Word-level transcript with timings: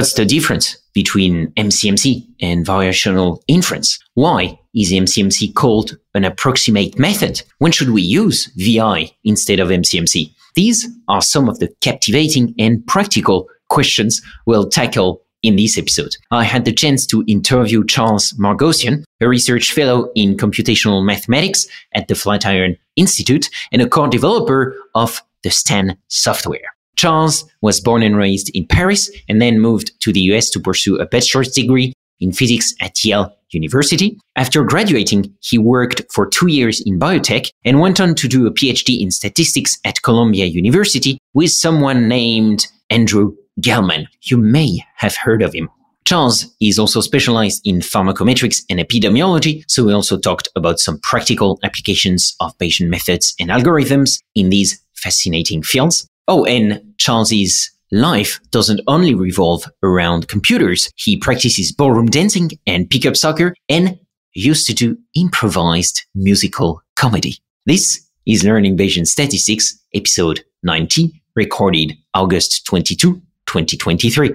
What's 0.00 0.14
the 0.14 0.24
difference 0.24 0.78
between 0.94 1.48
MCMC 1.58 2.26
and 2.40 2.64
variational 2.64 3.42
inference? 3.48 3.98
Why 4.14 4.58
is 4.74 4.92
MCMC 4.92 5.52
called 5.52 5.98
an 6.14 6.24
approximate 6.24 6.98
method? 6.98 7.42
When 7.58 7.70
should 7.70 7.90
we 7.90 8.00
use 8.00 8.50
VI 8.56 9.10
instead 9.24 9.60
of 9.60 9.68
MCMC? 9.68 10.34
These 10.54 10.88
are 11.08 11.20
some 11.20 11.50
of 11.50 11.58
the 11.58 11.68
captivating 11.82 12.54
and 12.58 12.86
practical 12.86 13.46
questions 13.68 14.22
we'll 14.46 14.70
tackle 14.70 15.20
in 15.42 15.56
this 15.56 15.76
episode. 15.76 16.16
I 16.30 16.44
had 16.44 16.64
the 16.64 16.72
chance 16.72 17.04
to 17.08 17.22
interview 17.26 17.84
Charles 17.84 18.32
Margossian, 18.38 19.04
a 19.20 19.28
research 19.28 19.70
fellow 19.70 20.10
in 20.14 20.38
computational 20.38 21.04
mathematics 21.04 21.66
at 21.92 22.08
the 22.08 22.14
Flatiron 22.14 22.78
Institute 22.96 23.50
and 23.70 23.82
a 23.82 23.86
core 23.86 24.08
developer 24.08 24.74
of 24.94 25.20
the 25.42 25.50
STAN 25.50 25.98
software. 26.08 26.72
Charles 26.96 27.44
was 27.62 27.80
born 27.80 28.02
and 28.02 28.16
raised 28.16 28.50
in 28.54 28.66
Paris 28.66 29.10
and 29.28 29.40
then 29.40 29.60
moved 29.60 29.92
to 30.02 30.12
the 30.12 30.20
US 30.32 30.50
to 30.50 30.60
pursue 30.60 30.98
a 30.98 31.06
bachelor's 31.06 31.52
degree 31.52 31.92
in 32.20 32.32
physics 32.32 32.74
at 32.80 33.02
Yale 33.04 33.34
University. 33.50 34.18
After 34.36 34.62
graduating, 34.62 35.34
he 35.40 35.58
worked 35.58 36.02
for 36.12 36.26
two 36.26 36.48
years 36.48 36.80
in 36.84 36.98
biotech 36.98 37.50
and 37.64 37.80
went 37.80 38.00
on 38.00 38.14
to 38.16 38.28
do 38.28 38.46
a 38.46 38.52
PhD 38.52 39.00
in 39.00 39.10
statistics 39.10 39.78
at 39.84 40.02
Columbia 40.02 40.46
University 40.46 41.18
with 41.34 41.50
someone 41.50 42.08
named 42.08 42.66
Andrew 42.90 43.34
Gelman. 43.60 44.06
You 44.22 44.36
may 44.36 44.84
have 44.96 45.16
heard 45.16 45.42
of 45.42 45.54
him. 45.54 45.68
Charles 46.04 46.46
is 46.60 46.78
also 46.78 47.00
specialized 47.00 47.60
in 47.64 47.80
pharmacometrics 47.80 48.62
and 48.68 48.80
epidemiology, 48.80 49.62
so 49.68 49.84
we 49.84 49.92
also 49.92 50.18
talked 50.18 50.48
about 50.56 50.80
some 50.80 50.98
practical 51.02 51.58
applications 51.62 52.34
of 52.40 52.56
Bayesian 52.58 52.88
methods 52.88 53.34
and 53.38 53.50
algorithms 53.50 54.18
in 54.34 54.50
these 54.50 54.82
fascinating 54.96 55.62
fields. 55.62 56.08
Oh, 56.32 56.44
and 56.44 56.80
Charles's 56.96 57.72
life 57.90 58.38
doesn't 58.52 58.80
only 58.86 59.16
revolve 59.16 59.64
around 59.82 60.28
computers. 60.28 60.88
He 60.94 61.16
practices 61.16 61.72
ballroom 61.72 62.06
dancing 62.06 62.52
and 62.68 62.88
pickup 62.88 63.16
soccer 63.16 63.52
and 63.68 63.98
used 64.32 64.68
to 64.68 64.72
do 64.72 64.96
improvised 65.16 66.02
musical 66.14 66.82
comedy. 66.94 67.38
This 67.66 68.08
is 68.26 68.44
Learning 68.44 68.76
Bayesian 68.76 69.08
Statistics, 69.08 69.76
episode 69.92 70.44
90, 70.62 71.20
recorded 71.34 71.94
August 72.14 72.64
22, 72.64 73.20
2023. 73.46 74.30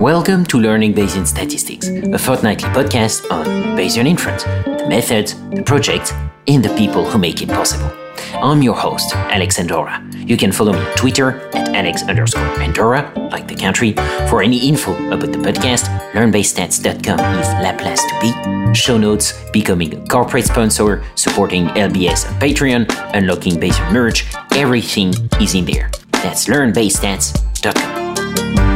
Welcome 0.00 0.44
to 0.46 0.58
Learning 0.58 0.92
Bayesian 0.92 1.24
Statistics, 1.24 1.86
a 1.86 2.18
fortnightly 2.18 2.68
podcast 2.70 3.30
on 3.30 3.46
Bayesian 3.76 4.08
inference, 4.08 4.42
the 4.42 4.86
methods, 4.88 5.34
the 5.50 5.62
projects, 5.62 6.12
and 6.48 6.64
the 6.64 6.74
people 6.76 7.04
who 7.04 7.18
make 7.18 7.42
it 7.42 7.48
possible. 7.48 7.90
I'm 8.34 8.62
your 8.62 8.74
host, 8.74 9.14
Alex 9.14 9.58
Andorra. 9.58 10.02
You 10.14 10.36
can 10.36 10.52
follow 10.52 10.72
me 10.72 10.78
on 10.78 10.96
Twitter 10.96 11.40
at 11.54 11.74
Alex 11.74 12.02
underscore 12.02 12.42
Andorra, 12.60 13.10
like 13.30 13.48
the 13.48 13.54
country. 13.54 13.92
For 14.28 14.42
any 14.42 14.68
info 14.68 14.92
about 15.08 15.32
the 15.32 15.38
podcast, 15.38 15.88
learnbayesstats.com 16.12 17.20
is 17.38 17.48
la 17.62 17.72
place 17.76 18.02
to 18.02 18.18
be. 18.20 18.32
Show 18.74 18.98
notes, 18.98 19.32
becoming 19.52 19.94
a 19.94 20.06
corporate 20.06 20.44
sponsor, 20.46 21.02
supporting 21.14 21.66
LBS 21.68 22.28
on 22.30 22.38
Patreon, 22.40 22.86
unlocking 23.14 23.54
Bayesian 23.54 23.92
merch, 23.92 24.26
everything 24.52 25.14
is 25.40 25.54
in 25.54 25.64
there. 25.64 25.90
That's 26.12 26.46
learnbayesstats.com. 26.46 28.75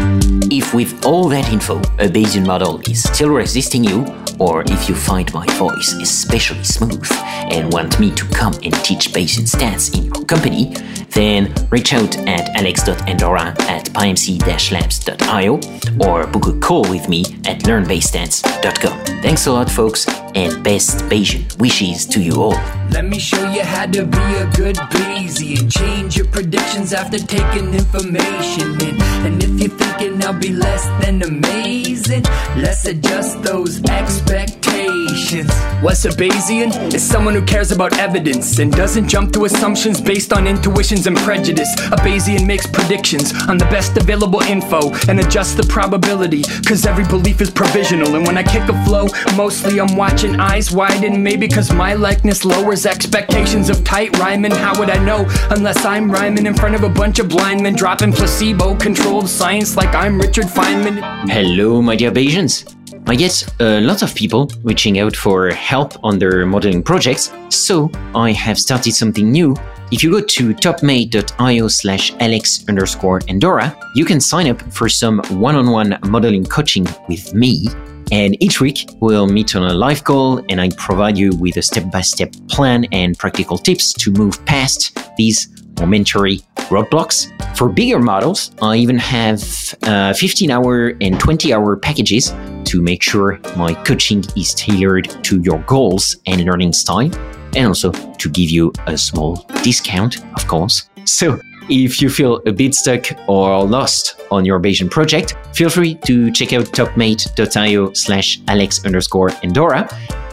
If 0.53 0.75
with 0.75 1.07
all 1.07 1.29
that 1.29 1.53
info, 1.53 1.79
a 1.99 2.09
Bayesian 2.09 2.45
model 2.45 2.81
is 2.91 3.05
still 3.05 3.31
resisting 3.31 3.85
you, 3.85 4.05
or 4.41 4.65
if 4.67 4.89
you 4.89 4.97
find 4.97 5.33
my 5.33 5.47
voice 5.55 5.93
especially 5.93 6.65
smooth 6.65 7.07
and 7.53 7.73
want 7.73 8.01
me 8.01 8.11
to 8.17 8.25
come 8.27 8.55
and 8.65 8.75
teach 8.85 9.13
Bayesian 9.13 9.47
stats 9.47 9.97
in 9.97 10.07
your 10.07 10.25
company, 10.25 10.75
then 11.11 11.55
reach 11.71 11.93
out 11.93 12.17
at 12.27 12.49
alex.andorra 12.57 13.55
at 13.69 13.87
pymc-labs.io 13.91 15.61
or 16.09 16.27
book 16.27 16.47
a 16.49 16.59
call 16.59 16.83
with 16.91 17.09
me 17.09 17.21
at 17.47 17.61
learnbayesstats.com. 17.63 19.23
Thanks 19.23 19.47
a 19.47 19.53
lot, 19.53 19.71
folks, 19.71 20.07
and 20.35 20.63
best 20.63 21.05
Bayesian 21.11 21.59
wishes 21.59 22.07
to 22.07 22.21
you 22.21 22.43
all. 22.43 22.59
Let 22.91 23.05
me 23.05 23.19
show 23.19 23.49
you 23.51 23.63
how 23.63 23.87
to 23.87 24.05
be 24.05 24.19
a 24.19 24.47
good 24.57 24.77
Bayesian. 24.77 25.71
Change 25.71 26.17
your 26.17 26.27
predictions 26.27 26.93
after 26.93 27.19
taking 27.19 27.73
information 27.75 28.81
in. 28.81 29.01
And 29.25 29.43
if 29.43 29.51
you're 29.61 29.79
thinking 29.79 30.25
I'll 30.25 30.39
be 30.39 30.53
less 30.53 30.85
than 31.05 31.23
amazing, 31.23 32.25
let's 32.57 32.85
adjust 32.87 33.43
those 33.43 33.83
expectations. 33.85 35.51
What's 35.83 36.05
a 36.05 36.11
Bayesian? 36.11 36.93
Is 36.93 37.03
someone 37.03 37.35
who 37.35 37.43
cares 37.43 37.71
about 37.71 37.97
evidence 37.99 38.59
and 38.59 38.73
doesn't 38.73 39.09
jump 39.09 39.33
to 39.35 39.45
assumptions 39.45 40.01
based 40.01 40.33
on 40.33 40.47
intuitions 40.47 41.07
and 41.07 41.17
prejudice. 41.19 41.73
A 41.93 41.97
Bayesian 41.97 42.47
makes 42.47 42.67
predictions 42.67 43.33
on 43.49 43.57
the 43.57 43.67
best 43.67 43.97
available 43.97 44.41
info 44.41 44.91
and 45.09 45.21
adjusts 45.21 45.55
the 45.55 45.63
probability, 45.65 46.43
cause 46.67 46.87
every 46.87 47.05
belief 47.05 47.41
is 47.41 47.51
provisional. 47.51 48.17
And 48.17 48.27
when 48.27 48.37
I 48.37 48.43
kick 48.43 48.69
a 48.69 48.85
flow, 48.85 49.07
mostly 49.37 49.81
I'm 49.81 49.97
watching 49.97 50.20
eyes 50.29 50.71
widen, 50.71 51.23
maybe 51.23 51.49
cause 51.49 51.73
my 51.73 51.95
likeness 51.95 52.45
lowers 52.45 52.85
expectations 52.85 53.71
of 53.71 53.83
tight 53.85 54.17
rhyming. 54.19 54.51
How 54.51 54.79
would 54.79 54.91
I 54.91 55.03
know 55.03 55.27
unless 55.51 55.85
I'm 55.85 56.11
rhyming 56.11 56.47
in 56.47 56.55
front 56.55 56.75
of 56.75 56.83
a 56.83 56.89
bunch 56.89 57.19
of 57.19 57.29
blind 57.29 57.63
men 57.63 57.75
dropping 57.75 58.13
placebo 58.13 58.75
controlled 58.75 59.29
science 59.29 59.77
like 59.77 59.95
I'm 59.95 60.21
Richard 60.21 60.45
Feynman? 60.45 61.01
Hello, 61.31 61.81
my 61.81 61.97
dear 61.97 62.11
Bayesians. 62.11 62.77
I 63.07 63.17
get 63.17 63.49
a 63.61 63.81
lot 63.81 64.03
of 64.03 64.15
people 64.15 64.51
reaching 64.63 64.99
out 64.99 65.17
for 65.17 65.51
help 65.51 65.95
on 66.05 66.19
their 66.19 66.45
modeling 66.45 66.83
projects, 66.83 67.33
so 67.49 67.91
I 68.15 68.33
have 68.33 68.59
started 68.59 68.93
something 68.93 69.33
new. 69.33 69.57
If 69.91 70.03
you 70.03 70.11
go 70.11 70.21
to 70.21 70.55
topmate.io 70.55 71.69
slash 71.69 72.13
alex 72.21 72.65
underscore 72.69 73.21
Andorra, 73.29 73.75
you 73.95 74.05
can 74.05 74.21
sign 74.21 74.49
up 74.49 74.61
for 74.71 74.89
some 74.89 75.21
one-on-one 75.31 75.99
modeling 76.09 76.45
coaching 76.45 76.87
with 77.09 77.33
me. 77.33 77.67
And 78.13 78.37
each 78.43 78.61
week 78.61 78.91
we'll 79.01 79.27
meet 79.27 79.55
on 79.55 79.63
a 79.63 79.75
live 79.75 80.05
call 80.05 80.39
and 80.49 80.61
I 80.61 80.71
provide 80.71 81.17
you 81.17 81.31
with 81.37 81.57
a 81.57 81.63
step-by-step 81.63 82.35
plan 82.49 82.87
and 82.93 83.17
practical 83.19 83.57
tips 83.57 83.93
to 83.95 84.11
move 84.13 84.45
past 84.47 84.99
these 85.17 85.49
momentary 85.79 86.39
roadblocks. 86.71 87.31
For 87.57 87.69
bigger 87.69 87.99
models, 87.99 88.53
I 88.63 88.77
even 88.77 88.99
have 88.99 89.43
uh, 89.83 90.13
15 90.15 90.51
hour 90.51 90.95
and 91.01 91.19
20 91.19 91.53
hour 91.53 91.77
packages 91.77 92.35
to 92.65 92.83
make 92.83 93.03
sure 93.03 93.41
my 93.57 93.75
coaching 93.85 94.25
is 94.37 94.55
tailored 94.55 95.09
to 95.25 95.41
your 95.41 95.59
goals 95.67 96.17
and 96.27 96.45
learning 96.45 96.73
style, 96.73 97.11
and 97.57 97.67
also 97.67 97.91
to 97.93 98.29
give 98.29 98.51
you 98.51 98.73
a 98.87 98.97
small 98.97 99.47
discount, 99.63 100.25
of 100.35 100.47
course. 100.47 100.89
So, 101.05 101.41
if 101.71 102.03
you 102.03 102.11
feel 102.11 102.43
a 102.47 102.53
bit 102.53 102.75
stuck 102.75 103.07
or 103.29 103.65
lost 103.65 104.21
on 104.31 104.45
your 104.45 104.61
Bayesian 104.61 104.91
project, 104.91 105.37
feel 105.55 105.71
free 105.71 105.95
to 106.07 106.31
check 106.33 106.53
out 106.53 106.65
topmate.io 106.67 107.93
slash 107.93 108.41
alex 108.49 108.85
underscore 108.85 109.31
Andorra 109.45 109.89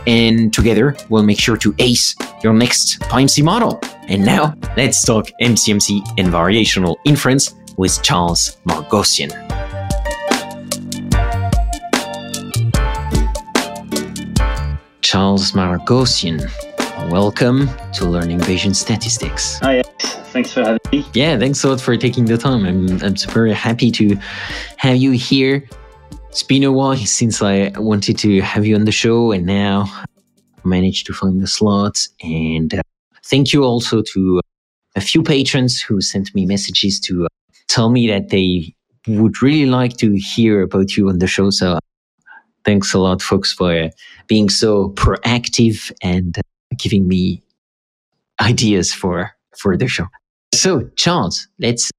and 0.07 0.53
together 0.53 0.95
we'll 1.09 1.23
make 1.23 1.39
sure 1.39 1.57
to 1.57 1.75
ace 1.79 2.15
your 2.43 2.53
next 2.53 2.99
PyMC 3.01 3.43
model. 3.43 3.79
And 4.07 4.25
now 4.25 4.55
let's 4.75 5.03
talk 5.03 5.27
MCMC 5.41 6.01
and 6.17 6.29
variational 6.29 6.95
inference 7.05 7.53
with 7.77 8.01
Charles 8.01 8.57
Margossian. 8.65 9.31
Charles 15.01 15.51
Margossian, 15.51 16.49
welcome 17.09 17.69
to 17.93 18.05
Learning 18.05 18.39
Bayesian 18.39 18.75
Statistics. 18.75 19.59
Hi, 19.59 19.81
thanks 20.33 20.53
for 20.53 20.61
having 20.61 20.79
me. 20.91 21.05
Yeah, 21.13 21.37
thanks 21.37 21.63
a 21.63 21.69
lot 21.69 21.81
for 21.81 21.97
taking 21.97 22.25
the 22.25 22.37
time. 22.37 22.65
I'm, 22.65 23.01
I'm 23.03 23.15
super 23.15 23.47
happy 23.47 23.91
to 23.91 24.17
have 24.77 24.97
you 24.97 25.11
here 25.11 25.67
it's 26.37 26.43
been 26.43 26.63
a 26.63 26.71
while 26.71 26.95
since 26.95 27.41
I 27.41 27.71
wanted 27.77 28.15
to 28.19 28.41
have 28.41 28.63
you 28.63 28.75
on 28.75 28.85
the 28.85 28.91
show, 28.91 29.31
and 29.31 29.43
now 29.43 29.85
I 29.87 30.05
managed 30.63 31.07
to 31.07 31.13
find 31.13 31.41
the 31.41 31.47
slots. 31.47 32.09
And 32.21 32.75
uh, 32.75 32.83
thank 33.25 33.53
you 33.53 33.63
also 33.63 34.03
to 34.13 34.41
a 34.95 35.01
few 35.01 35.23
patrons 35.23 35.81
who 35.81 35.99
sent 35.99 36.35
me 36.35 36.45
messages 36.45 36.99
to 36.99 37.25
uh, 37.25 37.27
tell 37.69 37.89
me 37.89 38.05
that 38.09 38.29
they 38.29 38.71
would 39.07 39.41
really 39.41 39.65
like 39.65 39.97
to 39.97 40.13
hear 40.13 40.61
about 40.61 40.95
you 40.95 41.09
on 41.09 41.17
the 41.17 41.25
show. 41.25 41.49
So 41.49 41.79
thanks 42.65 42.93
a 42.93 42.99
lot, 42.99 43.19
folks, 43.19 43.51
for 43.51 43.71
uh, 43.71 43.89
being 44.27 44.47
so 44.49 44.89
proactive 44.89 45.91
and 46.03 46.37
uh, 46.37 46.41
giving 46.77 47.07
me 47.07 47.43
ideas 48.41 48.93
for 48.93 49.31
for 49.57 49.77
the 49.77 49.87
show. 49.87 50.07
So, 50.53 50.89
Charles, 50.95 51.47
let's 51.59 51.91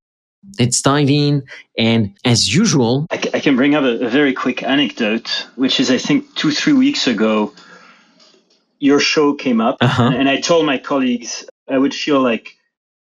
let's 0.59 0.81
dive 0.81 1.11
in. 1.11 1.45
And 1.77 2.17
as 2.25 2.55
usual, 2.55 3.07
I, 3.11 3.17
I 3.35 3.41
can 3.41 3.57
bring 3.57 3.75
up 3.75 3.85
a, 3.85 4.07
a, 4.07 4.09
very 4.09 4.33
quick 4.33 4.63
anecdote, 4.63 5.47
which 5.57 5.81
is 5.81 5.91
I 5.91 5.99
think 5.99 6.35
two, 6.35 6.51
three 6.51 6.73
weeks 6.73 7.07
ago, 7.07 7.53
your 8.79 9.01
show 9.01 9.35
came 9.35 9.61
up, 9.61 9.79
uh-huh. 9.81 10.13
and 10.15 10.29
I 10.29 10.41
told 10.41 10.67
my 10.67 10.79
colleagues 10.79 11.45
I 11.69 11.79
would 11.79 11.95
feel 11.95 12.21
like 12.21 12.57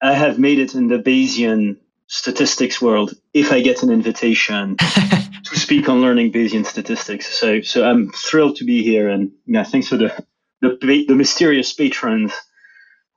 I 0.02 0.14
have 0.14 0.40
made 0.40 0.60
it 0.60 0.76
in 0.76 0.88
the 0.88 0.98
Bayesian 0.98 1.78
statistics 2.08 2.82
world 2.82 3.14
if 3.34 3.52
I 3.52 3.62
get 3.62 3.84
an 3.84 3.92
invitation 3.92 4.76
to 4.78 5.60
speak 5.60 5.88
on 5.88 6.02
learning 6.02 6.32
Bayesian 6.32 6.66
statistics. 6.66 7.28
So, 7.28 7.62
so 7.62 7.88
I'm 7.88 8.12
thrilled 8.12 8.56
to 8.58 8.66
be 8.66 8.84
here, 8.84 9.10
and 9.10 9.32
yeah, 9.46 9.64
thanks 9.64 9.88
for 9.88 9.98
the 9.98 10.26
the, 10.62 11.06
the 11.08 11.16
mysterious 11.16 11.74
patrons 11.74 12.34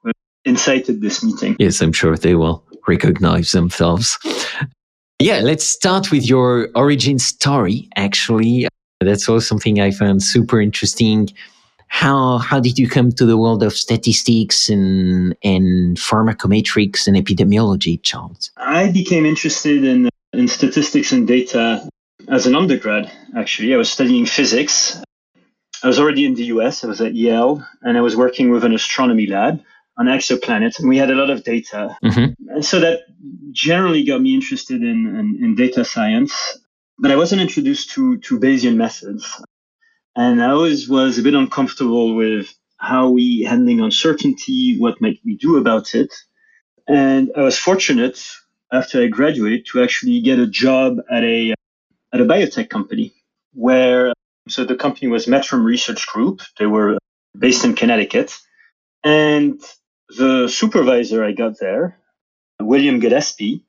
who 0.02 0.12
incited 0.44 1.00
this 1.00 1.22
meeting. 1.22 1.56
Yes, 1.58 1.80
I'm 1.80 1.92
sure 1.92 2.16
they 2.16 2.34
will. 2.34 2.64
recognize 2.86 3.52
themselves. 3.52 4.18
Yeah, 5.18 5.40
let's 5.40 5.64
start 5.64 6.10
with 6.10 6.28
your 6.28 6.68
origin 6.74 7.18
story. 7.18 7.88
Actually, 7.96 8.66
that's 9.00 9.28
also 9.28 9.38
something 9.38 9.80
I 9.80 9.92
found 9.92 10.22
super 10.22 10.60
interesting. 10.60 11.28
How 11.86 12.38
how 12.38 12.58
did 12.58 12.78
you 12.78 12.88
come 12.88 13.12
to 13.12 13.26
the 13.26 13.36
world 13.36 13.62
of 13.62 13.72
statistics 13.72 14.68
and 14.68 15.36
and 15.44 15.96
pharmacometrics 15.96 17.06
and 17.06 17.16
epidemiology, 17.16 18.02
Charles? 18.02 18.50
I 18.56 18.90
became 18.90 19.26
interested 19.26 19.84
in 19.84 20.08
in 20.32 20.48
statistics 20.48 21.12
and 21.12 21.28
data 21.28 21.88
as 22.28 22.46
an 22.46 22.56
undergrad. 22.56 23.12
Actually, 23.36 23.74
I 23.74 23.76
was 23.76 23.90
studying 23.90 24.26
physics. 24.26 25.00
I 25.82 25.88
was 25.88 25.98
already 25.98 26.24
in 26.24 26.34
the 26.34 26.44
US. 26.44 26.84
I 26.84 26.86
was 26.86 27.00
at 27.00 27.14
Yale, 27.14 27.64
and 27.82 27.98
I 27.98 28.00
was 28.00 28.16
working 28.16 28.50
with 28.50 28.64
an 28.64 28.74
astronomy 28.74 29.26
lab 29.26 29.62
on 29.98 30.06
exoplanets, 30.06 30.78
and 30.78 30.88
we 30.88 30.96
had 30.96 31.10
a 31.10 31.14
lot 31.14 31.30
of 31.30 31.44
data. 31.44 31.96
Mm-hmm. 32.04 32.48
And 32.50 32.64
so 32.64 32.80
that 32.80 33.00
generally 33.52 34.04
got 34.04 34.22
me 34.22 34.34
interested 34.34 34.82
in, 34.82 35.06
in, 35.06 35.44
in, 35.44 35.54
data 35.54 35.84
science. 35.84 36.58
But 36.98 37.10
I 37.10 37.16
wasn't 37.16 37.42
introduced 37.42 37.90
to, 37.90 38.18
to 38.18 38.38
Bayesian 38.38 38.76
methods. 38.76 39.42
And 40.16 40.42
I 40.42 40.50
always 40.50 40.88
was 40.88 41.18
a 41.18 41.22
bit 41.22 41.34
uncomfortable 41.34 42.14
with 42.14 42.54
how 42.78 43.10
we 43.10 43.42
handling 43.42 43.80
uncertainty, 43.80 44.78
what 44.78 45.00
might 45.00 45.18
we 45.24 45.36
do 45.36 45.56
about 45.56 45.94
it. 45.94 46.12
And 46.88 47.30
I 47.36 47.42
was 47.42 47.58
fortunate 47.58 48.24
after 48.72 49.02
I 49.02 49.06
graduated 49.06 49.66
to 49.66 49.82
actually 49.82 50.20
get 50.20 50.38
a 50.38 50.46
job 50.46 50.98
at 51.10 51.22
a 51.22 51.54
at 52.12 52.20
a 52.20 52.24
biotech 52.24 52.68
company 52.68 53.12
where 53.54 54.12
so 54.48 54.64
the 54.64 54.76
company 54.76 55.08
was 55.08 55.26
Metrum 55.26 55.64
Research 55.64 56.06
Group. 56.06 56.42
They 56.58 56.66
were 56.66 56.98
based 57.38 57.64
in 57.64 57.74
Connecticut. 57.74 58.36
And 59.04 59.60
the 60.08 60.48
supervisor 60.48 61.24
I 61.24 61.32
got 61.32 61.58
there, 61.58 61.98
William 62.60 63.00
Gillespie, 63.00 63.64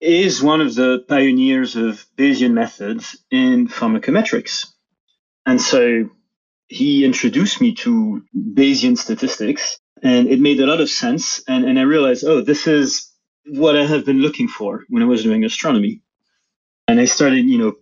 is 0.00 0.42
one 0.42 0.60
of 0.60 0.74
the 0.74 1.04
pioneers 1.08 1.76
of 1.76 2.06
Bayesian 2.16 2.52
methods 2.52 3.16
in 3.30 3.68
pharmacometrics. 3.68 4.66
And 5.46 5.60
so 5.60 6.10
he 6.68 7.04
introduced 7.04 7.60
me 7.60 7.74
to 7.76 8.22
Bayesian 8.34 8.96
statistics, 8.96 9.78
and 10.02 10.28
it 10.28 10.40
made 10.40 10.60
a 10.60 10.66
lot 10.66 10.80
of 10.80 10.90
sense. 10.90 11.42
And, 11.48 11.64
and 11.64 11.78
I 11.78 11.82
realized, 11.82 12.24
oh, 12.24 12.40
this 12.40 12.66
is 12.66 13.10
what 13.46 13.76
I 13.76 13.84
have 13.84 14.04
been 14.04 14.20
looking 14.20 14.48
for 14.48 14.84
when 14.88 15.02
I 15.02 15.06
was 15.06 15.22
doing 15.22 15.44
astronomy. 15.44 16.02
And 16.88 17.00
I 17.00 17.04
started, 17.06 17.46
you 17.46 17.58
know, 17.58 17.74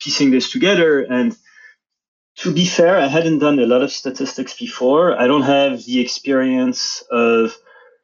piecing 0.00 0.30
this 0.30 0.50
together. 0.50 1.02
And 1.02 1.36
to 2.36 2.52
be 2.52 2.66
fair, 2.66 2.98
I 2.98 3.06
hadn't 3.06 3.38
done 3.38 3.58
a 3.58 3.66
lot 3.66 3.82
of 3.82 3.92
statistics 3.92 4.58
before. 4.58 5.18
I 5.18 5.26
don't 5.26 5.42
have 5.42 5.84
the 5.84 6.00
experience 6.00 7.02
of 7.10 7.56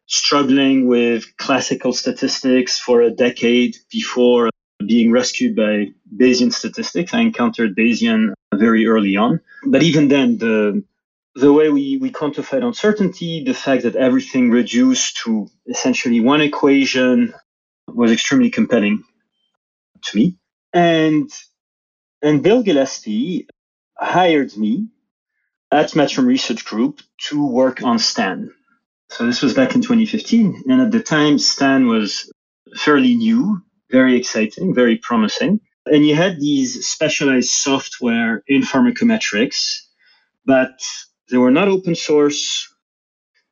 struggling 0.06 0.86
with 0.86 1.36
classical 1.36 1.92
statistics 1.92 2.78
for 2.78 3.02
a 3.02 3.10
decade 3.10 3.76
before 3.90 4.50
being 4.86 5.12
rescued 5.12 5.56
by 5.56 5.88
Bayesian 6.16 6.52
statistics. 6.52 7.12
I 7.12 7.20
encountered 7.20 7.76
Bayesian 7.76 8.32
very 8.54 8.86
early 8.86 9.16
on. 9.16 9.40
But 9.64 9.82
even 9.82 10.08
then, 10.08 10.38
the 10.38 10.82
the 11.36 11.52
way 11.52 11.68
we, 11.68 11.96
we 11.98 12.10
quantified 12.10 12.64
uncertainty, 12.64 13.44
the 13.44 13.54
fact 13.54 13.84
that 13.84 13.94
everything 13.94 14.50
reduced 14.50 15.18
to 15.18 15.48
essentially 15.68 16.18
one 16.20 16.40
equation 16.40 17.32
was 17.86 18.10
extremely 18.10 18.50
compelling 18.50 19.04
to 20.02 20.16
me. 20.16 20.36
And 20.72 21.30
and 22.22 22.42
Bill 22.42 22.62
Gillespie 22.62 23.46
hired 24.00 24.56
me 24.56 24.88
at 25.70 25.90
Metrum 25.90 26.26
Research 26.26 26.64
Group 26.64 27.00
to 27.28 27.46
work 27.46 27.82
on 27.82 27.98
STAN. 27.98 28.52
So 29.10 29.26
this 29.26 29.42
was 29.42 29.54
back 29.54 29.74
in 29.74 29.82
2015. 29.82 30.64
And 30.68 30.80
at 30.80 30.90
the 30.90 31.02
time, 31.02 31.38
STAN 31.38 31.86
was 31.86 32.32
fairly 32.76 33.14
new, 33.14 33.62
very 33.90 34.16
exciting, 34.16 34.74
very 34.74 34.96
promising. 34.96 35.60
And 35.86 36.06
you 36.06 36.14
had 36.14 36.40
these 36.40 36.86
specialized 36.86 37.50
software 37.50 38.42
in 38.46 38.62
pharmacometrics, 38.62 39.80
but 40.44 40.80
they 41.30 41.36
were 41.36 41.50
not 41.50 41.68
open 41.68 41.94
source. 41.94 42.72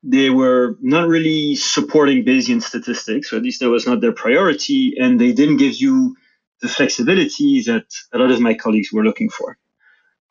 They 0.01 0.29
were 0.29 0.77
not 0.81 1.07
really 1.07 1.55
supporting 1.55 2.23
Bayesian 2.23 2.61
statistics, 2.61 3.33
or 3.33 3.37
at 3.37 3.43
least 3.43 3.59
that 3.59 3.69
was 3.69 3.85
not 3.85 3.99
their 3.99 4.13
priority. 4.13 4.95
And 4.97 5.19
they 5.19 5.33
didn't 5.33 5.57
give 5.57 5.75
you 5.75 6.15
the 6.61 6.69
flexibility 6.69 7.61
that 7.63 7.85
a 8.13 8.17
lot 8.17 8.31
of 8.31 8.39
my 8.39 8.53
colleagues 8.53 8.91
were 8.91 9.03
looking 9.03 9.29
for. 9.29 9.57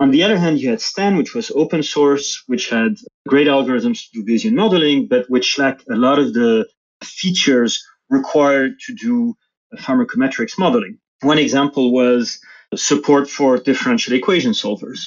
On 0.00 0.10
the 0.10 0.22
other 0.22 0.38
hand, 0.38 0.60
you 0.60 0.70
had 0.70 0.80
Stan, 0.80 1.16
which 1.16 1.34
was 1.34 1.50
open 1.50 1.82
source, 1.82 2.44
which 2.46 2.70
had 2.70 2.96
great 3.26 3.48
algorithms 3.48 4.04
to 4.04 4.22
do 4.22 4.24
Bayesian 4.24 4.54
modeling, 4.54 5.08
but 5.08 5.28
which 5.28 5.58
lacked 5.58 5.84
a 5.90 5.96
lot 5.96 6.18
of 6.18 6.32
the 6.34 6.68
features 7.02 7.84
required 8.08 8.78
to 8.86 8.94
do 8.94 9.34
pharmacometrics 9.76 10.58
modeling. 10.58 10.98
One 11.22 11.38
example 11.38 11.92
was 11.92 12.38
support 12.76 13.28
for 13.28 13.58
differential 13.58 14.14
equation 14.14 14.52
solvers. 14.52 15.00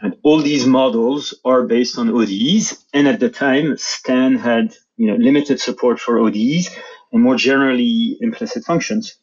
And 0.00 0.16
all 0.22 0.40
these 0.40 0.66
models 0.66 1.34
are 1.44 1.64
based 1.64 1.98
on 1.98 2.08
ODEs. 2.08 2.84
And 2.94 3.06
at 3.06 3.20
the 3.20 3.28
time, 3.28 3.76
Stan 3.76 4.36
had 4.36 4.74
you 4.96 5.08
know, 5.08 5.16
limited 5.16 5.60
support 5.60 6.00
for 6.00 6.18
ODEs 6.18 6.70
and 7.12 7.22
more 7.22 7.36
generally 7.36 8.16
implicit 8.20 8.64
functions. 8.64 9.16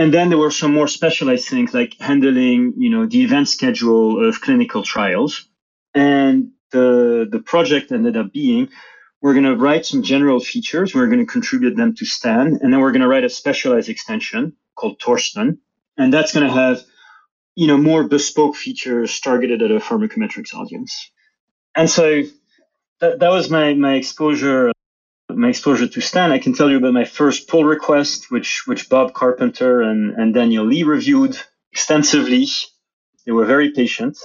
And 0.00 0.14
then 0.14 0.30
there 0.30 0.38
were 0.38 0.50
some 0.50 0.72
more 0.72 0.88
specialized 0.88 1.46
things 1.46 1.74
like 1.74 1.94
handling, 2.00 2.72
you 2.78 2.88
know, 2.88 3.04
the 3.04 3.22
event 3.22 3.50
schedule 3.50 4.26
of 4.26 4.40
clinical 4.40 4.82
trials. 4.82 5.46
And 5.94 6.52
the, 6.70 7.28
the 7.30 7.40
project 7.40 7.92
ended 7.92 8.16
up 8.16 8.32
being 8.32 8.70
we're 9.20 9.34
going 9.34 9.44
to 9.44 9.56
write 9.56 9.84
some 9.84 10.02
general 10.02 10.40
features. 10.40 10.94
We're 10.94 11.08
going 11.08 11.18
to 11.18 11.30
contribute 11.30 11.76
them 11.76 11.94
to 11.96 12.06
Stan. 12.06 12.60
And 12.62 12.72
then 12.72 12.80
we're 12.80 12.92
going 12.92 13.02
to 13.02 13.08
write 13.08 13.24
a 13.24 13.28
specialized 13.28 13.90
extension 13.90 14.56
called 14.74 14.98
Torsten. 14.98 15.58
And 15.98 16.14
that's 16.14 16.32
going 16.32 16.46
to 16.46 16.52
have, 16.54 16.82
you 17.54 17.66
know, 17.66 17.76
more 17.76 18.02
bespoke 18.04 18.56
features 18.56 19.20
targeted 19.20 19.60
at 19.60 19.70
a 19.70 19.80
pharmacometrics 19.80 20.54
audience. 20.54 21.10
And 21.76 21.90
so 21.90 22.22
that, 23.00 23.18
that 23.18 23.28
was 23.28 23.50
my, 23.50 23.74
my 23.74 23.96
exposure 23.96 24.72
my 25.40 25.48
exposure 25.48 25.88
to 25.88 26.00
Stan, 26.02 26.32
I 26.32 26.38
can 26.38 26.52
tell 26.52 26.70
you 26.70 26.76
about 26.76 26.92
my 26.92 27.06
first 27.06 27.48
pull 27.48 27.64
request, 27.64 28.30
which 28.30 28.66
which 28.66 28.90
Bob 28.90 29.14
Carpenter 29.14 29.80
and, 29.80 30.14
and 30.18 30.34
Daniel 30.34 30.66
Lee 30.66 30.82
reviewed 30.82 31.34
extensively. 31.72 32.46
They 33.24 33.32
were 33.32 33.46
very 33.46 33.70
patient 33.72 34.18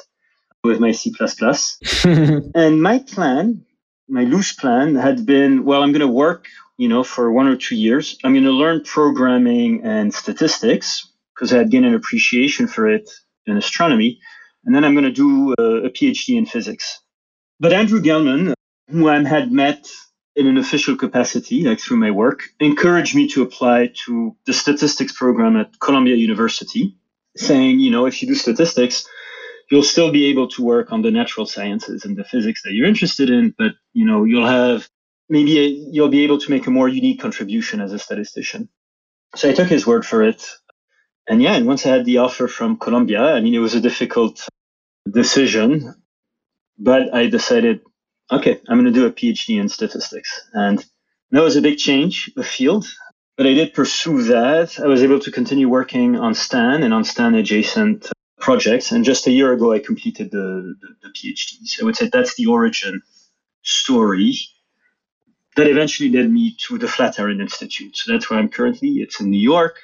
with 0.63 0.79
my 0.79 0.91
C++. 0.91 1.13
and 2.03 2.81
my 2.81 2.99
plan, 2.99 3.65
my 4.09 4.23
loose 4.23 4.53
plan 4.53 4.95
had 4.95 5.25
been, 5.25 5.63
well, 5.63 5.83
I'm 5.83 5.91
going 5.91 6.01
to 6.01 6.19
work, 6.25 6.47
you 6.77 6.89
know, 6.89 7.03
for 7.03 7.31
one 7.31 7.47
or 7.47 7.55
two 7.55 7.75
years. 7.75 8.17
I'm 8.23 8.33
going 8.33 8.45
to 8.45 8.51
learn 8.51 8.83
programming 8.83 9.85
and 9.85 10.13
statistics 10.13 11.07
because 11.33 11.53
I 11.53 11.59
had 11.59 11.71
gained 11.71 11.85
an 11.85 11.93
appreciation 11.93 12.67
for 12.67 12.89
it 12.89 13.09
in 13.45 13.57
astronomy. 13.57 14.19
And 14.65 14.73
then 14.73 14.83
I'm 14.83 14.95
going 14.95 15.05
to 15.05 15.11
do 15.11 15.53
a, 15.57 15.85
a 15.87 15.89
PhD 15.89 16.37
in 16.37 16.45
physics. 16.45 16.99
But 17.59 17.71
Andrew 17.71 18.01
Gelman, 18.01 18.53
who 18.89 19.07
I 19.07 19.23
had 19.23 19.51
met 19.51 19.87
in 20.35 20.47
an 20.47 20.57
official 20.57 20.97
capacity, 20.97 21.63
like 21.63 21.79
through 21.79 21.97
my 21.97 22.11
work, 22.11 22.43
encouraged 22.59 23.15
me 23.15 23.27
to 23.29 23.41
apply 23.41 23.91
to 24.05 24.35
the 24.45 24.53
statistics 24.53 25.13
program 25.13 25.55
at 25.55 25.79
Columbia 25.79 26.15
University, 26.15 26.97
saying, 27.37 27.79
you 27.79 27.91
know, 27.91 28.05
if 28.05 28.21
you 28.21 28.27
do 28.27 28.35
statistics, 28.35 29.07
you'll 29.71 29.83
still 29.83 30.11
be 30.11 30.25
able 30.25 30.47
to 30.49 30.63
work 30.63 30.91
on 30.91 31.01
the 31.01 31.11
natural 31.11 31.45
sciences 31.45 32.05
and 32.05 32.17
the 32.17 32.23
physics 32.23 32.63
that 32.63 32.73
you're 32.73 32.87
interested 32.87 33.29
in, 33.29 33.53
but 33.57 33.71
you 33.93 34.05
know, 34.05 34.25
you'll 34.25 34.47
have 34.47 34.87
maybe 35.29 35.59
a, 35.59 35.67
you'll 35.67 36.09
be 36.09 36.23
able 36.23 36.37
to 36.39 36.51
make 36.51 36.67
a 36.67 36.71
more 36.71 36.89
unique 36.89 37.19
contribution 37.19 37.81
as 37.81 37.93
a 37.93 37.99
statistician. 37.99 38.69
So 39.35 39.49
I 39.49 39.53
took 39.53 39.67
his 39.67 39.87
word 39.87 40.05
for 40.05 40.21
it. 40.23 40.45
And 41.27 41.41
yeah, 41.41 41.55
and 41.55 41.65
once 41.65 41.85
I 41.85 41.89
had 41.89 42.05
the 42.05 42.19
offer 42.19 42.47
from 42.47 42.77
Columbia, 42.77 43.21
I 43.21 43.39
mean, 43.41 43.55
it 43.55 43.59
was 43.59 43.73
a 43.73 43.81
difficult 43.81 44.47
decision, 45.09 45.95
but 46.77 47.13
I 47.13 47.27
decided 47.27 47.81
okay, 48.31 48.59
I'm 48.67 48.79
going 48.79 48.93
to 48.93 48.99
do 48.99 49.05
a 49.05 49.11
PhD 49.11 49.59
in 49.59 49.69
statistics. 49.69 50.41
And 50.53 50.83
that 51.31 51.43
was 51.43 51.55
a 51.55 51.61
big 51.61 51.77
change 51.77 52.31
of 52.37 52.45
field, 52.45 52.87
but 53.37 53.45
I 53.45 53.53
did 53.53 53.73
pursue 53.73 54.23
that. 54.23 54.79
I 54.79 54.87
was 54.87 55.03
able 55.03 55.19
to 55.19 55.31
continue 55.31 55.69
working 55.69 56.15
on 56.15 56.33
STAN 56.33 56.83
and 56.83 56.93
on 56.93 57.03
STAN 57.03 57.35
adjacent 57.35 58.05
uh, 58.05 58.11
projects. 58.39 58.91
And 58.91 59.03
just 59.03 59.27
a 59.27 59.31
year 59.31 59.53
ago, 59.53 59.73
I 59.73 59.79
completed 59.79 60.31
the, 60.31 60.75
the, 60.79 60.87
the 61.03 61.09
PhD. 61.09 61.65
So 61.65 61.83
I 61.83 61.85
would 61.85 61.95
say 61.95 62.09
that's 62.11 62.35
the 62.35 62.47
origin 62.47 63.01
story 63.63 64.37
that 65.55 65.67
eventually 65.67 66.09
led 66.09 66.29
me 66.29 66.55
to 66.67 66.77
the 66.77 66.87
Flatiron 66.87 67.41
Institute. 67.41 67.95
So 67.95 68.11
that's 68.11 68.29
where 68.29 68.39
I'm 68.39 68.49
currently. 68.49 68.97
It's 68.97 69.19
in 69.19 69.29
New 69.29 69.39
York. 69.39 69.79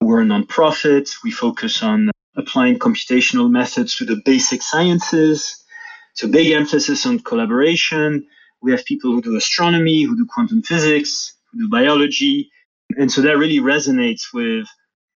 We're 0.00 0.22
a 0.22 0.24
nonprofit. 0.24 1.10
We 1.22 1.30
focus 1.30 1.82
on 1.82 2.10
applying 2.36 2.78
computational 2.78 3.50
methods 3.50 3.96
to 3.96 4.04
the 4.04 4.20
basic 4.24 4.60
sciences 4.60 5.63
so 6.14 6.28
big 6.28 6.52
emphasis 6.52 7.06
on 7.06 7.20
collaboration. 7.20 8.26
We 8.62 8.72
have 8.72 8.84
people 8.84 9.12
who 9.12 9.22
do 9.22 9.36
astronomy, 9.36 10.02
who 10.02 10.16
do 10.16 10.26
quantum 10.26 10.62
physics, 10.62 11.34
who 11.52 11.64
do 11.64 11.68
biology. 11.68 12.50
And 12.96 13.10
so 13.10 13.20
that 13.22 13.36
really 13.36 13.58
resonates 13.58 14.32
with 14.32 14.66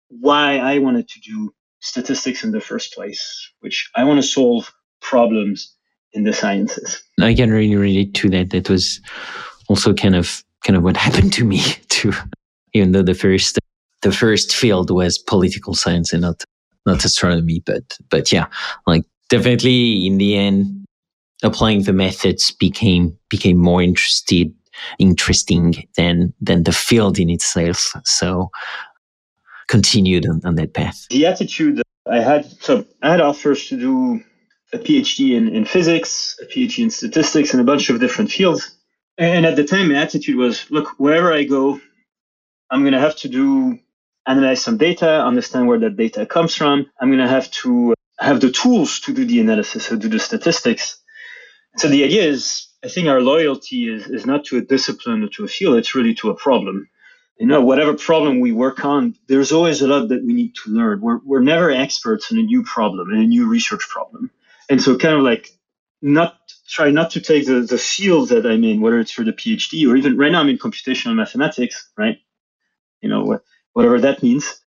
why 0.09 0.59
I 0.59 0.78
wanted 0.78 1.09
to 1.09 1.21
do 1.21 1.52
statistics 1.81 2.45
in 2.45 2.50
the 2.50 2.61
first 2.61 2.95
place, 2.95 3.50
which 3.61 3.90
I 3.95 4.05
want 4.05 4.21
to 4.21 4.26
solve 4.26 4.73
problems 5.00 5.75
in 6.12 6.25
the 6.25 6.33
sciences. 6.33 7.02
I 7.21 7.35
can 7.35 7.50
really 7.50 7.76
relate 7.76 8.14
to 8.14 8.31
that. 8.31 8.50
That 8.50 8.69
was 8.69 9.00
also 9.69 9.95
kind 9.95 10.17
of 10.17 10.43
kind 10.64 10.76
of 10.76 10.83
what 10.83 10.97
happened 11.07 11.33
to 11.35 11.45
me 11.45 11.61
too. 11.88 12.12
even 12.75 12.93
though 12.93 13.02
the 13.02 13.14
first 13.14 13.59
the 14.02 14.12
first 14.12 14.55
field 14.55 14.90
was 14.90 15.19
political 15.19 15.75
science 15.75 16.12
and 16.12 16.23
not 16.23 16.43
not 16.87 17.05
astronomy. 17.05 17.62
But 17.64 17.85
but 18.11 18.33
yeah, 18.33 18.47
like 18.87 19.05
definitely 19.28 20.07
in 20.07 20.19
the 20.19 20.37
end, 20.37 20.85
applying 21.42 21.83
the 21.83 21.92
methods 21.92 22.50
became 22.50 23.16
became 23.28 23.59
more 23.59 23.83
interested 23.83 24.52
interesting 24.99 25.88
than 25.97 26.33
than 26.40 26.64
the 26.64 26.73
field 26.73 27.18
in 27.18 27.30
itself. 27.30 27.92
So 28.04 28.50
continued 29.68 30.26
on, 30.26 30.40
on 30.45 30.54
that 30.57 30.75
path. 30.75 31.07
The 31.11 31.26
attitude 31.26 31.83
I 32.11 32.21
had 32.21 32.47
so 32.62 32.85
I 33.02 33.11
had 33.11 33.21
offers 33.21 33.68
to 33.68 33.78
do 33.78 34.21
a 34.73 34.78
PhD 34.78 35.35
in, 35.37 35.49
in 35.49 35.64
physics, 35.64 36.37
a 36.42 36.47
PhD 36.47 36.85
in 36.85 36.90
statistics, 36.90 37.52
and 37.52 37.61
a 37.61 37.64
bunch 37.64 37.88
of 37.90 38.00
different 38.00 38.30
fields. 38.30 38.76
And 39.16 39.47
at 39.47 39.57
the 39.57 39.64
time, 39.64 39.88
my 39.88 39.97
attitude 39.97 40.37
was, 40.37 40.71
look, 40.71 40.95
wherever 40.99 41.33
I 41.33 41.45
go, 41.45 41.80
I'm 42.71 42.83
going 42.83 42.92
to 42.92 43.00
have 43.00 43.16
to 43.16 43.28
do 43.28 43.78
analyze 44.26 44.62
some 44.62 44.76
data, 44.76 45.25
understand 45.25 45.66
where 45.66 45.78
that 45.78 45.97
data 45.97 46.26
comes 46.26 46.54
from. 46.54 46.87
I'm 47.00 47.09
going 47.09 47.23
to 47.23 47.28
have 47.28 47.50
to 47.62 47.95
have 48.21 48.40
the 48.40 48.50
tools 48.50 49.00
to 49.00 49.14
do 49.14 49.25
the 49.25 49.40
analysis 49.40 49.90
or 49.90 49.97
do 49.97 50.09
the 50.09 50.18
statistics. 50.18 51.00
So 51.79 51.89
the 51.89 52.05
idea 52.05 52.25
is, 52.25 52.67
I 52.85 52.89
think 52.89 53.07
our 53.07 53.21
loyalty 53.21 53.89
is, 53.89 54.09
is 54.09 54.27
not 54.27 54.45
to 54.47 54.59
a 54.59 54.61
discipline 54.61 55.23
or 55.23 55.29
to 55.29 55.45
a 55.45 55.49
field, 55.49 55.77
it's 55.77 55.95
really 55.95 56.15
to 56.17 56.31
a 56.31 56.35
problem. 56.35 56.89
You 57.39 57.47
know, 57.47 57.61
whatever 57.61 57.95
problem 57.95 58.41
we 58.41 58.51
work 58.51 58.85
on, 58.85 59.15
there's 59.29 59.53
always 59.53 59.81
a 59.81 59.87
lot 59.87 60.09
that 60.09 60.25
we 60.25 60.33
need 60.33 60.57
to 60.57 60.71
learn. 60.71 61.01
We're, 61.01 61.21
we're 61.25 61.41
never 61.41 61.71
experts 61.71 62.33
in 62.33 62.39
a 62.39 62.43
new 62.43 62.65
problem, 62.65 63.13
in 63.13 63.21
a 63.21 63.27
new 63.27 63.47
research 63.47 63.89
problem. 63.89 64.33
And 64.69 64.83
so 64.83 64.99
kind 64.99 65.15
of 65.15 65.23
like 65.23 65.51
not 66.03 66.37
try 66.69 66.91
not 66.91 67.13
to 67.13 67.21
take 67.21 67.47
the, 67.47 67.61
the 67.61 67.79
field 67.79 68.31
that 68.31 68.45
I'm 68.45 68.65
in, 68.65 68.81
whether 68.81 68.99
it's 68.99 69.13
for 69.13 69.23
the 69.23 69.33
PhD 69.33 69.89
or 69.89 69.97
even 69.97 70.19
right 70.19 70.33
now 70.33 70.41
I'm 70.41 70.49
in 70.49 70.59
computational 70.59 71.15
mathematics, 71.15 71.89
right? 71.97 72.19
You 73.01 73.09
know, 73.09 73.41
whatever 73.73 74.01
that 74.01 74.21
means. 74.21 74.61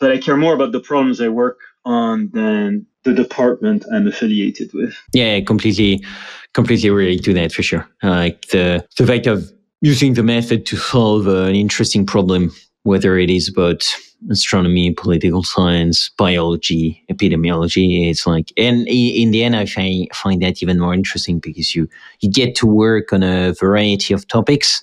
But 0.00 0.12
I 0.12 0.18
care 0.18 0.36
more 0.36 0.54
about 0.54 0.72
the 0.72 0.80
problems 0.80 1.20
I 1.20 1.28
work 1.28 1.60
on 1.84 2.30
than 2.32 2.86
the 3.04 3.14
department 3.14 3.84
I'm 3.92 4.06
affiliated 4.06 4.72
with. 4.72 4.94
Yeah, 5.12 5.40
completely, 5.40 6.04
completely 6.52 6.90
relate 6.90 7.24
to 7.24 7.34
that 7.34 7.52
for 7.52 7.62
sure. 7.62 7.88
Like 8.02 8.48
the 8.48 8.86
the 8.96 9.06
fact 9.06 9.26
of 9.26 9.50
using 9.82 10.14
the 10.14 10.22
method 10.22 10.66
to 10.66 10.76
solve 10.76 11.26
an 11.26 11.54
interesting 11.54 12.06
problem, 12.06 12.50
whether 12.84 13.18
it 13.18 13.30
is 13.30 13.48
about 13.48 13.84
astronomy, 14.30 14.90
political 14.92 15.42
science, 15.42 16.10
biology, 16.16 17.04
epidemiology. 17.10 18.08
It's 18.08 18.26
like, 18.26 18.52
and 18.56 18.88
in 18.88 19.30
the 19.30 19.44
end, 19.44 19.56
I 19.56 19.66
find, 19.66 20.08
find 20.14 20.42
that 20.42 20.62
even 20.62 20.80
more 20.80 20.94
interesting 20.94 21.38
because 21.38 21.74
you, 21.74 21.88
you 22.20 22.30
get 22.30 22.54
to 22.56 22.66
work 22.66 23.12
on 23.12 23.22
a 23.22 23.52
variety 23.52 24.14
of 24.14 24.26
topics 24.26 24.82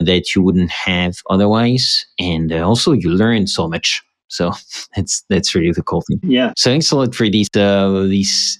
that 0.00 0.34
you 0.34 0.42
wouldn't 0.42 0.70
have 0.70 1.18
otherwise. 1.28 2.06
And 2.18 2.52
uh, 2.52 2.66
also 2.66 2.92
you 2.92 3.10
learn 3.10 3.46
so 3.46 3.68
much. 3.68 4.02
So 4.28 4.52
that's, 4.96 5.24
that's 5.28 5.54
really 5.54 5.72
the 5.72 5.82
cool 5.82 6.02
thing. 6.02 6.20
Yeah. 6.22 6.52
So 6.56 6.70
thanks 6.70 6.90
a 6.90 6.96
lot 6.96 7.14
for 7.14 7.28
this, 7.28 7.48
uh, 7.56 8.04
this 8.08 8.58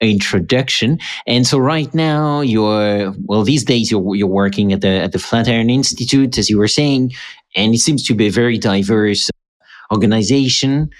introduction. 0.00 0.98
And 1.26 1.46
so 1.46 1.58
right 1.58 1.92
now 1.94 2.40
you're, 2.40 3.12
well, 3.24 3.42
these 3.42 3.64
days 3.64 3.90
you're, 3.90 4.14
you're 4.14 4.26
working 4.26 4.72
at 4.72 4.80
the, 4.80 4.88
at 4.88 5.12
the 5.12 5.18
Flatiron 5.18 5.70
Institute, 5.70 6.38
as 6.38 6.48
you 6.48 6.58
were 6.58 6.68
saying, 6.68 7.12
and 7.56 7.74
it 7.74 7.78
seems 7.78 8.04
to 8.06 8.14
be 8.14 8.28
a 8.28 8.30
very 8.30 8.58
diverse 8.58 9.28
organization. 9.92 10.90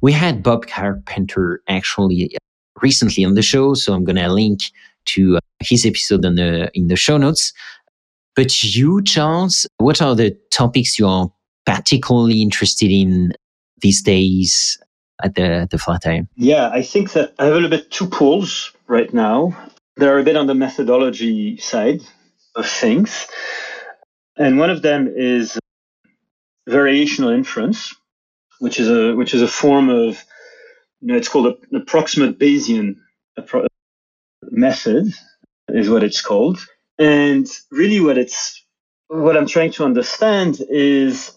We 0.00 0.12
had 0.12 0.42
Bob 0.42 0.66
Carpenter 0.66 1.62
actually 1.68 2.36
recently 2.80 3.24
on 3.24 3.34
the 3.34 3.42
show, 3.42 3.74
so 3.74 3.94
I'm 3.94 4.04
going 4.04 4.16
to 4.16 4.32
link 4.32 4.62
to 5.04 5.36
uh, 5.36 5.40
his 5.60 5.86
episode 5.86 6.24
in 6.24 6.34
the, 6.34 6.70
in 6.74 6.88
the 6.88 6.96
show 6.96 7.16
notes. 7.16 7.52
But 8.34 8.62
you, 8.62 9.02
Charles, 9.02 9.66
what 9.76 10.00
are 10.00 10.16
the 10.16 10.36
topics 10.50 10.98
you 10.98 11.06
are 11.06 11.30
particularly 11.66 12.42
interested 12.42 12.90
in 12.90 13.32
these 13.80 14.02
days 14.02 14.78
at 15.22 15.34
the, 15.34 15.68
the 15.70 15.78
Flatiron? 15.78 16.28
Yeah, 16.36 16.68
I 16.68 16.82
think 16.82 17.12
that 17.12 17.34
I 17.38 17.44
have 17.44 17.52
a 17.52 17.54
little 17.54 17.70
bit 17.70 17.90
two 17.90 18.08
pools 18.08 18.72
right 18.86 19.12
now. 19.12 19.56
They're 19.96 20.18
a 20.18 20.24
bit 20.24 20.36
on 20.36 20.46
the 20.46 20.54
methodology 20.54 21.58
side 21.58 22.02
of 22.54 22.66
things. 22.66 23.26
And 24.36 24.58
one 24.58 24.70
of 24.70 24.82
them 24.82 25.12
is 25.14 25.58
variational 26.68 27.34
inference, 27.34 27.94
which 28.58 28.80
is 28.80 28.88
a 28.88 29.14
which 29.14 29.34
is 29.34 29.42
a 29.42 29.48
form 29.48 29.88
of 29.88 30.22
you 31.00 31.08
know 31.08 31.16
it's 31.16 31.28
called 31.28 31.46
an 31.70 31.76
approximate 31.76 32.38
Bayesian 32.38 32.96
appro- 33.38 33.66
method 34.50 35.12
is 35.68 35.90
what 35.90 36.04
it's 36.04 36.20
called. 36.20 36.64
And 36.98 37.46
really, 37.70 38.00
what 38.00 38.18
it's 38.18 38.64
what 39.08 39.36
I'm 39.36 39.46
trying 39.46 39.72
to 39.72 39.84
understand 39.84 40.62
is 40.70 41.36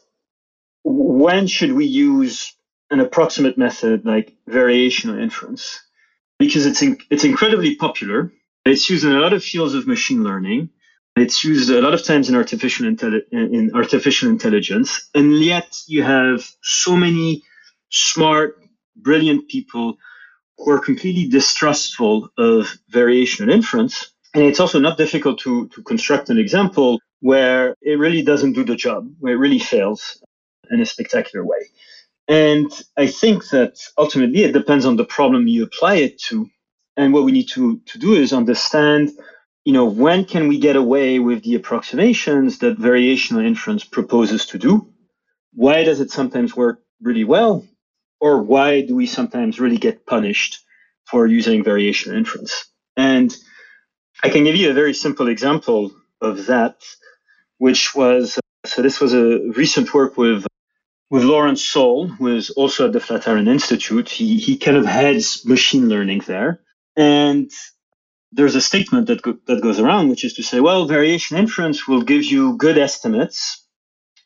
when 1.15 1.48
should 1.48 1.72
we 1.72 1.86
use 1.86 2.53
an 2.91 3.00
approximate 3.00 3.57
method 3.57 4.05
like 4.05 4.36
variational 4.50 5.22
inference? 5.22 5.79
Because 6.39 6.65
it's 6.65 6.81
in, 6.81 6.98
it's 7.10 7.24
incredibly 7.24 7.75
popular. 7.75 8.34
It's 8.65 8.89
used 8.89 9.05
in 9.05 9.13
a 9.13 9.19
lot 9.19 9.34
of 9.34 9.43
fields 9.43 9.74
of 9.75 9.88
machine 9.88 10.24
learning. 10.24 10.69
It's 11.15 11.43
used 11.45 11.69
a 11.69 11.81
lot 11.81 11.93
of 11.93 12.03
times 12.03 12.27
in 12.27 12.36
artificial 12.36 12.86
intelli- 12.88 13.27
in 13.31 13.72
artificial 13.74 14.29
intelligence, 14.29 15.10
and 15.15 15.27
yet 15.39 15.79
you 15.88 16.03
have 16.03 16.45
so 16.62 16.98
many 16.98 17.43
smart, 17.89 18.60
brilliant 18.98 19.48
people 19.48 19.95
who 20.57 20.72
are 20.72 20.79
completely 20.79 21.29
distrustful 21.29 22.29
of 22.38 22.77
variational 22.91 23.51
inference 23.51 24.15
and 24.34 24.43
it's 24.43 24.60
also 24.60 24.79
not 24.79 24.98
difficult 24.98 25.39
to, 25.39 25.69
to 25.69 25.81
construct 25.84 26.29
an 26.29 26.38
example 26.38 27.00
where 27.22 27.74
it 27.81 27.98
really 27.98 28.22
doesn't 28.22 28.51
do 28.51 28.65
the 28.65 28.75
job, 28.75 29.10
where 29.19 29.36
it 29.36 29.38
really 29.38 29.60
fails 29.60 30.22
in 30.72 30.81
a 30.81 30.86
spectacular 30.86 31.45
way. 31.45 31.60
And 32.27 32.72
I 32.98 33.07
think 33.07 33.50
that 33.50 33.77
ultimately 33.98 34.43
it 34.43 34.53
depends 34.53 34.86
on 34.86 34.95
the 34.95 35.05
problem 35.05 35.48
you 35.48 35.63
apply 35.63 35.95
it 35.95 36.19
to. 36.24 36.50
And 36.98 37.13
what 37.13 37.24
we 37.24 37.31
need 37.31 37.50
to, 37.50 37.79
to 37.86 38.00
do 38.00 38.13
is 38.13 38.34
understand, 38.34 39.12
you 39.63 39.74
know, 39.74 39.86
when 39.86 40.25
can 40.25 40.48
we 40.48 40.57
get 40.60 40.75
away 40.75 41.19
with 41.19 41.43
the 41.43 41.55
approximations 41.55 42.60
that 42.60 42.79
variational 42.79 43.45
inference 43.45 43.84
proposes 43.84 44.48
to 44.48 44.57
do? 44.57 44.91
Why 45.53 45.84
does 45.84 46.00
it 46.00 46.12
sometimes 46.12 46.55
work 46.55 46.81
really 47.01 47.24
well? 47.24 47.65
Or 48.19 48.41
why 48.41 48.81
do 48.81 48.95
we 48.95 49.05
sometimes 49.05 49.60
really 49.60 49.77
get 49.77 50.05
punished 50.05 50.60
for 51.05 51.27
using 51.27 51.63
variational 51.63 52.17
inference? 52.17 52.65
And 52.98 53.36
I 54.24 54.29
can 54.29 54.45
give 54.45 54.55
you 54.55 54.72
a 54.72 54.74
very 54.74 54.93
simple 54.93 55.27
example 55.27 55.91
of 56.22 56.48
that, 56.48 56.77
which 57.57 57.93
was 57.93 58.39
so 58.65 58.81
this 58.81 59.00
was 59.00 59.13
a 59.13 59.39
recent 59.55 59.93
work 59.93 60.17
with 60.17 60.45
with 61.09 61.24
Lawrence 61.24 61.63
Saul, 61.63 62.07
who 62.07 62.35
is 62.35 62.50
also 62.51 62.88
at 62.88 62.93
the 62.93 63.00
Flatiron 63.00 63.47
Institute. 63.47 64.09
He 64.09 64.38
he 64.38 64.57
kind 64.57 64.77
of 64.77 64.85
heads 64.85 65.45
machine 65.45 65.88
learning 65.89 66.24
there, 66.27 66.62
and 66.95 67.51
there's 68.31 68.55
a 68.55 68.62
statement 68.62 69.07
that 69.07 69.21
go, 69.21 69.38
that 69.47 69.62
goes 69.62 69.79
around, 69.79 70.09
which 70.09 70.25
is 70.25 70.33
to 70.33 70.43
say, 70.43 70.59
well, 70.59 70.88
variation 70.88 71.38
inference 71.38 71.88
will 71.88 72.01
give 72.01 72.24
you 72.24 72.57
good 72.57 72.77
estimates 72.77 73.65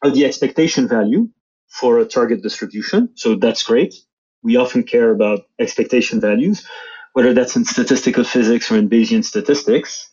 of 0.02 0.14
the 0.16 0.26
expectation 0.26 0.88
value 0.88 1.30
for 1.68 2.00
a 2.00 2.06
target 2.06 2.42
distribution. 2.42 3.10
So 3.16 3.36
that's 3.36 3.64
great. 3.64 3.94
We 4.42 4.56
often 4.56 4.84
care 4.84 5.12
about 5.12 5.42
expectation 5.60 6.22
values 6.22 6.66
whether 7.14 7.34
that's 7.34 7.56
in 7.56 7.66
statistical 7.66 8.24
physics 8.24 8.72
or 8.72 8.78
in 8.78 8.90
Bayesian 8.90 9.24
statistics. 9.24 10.10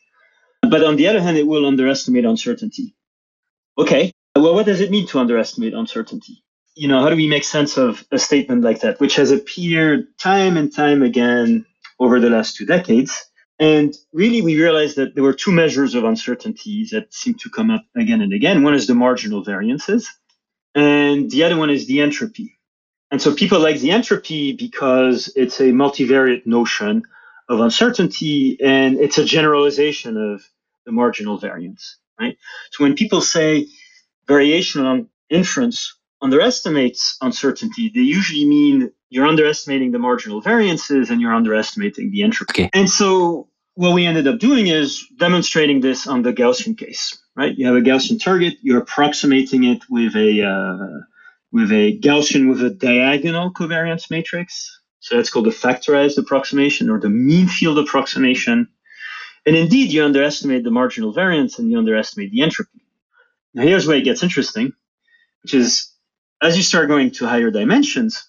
But 0.62 0.82
on 0.82 0.96
the 0.96 1.08
other 1.08 1.20
hand, 1.20 1.36
it 1.36 1.46
will 1.46 1.66
underestimate 1.66 2.24
uncertainty. 2.24 2.96
Okay, 3.78 4.12
well, 4.34 4.54
what 4.54 4.66
does 4.66 4.80
it 4.80 4.90
mean 4.90 5.06
to 5.08 5.18
underestimate 5.18 5.74
uncertainty? 5.74 6.42
You 6.76 6.88
know, 6.88 7.00
how 7.00 7.10
do 7.10 7.16
we 7.16 7.28
make 7.28 7.44
sense 7.44 7.78
of 7.78 8.06
a 8.12 8.18
statement 8.18 8.62
like 8.62 8.80
that, 8.82 9.00
which 9.00 9.16
has 9.16 9.32
appeared 9.32 10.08
time 10.18 10.58
and 10.58 10.74
time 10.74 11.02
again 11.02 11.66
over 11.98 12.20
the 12.20 12.30
last 12.30 12.56
two 12.56 12.66
decades? 12.66 13.24
And 13.58 13.96
really, 14.12 14.42
we 14.42 14.60
realized 14.60 14.96
that 14.96 15.14
there 15.14 15.24
were 15.24 15.32
two 15.32 15.52
measures 15.52 15.94
of 15.94 16.04
uncertainty 16.04 16.86
that 16.92 17.14
seem 17.14 17.34
to 17.36 17.50
come 17.50 17.70
up 17.70 17.84
again 17.96 18.20
and 18.20 18.34
again. 18.34 18.62
One 18.62 18.74
is 18.74 18.86
the 18.86 18.94
marginal 18.94 19.42
variances, 19.42 20.10
and 20.74 21.30
the 21.30 21.44
other 21.44 21.56
one 21.56 21.70
is 21.70 21.86
the 21.86 22.02
entropy. 22.02 22.58
And 23.10 23.22
so 23.22 23.34
people 23.34 23.60
like 23.60 23.80
the 23.80 23.92
entropy 23.92 24.52
because 24.52 25.32
it's 25.36 25.60
a 25.60 25.72
multivariate 25.72 26.46
notion 26.46 27.04
of 27.48 27.60
uncertainty 27.60 28.58
and 28.62 28.98
it's 28.98 29.18
a 29.18 29.24
generalization 29.24 30.18
of 30.18 30.42
the 30.84 30.92
marginal 30.92 31.38
variance, 31.38 31.98
right? 32.20 32.36
So 32.72 32.84
when 32.84 32.96
people 32.96 33.22
say 33.22 33.68
variation 34.28 34.82
variational 34.82 35.08
inference 35.30 35.95
underestimates 36.22 37.16
uncertainty, 37.20 37.90
they 37.94 38.00
usually 38.00 38.46
mean 38.46 38.90
you're 39.10 39.26
underestimating 39.26 39.92
the 39.92 39.98
marginal 39.98 40.40
variances 40.40 41.10
and 41.10 41.20
you're 41.20 41.34
underestimating 41.34 42.10
the 42.10 42.22
entropy. 42.22 42.64
Okay. 42.64 42.70
And 42.72 42.88
so 42.88 43.48
what 43.74 43.92
we 43.92 44.06
ended 44.06 44.26
up 44.26 44.38
doing 44.38 44.66
is 44.68 45.06
demonstrating 45.18 45.80
this 45.80 46.06
on 46.06 46.22
the 46.22 46.32
Gaussian 46.32 46.76
case, 46.76 47.18
right? 47.36 47.56
You 47.56 47.66
have 47.66 47.76
a 47.76 47.80
Gaussian 47.80 48.22
target, 48.22 48.54
you're 48.62 48.80
approximating 48.80 49.64
it 49.64 49.82
with 49.90 50.16
a 50.16 50.42
uh, 50.42 51.00
with 51.52 51.70
a 51.70 51.98
Gaussian 51.98 52.48
with 52.48 52.62
a 52.62 52.70
diagonal 52.70 53.52
covariance 53.52 54.10
matrix. 54.10 54.80
So 55.00 55.16
that's 55.16 55.30
called 55.30 55.46
the 55.46 55.50
factorized 55.50 56.18
approximation 56.18 56.90
or 56.90 56.98
the 56.98 57.08
mean 57.08 57.46
field 57.46 57.78
approximation. 57.78 58.68
And 59.46 59.54
indeed, 59.54 59.92
you 59.92 60.04
underestimate 60.04 60.64
the 60.64 60.72
marginal 60.72 61.12
variance 61.12 61.58
and 61.60 61.70
you 61.70 61.78
underestimate 61.78 62.32
the 62.32 62.42
entropy. 62.42 62.80
Now, 63.54 63.62
here's 63.62 63.86
where 63.86 63.96
it 63.96 64.04
gets 64.04 64.24
interesting. 64.24 64.72
which 65.46 65.54
is 65.54 65.92
as 66.42 66.56
you 66.56 66.62
start 66.62 66.88
going 66.88 67.10
to 67.12 67.26
higher 67.26 67.50
dimensions, 67.50 68.28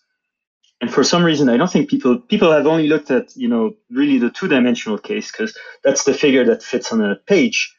and 0.79 0.93
for 0.93 1.03
some 1.03 1.23
reason, 1.23 1.49
I 1.49 1.57
don't 1.57 1.71
think 1.71 1.89
people 1.89 2.19
people 2.19 2.51
have 2.51 2.67
only 2.67 2.87
looked 2.87 3.11
at 3.11 3.35
you 3.35 3.47
know 3.47 3.73
really 3.89 4.19
the 4.19 4.29
two 4.29 4.47
dimensional 4.47 4.97
case 4.97 5.31
because 5.31 5.57
that's 5.83 6.03
the 6.03 6.13
figure 6.13 6.45
that 6.45 6.63
fits 6.63 6.91
on 6.91 7.01
a 7.03 7.15
page. 7.15 7.73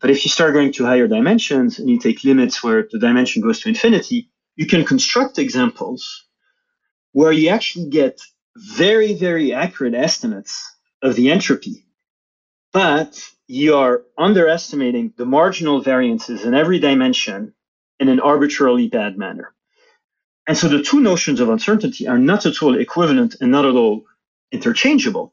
But 0.00 0.10
if 0.10 0.24
you 0.24 0.30
start 0.30 0.54
going 0.54 0.72
to 0.72 0.84
higher 0.84 1.08
dimensions 1.08 1.78
and 1.78 1.88
you 1.88 1.98
take 1.98 2.24
limits 2.24 2.62
where 2.62 2.86
the 2.90 2.98
dimension 2.98 3.42
goes 3.42 3.60
to 3.60 3.68
infinity, 3.68 4.30
you 4.56 4.66
can 4.66 4.84
construct 4.84 5.38
examples 5.38 6.26
where 7.12 7.32
you 7.32 7.48
actually 7.48 7.88
get 7.90 8.20
very 8.56 9.14
very 9.14 9.52
accurate 9.52 9.94
estimates 9.94 10.70
of 11.02 11.16
the 11.16 11.30
entropy, 11.30 11.84
but 12.72 13.20
you 13.48 13.76
are 13.76 14.02
underestimating 14.16 15.12
the 15.16 15.26
marginal 15.26 15.80
variances 15.80 16.44
in 16.44 16.54
every 16.54 16.78
dimension 16.78 17.52
in 17.98 18.08
an 18.08 18.20
arbitrarily 18.20 18.88
bad 18.88 19.18
manner. 19.18 19.54
And 20.46 20.56
so 20.56 20.68
the 20.68 20.82
two 20.82 21.00
notions 21.00 21.40
of 21.40 21.48
uncertainty 21.48 22.06
are 22.06 22.18
not 22.18 22.46
at 22.46 22.62
all 22.62 22.78
equivalent 22.78 23.36
and 23.40 23.50
not 23.50 23.64
at 23.64 23.74
all 23.74 24.04
interchangeable. 24.52 25.32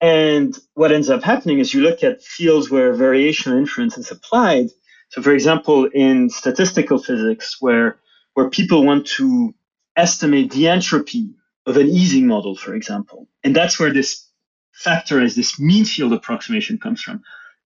And 0.00 0.56
what 0.74 0.92
ends 0.92 1.10
up 1.10 1.22
happening 1.22 1.58
is 1.58 1.74
you 1.74 1.82
look 1.82 2.02
at 2.02 2.22
fields 2.22 2.70
where 2.70 2.94
variational 2.94 3.58
inference 3.58 3.98
is 3.98 4.10
applied. 4.10 4.68
So, 5.10 5.22
for 5.22 5.32
example, 5.32 5.86
in 5.86 6.30
statistical 6.30 6.98
physics, 6.98 7.56
where 7.60 7.98
where 8.34 8.48
people 8.48 8.86
want 8.86 9.06
to 9.06 9.54
estimate 9.96 10.52
the 10.52 10.68
entropy 10.68 11.30
of 11.66 11.76
an 11.76 11.90
Ising 11.90 12.26
model, 12.26 12.56
for 12.56 12.74
example, 12.74 13.28
and 13.44 13.54
that's 13.54 13.78
where 13.78 13.92
this 13.92 14.26
factor 14.72 15.20
as 15.20 15.34
this 15.34 15.58
mean 15.58 15.84
field 15.84 16.12
approximation 16.12 16.78
comes 16.78 17.02
from. 17.02 17.22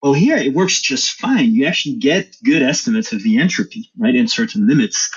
Well, 0.03 0.13
here 0.13 0.37
it 0.37 0.55
works 0.55 0.81
just 0.81 1.13
fine. 1.13 1.53
You 1.53 1.67
actually 1.67 1.97
get 1.97 2.37
good 2.45 2.63
estimates 2.63 3.13
of 3.13 3.23
the 3.23 3.39
entropy, 3.39 3.91
right, 3.99 4.15
in 4.15 4.29
certain 4.29 4.67
limits. 4.67 5.11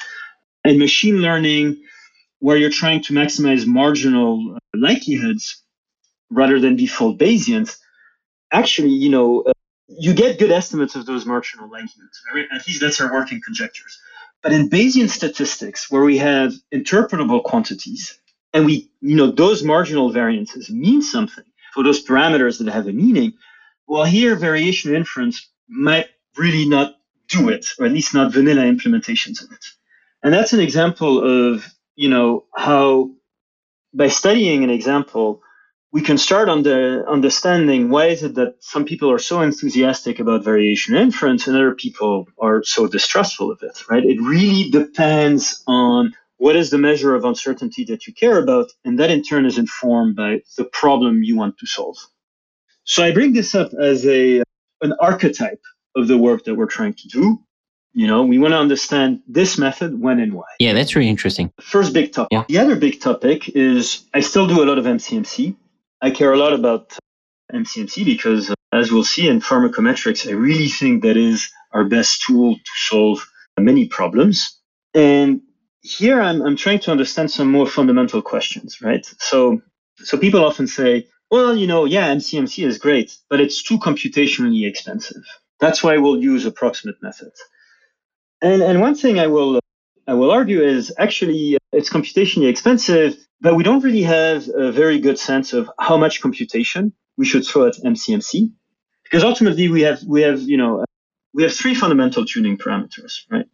And 0.64 0.80
machine 0.80 1.18
learning, 1.18 1.84
where 2.40 2.58
you're 2.58 2.70
trying 2.70 3.02
to 3.04 3.14
maximize 3.14 3.66
marginal 3.66 4.58
likelihoods 4.74 5.62
rather 6.30 6.60
than 6.60 6.76
default 6.76 7.18
Bayesians, 7.18 7.78
actually, 8.52 8.90
you 8.90 9.10
know, 9.10 9.42
uh, 9.42 9.54
you 9.88 10.14
get 10.14 10.40
good 10.40 10.52
estimates 10.52 10.96
of 10.96 11.06
those 11.06 11.26
marginal 11.26 11.70
likelihoods. 11.70 12.22
At 12.54 12.68
least 12.68 12.82
that's 12.82 13.02
our 13.02 13.12
working 13.12 13.42
conjectures. 13.44 14.00
But 14.42 14.52
in 14.52 14.70
Bayesian 14.70 15.10
statistics, 15.10 15.90
where 15.90 16.04
we 16.04 16.18
have 16.18 16.54
interpretable 16.74 17.44
quantities, 17.44 18.20
and 18.54 18.66
we, 18.66 18.92
you 19.02 19.16
know, 19.16 19.32
those 19.32 19.64
marginal 19.64 20.12
variances 20.12 20.70
mean 20.70 21.02
something 21.02 21.46
for 21.74 21.84
those 21.84 22.06
parameters 22.06 22.60
that 22.60 22.72
have 22.72 22.88
a 22.88 22.92
meaning. 22.92 23.34
Well, 23.88 24.04
here 24.04 24.36
variation 24.36 24.94
inference 24.94 25.50
might 25.68 26.08
really 26.38 26.68
not 26.68 26.96
do 27.30 27.50
it, 27.50 27.68
or 27.80 27.86
at 27.86 27.92
least 27.92 28.14
not 28.14 28.34
vanilla 28.34 28.64
implementations 28.64 29.44
of 29.44 29.52
it. 29.52 29.66
And 30.24 30.34
that's 30.34 30.54
an 30.54 30.62
example 30.62 31.54
of, 31.54 31.66
you 31.96 32.10
know, 32.10 32.46
how 32.56 33.12
by 33.94 34.08
studying 34.08 34.64
an 34.64 34.70
example, 34.70 35.42
we 35.92 36.02
can 36.02 36.18
start 36.18 36.50
on 36.50 36.64
the 36.64 37.06
understanding 37.08 37.90
why 37.90 38.08
is 38.08 38.24
it 38.24 38.36
that 38.36 38.56
some 38.62 38.86
people 38.86 39.12
are 39.12 39.20
so 39.20 39.42
enthusiastic 39.42 40.20
about 40.20 40.44
variation 40.44 40.96
inference 40.96 41.46
and 41.46 41.56
other 41.56 41.76
people 41.76 42.28
are 42.40 42.64
so 42.64 42.88
distrustful 42.88 43.52
of 43.52 43.62
it, 43.62 43.84
right? 43.90 44.04
It 44.04 44.20
really 44.20 44.72
depends 44.72 45.64
on 45.68 46.14
what 46.38 46.56
is 46.56 46.72
the 46.72 46.80
measure 46.80 47.14
of 47.14 47.26
uncertainty 47.26 47.86
that 47.86 48.08
you 48.08 48.14
care 48.14 48.40
about, 48.42 48.72
and 48.84 49.00
that 49.00 49.12
in 49.12 49.24
turn 49.24 49.46
is 49.46 49.58
informed 49.60 50.16
by 50.16 50.42
the 50.58 50.66
problem 50.66 51.22
you 51.22 51.38
want 51.38 51.60
to 51.60 51.68
solve. 51.68 51.98
So 52.86 53.04
I 53.04 53.14
bring 53.14 53.34
this 53.34 53.54
up 53.56 53.72
as 53.74 54.06
a 54.08 54.42
an 54.82 54.94
archetype 55.00 55.62
of 55.96 56.08
the 56.08 56.18
work 56.18 56.44
that 56.46 56.56
we're 56.56 56.66
trying 56.66 56.96
to 56.96 57.08
do. 57.08 57.40
You 57.94 58.08
know, 58.08 58.24
we 58.24 58.40
want 58.40 58.54
to 58.54 58.58
understand 58.58 59.22
this 59.28 59.58
method, 59.58 60.00
when 60.02 60.20
and 60.20 60.34
why. 60.34 60.46
Yeah, 60.60 60.74
that's 60.74 60.96
really 60.96 61.10
interesting. 61.10 61.52
First 61.62 61.94
big 61.94 62.12
topic. 62.12 62.30
Yeah. 62.32 62.44
The 62.48 62.58
other 62.58 62.76
big 62.76 63.00
topic 63.00 63.50
is 63.50 64.04
I 64.14 64.22
still 64.22 64.48
do 64.48 64.64
a 64.64 64.66
lot 64.66 64.80
of 64.80 64.86
MCMC. 64.86 65.56
I 66.02 66.10
care 66.10 66.34
a 66.34 66.38
lot 66.38 66.54
about 66.54 66.98
MCMC 67.54 68.04
because, 68.04 68.50
uh, 68.50 68.56
as 68.72 68.92
we'll 68.92 69.04
see 69.04 69.28
in 69.28 69.42
pharmacometrics, 69.42 70.28
I 70.28 70.32
really 70.32 70.70
think 70.70 71.04
that 71.04 71.18
is 71.18 71.52
our 71.72 71.86
best 71.86 72.24
tool 72.26 72.56
to 72.56 72.72
solve 72.76 73.26
many 73.60 73.88
problems. 73.88 74.60
And 74.96 75.42
here 75.82 76.20
I'm, 76.20 76.42
I'm 76.42 76.56
trying 76.56 76.80
to 76.80 76.92
understand 76.92 77.30
some 77.30 77.52
more 77.52 77.68
fundamental 77.68 78.22
questions, 78.22 78.82
right? 78.82 79.06
So, 79.20 79.62
so 79.98 80.18
people 80.18 80.44
often 80.44 80.66
say, 80.68 81.08
well, 81.30 81.56
you 81.56 81.68
know, 81.68 81.86
yeah, 81.86 82.14
MCMC 82.14 82.66
is 82.66 82.78
great, 82.78 83.18
but 83.30 83.40
it's 83.40 83.62
too 83.62 83.78
computationally 83.78 84.68
expensive. 84.68 85.24
That's 85.60 85.84
why 85.84 85.98
we'll 85.98 86.22
use 86.22 86.46
approximate 86.46 87.02
methods. 87.02 87.40
And 88.44 88.62
and 88.62 88.82
one 88.82 88.96
thing 88.96 89.20
I 89.20 89.28
will 89.28 89.62
I 90.06 90.14
will 90.16 90.32
argue 90.32 90.62
is 90.62 90.94
actually 91.00 91.56
uh, 91.56 91.60
it's 91.72 91.90
computationally 91.90 92.50
expensive, 92.50 93.16
but 93.40 93.56
we 93.56 93.64
don't 93.64 93.84
really 93.84 94.04
have 94.04 94.50
a 94.50 94.72
very 94.72 95.00
good 95.00 95.18
sense 95.18 95.54
of 95.54 95.72
how 95.80 95.98
much 95.98 96.22
computation 96.22 96.94
we 97.18 97.26
should 97.26 97.46
throw 97.48 97.68
at 97.68 97.76
MCMC, 97.76 98.52
because 99.06 99.24
ultimately 99.24 99.70
we 99.70 99.82
have 99.84 100.04
we 100.04 100.22
have 100.24 100.42
you 100.42 100.58
know 100.58 100.84
we 101.34 101.44
have 101.44 101.54
three 101.54 101.74
fundamental 101.74 102.26
tuning 102.26 102.58
parameters, 102.58 103.14
right? 103.32 103.46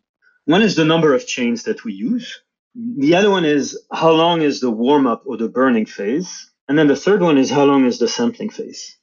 One 0.46 0.64
is 0.64 0.76
the 0.76 0.86
number 0.86 1.14
of 1.14 1.28
chains 1.28 1.64
that 1.64 1.84
we 1.84 1.94
use. 1.94 2.42
The 2.76 3.14
other 3.14 3.30
one 3.30 3.46
is 3.46 3.80
how 3.94 4.12
long 4.12 4.42
is 4.42 4.60
the 4.60 4.72
warm 4.72 5.06
up 5.06 5.22
or 5.28 5.38
the 5.38 5.50
burn-in 5.50 5.86
phase, 5.86 6.52
and 6.68 6.78
then 6.80 6.88
the 6.88 6.96
third 6.96 7.22
one 7.22 7.38
is 7.38 7.52
how 7.52 7.66
long 7.66 7.86
is 7.86 8.00
the 8.00 8.08
sampling 8.08 8.50
phase. 8.50 8.98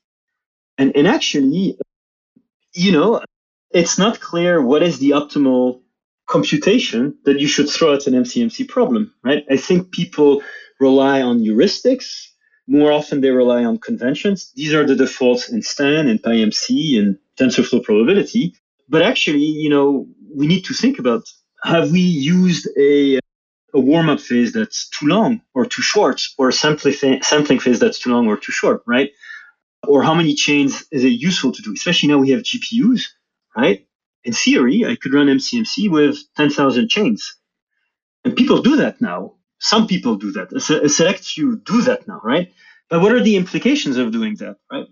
And 0.79 0.97
and 0.97 1.07
actually, 1.07 1.79
you 2.75 2.91
know, 2.91 3.23
it's 3.71 3.99
not 3.99 4.21
clear 4.21 4.63
what 4.63 4.83
is 4.83 4.99
the 4.99 5.11
optimal 5.11 5.81
computation 6.27 7.17
that 7.25 7.41
you 7.41 7.47
should 7.47 7.69
throw 7.69 7.95
at 7.95 8.07
an 8.07 8.15
MCMC 8.15 8.69
problem, 8.69 9.15
right? 9.23 9.45
I 9.51 9.57
think 9.57 9.93
people 9.93 10.43
rely 10.81 11.23
on 11.23 11.41
heuristics. 11.41 12.27
More 12.67 12.91
often, 12.91 13.21
they 13.21 13.31
rely 13.31 13.65
on 13.65 13.79
conventions. 13.79 14.53
These 14.57 14.75
are 14.75 14.85
the 14.85 14.97
defaults 14.97 15.49
in 15.49 15.63
STAN 15.63 16.09
and 16.09 16.21
PyMC 16.21 16.99
and 16.99 17.19
TensorFlow 17.39 17.83
probability. 17.85 18.55
But 18.89 19.03
actually, 19.03 19.45
you 19.45 19.71
know, 19.71 20.07
we 20.35 20.47
need 20.47 20.65
to 20.65 20.75
think 20.75 20.99
about 20.99 21.23
have 21.63 21.91
we 21.91 22.01
used 22.01 22.69
a, 22.77 23.19
a 23.73 23.81
warm 23.81 24.09
up 24.09 24.21
phase 24.21 24.53
that's 24.53 24.89
too 24.91 25.07
long 25.07 25.41
or 25.55 25.65
too 25.65 25.83
short, 25.83 26.23
or 26.39 26.49
a 26.49 26.53
sampling, 26.53 27.23
sampling 27.23 27.61
phase 27.61 27.79
that's 27.79 28.01
too 28.01 28.11
long 28.11 28.27
or 28.27 28.37
too 28.37 28.53
short, 28.53 28.83
right? 28.87 29.11
Or 29.87 30.03
how 30.03 30.15
many 30.15 30.35
chains 30.35 30.85
is 30.91 31.05
it 31.05 31.09
useful 31.11 31.53
to 31.53 31.63
do? 31.63 31.73
Especially 31.73 32.09
now 32.09 32.19
we 32.19 32.31
have 32.31 32.43
GPUs 32.43 33.03
right? 33.57 33.87
In 34.25 34.33
theory, 34.33 34.85
I 34.85 34.97
could 34.97 35.15
run 35.15 35.27
MCMC 35.27 35.91
with 35.91 36.19
10,000 36.37 36.89
chains. 36.89 37.37
And 38.25 38.37
people 38.37 38.63
do 38.63 38.77
that 38.77 39.01
now. 39.01 39.35
Some 39.61 39.87
people 39.87 40.17
do 40.17 40.33
that. 40.33 40.53
A, 40.53 40.89
select 40.89 41.25
few 41.25 41.57
do 41.59 41.83
that 41.83 42.07
now, 42.07 42.21
right? 42.23 42.53
But 42.91 43.01
what 43.01 43.13
are 43.13 43.23
the 43.23 43.37
implications 43.37 43.97
of 43.97 44.13
doing 44.13 44.37
that, 44.37 44.57
right? 44.71 44.87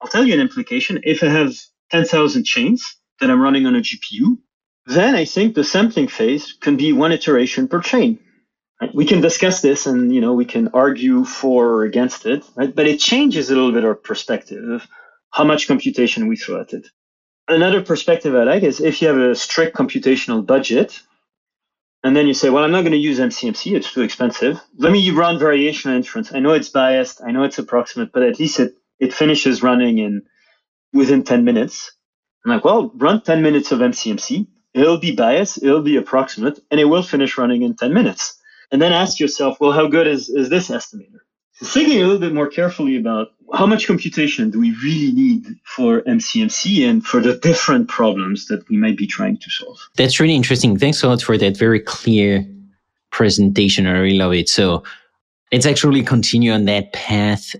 I'll 0.00 0.08
tell 0.08 0.24
you 0.24 0.34
an 0.34 0.40
implication. 0.40 1.00
If 1.04 1.22
I 1.22 1.26
have 1.26 1.54
10,000 1.90 2.44
chains 2.44 2.96
that 3.20 3.30
I'm 3.30 3.40
running 3.40 3.66
on 3.66 3.76
a 3.76 3.80
GPU, 3.80 4.38
then 4.86 5.14
I 5.14 5.24
think 5.24 5.54
the 5.54 5.64
sampling 5.64 6.08
phase 6.08 6.54
can 6.60 6.76
be 6.76 6.92
one 6.92 7.12
iteration 7.12 7.68
per 7.68 7.80
chain. 7.80 8.18
Right? 8.80 8.94
We 8.94 9.04
can 9.04 9.20
discuss 9.20 9.60
this 9.60 9.86
and 9.86 10.12
you 10.12 10.22
know 10.22 10.32
we 10.32 10.46
can 10.46 10.68
argue 10.68 11.24
for 11.24 11.66
or 11.68 11.84
against 11.84 12.24
it, 12.24 12.44
right? 12.56 12.74
But 12.74 12.86
it 12.86 12.98
changes 12.98 13.50
a 13.50 13.54
little 13.54 13.72
bit 13.72 13.84
our 13.84 13.94
perspective 13.94 14.66
of 14.68 14.86
how 15.30 15.44
much 15.44 15.68
computation 15.68 16.28
we 16.28 16.36
throw 16.36 16.60
at 16.62 16.72
it 16.72 16.86
another 17.50 17.82
perspective 17.82 18.34
I 18.34 18.44
like 18.44 18.62
is 18.62 18.80
if 18.80 19.02
you 19.02 19.08
have 19.08 19.18
a 19.18 19.34
strict 19.34 19.76
computational 19.76 20.44
budget, 20.44 21.00
and 22.02 22.16
then 22.16 22.26
you 22.26 22.34
say, 22.34 22.48
well, 22.48 22.64
I'm 22.64 22.70
not 22.70 22.82
going 22.82 22.92
to 22.92 22.98
use 22.98 23.18
MCMC, 23.18 23.76
it's 23.76 23.92
too 23.92 24.02
expensive. 24.02 24.60
Let 24.78 24.92
me 24.92 25.10
run 25.10 25.38
variation 25.38 25.92
inference. 25.92 26.32
I 26.32 26.38
know 26.38 26.52
it's 26.52 26.70
biased, 26.70 27.20
I 27.22 27.30
know 27.30 27.42
it's 27.42 27.58
approximate, 27.58 28.12
but 28.12 28.22
at 28.22 28.38
least 28.38 28.58
it, 28.58 28.74
it 28.98 29.12
finishes 29.12 29.62
running 29.62 29.98
in 29.98 30.22
within 30.92 31.24
10 31.24 31.44
minutes. 31.44 31.92
I'm 32.44 32.52
like, 32.52 32.64
well, 32.64 32.90
run 32.94 33.20
10 33.20 33.42
minutes 33.42 33.70
of 33.70 33.80
MCMC. 33.80 34.46
It'll 34.72 34.98
be 34.98 35.14
biased, 35.14 35.62
it'll 35.62 35.82
be 35.82 35.96
approximate, 35.96 36.60
and 36.70 36.80
it 36.80 36.86
will 36.86 37.02
finish 37.02 37.36
running 37.36 37.62
in 37.62 37.76
10 37.76 37.92
minutes. 37.92 38.38
And 38.72 38.80
then 38.80 38.92
ask 38.92 39.20
yourself, 39.20 39.58
well, 39.60 39.72
how 39.72 39.88
good 39.88 40.06
is, 40.06 40.28
is 40.28 40.48
this 40.48 40.70
estimator? 40.70 41.20
Thinking 41.62 41.98
a 42.02 42.04
little 42.04 42.18
bit 42.18 42.32
more 42.32 42.48
carefully 42.48 42.96
about 42.96 43.28
how 43.52 43.66
much 43.66 43.86
computation 43.86 44.50
do 44.50 44.60
we 44.60 44.70
really 44.82 45.12
need 45.12 45.46
for 45.64 46.02
MCMC 46.02 46.88
and 46.88 47.04
for 47.04 47.20
the 47.20 47.36
different 47.36 47.88
problems 47.88 48.46
that 48.46 48.66
we 48.68 48.76
might 48.76 48.96
be 48.96 49.06
trying 49.06 49.36
to 49.38 49.50
solve. 49.50 49.78
That's 49.96 50.20
really 50.20 50.36
interesting. 50.36 50.78
Thanks 50.78 51.02
a 51.02 51.08
lot 51.08 51.22
for 51.22 51.36
that 51.36 51.56
very 51.56 51.80
clear 51.80 52.46
presentation. 53.10 53.86
I 53.86 53.98
really 53.98 54.16
love 54.16 54.32
it. 54.32 54.48
So 54.48 54.84
let's 55.52 55.66
actually 55.66 56.02
continue 56.02 56.52
on 56.52 56.64
that 56.66 56.92
path 56.92 57.54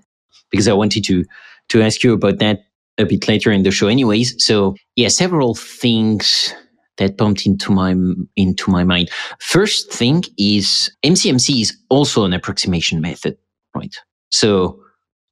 because 0.51 0.69
I 0.69 0.73
wanted 0.73 1.05
to 1.05 1.25
to 1.71 1.83
ask 1.83 2.03
you 2.03 2.13
about 2.13 2.39
that 2.39 2.65
a 2.99 3.05
bit 3.05 3.29
later 3.29 3.51
in 3.53 3.63
the 3.63 3.71
show 3.71 3.89
anyways. 3.89 4.43
So 4.45 4.77
yeah, 4.97 5.09
several 5.09 5.55
things 5.55 6.55
that 6.99 7.17
bumped 7.17 7.47
into 7.47 7.73
my 7.73 7.95
into 8.37 8.71
my 8.71 8.85
mind. 8.85 9.11
First 9.41 9.93
thing 9.93 10.23
is 10.39 10.91
MCMC 11.05 11.63
is 11.63 11.77
also 11.89 12.25
an 12.25 12.33
approximation 12.33 13.01
method 13.01 13.37
right? 13.75 13.95
So 14.31 14.81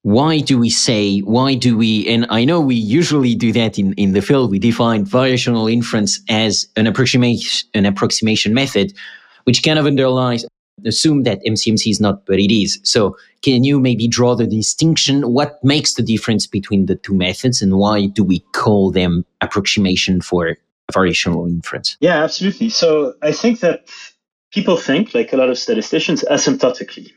why 0.02 0.40
do 0.40 0.58
we 0.58 0.70
say, 0.70 1.20
why 1.20 1.54
do 1.54 1.76
we, 1.76 2.08
and 2.08 2.26
I 2.30 2.44
know 2.44 2.60
we 2.60 2.76
usually 2.76 3.34
do 3.34 3.52
that 3.52 3.78
in, 3.78 3.92
in 3.94 4.12
the 4.12 4.22
field, 4.22 4.50
we 4.50 4.58
define 4.58 5.04
variational 5.04 5.70
inference 5.70 6.20
as 6.28 6.66
an 6.76 6.86
approximation, 6.86 7.68
an 7.74 7.84
approximation 7.84 8.54
method, 8.54 8.92
which 9.44 9.62
kind 9.62 9.78
of 9.78 9.86
underlies 9.86 10.44
assume 10.86 11.24
that 11.24 11.40
MCMC 11.44 11.90
is 11.90 12.00
not, 12.00 12.24
but 12.26 12.38
it 12.38 12.54
is. 12.54 12.78
So 12.84 13.16
can 13.42 13.64
you 13.64 13.80
maybe 13.80 14.08
draw 14.08 14.34
the 14.34 14.46
distinction? 14.46 15.22
What 15.32 15.62
makes 15.64 15.94
the 15.94 16.02
difference 16.02 16.46
between 16.46 16.86
the 16.86 16.96
two 16.96 17.14
methods 17.14 17.60
and 17.62 17.78
why 17.78 18.06
do 18.06 18.22
we 18.22 18.40
call 18.52 18.90
them 18.90 19.24
approximation 19.40 20.20
for 20.20 20.56
variational 20.92 21.48
inference? 21.48 21.96
Yeah, 22.00 22.22
absolutely. 22.22 22.70
So 22.70 23.14
I 23.22 23.32
think 23.32 23.60
that 23.60 23.88
people 24.52 24.76
think, 24.76 25.14
like 25.14 25.32
a 25.32 25.36
lot 25.36 25.50
of 25.50 25.58
statisticians, 25.58 26.24
asymptotically. 26.30 27.12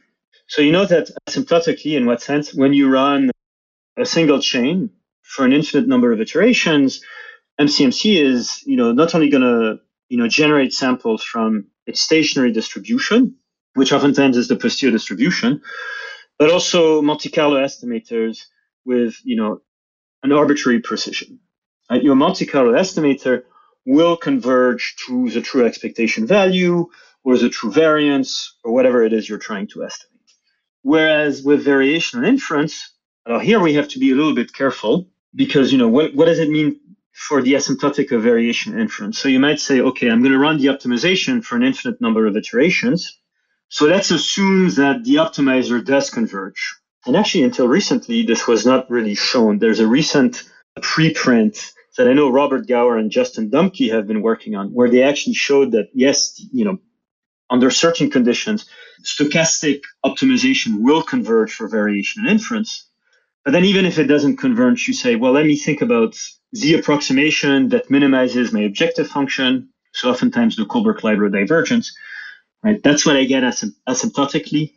So 0.52 0.62
you 0.62 0.74
know 0.74 0.84
that 0.86 1.10
asymptotically, 1.30 1.96
in 1.96 2.06
what 2.06 2.22
sense? 2.22 2.54
When 2.54 2.74
you 2.74 2.90
run 2.90 3.32
a 3.98 4.06
single 4.06 4.42
chain 4.42 4.90
for 5.22 5.46
an 5.46 5.54
infinite 5.54 5.88
number 5.88 6.12
of 6.12 6.20
iterations, 6.20 7.02
MCMC 7.58 8.22
is, 8.22 8.62
you 8.66 8.76
know, 8.76 8.92
not 8.92 9.16
only 9.16 9.30
going 9.30 9.44
to, 9.44 9.80
you 10.10 10.18
know, 10.18 10.28
generate 10.28 10.74
samples 10.74 11.24
from 11.24 11.68
its 11.88 12.02
stationary 12.02 12.52
distribution, 12.52 13.38
which 13.76 13.94
oftentimes 13.94 14.36
is 14.36 14.50
the 14.50 14.58
posterior 14.58 14.92
distribution, 14.92 15.62
but 16.38 16.52
also 16.52 17.02
Monte 17.02 17.30
Carlo 17.30 17.56
estimators 17.56 18.40
with, 18.84 19.16
you 19.24 19.38
know, 19.38 19.62
an 20.22 20.34
arbitrary 20.34 20.82
precision. 20.82 21.40
Your 21.90 22.16
Monte 22.16 22.46
Carlo 22.46 22.74
estimator 22.74 23.44
will 23.86 24.18
converge 24.18 24.98
to 25.08 25.30
the 25.30 25.40
true 25.40 25.66
expectation 25.66 26.28
value 26.28 26.88
or 27.24 27.38
the 27.38 27.48
true 27.48 27.72
variance 27.72 28.58
or 28.66 28.74
whatever 28.74 29.06
it 29.06 29.14
is 29.14 29.30
you're 29.30 29.38
trying 29.38 29.68
to 29.68 29.86
estimate. 29.86 30.11
Whereas 30.84 31.44
with 31.44 31.66
variational 31.66 32.28
inference, 32.28 32.92
uh, 33.26 33.40
here 33.40 33.60
we 33.60 33.76
have 33.76 33.88
to 33.90 34.00
be 34.00 34.12
a 34.12 34.16
little 34.16 34.36
bit 34.36 34.54
careful 34.54 35.08
because 35.36 35.72
you 35.72 35.78
know 35.78 35.88
what, 35.88 36.16
what 36.16 36.26
does 36.26 36.40
it 36.40 36.50
mean 36.50 36.80
for 37.14 37.42
the 37.42 37.54
asymptotic 37.54 38.12
of 38.12 38.24
variation 38.24 38.80
inference? 38.80 39.20
So 39.20 39.30
you 39.30 39.40
might 39.40 39.60
say, 39.60 39.82
okay, 39.82 40.10
I'm 40.10 40.22
going 40.22 40.32
to 40.32 40.40
run 40.40 40.58
the 40.58 40.68
optimization 40.68 41.44
for 41.44 41.56
an 41.56 41.64
infinite 41.64 42.02
number 42.02 42.26
of 42.26 42.36
iterations. 42.36 43.20
So 43.70 43.86
let's 43.86 44.12
assume 44.12 44.70
that 44.72 45.04
the 45.04 45.16
optimizer 45.16 45.84
does 45.86 46.10
converge. 46.10 46.76
And 47.06 47.16
actually, 47.16 47.44
until 47.44 47.68
recently, 47.68 48.24
this 48.24 48.48
was 48.48 48.66
not 48.66 48.90
really 48.90 49.16
shown. 49.16 49.60
There's 49.60 49.80
a 49.80 49.88
recent 49.88 50.44
preprint 50.80 51.72
that 51.98 52.08
I 52.08 52.14
know 52.14 52.30
Robert 52.30 52.68
Gower 52.68 52.98
and 52.98 53.12
Justin 53.12 53.50
Domke 53.50 53.92
have 53.92 54.08
been 54.08 54.22
working 54.22 54.56
on, 54.56 54.70
where 54.70 54.90
they 54.90 55.04
actually 55.04 55.34
showed 55.34 55.72
that 55.72 55.90
yes, 55.94 56.40
you 56.52 56.66
know, 56.66 56.80
under 57.52 57.70
certain 57.70 58.10
conditions, 58.10 58.66
stochastic 59.04 59.82
optimization 60.06 60.80
will 60.80 61.04
converge 61.04 61.54
for 61.54 61.68
variation 61.68 62.24
and 62.24 62.32
inference. 62.32 62.88
But 63.44 63.52
then 63.52 63.66
even 63.66 63.86
if 63.86 64.00
it 64.00 64.06
doesn't 64.06 64.38
converge, 64.38 64.88
you 64.88 64.94
say, 64.94 65.16
well, 65.16 65.34
let 65.34 65.46
me 65.46 65.58
think 65.58 65.82
about 65.82 66.16
the 66.54 66.76
approximation 66.76 67.70
that 67.70 67.92
minimizes 67.92 68.54
my 68.54 68.62
objective 68.62 69.08
function. 69.08 69.70
So 69.94 70.10
oftentimes 70.10 70.56
the 70.56 70.64
Kullback-Leibler 70.64 71.32
divergence, 71.32 71.94
right? 72.64 72.82
That's 72.82 73.06
what 73.06 73.18
I 73.18 73.26
get 73.26 73.44
asympt- 73.44 73.76
asymptotically. 73.88 74.74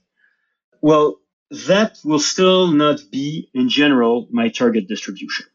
Well, 0.80 1.20
that 1.68 1.98
will 2.04 2.18
still 2.18 2.68
not 2.68 3.00
be 3.12 3.48
in 3.54 3.68
general 3.68 4.26
my 4.30 4.48
target 4.48 4.88
distribution. 4.88 5.46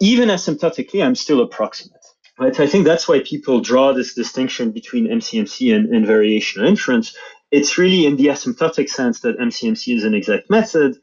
Even 0.00 0.28
asymptotically, 0.28 1.04
I'm 1.04 1.14
still 1.14 1.40
approximate. 1.40 2.03
Right? 2.38 2.58
I 2.58 2.66
think 2.66 2.84
that's 2.84 3.06
why 3.06 3.20
people 3.20 3.60
draw 3.60 3.92
this 3.92 4.14
distinction 4.14 4.72
between 4.72 5.06
MCMC 5.06 5.74
and, 5.74 5.94
and 5.94 6.04
variational 6.04 6.66
inference. 6.66 7.16
It's 7.52 7.78
really 7.78 8.06
in 8.06 8.16
the 8.16 8.26
asymptotic 8.26 8.88
sense 8.88 9.20
that 9.20 9.38
MCMC 9.38 9.96
is 9.96 10.04
an 10.04 10.14
exact 10.14 10.50
method, 10.50 10.96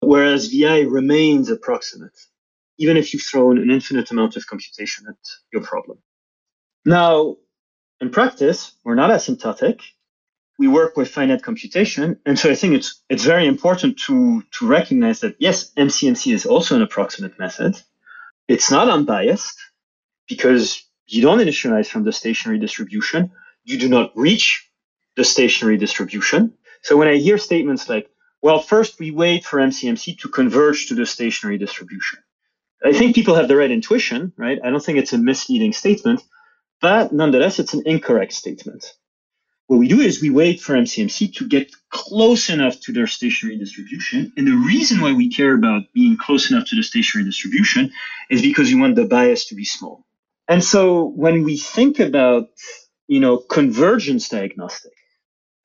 whereas 0.00 0.48
VI 0.48 0.80
remains 0.82 1.48
approximate, 1.48 2.18
even 2.76 2.98
if 2.98 3.14
you've 3.14 3.22
thrown 3.22 3.56
an 3.58 3.70
infinite 3.70 4.10
amount 4.10 4.36
of 4.36 4.46
computation 4.46 5.06
at 5.08 5.16
your 5.50 5.62
problem. 5.62 5.98
Now, 6.84 7.36
in 8.02 8.10
practice, 8.10 8.72
we're 8.84 8.94
not 8.94 9.10
asymptotic. 9.10 9.80
We 10.58 10.68
work 10.68 10.96
with 10.96 11.08
finite 11.08 11.42
computation. 11.42 12.20
And 12.26 12.38
so 12.38 12.50
I 12.50 12.54
think 12.54 12.74
it's 12.74 13.02
it's 13.08 13.24
very 13.24 13.46
important 13.46 13.98
to, 14.00 14.42
to 14.58 14.66
recognize 14.66 15.20
that 15.20 15.36
yes, 15.38 15.72
MCMC 15.72 16.34
is 16.34 16.44
also 16.44 16.76
an 16.76 16.82
approximate 16.82 17.38
method. 17.38 17.80
It's 18.46 18.70
not 18.70 18.90
unbiased 18.90 19.58
because 20.28 20.82
you 21.06 21.22
don't 21.22 21.38
initialize 21.38 21.86
from 21.86 22.04
the 22.04 22.12
stationary 22.12 22.58
distribution. 22.58 23.30
You 23.64 23.78
do 23.78 23.88
not 23.88 24.12
reach 24.16 24.68
the 25.16 25.24
stationary 25.24 25.76
distribution. 25.76 26.54
So 26.82 26.96
when 26.96 27.08
I 27.08 27.16
hear 27.16 27.38
statements 27.38 27.88
like, 27.88 28.08
well, 28.42 28.60
first 28.60 28.98
we 28.98 29.10
wait 29.10 29.44
for 29.44 29.58
MCMC 29.58 30.18
to 30.20 30.28
converge 30.28 30.88
to 30.88 30.94
the 30.94 31.06
stationary 31.06 31.58
distribution. 31.58 32.20
I 32.84 32.92
think 32.92 33.14
people 33.14 33.34
have 33.34 33.48
the 33.48 33.56
right 33.56 33.70
intuition, 33.70 34.32
right? 34.36 34.58
I 34.62 34.70
don't 34.70 34.84
think 34.84 34.98
it's 34.98 35.12
a 35.12 35.18
misleading 35.18 35.72
statement, 35.72 36.22
but 36.80 37.12
nonetheless, 37.12 37.58
it's 37.58 37.74
an 37.74 37.82
incorrect 37.86 38.32
statement. 38.32 38.92
What 39.66 39.78
we 39.78 39.88
do 39.88 40.00
is 40.00 40.22
we 40.22 40.30
wait 40.30 40.60
for 40.60 40.74
MCMC 40.74 41.34
to 41.36 41.48
get 41.48 41.72
close 41.90 42.50
enough 42.50 42.78
to 42.82 42.92
their 42.92 43.08
stationary 43.08 43.58
distribution. 43.58 44.32
And 44.36 44.46
the 44.46 44.52
reason 44.52 45.00
why 45.00 45.12
we 45.12 45.28
care 45.28 45.54
about 45.54 45.92
being 45.92 46.16
close 46.16 46.50
enough 46.50 46.68
to 46.68 46.76
the 46.76 46.84
stationary 46.84 47.24
distribution 47.24 47.90
is 48.30 48.42
because 48.42 48.70
you 48.70 48.78
want 48.78 48.94
the 48.94 49.06
bias 49.06 49.46
to 49.46 49.56
be 49.56 49.64
small. 49.64 50.05
And 50.48 50.62
so 50.62 51.04
when 51.04 51.42
we 51.42 51.56
think 51.56 51.98
about, 51.98 52.48
you 53.08 53.20
know, 53.20 53.38
convergence 53.38 54.28
diagnostic, 54.28 54.92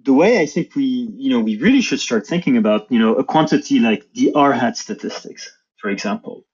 the 0.03 0.13
way 0.13 0.39
I 0.39 0.45
think 0.45 0.75
we, 0.75 1.09
you 1.15 1.29
know, 1.29 1.39
we 1.39 1.57
really 1.57 1.81
should 1.81 1.99
start 1.99 2.25
thinking 2.25 2.57
about, 2.57 2.91
you 2.91 2.99
know, 2.99 3.15
a 3.15 3.23
quantity 3.23 3.79
like 3.79 4.03
the 4.13 4.33
R 4.33 4.51
hat 4.53 4.77
statistics, 4.77 5.51
for 5.77 5.89
example. 5.89 6.45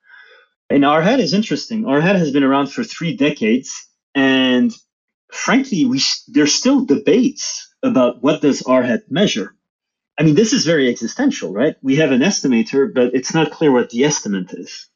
And 0.69 0.83
R 0.83 1.01
hat 1.01 1.21
is 1.21 1.33
interesting. 1.33 1.85
R 1.85 2.01
hat 2.01 2.17
has 2.17 2.31
been 2.31 2.43
around 2.43 2.67
for 2.67 2.83
three 2.83 3.15
decades, 3.15 3.87
and 4.13 4.73
frankly, 5.31 5.85
we 5.85 6.01
there's 6.27 6.53
still 6.53 6.85
debates 6.85 7.73
about 7.81 8.21
what 8.21 8.41
does 8.41 8.63
R 8.63 8.83
hat 8.83 9.03
measure. 9.09 9.55
I 10.19 10.23
mean, 10.23 10.35
this 10.35 10.51
is 10.51 10.65
very 10.65 10.89
existential, 10.89 11.53
right? 11.53 11.75
We 11.81 11.97
have 11.97 12.11
an 12.11 12.21
estimator, 12.21 12.93
but 12.93 13.13
it's 13.13 13.33
not 13.33 13.51
clear 13.51 13.71
what 13.71 13.91
the 13.91 14.03
estimate 14.03 14.51
is. 14.51 14.89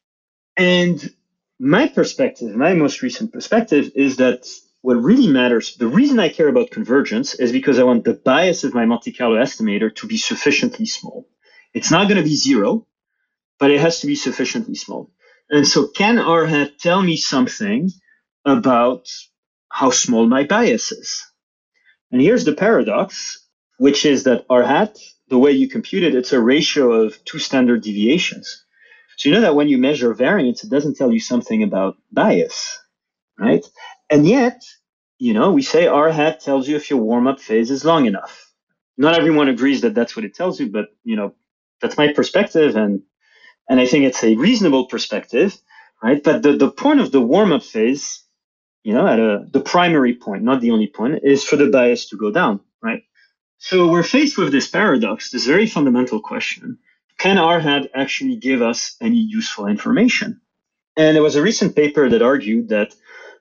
And 0.56 1.00
my 1.62 1.86
perspective, 1.86 2.56
my 2.56 2.74
most 2.74 3.02
recent 3.02 3.32
perspective, 3.32 3.92
is 3.94 4.16
that 4.16 4.48
what 4.80 4.94
really 4.94 5.28
matters, 5.28 5.76
the 5.76 5.86
reason 5.86 6.18
I 6.18 6.28
care 6.28 6.48
about 6.48 6.72
convergence 6.72 7.34
is 7.34 7.52
because 7.52 7.78
I 7.78 7.84
want 7.84 8.02
the 8.02 8.14
bias 8.14 8.64
of 8.64 8.74
my 8.74 8.84
Monte 8.84 9.12
Carlo 9.12 9.36
estimator 9.36 9.94
to 9.94 10.08
be 10.08 10.16
sufficiently 10.16 10.86
small. 10.86 11.28
It's 11.72 11.92
not 11.92 12.08
going 12.08 12.16
to 12.18 12.28
be 12.28 12.34
zero, 12.34 12.88
but 13.60 13.70
it 13.70 13.78
has 13.78 14.00
to 14.00 14.08
be 14.08 14.16
sufficiently 14.16 14.74
small. 14.74 15.12
And 15.50 15.64
so, 15.64 15.86
can 15.86 16.18
R 16.18 16.46
hat 16.46 16.80
tell 16.80 17.00
me 17.00 17.16
something 17.16 17.90
about 18.44 19.06
how 19.68 19.90
small 19.90 20.26
my 20.26 20.42
bias 20.42 20.90
is? 20.90 21.24
And 22.10 22.20
here's 22.20 22.44
the 22.44 22.54
paradox, 22.54 23.38
which 23.78 24.04
is 24.04 24.24
that 24.24 24.46
R 24.50 24.64
hat, 24.64 24.98
the 25.28 25.38
way 25.38 25.52
you 25.52 25.68
compute 25.68 26.02
it, 26.02 26.16
it's 26.16 26.32
a 26.32 26.40
ratio 26.40 26.90
of 26.90 27.24
two 27.24 27.38
standard 27.38 27.82
deviations. 27.82 28.64
So 29.16 29.28
you 29.28 29.34
know 29.34 29.42
that 29.42 29.54
when 29.54 29.68
you 29.68 29.78
measure 29.78 30.14
variance, 30.14 30.64
it 30.64 30.70
doesn't 30.70 30.96
tell 30.96 31.12
you 31.12 31.20
something 31.20 31.62
about 31.62 31.96
bias, 32.12 32.78
right? 33.38 33.64
And 34.10 34.26
yet, 34.26 34.62
you 35.18 35.34
know, 35.34 35.52
we 35.52 35.62
say 35.62 35.86
R 35.86 36.10
hat 36.10 36.40
tells 36.40 36.68
you 36.68 36.76
if 36.76 36.90
your 36.90 37.00
warm 37.00 37.26
up 37.26 37.40
phase 37.40 37.70
is 37.70 37.84
long 37.84 38.06
enough. 38.06 38.50
Not 38.98 39.18
everyone 39.18 39.48
agrees 39.48 39.82
that 39.82 39.94
that's 39.94 40.16
what 40.16 40.24
it 40.24 40.34
tells 40.34 40.60
you, 40.60 40.70
but 40.70 40.86
you 41.04 41.16
know, 41.16 41.34
that's 41.80 41.98
my 41.98 42.12
perspective, 42.12 42.76
and 42.76 43.02
and 43.68 43.80
I 43.80 43.86
think 43.86 44.04
it's 44.04 44.24
a 44.24 44.36
reasonable 44.36 44.86
perspective, 44.86 45.56
right? 46.02 46.22
But 46.22 46.42
the, 46.42 46.56
the 46.56 46.70
point 46.70 47.00
of 47.00 47.12
the 47.12 47.20
warm 47.20 47.52
up 47.52 47.62
phase, 47.62 48.24
you 48.84 48.94
know, 48.94 49.06
at 49.06 49.20
a 49.20 49.46
the 49.50 49.60
primary 49.60 50.14
point, 50.14 50.42
not 50.44 50.60
the 50.60 50.72
only 50.72 50.88
point, 50.88 51.20
is 51.24 51.44
for 51.44 51.56
the 51.56 51.68
bias 51.70 52.08
to 52.10 52.16
go 52.16 52.30
down, 52.32 52.60
right? 52.82 53.02
So 53.58 53.90
we're 53.90 54.02
faced 54.04 54.38
with 54.38 54.52
this 54.52 54.68
paradox, 54.68 55.30
this 55.30 55.46
very 55.46 55.66
fundamental 55.66 56.20
question 56.20 56.78
can 57.18 57.38
R 57.38 57.60
hat 57.60 57.90
actually 57.94 58.36
give 58.36 58.62
us 58.62 58.96
any 59.00 59.18
useful 59.18 59.66
information? 59.66 60.40
And 60.96 61.16
there 61.16 61.22
was 61.22 61.36
a 61.36 61.42
recent 61.42 61.74
paper 61.74 62.08
that 62.08 62.22
argued 62.22 62.68
that, 62.68 62.94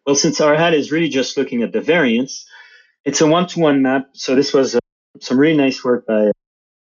well, 0.06 0.16
since 0.16 0.40
R 0.40 0.56
hat 0.56 0.74
is 0.74 0.92
really 0.92 1.10
just 1.10 1.38
looking 1.38 1.64
at 1.64 1.74
the 1.74 1.82
variance, 1.82 2.46
it's 3.04 3.22
a 3.22 3.28
one-to-one 3.28 3.82
map. 3.82 4.10
So 4.14 4.36
this 4.36 4.54
was 4.54 4.76
uh, 4.76 4.80
some 5.20 5.40
really 5.40 5.58
nice 5.58 5.84
work 5.84 6.06
by, 6.06 6.32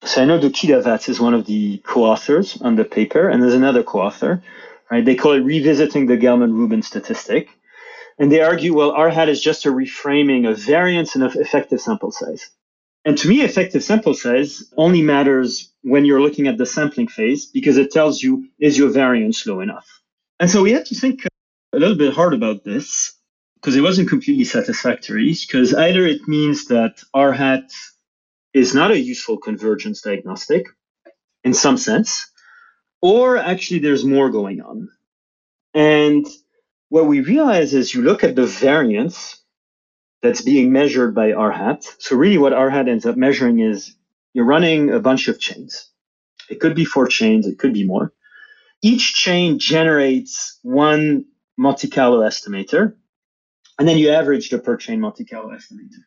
so 0.02 0.22
I 0.22 0.24
know 0.24 0.38
Dootika 0.38 1.08
is 1.08 1.20
one 1.20 1.34
of 1.34 1.46
the 1.46 1.78
co-authors 1.78 2.60
on 2.60 2.76
the 2.76 2.84
paper, 2.84 3.28
and 3.28 3.42
there's 3.42 3.54
another 3.54 3.82
co-author, 3.82 4.42
right? 4.90 5.04
They 5.04 5.14
call 5.14 5.32
it 5.32 5.40
revisiting 5.40 6.06
the 6.06 6.16
Gelman-Rubin 6.16 6.82
statistic. 6.82 7.48
And 8.18 8.30
they 8.30 8.42
argue, 8.42 8.74
well, 8.74 8.90
R 8.90 9.08
hat 9.08 9.30
is 9.30 9.40
just 9.40 9.64
a 9.64 9.70
reframing 9.70 10.50
of 10.50 10.58
variance 10.58 11.14
and 11.14 11.24
of 11.24 11.36
effective 11.36 11.80
sample 11.80 12.12
size. 12.12 12.50
And 13.04 13.16
to 13.18 13.28
me, 13.28 13.40
effective 13.42 13.82
sample 13.82 14.14
size 14.14 14.64
only 14.76 15.02
matters 15.02 15.72
when 15.82 16.04
you're 16.04 16.20
looking 16.20 16.48
at 16.48 16.58
the 16.58 16.66
sampling 16.66 17.08
phase 17.08 17.46
because 17.46 17.78
it 17.78 17.90
tells 17.90 18.22
you, 18.22 18.48
is 18.58 18.76
your 18.76 18.90
variance 18.90 19.46
low 19.46 19.60
enough? 19.60 19.86
And 20.38 20.50
so 20.50 20.62
we 20.62 20.72
had 20.72 20.86
to 20.86 20.94
think 20.94 21.24
a 21.72 21.78
little 21.78 21.96
bit 21.96 22.12
hard 22.12 22.34
about 22.34 22.62
this 22.64 23.14
because 23.54 23.76
it 23.76 23.82
wasn't 23.82 24.08
completely 24.08 24.44
satisfactory 24.44 25.34
because 25.46 25.74
either 25.74 26.06
it 26.06 26.28
means 26.28 26.66
that 26.66 27.02
R 27.14 27.32
hat 27.32 27.70
is 28.52 28.74
not 28.74 28.90
a 28.90 28.98
useful 28.98 29.38
convergence 29.38 30.02
diagnostic 30.02 30.66
in 31.44 31.54
some 31.54 31.76
sense, 31.76 32.30
or 33.00 33.38
actually 33.38 33.80
there's 33.80 34.04
more 34.04 34.30
going 34.30 34.60
on. 34.60 34.88
And 35.72 36.26
what 36.88 37.06
we 37.06 37.20
realize 37.20 37.72
is 37.72 37.94
you 37.94 38.02
look 38.02 38.24
at 38.24 38.34
the 38.34 38.46
variance 38.46 39.39
that's 40.22 40.42
being 40.42 40.72
measured 40.72 41.14
by 41.14 41.32
R 41.32 41.50
hat. 41.50 41.84
So 41.98 42.16
really 42.16 42.38
what 42.38 42.52
R 42.52 42.70
hat 42.70 42.88
ends 42.88 43.06
up 43.06 43.16
measuring 43.16 43.60
is 43.60 43.94
you're 44.32 44.44
running 44.44 44.90
a 44.90 45.00
bunch 45.00 45.28
of 45.28 45.40
chains. 45.40 45.88
It 46.48 46.60
could 46.60 46.74
be 46.74 46.84
four 46.84 47.06
chains, 47.06 47.46
it 47.46 47.58
could 47.58 47.72
be 47.72 47.86
more. 47.86 48.12
Each 48.82 49.14
chain 49.14 49.58
generates 49.58 50.58
one 50.62 51.26
Monte 51.56 51.88
Carlo 51.88 52.20
estimator, 52.20 52.94
and 53.78 53.86
then 53.86 53.98
you 53.98 54.10
average 54.10 54.48
the 54.48 54.58
per 54.58 54.76
chain 54.76 55.00
Monte 55.00 55.24
Carlo 55.24 55.50
estimator. 55.50 56.02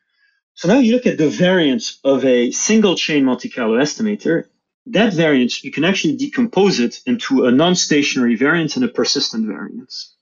So 0.56 0.68
now 0.68 0.80
you 0.80 0.94
look 0.94 1.06
at 1.06 1.18
the 1.18 1.30
variance 1.30 2.00
of 2.04 2.26
a 2.26 2.52
single 2.52 2.96
chain 2.96 3.26
Monte 3.26 3.50
Carlo 3.50 3.78
estimator. 3.78 4.46
That 4.88 5.14
variance, 5.14 5.64
you 5.64 5.72
can 5.72 5.86
actually 5.86 6.18
decompose 6.18 6.80
it 6.80 7.00
into 7.06 7.46
a 7.46 7.52
non-stationary 7.52 8.36
variance 8.36 8.76
and 8.76 8.84
a 8.84 8.90
persistent 8.90 9.48
variance. 9.48 10.16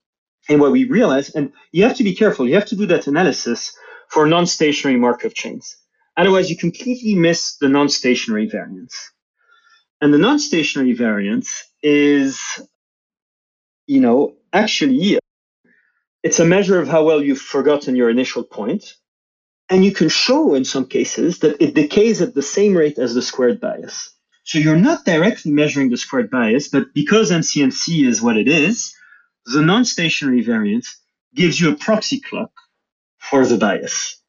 And 0.48 0.60
what 0.60 0.72
we 0.72 0.84
realize, 0.86 1.30
and 1.32 1.54
you 1.72 1.84
have 1.84 1.98
to 1.98 2.04
be 2.04 2.16
careful, 2.16 2.48
you 2.48 2.56
have 2.56 2.68
to 2.68 2.76
do 2.76 2.86
that 2.88 3.08
analysis 3.08 3.76
for 4.12 4.28
non-stationary 4.28 5.00
Markov 5.00 5.34
chains. 5.34 5.78
Otherwise, 6.18 6.50
you 6.50 6.58
completely 6.58 7.16
miss 7.16 7.56
the 7.58 7.70
non-stationary 7.70 8.48
variance. 8.48 9.12
And 10.02 10.14
the 10.14 10.18
non-stationary 10.18 10.94
variance 10.94 11.64
is, 11.82 12.42
you 13.88 14.02
know, 14.02 14.36
actually, 14.52 15.18
it's 16.24 16.40
a 16.40 16.46
measure 16.46 16.80
of 16.80 16.90
how 16.90 17.06
well 17.06 17.24
you've 17.24 17.40
forgotten 17.40 17.96
your 17.96 18.10
initial 18.10 18.44
point. 18.44 18.96
And 19.70 19.86
you 19.86 19.94
can 19.94 20.10
show 20.10 20.56
in 20.56 20.66
some 20.66 20.88
cases 20.88 21.40
that 21.40 21.62
it 21.62 21.74
decays 21.74 22.22
at 22.22 22.34
the 22.34 22.42
same 22.42 22.76
rate 22.76 23.00
as 23.00 23.14
the 23.14 23.22
squared 23.22 23.62
bias. 23.62 24.14
So 24.44 24.60
you're 24.60 24.76
not 24.76 25.06
directly 25.06 25.54
measuring 25.54 25.90
the 25.90 25.98
squared 25.98 26.30
bias, 26.30 26.68
but 26.68 26.94
because 26.94 27.32
MCMC 27.32 28.06
is 28.06 28.22
what 28.22 28.36
it 28.36 28.50
is, 28.50 28.94
the 29.46 29.62
non-stationary 29.62 30.42
variance 30.42 31.00
gives 31.34 31.58
you 31.58 31.72
a 31.72 31.76
proxy 31.76 32.20
clock 32.20 32.52
for 33.30 33.46
the 33.46 33.58
bias. 33.58 34.22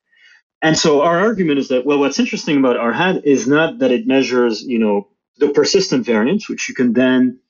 And 0.63 0.79
so 0.79 1.03
our 1.03 1.19
argument 1.19 1.59
is 1.59 1.69
that, 1.69 1.85
well, 1.85 1.99
what's 1.99 2.21
interesting 2.21 2.59
about 2.59 2.77
R 2.77 2.93
hat 2.93 3.27
is 3.27 3.49
not 3.49 3.81
that 3.81 3.91
it 3.91 4.07
measures, 4.07 4.63
you 4.63 4.79
know, 4.79 5.09
the 5.39 5.49
persistent 5.49 6.07
variance, 6.07 6.49
which 6.49 6.69
you 6.69 6.75
can 6.75 6.93
then 6.93 7.41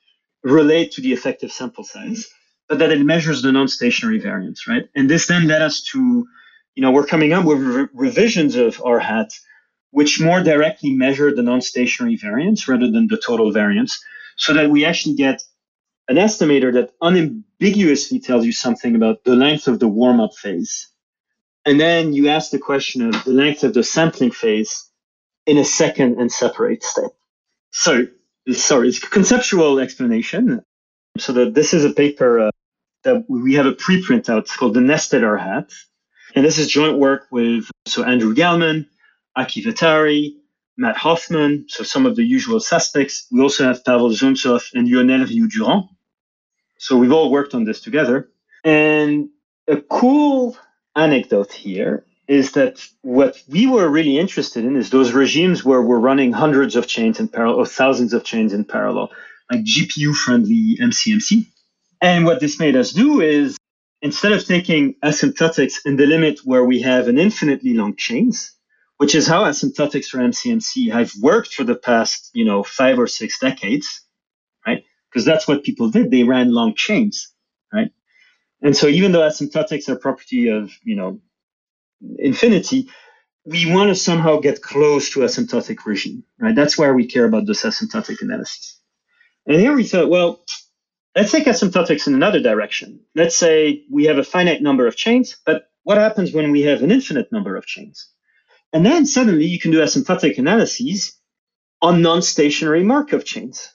relate 0.43 0.93
to 0.93 1.03
the 1.03 1.13
effective 1.13 1.53
sample 1.53 1.85
size, 1.85 2.29
but 2.69 2.79
that 2.79 2.91
it 2.91 3.01
measures 3.01 3.43
the 3.43 3.53
non-stationary 3.53 4.19
variance, 4.19 4.67
right? 4.67 4.85
And 4.97 5.11
this 5.11 5.27
then 5.27 5.47
led 5.47 5.63
us 5.63 5.83
to 5.93 6.27
you 6.75 6.83
know, 6.83 6.91
we're 6.91 7.07
coming 7.07 7.33
up 7.33 7.45
with 7.45 7.59
re- 7.59 7.89
revisions 7.93 8.57
of 8.57 8.81
R 8.85 8.99
hat, 8.99 9.33
which 9.91 10.21
more 10.21 10.43
directly 10.43 10.93
measure 10.93 11.35
the 11.35 11.43
non-stationary 11.43 12.17
variance 12.17 12.67
rather 12.67 12.91
than 12.91 13.09
the 13.09 13.19
total 13.19 13.53
variance, 13.53 14.03
so 14.37 14.55
that 14.55 14.71
we 14.71 14.85
actually 14.85 15.17
get 15.17 15.43
an 16.09 16.17
estimator 16.17 16.73
that 16.73 16.93
unambiguously 17.01 18.21
tells 18.21 18.45
you 18.45 18.53
something 18.53 18.97
about 18.97 19.25
the 19.25 19.37
length 19.37 19.69
of 19.69 19.79
the 19.79 19.89
warm-up 19.89 20.35
phase. 20.35 20.89
And 21.64 21.81
then 21.81 22.12
you 22.12 22.29
ask 22.29 22.51
the 22.51 22.59
question 22.59 23.03
of 23.03 23.25
the 23.25 23.33
length 23.33 23.62
of 23.64 23.75
the 23.75 23.85
sampling 23.85 24.33
phase 24.33 24.88
in 25.46 25.59
a 25.59 25.64
second 25.64 26.20
and 26.20 26.31
separate 26.31 26.83
step. 26.83 27.12
So, 27.70 28.07
sorry, 28.53 28.88
it's 28.88 28.98
a 28.98 29.09
conceptual 29.09 29.79
explanation. 29.79 30.62
So 31.18 31.33
that 31.35 31.55
this 31.55 31.75
is 31.75 31.85
a 31.85 31.90
paper 31.90 32.40
uh, 32.40 32.51
that 33.05 33.25
we 33.29 33.55
have 33.55 33.66
a 33.66 33.72
preprint 33.72 34.29
out. 34.29 34.44
It's 34.44 34.57
called 34.57 34.75
the 34.75 34.81
nested 34.81 35.22
R 35.25 35.37
hat. 35.37 35.70
And 36.35 36.44
this 36.44 36.59
is 36.59 36.68
joint 36.68 36.98
work 36.98 37.27
with 37.31 37.70
so 37.87 38.03
Andrew 38.03 38.35
Gelman, 38.35 38.87
Aki 39.37 39.64
Vehtari, 39.64 40.35
Matt 40.77 40.96
Hoffman, 40.96 41.66
so 41.68 41.85
some 41.85 42.07
of 42.07 42.16
the 42.16 42.25
usual 42.25 42.61
suspects. 42.61 43.27
We 43.31 43.42
also 43.42 43.64
have 43.64 43.85
Pavel 43.85 44.09
Sountsov 44.11 44.72
and 44.72 44.90
Lionel 44.90 45.27
Riou-Durand. 45.27 45.85
So 46.79 46.96
we've 46.96 47.12
all 47.12 47.31
worked 47.31 47.55
on 47.55 47.64
this 47.64 47.81
together. 47.83 48.31
And 48.64 49.29
a 49.68 49.77
cool 49.77 50.57
anecdote 50.97 51.53
here 51.53 52.05
is 52.29 52.53
that 52.53 52.87
what 53.03 53.43
we 53.49 53.67
were 53.67 53.89
really 53.89 54.19
interested 54.19 54.65
in 54.65 54.77
is 54.77 54.91
those 54.91 55.13
regimes 55.13 55.65
where 55.65 55.83
we're 55.83 55.99
running 55.99 56.33
hundreds 56.33 56.77
of 56.77 56.87
chains 56.87 57.19
in 57.21 57.29
parallel 57.29 57.59
or 57.59 57.67
thousands 57.67 58.13
of 58.13 58.25
chains 58.25 58.53
in 58.53 58.65
parallel, 58.65 59.11
like 59.51 59.65
GPU 59.65 60.15
friendly 60.15 60.79
MCMC. 60.81 61.47
And 62.01 62.25
what 62.25 62.41
this 62.41 62.59
made 62.59 62.77
us 62.77 62.93
do 62.93 63.21
is 63.21 63.59
instead 64.01 64.33
of 64.33 64.45
taking 64.45 64.95
asymptotics 65.05 65.85
in 65.85 65.97
the 65.97 66.07
limit 66.07 66.41
where 66.45 66.65
we 66.65 66.83
have 66.83 67.09
an 67.09 67.19
infinitely 67.19 67.75
long 67.75 67.97
chains, 67.97 68.53
which 68.99 69.15
is 69.15 69.27
how 69.27 69.45
asymptotics 69.45 70.07
for 70.07 70.19
MCMC 70.19 70.93
have 70.93 71.13
worked 71.21 71.55
for 71.55 71.65
the 71.65 71.75
past, 71.77 72.31
you 72.35 72.45
know, 72.45 72.63
five 72.63 72.99
or 72.99 73.07
six 73.07 73.39
decades, 73.39 74.03
right? 74.67 74.85
Because 75.11 75.25
that's 75.25 75.47
what 75.49 75.65
people 75.65 75.91
did. 75.91 76.11
They 76.11 76.23
ran 76.25 76.53
long 76.53 76.75
chains? 76.75 77.32
And 78.62 78.77
so 78.77 78.88
even 78.88 79.12
though 79.12 79.20
asymptotics 79.20 79.88
are 79.88 79.96
property 79.96 80.48
of, 80.48 80.72
you 80.85 80.96
know, 80.96 81.20
infinity, 82.18 82.90
we 83.46 83.72
want 83.72 83.90
to 83.90 83.94
somehow 83.96 84.40
get 84.40 84.62
close 84.62 85.11
to 85.11 85.20
asymptotic 85.20 85.85
regime, 85.87 86.25
right? 86.40 86.55
That's 86.57 86.79
why 86.79 86.90
we 86.92 87.07
care 87.07 87.25
about 87.27 87.46
this 87.46 87.64
asymptotic 87.64 88.22
analysis. 88.22 88.81
And 89.46 89.61
here 89.61 89.75
we 89.75 89.85
thought, 89.85 90.11
well, 90.11 90.40
Let's 91.16 91.33
take 91.33 91.46
asymptotics 91.46 92.09
in 92.09 92.14
another 92.14 92.40
direction. 92.40 93.03
Let's 93.14 93.37
say 93.37 93.85
we 93.90 94.07
have 94.07 94.18
a 94.18 94.25
finite 94.25 94.62
number 94.62 94.88
of 94.88 94.96
chains, 94.96 95.37
but 95.46 95.70
what 95.85 95.98
happens 95.98 96.33
when 96.33 96.53
we 96.53 96.62
have 96.62 96.83
an 96.83 96.92
infinite 96.92 97.31
number 97.33 97.57
of 97.57 97.66
chains? 97.66 98.09
And 98.72 98.87
then 98.87 99.07
suddenly 99.07 99.46
you 99.46 99.61
can 99.61 99.72
do 99.72 99.81
asymptotic 99.81 100.38
analyses 100.38 101.18
on 101.83 102.03
non-stationary 102.03 102.85
Markov 102.85 103.25
chains, 103.25 103.70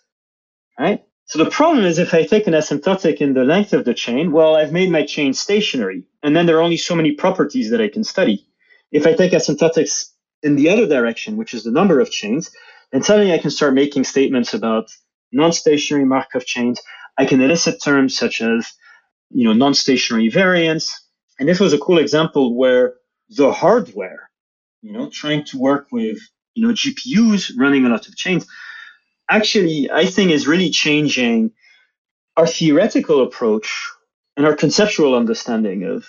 right? 0.79 1.03
So 1.27 1.43
the 1.43 1.49
problem 1.49 1.83
is 1.83 1.99
if 1.99 2.13
I 2.13 2.23
take 2.25 2.47
an 2.47 2.53
asymptotic 2.53 3.17
in 3.17 3.33
the 3.33 3.43
length 3.43 3.73
of 3.73 3.83
the 3.83 3.93
chain, 3.93 4.31
well, 4.31 4.55
I've 4.55 4.71
made 4.71 4.89
my 4.89 5.05
chain 5.05 5.33
stationary, 5.33 6.03
and 6.23 6.33
then 6.33 6.45
there 6.45 6.57
are 6.57 6.61
only 6.61 6.77
so 6.77 6.95
many 6.95 7.11
properties 7.11 7.69
that 7.71 7.81
I 7.81 7.89
can 7.89 8.05
study. 8.05 8.47
If 8.93 9.05
I 9.05 9.13
take 9.13 9.33
asymptotics 9.33 10.09
in 10.41 10.55
the 10.55 10.69
other 10.69 10.87
direction, 10.87 11.35
which 11.35 11.53
is 11.53 11.65
the 11.65 11.71
number 11.71 11.99
of 11.99 12.09
chains, 12.09 12.49
then 12.93 13.03
suddenly 13.03 13.33
I 13.33 13.39
can 13.39 13.51
start 13.51 13.73
making 13.73 14.05
statements 14.05 14.53
about 14.53 14.89
non-stationary 15.33 16.05
Markov 16.05 16.45
chains. 16.45 16.79
I 17.17 17.25
can 17.25 17.41
elicit 17.41 17.83
terms 17.83 18.17
such 18.17 18.39
as, 18.39 18.71
you 19.29 19.43
know, 19.43 19.53
non-stationary 19.53 20.29
variance. 20.29 21.09
And 21.39 21.49
this 21.49 21.59
was 21.59 21.73
a 21.73 21.77
cool 21.77 21.97
example 21.97 22.55
where 22.55 22.93
the 23.29 23.51
hardware, 23.51 24.29
you 24.81 24.93
know, 24.93 25.09
trying 25.09 25.43
to 25.47 25.57
work 25.57 25.87
with, 25.91 26.19
you 26.53 26.65
know, 26.65 26.73
GPUs 26.73 27.51
running 27.57 27.85
a 27.85 27.89
lot 27.89 28.07
of 28.07 28.15
chains, 28.15 28.47
actually, 29.29 29.89
I 29.91 30.05
think 30.05 30.31
is 30.31 30.47
really 30.47 30.69
changing 30.69 31.51
our 32.35 32.47
theoretical 32.47 33.23
approach 33.23 33.91
and 34.35 34.45
our 34.45 34.55
conceptual 34.55 35.15
understanding 35.15 35.83
of 35.83 36.05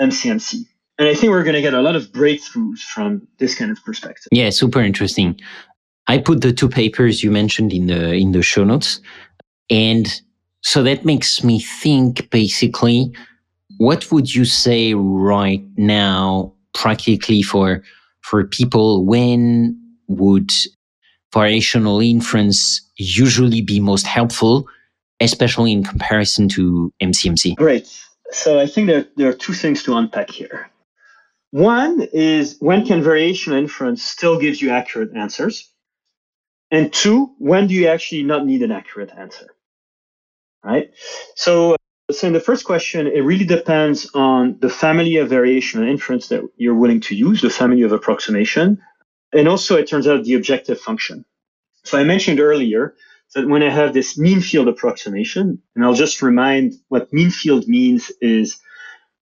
MCMC. 0.00 0.64
And 0.98 1.08
I 1.08 1.14
think 1.14 1.30
we're 1.30 1.44
going 1.44 1.54
to 1.54 1.62
get 1.62 1.72
a 1.72 1.80
lot 1.80 1.96
of 1.96 2.12
breakthroughs 2.12 2.80
from 2.80 3.26
this 3.38 3.54
kind 3.54 3.70
of 3.70 3.82
perspective. 3.84 4.28
Yeah, 4.32 4.50
super 4.50 4.80
interesting. 4.80 5.40
I 6.06 6.18
put 6.18 6.42
the 6.42 6.52
two 6.52 6.68
papers 6.68 7.22
you 7.22 7.30
mentioned 7.30 7.72
in 7.72 7.86
the 7.86 8.12
in 8.12 8.32
the 8.32 8.42
show 8.42 8.64
notes, 8.64 9.00
and 9.70 10.06
so 10.62 10.82
that 10.82 11.04
makes 11.04 11.42
me 11.42 11.60
think 11.60 12.28
basically, 12.30 13.14
what 13.78 14.10
would 14.12 14.34
you 14.34 14.44
say 14.44 14.94
right 14.94 15.64
now, 15.76 16.52
practically 16.74 17.42
for, 17.42 17.82
for 18.20 18.44
people, 18.46 19.06
when 19.06 19.80
would 20.08 20.50
variational 21.32 22.06
inference 22.08 22.80
usually 22.96 23.60
be 23.60 23.80
most 23.80 24.06
helpful, 24.06 24.68
especially 25.20 25.72
in 25.72 25.84
comparison 25.84 26.48
to 26.50 26.92
MCMC? 27.02 27.56
Great. 27.56 27.86
So 28.32 28.60
I 28.60 28.66
think 28.66 28.86
there, 28.86 29.06
there 29.16 29.28
are 29.28 29.34
two 29.34 29.54
things 29.54 29.82
to 29.84 29.96
unpack 29.96 30.30
here. 30.30 30.70
One 31.50 32.06
is 32.12 32.56
when 32.60 32.86
can 32.86 33.02
variational 33.02 33.58
inference 33.58 34.02
still 34.02 34.38
gives 34.38 34.62
you 34.62 34.70
accurate 34.70 35.10
answers? 35.16 35.68
And 36.70 36.92
two, 36.92 37.34
when 37.38 37.66
do 37.66 37.74
you 37.74 37.88
actually 37.88 38.22
not 38.22 38.46
need 38.46 38.62
an 38.62 38.70
accurate 38.70 39.10
answer? 39.16 39.48
right? 40.64 40.90
So, 41.34 41.76
so 42.10 42.26
in 42.26 42.32
the 42.32 42.40
first 42.40 42.64
question, 42.64 43.06
it 43.06 43.20
really 43.20 43.44
depends 43.44 44.10
on 44.14 44.58
the 44.60 44.68
family 44.68 45.16
of 45.16 45.28
variation 45.28 45.80
and 45.80 45.90
inference 45.90 46.28
that 46.28 46.42
you're 46.56 46.74
willing 46.74 47.00
to 47.02 47.14
use, 47.14 47.40
the 47.40 47.50
family 47.50 47.82
of 47.82 47.92
approximation, 47.92 48.82
and 49.32 49.48
also 49.48 49.76
it 49.76 49.88
turns 49.88 50.06
out 50.06 50.24
the 50.24 50.34
objective 50.34 50.80
function. 50.80 51.24
So 51.84 51.98
I 51.98 52.04
mentioned 52.04 52.40
earlier 52.40 52.94
that 53.34 53.48
when 53.48 53.62
I 53.62 53.70
have 53.70 53.94
this 53.94 54.18
mean 54.18 54.40
field 54.40 54.68
approximation, 54.68 55.62
and 55.74 55.84
I'll 55.84 55.94
just 55.94 56.22
remind 56.22 56.74
what 56.88 57.12
mean 57.12 57.30
field 57.30 57.68
means 57.68 58.10
is 58.20 58.60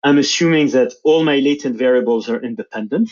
I'm 0.04 0.18
assuming 0.18 0.70
that 0.70 0.94
all 1.04 1.24
my 1.24 1.40
latent 1.40 1.78
variables 1.78 2.30
are 2.30 2.42
independent. 2.42 3.10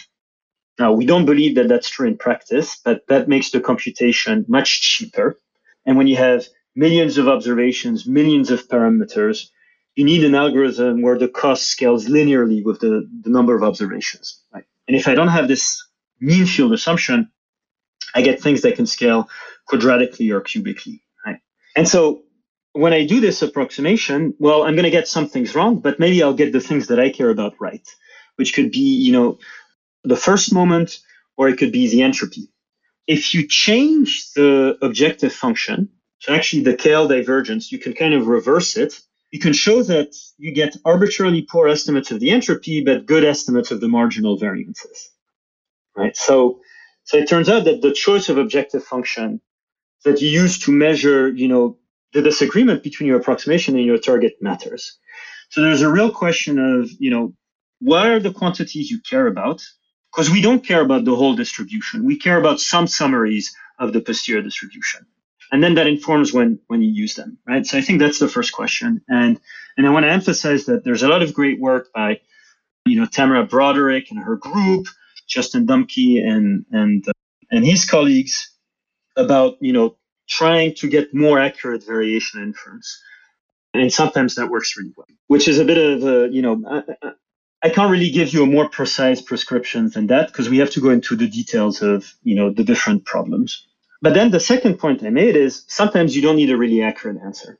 Now, 0.79 0.93
we 0.93 1.05
don't 1.05 1.25
believe 1.25 1.55
that 1.55 1.67
that's 1.67 1.89
true 1.89 2.07
in 2.07 2.17
practice, 2.17 2.79
but 2.83 3.07
that 3.07 3.27
makes 3.27 3.51
the 3.51 3.59
computation 3.59 4.45
much 4.47 4.81
cheaper. 4.81 5.39
And 5.85 5.97
when 5.97 6.07
you 6.07 6.15
have 6.17 6.47
millions 6.75 7.17
of 7.17 7.27
observations, 7.27 8.07
millions 8.07 8.51
of 8.51 8.67
parameters. 8.67 9.49
You 9.95 10.05
need 10.05 10.23
an 10.23 10.35
algorithm 10.35 11.01
where 11.01 11.17
the 11.17 11.27
cost 11.27 11.67
scales 11.67 12.07
linearly 12.07 12.63
with 12.63 12.79
the, 12.79 13.07
the 13.21 13.29
number 13.29 13.55
of 13.55 13.63
observations. 13.63 14.39
Right? 14.53 14.65
And 14.87 14.97
if 14.97 15.07
I 15.07 15.15
don't 15.15 15.27
have 15.27 15.47
this 15.47 15.85
mean 16.23 16.45
field 16.45 16.73
assumption, 16.73 17.31
I 18.15 18.21
get 18.21 18.41
things 18.41 18.61
that 18.61 18.75
can 18.75 18.85
scale 18.85 19.29
quadratically 19.69 20.31
or 20.31 20.41
cubically. 20.41 21.01
Right? 21.25 21.39
And 21.75 21.87
so 21.87 22.23
when 22.73 22.93
I 22.93 23.05
do 23.05 23.19
this 23.21 23.41
approximation, 23.41 24.33
well, 24.39 24.63
I'm 24.63 24.75
going 24.75 24.83
to 24.83 24.89
get 24.89 25.07
some 25.07 25.27
things 25.27 25.55
wrong, 25.55 25.79
but 25.79 25.99
maybe 25.99 26.23
I'll 26.23 26.33
get 26.33 26.53
the 26.53 26.59
things 26.59 26.87
that 26.87 26.99
I 26.99 27.09
care 27.09 27.29
about 27.29 27.53
right. 27.59 27.87
which 28.35 28.53
could 28.53 28.71
be, 28.71 28.79
you 28.79 29.11
know, 29.11 29.39
the 30.03 30.15
first 30.15 30.53
moment, 30.53 30.99
or 31.37 31.49
it 31.49 31.57
could 31.57 31.71
be 31.71 31.89
the 31.89 32.01
entropy. 32.01 32.49
If 33.07 33.33
you 33.33 33.47
change 33.47 34.31
the 34.33 34.77
objective 34.81 35.33
function, 35.33 35.89
so 36.19 36.33
actually 36.33 36.63
the 36.63 36.75
KL 36.75 37.07
divergence, 37.07 37.71
you 37.71 37.79
can 37.79 37.93
kind 37.93 38.13
of 38.13 38.27
reverse 38.27 38.77
it. 38.77 38.99
You 39.31 39.39
can 39.39 39.53
show 39.53 39.83
that 39.83 40.15
you 40.37 40.53
get 40.53 40.77
arbitrarily 40.85 41.41
poor 41.41 41.67
estimates 41.67 42.11
of 42.11 42.19
the 42.19 42.31
entropy, 42.31 42.83
but 42.83 43.05
good 43.05 43.25
estimates 43.25 43.71
of 43.71 43.81
the 43.81 43.87
marginal 43.87 44.37
variances. 44.37 45.09
Right. 45.95 46.15
So, 46.15 46.61
so 47.03 47.17
it 47.17 47.27
turns 47.27 47.49
out 47.49 47.65
that 47.65 47.81
the 47.81 47.93
choice 47.93 48.29
of 48.29 48.37
objective 48.37 48.83
function 48.83 49.41
that 50.03 50.21
you 50.21 50.29
use 50.29 50.59
to 50.59 50.71
measure, 50.71 51.29
you 51.29 51.47
know, 51.47 51.77
the 52.13 52.21
disagreement 52.21 52.83
between 52.83 53.07
your 53.07 53.19
approximation 53.19 53.75
and 53.75 53.85
your 53.85 53.97
target 53.97 54.37
matters. 54.41 54.97
So 55.49 55.61
there's 55.61 55.81
a 55.81 55.91
real 55.91 56.11
question 56.11 56.59
of, 56.59 56.89
you 56.99 57.11
know, 57.11 57.33
what 57.79 58.07
are 58.07 58.19
the 58.19 58.33
quantities 58.33 58.89
you 58.89 58.99
care 59.01 59.27
about? 59.27 59.63
Because 60.11 60.29
we 60.29 60.41
don't 60.41 60.65
care 60.65 60.81
about 60.81 61.05
the 61.05 61.15
whole 61.15 61.35
distribution. 61.35 62.05
We 62.05 62.17
care 62.17 62.37
about 62.37 62.59
some 62.59 62.87
summaries 62.87 63.55
of 63.79 63.93
the 63.93 64.01
posterior 64.01 64.41
distribution. 64.41 65.05
And 65.51 65.63
then 65.63 65.75
that 65.75 65.87
informs 65.87 66.33
when, 66.33 66.59
when 66.67 66.81
you 66.81 66.89
use 66.89 67.15
them, 67.15 67.37
right? 67.47 67.65
So 67.65 67.77
I 67.77 67.81
think 67.81 67.99
that's 67.99 68.19
the 68.19 68.27
first 68.27 68.53
question. 68.53 69.01
And, 69.07 69.39
and 69.77 69.85
I 69.85 69.91
want 69.91 70.05
to 70.05 70.11
emphasize 70.11 70.65
that 70.65 70.83
there's 70.83 71.03
a 71.03 71.07
lot 71.07 71.21
of 71.21 71.33
great 71.33 71.59
work 71.59 71.91
by, 71.93 72.21
you 72.85 72.99
know, 72.99 73.05
Tamara 73.05 73.45
Broderick 73.45 74.09
and 74.09 74.19
her 74.19 74.35
group, 74.35 74.87
Justin 75.27 75.65
Domke 75.65 76.21
and, 76.23 76.65
and, 76.71 77.07
uh, 77.07 77.11
and 77.51 77.65
his 77.65 77.85
colleagues 77.85 78.51
about, 79.15 79.57
you 79.61 79.73
know, 79.73 79.97
trying 80.27 80.73
to 80.75 80.87
get 80.87 81.13
more 81.13 81.39
accurate 81.39 81.85
variational 81.85 82.43
inference. 82.43 83.01
And 83.73 83.91
sometimes 83.91 84.35
that 84.35 84.49
works 84.49 84.77
really 84.77 84.93
well, 84.95 85.07
which 85.27 85.47
is 85.47 85.59
a 85.59 85.65
bit 85.65 85.77
of 85.77 86.03
a, 86.03 86.29
you 86.31 86.41
know, 86.41 86.61
I, 86.69 87.11
I 87.63 87.69
can't 87.69 87.91
really 87.91 88.11
give 88.11 88.33
you 88.33 88.43
a 88.43 88.45
more 88.47 88.69
precise 88.69 89.21
prescription 89.21 89.89
than 89.89 90.07
that 90.07 90.27
because 90.27 90.49
we 90.49 90.57
have 90.57 90.71
to 90.71 90.81
go 90.81 90.89
into 90.89 91.15
the 91.15 91.27
details 91.27 91.81
of, 91.81 92.13
you 92.23 92.35
know, 92.35 92.51
the 92.51 92.63
different 92.63 93.05
problems. 93.05 93.65
But 94.01 94.13
then 94.13 94.31
the 94.31 94.39
second 94.39 94.79
point 94.79 95.03
I 95.03 95.09
made 95.09 95.37
is 95.37 95.63
sometimes 95.67 96.15
you 96.15 96.21
don't 96.21 96.35
need 96.35 96.51
a 96.51 96.57
really 96.57 96.81
accurate 96.81 97.17
answer, 97.23 97.57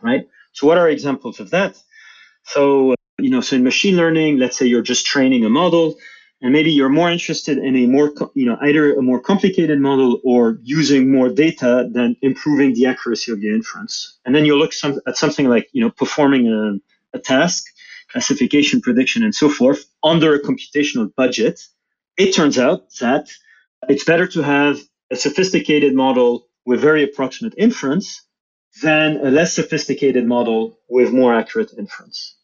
right? 0.00 0.28
So 0.52 0.68
what 0.68 0.78
are 0.78 0.88
examples 0.88 1.40
of 1.40 1.50
that? 1.50 1.76
So, 2.44 2.94
you 3.18 3.30
know, 3.30 3.40
so 3.40 3.56
in 3.56 3.64
machine 3.64 3.96
learning, 3.96 4.38
let's 4.38 4.56
say 4.56 4.66
you're 4.66 4.82
just 4.82 5.04
training 5.04 5.44
a 5.44 5.50
model 5.50 5.96
and 6.44 6.52
maybe 6.52 6.70
you're 6.70 6.90
more 6.90 7.10
interested 7.10 7.56
in 7.56 7.74
a 7.74 7.86
more 7.86 8.12
you 8.34 8.44
know 8.44 8.58
either 8.60 8.94
a 8.94 9.00
more 9.02 9.18
complicated 9.18 9.80
model 9.80 10.20
or 10.24 10.58
using 10.62 11.10
more 11.10 11.30
data 11.30 11.88
than 11.90 12.16
improving 12.20 12.74
the 12.74 12.84
accuracy 12.84 13.32
of 13.32 13.40
the 13.40 13.48
inference. 13.48 14.18
And 14.26 14.34
then 14.34 14.44
you 14.44 14.54
look 14.54 14.74
some, 14.74 15.00
at 15.06 15.16
something 15.16 15.48
like 15.48 15.70
you 15.72 15.80
know 15.80 15.90
performing 15.90 16.44
a, 16.48 17.16
a 17.16 17.20
task 17.20 17.64
classification 18.12 18.82
prediction 18.82 19.24
and 19.24 19.34
so 19.34 19.48
forth 19.48 19.86
under 20.02 20.34
a 20.34 20.40
computational 20.40 21.10
budget. 21.16 21.62
It 22.18 22.32
turns 22.32 22.58
out 22.58 22.90
that 23.00 23.26
it's 23.88 24.04
better 24.04 24.26
to 24.28 24.42
have 24.42 24.78
a 25.10 25.16
sophisticated 25.16 25.94
model 25.94 26.46
with 26.66 26.78
very 26.78 27.04
approximate 27.04 27.54
inference 27.56 28.22
than 28.82 29.16
a 29.16 29.30
less 29.30 29.54
sophisticated 29.54 30.26
model 30.26 30.78
with 30.90 31.10
more 31.10 31.34
accurate 31.34 31.72
inference. 31.78 32.36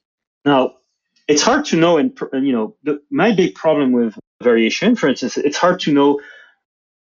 Now 0.47 0.77
it's 1.31 1.43
hard 1.43 1.65
to 1.67 1.77
know 1.77 1.97
and 1.97 2.19
you 2.33 2.53
know 2.53 2.77
the, 2.83 3.01
my 3.09 3.31
big 3.33 3.55
problem 3.55 3.93
with 3.93 4.19
variational 4.43 4.89
inference 4.89 5.23
is 5.23 5.37
it's 5.37 5.57
hard 5.57 5.79
to 5.81 5.93
know 5.93 6.21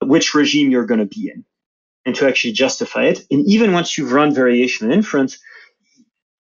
which 0.05 0.35
regime 0.35 0.71
you're 0.71 0.87
going 0.87 1.01
to 1.01 1.15
be 1.19 1.31
in 1.35 1.45
and 2.07 2.15
to 2.15 2.27
actually 2.27 2.53
justify 2.53 3.05
it. 3.05 3.21
And 3.31 3.47
even 3.47 3.73
once 3.73 3.99
you've 3.99 4.13
run 4.13 4.35
variational 4.35 4.93
inference 4.93 5.39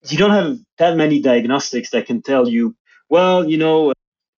you 0.08 0.16
don't 0.16 0.30
have 0.30 0.58
that 0.78 0.96
many 0.96 1.20
diagnostics 1.20 1.90
that 1.90 2.06
can 2.06 2.22
tell 2.22 2.48
you 2.48 2.74
well 3.08 3.48
you 3.48 3.58
know 3.58 3.92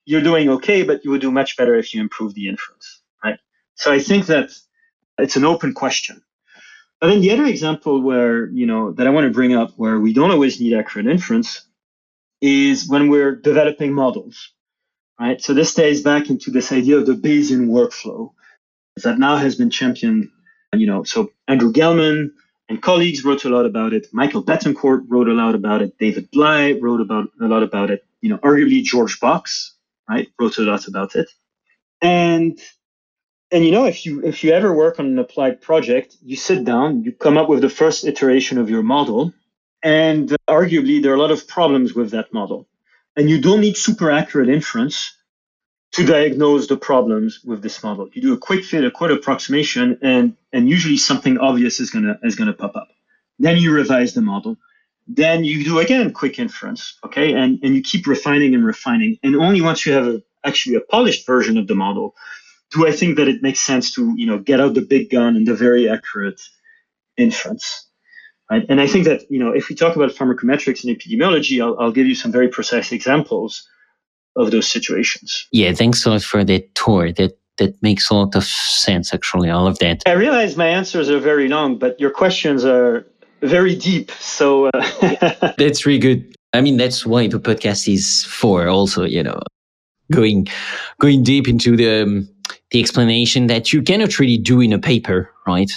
you're 0.05 0.27
doing 0.29 0.49
okay 0.49 0.83
but 0.83 1.05
you 1.05 1.11
would 1.11 1.21
do 1.21 1.31
much 1.31 1.55
better 1.55 1.75
if 1.75 1.93
you 1.93 2.01
improve 2.01 2.33
the 2.33 2.47
inference 2.49 3.01
right? 3.23 3.39
So 3.75 3.93
i 3.93 3.99
think 3.99 4.25
that 4.25 4.49
it's 5.19 5.35
an 5.35 5.45
open 5.45 5.73
question. 5.75 6.23
But 6.99 7.09
then 7.09 7.21
the 7.21 7.31
other 7.31 7.45
example 7.45 8.01
where 8.01 8.47
you 8.47 8.65
know 8.65 8.91
that 8.93 9.05
i 9.07 9.11
want 9.11 9.25
to 9.25 9.37
bring 9.39 9.53
up 9.53 9.69
where 9.75 9.99
we 9.99 10.11
don't 10.11 10.31
always 10.31 10.59
need 10.59 10.73
accurate 10.73 11.07
inference 11.07 11.49
is 12.43 12.89
when 12.89 13.07
we're 13.07 13.33
developing 13.37 13.93
models, 13.93 14.51
right? 15.17 15.41
So 15.41 15.53
this 15.53 15.71
stays 15.71 16.03
back 16.03 16.29
into 16.29 16.51
this 16.51 16.73
idea 16.73 16.97
of 16.97 17.05
the 17.05 17.13
Bayesian 17.13 17.69
workflow 17.69 18.31
that 19.01 19.17
now 19.17 19.37
has 19.37 19.55
been 19.55 19.69
championed. 19.69 20.29
You 20.73 20.85
know, 20.87 21.03
so 21.05 21.31
Andrew 21.47 21.71
Gelman 21.71 22.31
and 22.67 22.81
colleagues 22.81 23.23
wrote 23.23 23.45
a 23.45 23.49
lot 23.49 23.65
about 23.65 23.93
it. 23.93 24.07
Michael 24.11 24.43
Betancourt 24.43 25.05
wrote 25.07 25.29
a 25.29 25.33
lot 25.33 25.55
about 25.55 25.81
it. 25.81 25.97
David 25.97 26.29
Blei 26.33 26.81
wrote 26.81 26.99
about 26.99 27.29
a 27.41 27.47
lot 27.47 27.63
about 27.63 27.91
it. 27.91 28.03
You 28.19 28.29
know, 28.29 28.39
arguably 28.39 28.83
George 28.83 29.21
Box, 29.21 29.75
right, 30.09 30.27
wrote 30.37 30.57
a 30.57 30.63
lot 30.63 30.85
about 30.87 31.15
it. 31.15 31.29
And 32.01 32.59
and 33.51 33.63
you 33.63 33.71
know, 33.71 33.85
if 33.85 34.05
you 34.05 34.21
if 34.25 34.43
you 34.43 34.51
ever 34.51 34.73
work 34.73 34.99
on 34.99 35.05
an 35.05 35.17
applied 35.17 35.61
project, 35.61 36.17
you 36.21 36.35
sit 36.35 36.65
down, 36.65 37.03
you 37.03 37.13
come 37.13 37.37
up 37.37 37.47
with 37.47 37.61
the 37.61 37.69
first 37.69 38.03
iteration 38.03 38.57
of 38.57 38.69
your 38.69 38.83
model, 38.83 39.31
and 39.83 40.29
arguably, 40.47 41.03
there 41.03 41.11
are 41.11 41.15
a 41.15 41.19
lot 41.21 41.31
of 41.31 41.47
problems 41.47 41.93
with 41.93 42.11
that 42.11 42.33
model. 42.33 42.67
And 43.15 43.29
you 43.29 43.41
don't 43.41 43.59
need 43.59 43.77
super 43.77 44.09
accurate 44.09 44.49
inference 44.49 45.15
to 45.91 46.05
diagnose 46.05 46.67
the 46.67 46.77
problems 46.77 47.41
with 47.43 47.61
this 47.61 47.83
model. 47.83 48.09
You 48.13 48.21
do 48.21 48.33
a 48.33 48.37
quick 48.37 48.63
fit, 48.63 48.83
a 48.83 48.89
quick 48.89 49.11
approximation, 49.11 49.99
and, 50.01 50.35
and 50.51 50.67
usually 50.67 50.97
something 50.97 51.37
obvious 51.37 51.79
is 51.79 51.91
gonna 51.91 52.17
is 52.23 52.35
gonna 52.35 52.53
pop 52.53 52.75
up. 52.75 52.89
Then 53.37 53.57
you 53.57 53.71
revise 53.71 54.13
the 54.13 54.21
model. 54.21 54.57
Then 55.05 55.43
you 55.43 55.63
do 55.63 55.79
again 55.79 56.11
quick 56.13 56.39
inference, 56.39 56.97
okay, 57.05 57.33
and, 57.33 57.59
and 57.61 57.75
you 57.75 57.83
keep 57.83 58.07
refining 58.07 58.55
and 58.55 58.65
refining. 58.65 59.19
And 59.21 59.35
only 59.35 59.61
once 59.61 59.85
you 59.85 59.91
have 59.93 60.07
a, 60.07 60.23
actually 60.45 60.75
a 60.75 60.81
polished 60.81 61.27
version 61.27 61.57
of 61.57 61.67
the 61.67 61.75
model, 61.75 62.15
do 62.71 62.87
I 62.87 62.91
think 62.93 63.17
that 63.17 63.27
it 63.27 63.43
makes 63.43 63.59
sense 63.59 63.93
to 63.95 64.13
you 64.15 64.25
know 64.25 64.39
get 64.39 64.61
out 64.61 64.73
the 64.73 64.81
big 64.81 65.11
gun 65.11 65.35
and 65.35 65.45
the 65.45 65.55
very 65.55 65.89
accurate 65.89 66.41
inference. 67.17 67.87
Right? 68.51 68.65
And 68.69 68.81
I 68.81 68.87
think 68.87 69.05
that 69.05 69.29
you 69.29 69.39
know 69.39 69.51
if 69.51 69.69
we 69.69 69.75
talk 69.75 69.95
about 69.95 70.11
pharmacometrics 70.11 70.83
and 70.83 70.95
epidemiology, 70.95 71.63
I'll, 71.63 71.77
I'll 71.79 71.91
give 71.91 72.07
you 72.07 72.15
some 72.15 72.31
very 72.31 72.47
precise 72.47 72.91
examples 72.91 73.67
of 74.35 74.51
those 74.51 74.67
situations. 74.67 75.47
Yeah, 75.51 75.73
thanks 75.73 76.05
a 76.05 76.11
lot 76.11 76.23
for 76.23 76.43
that 76.43 76.75
tour. 76.75 77.11
That 77.11 77.37
that 77.57 77.81
makes 77.81 78.09
a 78.09 78.15
lot 78.15 78.35
of 78.35 78.43
sense, 78.43 79.13
actually, 79.13 79.49
all 79.49 79.67
of 79.67 79.79
that. 79.79 80.01
I 80.05 80.13
realize 80.13 80.57
my 80.57 80.67
answers 80.67 81.09
are 81.09 81.19
very 81.19 81.47
long, 81.47 81.77
but 81.77 81.99
your 81.99 82.09
questions 82.09 82.65
are 82.65 83.05
very 83.41 83.75
deep. 83.75 84.11
So 84.11 84.67
uh, 84.67 85.53
that's 85.57 85.85
really 85.85 85.99
good. 85.99 86.35
I 86.53 86.61
mean, 86.61 86.77
that's 86.77 87.05
why 87.05 87.27
the 87.27 87.39
podcast 87.39 87.91
is 87.91 88.25
for. 88.25 88.67
Also, 88.67 89.03
you 89.03 89.23
know, 89.23 89.39
going 90.11 90.47
going 90.99 91.23
deep 91.23 91.47
into 91.47 91.75
the 91.75 92.03
um, 92.03 92.29
the 92.71 92.79
explanation 92.79 93.47
that 93.47 93.71
you 93.71 93.81
cannot 93.81 94.19
really 94.19 94.37
do 94.37 94.61
in 94.61 94.73
a 94.73 94.79
paper, 94.79 95.29
right? 95.45 95.71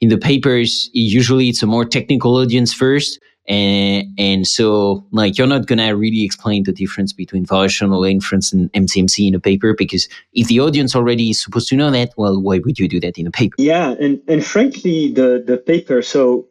In 0.00 0.08
the 0.08 0.18
papers, 0.18 0.90
usually 0.92 1.48
it's 1.48 1.62
a 1.62 1.66
more 1.66 1.84
technical 1.84 2.36
audience 2.36 2.72
first. 2.72 3.20
And, 3.48 4.06
and 4.18 4.46
so 4.46 5.04
like 5.10 5.36
you're 5.36 5.46
not 5.46 5.66
gonna 5.66 5.96
really 5.96 6.24
explain 6.24 6.62
the 6.64 6.72
difference 6.72 7.12
between 7.12 7.46
variational 7.46 8.08
inference 8.08 8.52
and 8.52 8.72
MCMC 8.72 9.26
in 9.26 9.34
a 9.34 9.40
paper 9.40 9.74
because 9.74 10.08
if 10.34 10.46
the 10.48 10.60
audience 10.60 10.94
already 10.94 11.30
is 11.30 11.42
supposed 11.42 11.68
to 11.70 11.76
know 11.76 11.90
that, 11.90 12.12
well, 12.16 12.40
why 12.40 12.60
would 12.64 12.78
you 12.78 12.88
do 12.88 13.00
that 13.00 13.18
in 13.18 13.26
a 13.26 13.30
paper? 13.30 13.56
Yeah, 13.58 13.94
and, 13.98 14.20
and 14.28 14.44
frankly, 14.44 15.12
the, 15.12 15.42
the 15.44 15.56
paper, 15.56 16.00
so 16.02 16.46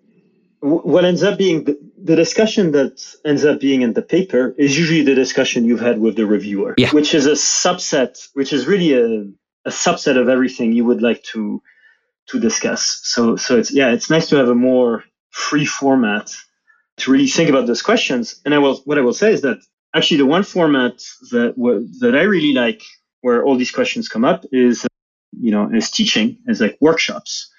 what 0.60 1.06
ends 1.06 1.24
up 1.24 1.38
being 1.38 1.64
the, 1.64 1.80
the, 2.04 2.18
discussion 2.18 2.74
that 2.74 3.02
ends 3.24 3.46
up 3.46 3.62
being 3.62 3.82
in 3.82 3.94
the 3.94 4.02
paper 4.02 4.54
is 4.58 4.78
usually 4.78 5.04
the 5.04 5.16
discussion 5.16 5.64
you've 5.64 5.80
had 5.80 6.00
with 6.00 6.18
the 6.18 6.26
reviewer, 6.26 6.74
yeah. 6.78 6.92
which 6.92 7.14
is 7.14 7.26
a 7.26 7.32
subset, 7.32 8.28
which 8.34 8.52
is 8.52 8.68
really 8.68 8.92
a, 8.94 9.22
a 9.66 9.72
subset 9.72 10.18
of 10.18 10.28
everything 10.28 10.74
you 10.74 10.84
would 10.84 11.02
like 11.02 11.24
to 11.24 11.62
to 12.30 12.40
discuss. 12.40 13.00
So 13.04 13.36
so 13.36 13.58
it's 13.58 13.72
yeah, 13.72 13.92
it's 13.92 14.10
nice 14.10 14.30
to 14.30 14.38
have 14.38 14.50
a 14.50 14.56
more 14.56 15.04
free 15.32 15.66
format 15.66 16.32
to 16.98 17.12
really 17.12 17.28
think 17.28 17.50
about 17.50 17.68
those 17.68 17.82
questions. 17.82 18.42
And 18.46 18.54
I 18.54 18.60
will 18.60 18.78
what 18.86 18.98
I 18.98 19.02
will 19.02 19.14
say 19.14 19.34
is 19.34 19.42
that 19.42 19.60
actually 19.96 20.18
the 20.18 20.26
one 20.26 20.44
format 20.44 20.94
that 21.32 21.54
that 22.00 22.16
I 22.16 22.24
really 22.24 22.54
like 22.54 22.82
where 23.22 23.44
all 23.44 23.58
these 23.58 23.72
questions 23.72 24.08
come 24.08 24.26
up 24.26 24.46
is 24.52 24.86
you 25.32 25.52
know 25.52 25.70
is 25.74 25.92
teaching 25.92 26.38
is 26.48 26.62
like 26.62 26.78
workshops. 26.82 27.52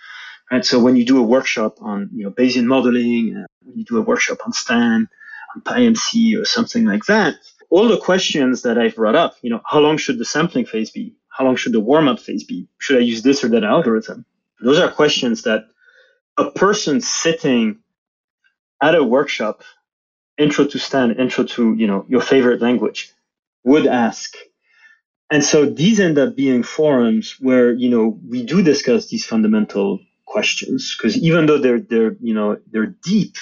Right. 0.51 0.65
So 0.65 0.81
when 0.81 0.97
you 0.97 1.05
do 1.05 1.19
a 1.19 1.23
workshop 1.23 1.77
on 1.81 2.11
you 2.13 2.25
know 2.25 2.31
Bayesian 2.31 2.65
modeling, 2.65 3.37
uh, 3.37 3.47
when 3.63 3.79
you 3.79 3.85
do 3.85 3.99
a 3.99 4.03
workshop 4.03 4.39
on 4.45 4.53
STAN, 4.53 5.09
on 5.55 5.63
PyMC 5.63 6.41
or 6.41 6.45
something 6.45 6.85
like 6.85 7.05
that, 7.05 7.37
all 7.71 7.87
the 7.89 7.99
questions 7.99 8.63
that 8.63 8.77
I've 8.77 8.97
brought 8.97 9.15
up, 9.15 9.37
you 9.43 9.51
know, 9.51 9.61
how 9.65 9.79
long 9.79 9.97
should 9.97 10.19
the 10.19 10.25
sampling 10.25 10.67
phase 10.67 10.91
be? 10.91 11.15
How 11.29 11.45
long 11.45 11.57
should 11.57 11.73
the 11.73 11.81
warm 11.81 12.09
up 12.09 12.19
phase 12.19 12.45
be? 12.45 12.69
Should 12.79 12.99
I 12.99 13.01
use 13.01 13.23
this 13.23 13.45
or 13.45 13.49
that 13.51 13.65
algorithm? 13.65 14.27
Those 14.63 14.79
are 14.79 14.91
questions 14.91 15.43
that 15.43 15.65
a 16.37 16.51
person 16.51 17.01
sitting 17.01 17.79
at 18.83 18.95
a 18.95 19.05
workshop, 19.05 19.63
intro 20.39 20.65
to 20.67 20.79
STAN, 20.79 21.13
intro 21.13 21.45
to, 21.45 21.75
you 21.75 21.87
know, 21.87 22.05
your 22.09 22.21
favorite 22.21 22.63
language 22.63 23.13
would 23.65 23.87
ask. 23.87 24.35
And 25.31 25.45
so 25.45 25.67
these 25.67 26.01
end 26.01 26.19
up 26.19 26.35
being 26.35 26.63
forums 26.63 27.37
where, 27.41 27.73
you 27.73 27.89
know, 27.89 28.19
we 28.29 28.43
do 28.43 28.63
discuss 28.63 29.07
these 29.09 29.25
fundamental 29.25 30.01
questions 30.27 30.97
because 30.97 31.17
even 31.17 31.47
though 31.47 31.59
they're, 31.59 31.81
they're, 31.81 32.17
you 32.21 32.35
know, 32.35 32.59
they're 32.71 32.95
deep, 33.05 33.37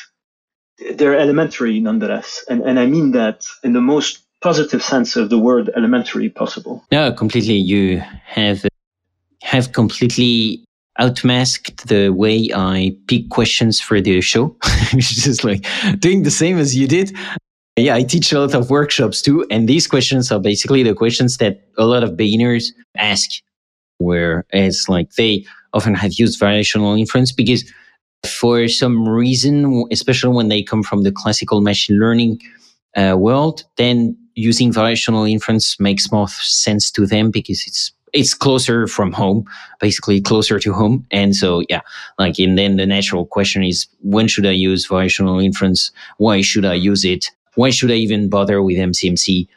they're 0.95 1.19
elementary 1.19 1.81
nonetheless. 1.81 2.45
And, 2.49 2.63
and 2.63 2.79
I 2.79 2.87
mean 2.87 3.13
that 3.13 3.47
in 3.63 3.73
the 3.73 3.81
most 3.81 4.25
positive 4.41 4.83
sense 4.83 5.17
of 5.17 5.31
the 5.31 5.39
word 5.39 5.71
elementary 5.77 6.29
possible. 6.29 6.85
No, 6.93 7.13
completely. 7.13 7.55
You 7.55 8.03
have 8.25 8.65
have 9.43 9.73
completely 9.73 10.65
outmasked 10.99 11.89
the 11.89 12.11
way 12.11 12.51
I 12.55 12.97
pick 13.07 13.31
questions 13.31 13.81
for 13.81 14.01
the 14.01 14.21
show, 14.21 14.57
which 14.93 15.11
is 15.17 15.25
just 15.25 15.45
like 15.45 15.67
doing 15.99 16.23
the 16.23 16.31
same 16.31 16.59
as 16.59 16.77
you 16.77 16.87
did. 16.89 17.17
Yeah, 17.77 17.95
I 17.95 18.03
teach 18.03 18.33
a 18.33 18.41
lot 18.41 18.55
of 18.55 18.71
workshops 18.71 19.23
too, 19.23 19.47
and 19.51 19.69
these 19.69 19.87
questions 19.87 20.33
are 20.33 20.41
basically 20.41 20.83
the 20.83 20.95
questions 20.95 21.37
that 21.37 21.69
a 21.77 21.87
lot 21.87 22.03
of 22.03 22.17
beginners 22.17 22.73
ask, 22.97 23.31
where 23.99 24.45
it's 24.51 24.89
like 24.89 25.13
they 25.13 25.45
often 25.73 25.95
have 25.95 26.15
used 26.15 26.41
variational 26.41 26.99
inference 26.99 27.31
because 27.31 27.71
for 28.27 28.67
some 28.67 29.09
reason, 29.09 29.85
especially 29.93 30.35
when 30.35 30.49
they 30.49 30.63
come 30.63 30.83
from 30.83 31.03
the 31.03 31.13
classical 31.13 31.61
machine 31.61 31.99
learning 31.99 32.41
uh, 32.97 33.15
world, 33.17 33.65
then 33.77 34.17
using 34.35 34.73
variational 34.73 35.31
inference 35.31 35.79
makes 35.79 36.11
more 36.11 36.29
sense 36.29 36.91
to 36.91 37.07
them 37.07 37.31
because 37.31 37.65
it's 37.67 37.93
it's 38.13 38.35
closer 38.35 38.87
from 38.87 39.13
home, 39.13 39.45
basically 39.81 40.21
closer 40.21 40.59
to 40.59 40.73
home. 40.73 41.07
And 41.11 41.35
so, 41.35 41.63
yeah, 41.69 41.81
like, 42.19 42.39
and 42.39 42.59
then 42.59 42.77
the 42.77 42.87
natural 42.87 43.27
question 43.27 43.63
is, 43.63 43.87
when 44.03 44.29
should 44.29 44.47
I 44.47 44.53
use 44.53 44.89
variational 44.89 45.43
inference? 45.45 45.91
Why 46.19 46.41
should 46.41 46.65
I 46.65 46.75
use 46.75 47.05
it? 47.05 47.31
Why 47.55 47.71
should 47.71 47.91
I 47.91 47.95
even 47.95 48.29
bother 48.29 48.63
with 48.63 48.77
MCMC? 48.77 49.49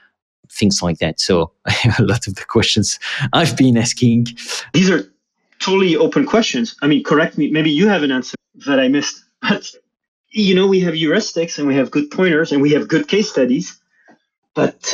Things 0.49 0.81
like 0.81 0.99
that. 0.99 1.19
So 1.19 1.51
a 1.99 2.03
lot 2.03 2.27
of 2.27 2.35
the 2.35 2.45
questions 2.45 2.99
I've 3.33 3.55
been 3.55 3.77
asking. 3.77 4.27
These 4.73 4.89
are 4.89 5.11
totally 5.59 5.95
open 5.95 6.25
questions. 6.25 6.75
I 6.81 6.87
mean, 6.87 7.03
correct 7.03 7.37
me. 7.37 7.49
Maybe 7.51 7.71
you 7.71 7.87
have 7.87 8.03
an 8.03 8.11
answer 8.11 8.35
that 8.65 8.79
I 8.79 8.87
missed, 8.87 9.23
but 9.41 9.71
you 10.31 10.55
know, 10.55 10.67
we 10.67 10.79
have 10.81 10.93
heuristics 10.93 11.57
and 11.57 11.67
we 11.67 11.75
have 11.75 11.91
good 11.91 12.09
pointers 12.09 12.51
and 12.51 12.61
we 12.61 12.71
have 12.71 12.87
good 12.87 13.07
case 13.07 13.29
studies, 13.29 13.77
but 14.55 14.93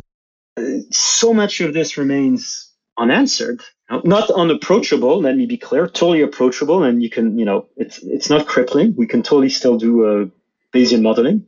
uh, 0.58 0.62
so 0.90 1.34
much 1.34 1.62
of 1.62 1.74
this 1.74 1.98
remains 1.98 2.67
unanswered. 2.98 3.62
Not 4.04 4.30
unapproachable 4.30 5.22
let 5.22 5.38
me 5.38 5.46
be 5.46 5.58
clear 5.58 5.88
totally 5.88 6.22
approachable 6.22 6.84
and 6.84 7.02
you 7.02 7.10
can 7.10 7.40
you 7.40 7.46
know 7.46 7.68
it's 7.78 8.00
it's 8.04 8.30
not 8.30 8.48
crippling. 8.48 8.94
We 8.98 9.08
can 9.08 9.24
totally 9.24 9.50
still 9.50 9.78
do 9.78 10.06
a 10.06 10.24
uh, 10.24 10.26
bayesian 10.74 11.02
modeling 11.02 11.46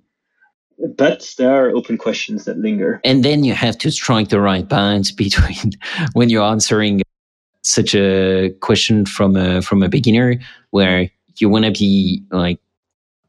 but 0.95 1.33
there 1.37 1.51
are 1.51 1.69
open 1.71 1.97
questions 1.97 2.45
that 2.45 2.57
linger. 2.57 3.01
And 3.03 3.23
then 3.23 3.43
you 3.43 3.53
have 3.53 3.77
to 3.79 3.91
strike 3.91 4.29
the 4.29 4.39
right 4.39 4.67
balance 4.67 5.11
between 5.25 5.73
when 6.13 6.29
you're 6.29 6.43
answering 6.43 7.01
such 7.61 7.93
a 7.93 8.51
question 8.61 9.05
from 9.05 9.35
a 9.35 9.61
from 9.61 9.83
a 9.83 9.89
beginner 9.89 10.39
where 10.71 11.09
you 11.39 11.49
want 11.49 11.65
to 11.65 11.71
be 11.71 12.23
like 12.31 12.59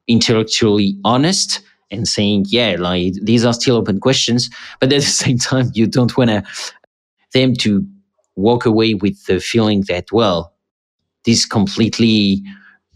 intellectually 0.07 0.97
honest 1.05 1.61
and 1.91 2.07
saying 2.07 2.45
yeah 2.49 2.77
like 2.79 3.13
these 3.23 3.45
are 3.45 3.53
still 3.53 3.77
open 3.77 3.99
questions 3.99 4.49
but 4.79 4.93
at 4.93 5.01
the 5.01 5.07
same 5.25 5.37
time 5.37 5.71
you 5.75 5.87
don't 5.87 6.17
want 6.17 6.31
to 6.31 6.43
them 7.35 7.55
to 7.55 7.85
walk 8.41 8.67
away 8.67 8.95
with 8.95 9.27
the 9.27 9.41
feeling 9.41 9.85
that, 9.89 10.11
well, 10.13 10.53
this 11.25 11.45
completely 11.47 12.43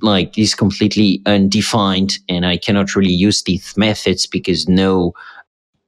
like 0.03 0.37
is 0.39 0.55
completely 0.55 1.23
undefined 1.27 2.19
and 2.29 2.45
I 2.45 2.57
cannot 2.57 2.95
really 2.95 3.13
use 3.13 3.43
these 3.43 3.77
methods 3.77 4.27
because 4.27 4.69
no 4.69 5.15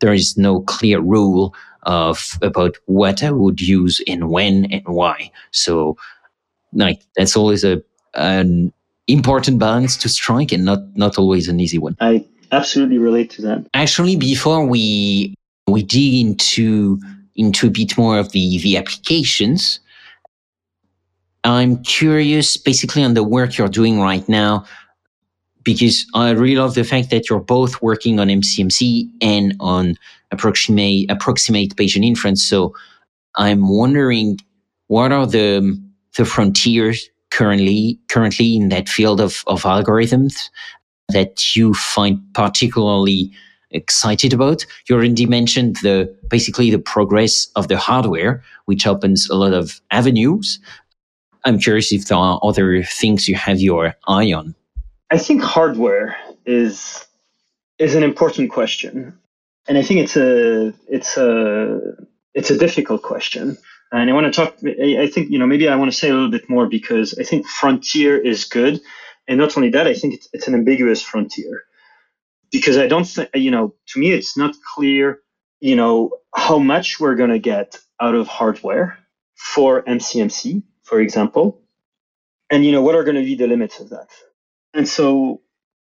there 0.01 0.13
is 0.13 0.37
no 0.37 0.61
clear 0.63 1.01
rule 1.01 1.55
of 1.83 2.39
about 2.43 2.77
what 2.87 3.23
I 3.23 3.31
would 3.31 3.61
use 3.61 4.03
and 4.07 4.29
when 4.29 4.67
and 4.67 4.83
why. 4.87 5.31
So 5.53 5.97
like 6.73 7.03
that's 7.17 7.37
always 7.37 7.65
a 7.65 7.83
an 8.15 8.73
important 9.07 9.59
balance 9.59 9.97
to 9.99 10.09
strike 10.09 10.53
and 10.53 10.65
not 10.65 10.81
not 10.97 11.19
always 11.19 11.49
an 11.49 11.61
easy 11.61 11.79
one. 11.79 11.97
I 12.01 12.25
absolutely 12.53 12.99
relate 12.99 13.31
to 13.33 13.43
that. 13.43 13.67
Actually 13.75 14.17
before 14.17 14.65
we 14.65 15.35
we 15.67 15.83
dig 15.83 16.15
into 16.27 17.01
into 17.37 17.67
a 17.67 17.71
bit 17.71 17.97
more 17.97 18.19
of 18.19 18.33
the, 18.33 18.59
the 18.59 18.77
applications. 18.77 19.81
I'm 21.45 21.83
curious 21.83 22.57
basically 22.57 23.05
on 23.05 23.15
the 23.15 23.23
work 23.23 23.57
you're 23.57 23.69
doing 23.69 24.01
right 24.01 24.29
now, 24.29 24.65
because 25.63 26.07
I 26.15 26.31
really 26.31 26.57
love 26.57 26.75
the 26.75 26.85
fact 26.85 27.11
that 27.11 27.29
you're 27.29 27.41
both 27.41 27.83
working 27.83 28.19
on 28.19 28.29
MCMC 28.29 29.09
and 29.21 29.55
on 29.61 29.97
approximate, 30.31 31.11
approximate 31.11 31.77
Bayesian 31.77 32.05
inference. 32.05 32.49
So 32.49 32.75
I'm 33.37 33.69
wondering 33.69 34.39
what 34.89 35.13
are 35.13 35.27
the, 35.27 35.81
the 36.17 36.25
frontiers 36.25 37.09
currently, 37.31 37.99
currently 38.09 38.57
in 38.57 38.69
that 38.71 38.89
field 38.89 39.21
of, 39.21 39.43
of 39.47 39.63
algorithms 39.63 40.49
that 41.09 41.55
you 41.55 41.75
find 41.75 42.21
particularly 42.35 43.31
excited 43.77 44.33
about. 44.33 44.67
You 44.89 44.97
already 44.97 45.27
mentioned 45.27 45.77
the 45.83 46.13
basically 46.29 46.71
the 46.71 46.79
progress 46.79 47.49
of 47.55 47.69
the 47.69 47.77
hardware, 47.77 48.43
which 48.65 48.87
opens 48.87 49.29
a 49.31 49.37
lot 49.37 49.53
of 49.53 49.81
avenues. 49.91 50.59
I'm 51.45 51.59
curious 51.59 51.93
if 51.93 52.07
there 52.07 52.19
are 52.19 52.41
other 52.43 52.83
things 52.83 53.29
you 53.29 53.37
have 53.37 53.61
your 53.61 53.95
eye 54.09 54.33
on. 54.33 54.55
I 55.11 55.19
think 55.19 55.43
hardware 55.43 56.17
is 56.45 57.07
is 57.79 57.95
an 57.95 58.03
important 58.03 58.51
question, 58.51 59.17
and 59.69 59.79
I 59.79 59.83
think 59.83 60.01
it's 60.01 60.17
a 60.17 60.73
it's 60.89 61.17
a 61.17 61.81
it's 62.35 62.51
a 62.51 62.59
difficult 62.59 63.03
question. 63.03 63.57
And 63.93 64.11
I 64.11 64.13
want 64.13 64.27
to 64.27 64.33
talk. 64.33 64.57
I 64.65 65.07
think 65.07 65.31
you 65.31 65.39
know 65.39 65.47
maybe 65.47 65.69
I 65.69 65.77
want 65.77 65.93
to 65.93 65.97
say 65.97 66.09
a 66.11 66.15
little 66.15 66.31
bit 66.31 66.51
more 66.51 66.67
because 66.67 67.17
I 67.19 67.23
think 67.23 67.47
frontier 67.47 68.19
is 68.19 68.45
good, 68.45 68.81
and 69.29 69.39
not 69.39 69.57
only 69.57 69.71
that, 69.71 69.87
I 69.87 69.95
think 69.95 70.15
it's, 70.15 70.29
it's 70.33 70.49
an 70.49 70.55
ambiguous 70.55 71.03
frontier 71.03 71.63
because 72.51 72.77
I 72.77 72.87
don't 72.87 73.05
think, 73.07 73.31
you 73.35 73.51
know, 73.51 73.75
to 73.89 73.99
me, 73.99 74.13
it's 74.13 74.37
not 74.37 74.55
clear, 74.75 75.21
you 75.61 75.77
know, 75.77 76.11
how 76.35 76.59
much 76.59 77.01
we're 77.01 77.15
going 77.17 77.31
to 77.31 77.39
get 77.39 77.79
out 78.01 78.15
of 78.15 78.29
hardware 78.29 78.99
for 79.35 79.83
MCMC, 79.83 80.63
for 80.85 81.01
example. 81.01 81.61
And, 82.51 82.65
you 82.65 82.73
know, 82.73 82.83
what 82.83 82.95
are 82.95 83.05
going 83.05 83.17
to 83.17 83.25
be 83.25 83.35
the 83.35 83.47
limits 83.47 83.81
of 83.81 83.91
that? 83.91 84.09
And 84.75 84.89
so 84.89 85.41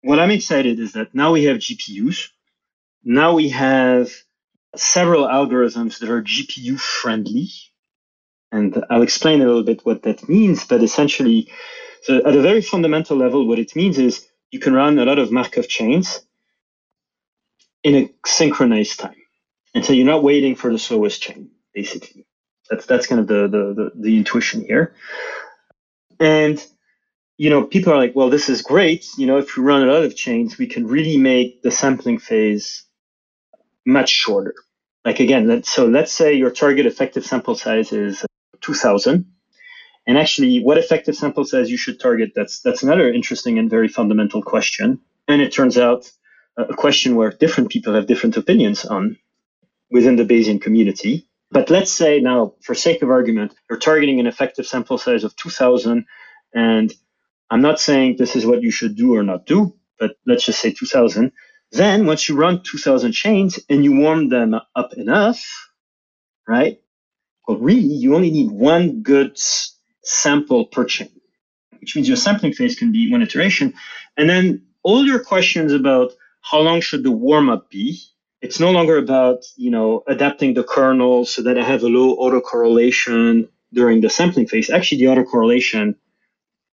what 0.03 0.19
I'm 0.19 0.31
excited 0.31 0.79
is 0.79 0.93
that 0.93 1.15
now 1.15 1.33
we 1.33 1.45
have 1.45 1.59
GPUs. 1.59 2.29
Now 3.05 3.35
we 3.35 3.51
have 3.51 4.11
several 4.77 5.27
algorithms 5.27 5.99
that 5.99 6.09
are 6.09 6.23
GPU 6.23 6.79
friendly. 6.79 7.49
And 8.53 8.85
I'll 8.89 9.03
explain 9.03 9.43
a 9.43 9.47
little 9.47 9.65
bit 9.65 9.85
what 9.85 10.05
that 10.05 10.29
means. 10.29 10.65
But 10.65 10.83
essentially, 10.83 11.51
so 12.03 12.19
at 12.19 12.37
a 12.37 12.41
very 12.41 12.63
fundamental 12.63 13.17
level, 13.17 13.47
what 13.47 13.59
it 13.59 13.77
means 13.77 13.99
is 13.99 14.27
you 14.51 14.61
can 14.61 14.73
run 14.73 14.99
a 14.99 15.05
lot 15.05 15.19
of 15.19 15.33
Markov 15.33 15.69
chains 15.69 16.21
in 17.87 17.95
a 17.95 18.11
synchronized 18.27 18.99
time. 18.99 19.23
And 19.73 19.85
so 19.85 19.93
you're 19.93 20.13
not 20.15 20.25
waiting 20.25 20.57
for 20.57 20.73
the 20.73 20.79
slowest 20.79 21.23
chain, 21.23 21.51
basically. 21.73 22.27
That's 22.69 22.85
that's 22.85 23.07
kind 23.07 23.21
of 23.21 23.29
the 23.29 23.43
the, 23.47 23.75
the, 23.75 23.91
the 23.95 24.17
intuition 24.17 24.63
here. 24.63 24.97
And 26.19 26.65
you 27.39 27.49
know, 27.49 27.63
people 27.65 27.93
are 27.93 27.97
like, 27.99 28.17
well, 28.17 28.29
this 28.29 28.49
is 28.49 28.63
great. 28.63 29.07
You 29.17 29.27
know, 29.29 29.39
if 29.39 29.57
we 29.57 29.63
run 29.63 29.89
a 29.89 29.93
lot 29.93 30.03
of 30.03 30.17
chains, 30.17 30.59
we 30.59 30.67
can 30.67 30.89
really 30.89 31.17
make 31.17 31.63
the 31.63 31.71
sampling 31.71 32.19
phase 32.19 32.85
much 33.87 34.11
shorter. 34.11 34.55
Like 35.05 35.21
again, 35.21 35.47
let, 35.47 35.65
so 35.65 35.87
let's 35.87 36.11
say 36.11 36.35
your 36.35 36.51
target 36.51 36.87
effective 36.87 37.25
sample 37.25 37.55
size 37.55 37.93
is 37.93 38.27
2000. 38.63 39.27
And 40.09 40.19
actually, 40.19 40.59
what 40.61 40.79
effective 40.79 41.15
sample 41.15 41.45
size 41.45 41.71
you 41.71 41.77
should 41.77 42.01
target? 42.01 42.33
That's 42.35 42.63
that's 42.63 42.83
another 42.83 43.13
interesting 43.13 43.61
and 43.61 43.71
very 43.71 43.87
fundamental 43.87 44.43
question. 44.43 44.99
And 45.29 45.41
it 45.41 45.53
turns 45.53 45.79
out 45.79 46.11
a 46.57 46.75
question 46.75 47.17
where 47.17 47.31
different 47.31 47.71
people 47.71 47.95
have 47.95 48.07
different 48.07 48.37
opinions 48.37 48.85
on 48.85 49.19
within 49.91 50.17
the 50.17 50.25
Bayesian 50.25 50.61
community. 50.61 51.29
But 51.51 51.71
let's 51.71 51.93
say 51.93 52.21
now, 52.21 52.55
for 52.63 52.75
sake 52.75 53.03
of 53.03 53.11
argument, 53.11 53.55
you're 53.69 53.79
targeting 53.79 54.21
an 54.21 54.27
effective 54.27 54.67
sample 54.67 54.99
size 54.99 55.25
of 55.25 55.37
2000. 55.37 56.07
And 56.55 56.93
I'm 57.51 57.63
not 57.63 57.79
saying 57.81 58.17
this 58.17 58.37
is 58.37 58.47
what 58.47 58.63
you 58.63 58.71
should 58.71 58.97
do 58.97 59.15
or 59.15 59.23
not 59.23 59.47
do, 59.47 59.75
but 59.99 60.17
let's 60.27 60.45
just 60.45 60.61
say 60.61 60.73
2000. 60.73 61.33
Then 61.73 62.07
once 62.07 62.29
you 62.29 62.37
run 62.37 62.63
2000 62.63 63.13
chains 63.13 63.61
and 63.69 63.85
you 63.85 63.97
warm 63.97 64.29
them 64.29 64.55
up 64.75 64.93
enough, 64.95 65.45
right? 66.49 66.81
Well, 67.47 67.59
really, 67.59 67.81
you 67.81 68.15
only 68.15 68.31
need 68.31 68.51
one 68.51 69.03
good 69.03 69.39
sample 70.03 70.67
per 70.67 70.85
chain, 70.85 71.11
which 71.81 71.95
means 71.95 72.09
your 72.09 72.17
sampling 72.17 72.55
phase 72.55 72.77
can 72.77 72.93
be 72.93 73.11
one 73.11 73.23
iteration. 73.23 73.75
And 74.17 74.29
then 74.29 74.67
all 74.83 75.05
your 75.05 75.23
questions 75.23 75.73
about 75.73 76.13
how 76.49 76.61
long 76.61 76.81
should 76.81 77.03
the 77.03 77.11
warm 77.11 77.49
up 77.51 77.71
be? 77.71 78.01
It's 78.41 78.61
no 78.61 78.71
longer 78.71 78.99
about, 78.99 79.39
you 79.57 79.71
know, 79.71 80.03
adapting 80.07 80.55
the 80.55 80.63
kernel 80.63 81.25
so 81.25 81.43
that 81.43 81.59
I 81.59 81.65
have 81.65 81.83
a 81.83 81.89
low 81.89 82.17
autocorrelation 82.17 83.49
during 83.73 84.01
the 84.01 84.11
sampling 84.11 84.47
phase. 84.47 84.71
Actually, 84.71 84.99
the 84.99 85.07
autocorrelation 85.07 85.97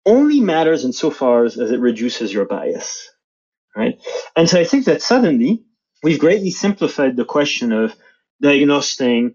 only 0.07 0.41
matters 0.41 0.85
insofar 0.85 1.45
as, 1.45 1.59
it 1.59 1.81
reduces 1.81 2.33
your 2.33 2.47
bias, 2.47 3.11
right? 3.77 3.99
And 4.35 4.49
so 4.49 4.59
I 4.59 4.65
think 4.65 4.87
that 4.87 5.03
suddenly 5.03 5.65
we've 6.03 6.19
greatly 6.19 6.51
simplified 6.51 7.17
the 7.17 7.27
question 7.27 7.73
of 7.73 7.95
diagnosing, 8.41 9.35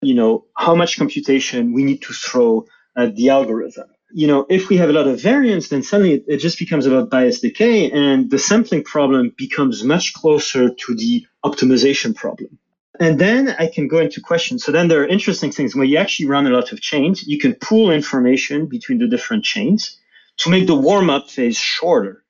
you 0.00 0.14
know, 0.14 0.46
how 0.56 0.74
much 0.74 0.96
computation 0.96 1.74
we 1.74 1.84
need 1.84 2.00
to 2.02 2.14
throw 2.14 2.64
at 2.96 3.16
the 3.16 3.28
algorithm 3.28 3.88
you 4.14 4.28
know, 4.28 4.46
if 4.48 4.68
we 4.68 4.76
have 4.76 4.90
a 4.90 4.92
lot 4.92 5.08
of 5.08 5.20
variance, 5.20 5.68
then 5.68 5.82
suddenly 5.82 6.22
it, 6.28 6.38
just 6.38 6.56
becomes 6.56 6.86
about 6.86 7.10
bias 7.10 7.40
decay, 7.40 7.90
and 7.90 8.30
the 8.30 8.38
sampling 8.38 8.84
problem 8.84 9.34
becomes 9.36 9.82
much 9.82 10.14
closer 10.14 10.70
to 10.70 10.94
the 10.94 11.26
optimization 11.44 12.14
problem. 12.14 12.56
And 13.00 13.18
then 13.18 13.48
I 13.58 13.66
can 13.66 13.88
go 13.88 13.98
into 13.98 14.20
questions. 14.20 14.62
So 14.62 14.70
then 14.70 14.86
there 14.86 15.02
are 15.02 15.06
interesting 15.06 15.50
things. 15.50 15.74
When 15.74 15.88
you 15.88 15.96
actually 15.96 16.28
run 16.28 16.46
a 16.46 16.50
lot 16.50 16.70
of 16.70 16.80
chains, 16.80 17.26
you 17.26 17.40
can 17.40 17.56
pool 17.56 17.90
information 17.90 18.66
between 18.66 18.98
the 18.98 19.08
different 19.08 19.44
chains 19.44 19.98
to 20.38 20.48
make 20.48 20.68
the 20.68 20.76
warm 20.76 21.10
up 21.10 21.28
phase 21.28 21.56
shorter. 21.56 22.22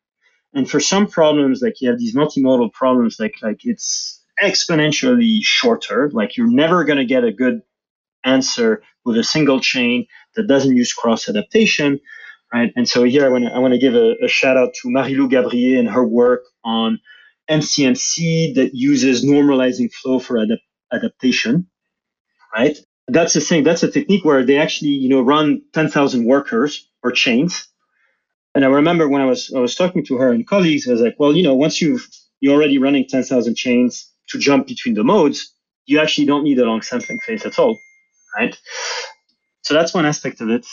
And 0.55 0.71
for 0.71 0.81
some 0.81 1.07
problems, 1.07 1.61
like 1.61 1.83
you 1.83 1.91
have 1.91 1.99
these 1.99 2.15
multimodal 2.15 2.73
problems, 2.73 3.21
like 3.21 3.35
like 3.43 3.61
it's 3.65 4.23
exponentially 4.43 5.41
shorter. 5.43 6.11
Like 6.11 6.39
you're 6.39 6.51
never 6.51 6.85
going 6.85 6.99
to 6.99 7.05
get 7.05 7.25
a 7.25 7.33
good 7.33 7.61
answer 8.25 8.83
with 9.05 9.19
a 9.19 9.25
single 9.25 9.61
chain 9.61 10.07
that 10.37 10.49
doesn't 10.49 10.77
use 10.77 10.93
cross 10.93 11.29
adaptation, 11.29 12.01
right? 12.53 12.73
And 12.77 12.89
so 12.89 13.05
here 13.05 13.27
I 13.27 13.31
want 13.31 13.45
to 13.45 13.53
I 13.53 13.59
want 13.61 13.75
to 13.75 13.81
give 13.81 13.95
a, 13.95 14.17
a 14.25 14.29
shout 14.29 14.57
out 14.57 14.75
to 14.83 14.89
Marylou 14.89 15.31
Gabrié 15.31 15.79
and 15.79 15.89
her 15.91 16.07
work 16.07 16.43
on 16.65 17.01
MCMC 17.51 18.55
that 18.57 18.73
uses 18.75 19.25
normalizing 19.25 19.93
flow 19.93 20.19
for 20.21 20.37
adap- 20.37 20.59
adaptation, 20.93 21.69
right? 22.57 22.77
That's 23.09 23.37
a 23.37 23.41
thing. 23.43 23.65
That's 23.65 23.83
a 23.85 23.91
technique 23.91 24.25
where 24.25 24.45
they 24.45 24.59
actually, 24.59 24.91
you 24.93 25.09
know, 25.11 25.23
run 25.23 25.63
10,000 25.75 26.25
workers 26.27 26.89
or 27.03 27.13
chains. 27.13 27.69
And 28.55 28.67
I 28.67 28.69
remember 28.69 29.09
when 29.09 29.23
I 29.23 29.27
was 29.27 29.53
I 29.55 29.61
was 29.61 29.77
talking 29.77 30.05
to 30.07 30.19
her 30.19 30.33
and 30.33 30.47
colleagues, 30.47 30.89
I 30.89 30.93
was 30.93 31.03
like, 31.03 31.17
well, 31.19 31.37
you 31.37 31.45
know, 31.45 31.57
once 31.57 31.83
you've 31.83 32.09
you're 32.41 32.55
already 32.55 32.79
running 32.79 33.07
10,000 33.09 33.57
chains 33.57 34.13
to 34.31 34.39
jump 34.41 34.69
between 34.69 34.95
the 34.97 35.05
modes, 35.05 35.55
you 35.87 36.01
actually 36.01 36.27
don't 36.27 36.45
need 36.45 36.61
a 36.61 36.67
long 36.67 36.83
sampling 36.83 37.21
phase 37.21 37.47
at 37.47 37.59
all, 37.61 37.79
right? 38.37 38.59
So 39.63 39.75
that's 39.75 39.95
one 39.95 40.07
aspect 40.07 40.41
of 40.41 40.51
it 40.51 40.67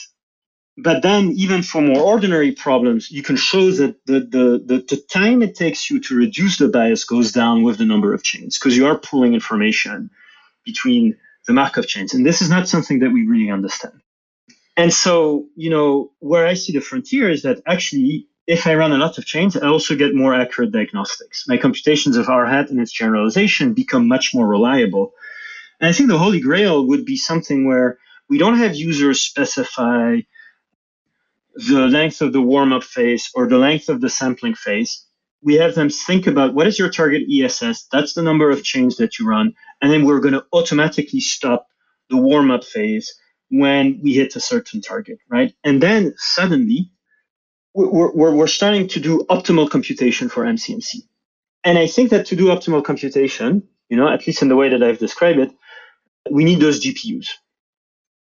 but 0.77 1.01
then 1.01 1.31
even 1.31 1.63
for 1.63 1.81
more 1.81 2.01
ordinary 2.01 2.53
problems, 2.53 3.11
you 3.11 3.21
can 3.21 3.35
show 3.35 3.71
that 3.71 4.03
the, 4.05 4.19
the, 4.21 4.63
the, 4.65 4.85
the, 4.87 5.01
time 5.11 5.41
it 5.41 5.55
takes 5.55 5.89
you 5.89 5.99
to 5.99 6.15
reduce 6.15 6.57
the 6.57 6.69
bias 6.69 7.03
goes 7.03 7.31
down 7.31 7.63
with 7.63 7.77
the 7.77 7.85
number 7.85 8.13
of 8.13 8.23
chains 8.23 8.57
because 8.57 8.75
you 8.75 8.87
are 8.87 8.97
pulling 8.97 9.33
information 9.33 10.09
between 10.65 11.17
the 11.45 11.53
Markov 11.53 11.87
chains. 11.87 12.13
And 12.13 12.25
this 12.25 12.41
is 12.41 12.49
not 12.49 12.69
something 12.69 12.99
that 12.99 13.11
we 13.11 13.27
really 13.27 13.51
understand. 13.51 14.01
And 14.77 14.93
so, 14.93 15.47
you 15.55 15.69
know, 15.69 16.11
where 16.19 16.47
I 16.47 16.53
see 16.53 16.71
the 16.71 16.79
frontier 16.79 17.29
is 17.29 17.41
that 17.43 17.61
actually, 17.67 18.27
if 18.47 18.65
I 18.65 18.75
run 18.75 18.93
a 18.93 18.97
lot 18.97 19.17
of 19.17 19.25
chains, 19.25 19.57
I 19.57 19.67
also 19.67 19.95
get 19.95 20.15
more 20.15 20.33
accurate 20.33 20.71
diagnostics. 20.71 21.45
My 21.47 21.57
computations 21.57 22.15
of 22.15 22.29
R 22.29 22.45
hat 22.45 22.69
and 22.69 22.79
its 22.79 22.91
generalization 22.91 23.73
become 23.73 24.07
much 24.07 24.33
more 24.33 24.47
reliable. 24.47 25.13
And 25.81 25.89
I 25.89 25.93
think 25.93 26.09
the 26.09 26.19
holy 26.19 26.39
grail 26.39 26.87
would 26.87 27.05
be 27.05 27.17
something 27.17 27.67
where 27.67 27.97
we 28.29 28.37
don't 28.37 28.59
have 28.59 28.75
users 28.75 29.19
specify 29.19 30.21
the 31.55 31.87
length 31.87 32.21
of 32.21 32.33
the 32.33 32.41
warm 32.41 32.71
up 32.71 32.83
phase 32.83 33.29
or 33.33 33.47
the 33.47 33.57
length 33.57 33.89
of 33.89 33.99
the 33.99 34.09
sampling 34.09 34.53
phase. 34.53 35.05
We 35.43 35.55
have 35.55 35.73
them 35.73 35.89
think 35.89 36.27
about 36.27 36.53
what 36.53 36.67
is 36.67 36.77
your 36.77 36.89
target 36.89 37.23
ESS? 37.29 37.87
That's 37.91 38.13
the 38.13 38.21
number 38.21 38.51
of 38.51 38.63
chains 38.63 38.97
that 38.97 39.17
you 39.17 39.27
run. 39.27 39.53
And 39.81 39.91
then 39.91 40.05
we're 40.05 40.19
going 40.19 40.35
to 40.35 40.45
automatically 40.53 41.19
stop 41.19 41.67
the 42.09 42.17
warm 42.17 42.51
up 42.51 42.63
phase 42.63 43.11
when 43.49 43.99
we 44.03 44.13
hit 44.13 44.35
a 44.35 44.39
certain 44.39 44.81
target, 44.81 45.17
right? 45.29 45.53
And 45.63 45.81
then 45.81 46.13
suddenly 46.17 46.91
we're, 47.73 48.13
we're, 48.13 48.35
we're 48.35 48.47
starting 48.47 48.87
to 48.89 48.99
do 48.99 49.25
optimal 49.29 49.69
computation 49.69 50.29
for 50.29 50.45
MCMC. 50.45 50.97
And 51.63 51.77
I 51.77 51.87
think 51.87 52.11
that 52.11 52.27
to 52.27 52.35
do 52.35 52.45
optimal 52.45 52.83
computation, 52.83 53.63
you 53.89 53.97
know, 53.97 54.07
at 54.07 54.25
least 54.25 54.41
in 54.41 54.47
the 54.47 54.55
way 54.55 54.69
that 54.69 54.83
I've 54.83 54.99
described 54.99 55.39
it, 55.39 55.51
we 56.29 56.43
need 56.43 56.59
those 56.59 56.83
GPUs, 56.83 57.29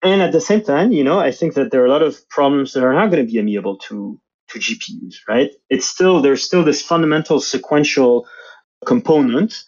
and 0.03 0.21
at 0.21 0.31
the 0.31 0.41
same 0.41 0.63
time, 0.63 0.91
you 0.91 1.03
know, 1.03 1.19
I 1.19 1.31
think 1.31 1.55
that 1.55 1.71
there 1.71 1.81
are 1.83 1.87
a 1.87 1.91
lot 1.91 2.03
of 2.03 2.27
problems 2.29 2.73
that 2.73 2.83
are 2.83 2.93
not 2.93 3.11
going 3.11 3.25
to 3.25 3.31
be 3.31 3.39
amenable 3.39 3.77
to 3.89 4.19
to 4.49 4.59
GPUs, 4.59 5.15
right? 5.27 5.51
It's 5.69 5.87
still 5.87 6.21
there's 6.21 6.43
still 6.43 6.63
this 6.63 6.81
fundamental 6.81 7.39
sequential 7.39 8.27
component, 8.85 9.63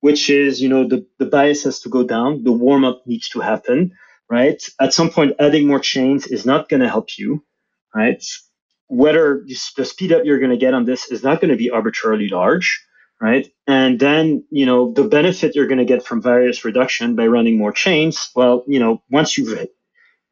which 0.00 0.30
is, 0.30 0.60
you 0.60 0.68
know, 0.68 0.86
the, 0.88 1.06
the 1.18 1.26
bias 1.26 1.64
has 1.64 1.80
to 1.80 1.88
go 1.88 2.04
down, 2.04 2.44
the 2.44 2.52
warm 2.52 2.84
up 2.84 3.02
needs 3.06 3.28
to 3.30 3.40
happen, 3.40 3.92
right? 4.30 4.62
At 4.80 4.94
some 4.94 5.10
point, 5.10 5.36
adding 5.40 5.66
more 5.66 5.80
chains 5.80 6.26
is 6.26 6.46
not 6.46 6.68
going 6.68 6.80
to 6.80 6.88
help 6.88 7.18
you, 7.18 7.44
right? 7.94 8.24
Whether 8.88 9.44
the 9.76 9.84
speed 9.84 10.12
up 10.12 10.24
you're 10.24 10.38
going 10.38 10.50
to 10.50 10.56
get 10.56 10.74
on 10.74 10.84
this 10.84 11.10
is 11.10 11.22
not 11.22 11.40
going 11.40 11.50
to 11.50 11.56
be 11.56 11.70
arbitrarily 11.70 12.28
large, 12.28 12.84
right? 13.20 13.52
And 13.66 14.00
then, 14.00 14.44
you 14.50 14.66
know, 14.66 14.92
the 14.92 15.04
benefit 15.04 15.54
you're 15.54 15.66
going 15.66 15.78
to 15.78 15.84
get 15.84 16.04
from 16.04 16.22
variance 16.22 16.64
reduction 16.64 17.16
by 17.16 17.26
running 17.26 17.58
more 17.58 17.72
chains, 17.72 18.30
well, 18.34 18.64
you 18.66 18.80
know, 18.80 19.02
once 19.10 19.36
you've, 19.36 19.68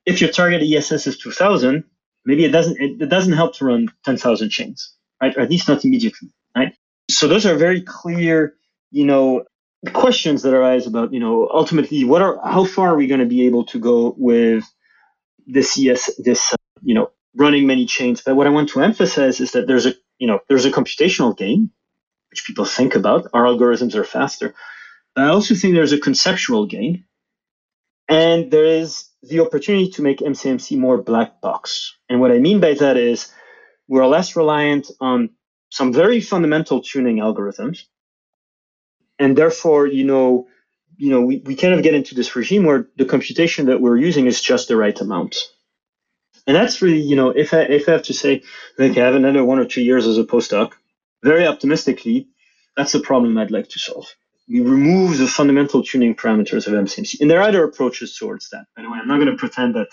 if 0.06 0.20
your 0.20 0.30
target 0.30 0.62
ESS 0.62 1.06
is 1.06 1.18
2000, 1.18 1.84
maybe 2.24 2.44
it 2.44 2.50
doesn't, 2.50 2.80
it, 2.80 3.08
doesn't 3.08 3.34
help 3.34 3.54
to 3.56 3.66
run 3.66 3.88
10,000 4.04 4.48
chains, 4.48 4.94
right? 5.22 5.36
At 5.36 5.50
least 5.50 5.68
not 5.68 5.84
immediately, 5.84 6.30
right? 6.56 6.74
So 7.10 7.28
those 7.28 7.44
are 7.44 7.56
very 7.56 7.82
clear, 7.82 8.54
you 8.90 9.04
know, 9.04 9.44
questions 9.92 10.42
that 10.42 10.54
arise 10.54 10.86
about, 10.86 11.12
you 11.12 11.20
know, 11.20 11.48
ultimately, 11.52 12.04
what 12.04 12.22
are, 12.22 12.40
how 12.42 12.64
far 12.64 12.94
are 12.94 12.96
we 12.96 13.06
going 13.06 13.20
to 13.20 13.26
be 13.26 13.46
able 13.46 13.64
to 13.66 13.78
go 13.78 14.14
with 14.16 14.64
this 15.46 15.78
ES, 15.78 16.10
this, 16.18 16.52
uh, 16.52 16.56
you 16.82 16.94
know, 16.94 17.10
running 17.36 17.66
many 17.66 17.84
chains? 17.84 18.22
But 18.24 18.34
what 18.34 18.46
I 18.46 18.50
want 18.50 18.70
to 18.70 18.80
emphasize 18.80 19.40
is 19.40 19.52
that 19.52 19.66
there's 19.66 19.86
a, 19.86 19.94
you 20.18 20.26
know, 20.26 20.40
there's 20.48 20.64
a 20.64 20.70
computational 20.70 21.36
gain 21.36 21.70
which 22.38 22.46
people 22.46 22.64
think 22.64 22.94
about. 22.94 23.28
Our 23.32 23.44
algorithms 23.44 23.94
are 23.94 24.04
faster. 24.04 24.54
But 25.14 25.24
I 25.24 25.28
also 25.28 25.54
think 25.54 25.74
there's 25.74 25.92
a 25.92 25.98
conceptual 25.98 26.66
gain. 26.66 27.04
And 28.08 28.50
there 28.50 28.64
is 28.64 29.08
the 29.22 29.40
opportunity 29.40 29.90
to 29.90 30.02
make 30.02 30.20
MCMC 30.20 30.78
more 30.78 31.02
black 31.02 31.40
box. 31.40 31.96
And 32.08 32.20
what 32.20 32.30
I 32.30 32.38
mean 32.38 32.60
by 32.60 32.74
that 32.74 32.96
is 32.96 33.30
we're 33.88 34.06
less 34.06 34.36
reliant 34.36 34.90
on 35.00 35.30
some 35.70 35.92
very 35.92 36.20
fundamental 36.20 36.80
tuning 36.80 37.16
algorithms. 37.16 37.80
And 39.18 39.36
therefore, 39.36 39.86
you 39.86 40.04
know, 40.04 40.46
you 40.96 41.10
know, 41.10 41.20
we, 41.22 41.42
we 41.44 41.56
kind 41.56 41.74
of 41.74 41.82
get 41.82 41.94
into 41.94 42.14
this 42.14 42.34
regime 42.34 42.64
where 42.64 42.88
the 42.96 43.04
computation 43.04 43.66
that 43.66 43.80
we're 43.80 43.96
using 43.96 44.26
is 44.26 44.40
just 44.40 44.68
the 44.68 44.76
right 44.76 44.98
amount. 45.00 45.36
And 46.46 46.56
that's 46.56 46.80
really, 46.80 47.00
you 47.00 47.16
know, 47.16 47.30
if 47.30 47.52
I 47.52 47.62
if 47.62 47.88
I 47.88 47.92
have 47.92 48.04
to 48.04 48.14
say, 48.14 48.42
like 48.78 48.96
I 48.96 49.04
have 49.04 49.14
another 49.14 49.44
one 49.44 49.58
or 49.58 49.66
two 49.66 49.82
years 49.82 50.06
as 50.06 50.18
a 50.18 50.24
postdoc, 50.24 50.72
very 51.22 51.46
optimistically, 51.46 52.28
that's 52.76 52.92
the 52.92 53.00
problem 53.00 53.36
I'd 53.38 53.50
like 53.50 53.68
to 53.70 53.78
solve. 53.78 54.06
We 54.48 54.60
remove 54.60 55.18
the 55.18 55.26
fundamental 55.26 55.82
tuning 55.82 56.14
parameters 56.14 56.66
of 56.66 56.72
MCMC. 56.72 57.20
And 57.20 57.30
there 57.30 57.40
are 57.40 57.48
other 57.48 57.64
approaches 57.64 58.16
towards 58.16 58.48
that. 58.50 58.66
By 58.76 58.82
the 58.82 58.90
way, 58.90 58.98
I'm 58.98 59.08
not 59.08 59.16
going 59.16 59.30
to 59.30 59.36
pretend 59.36 59.74
that 59.74 59.88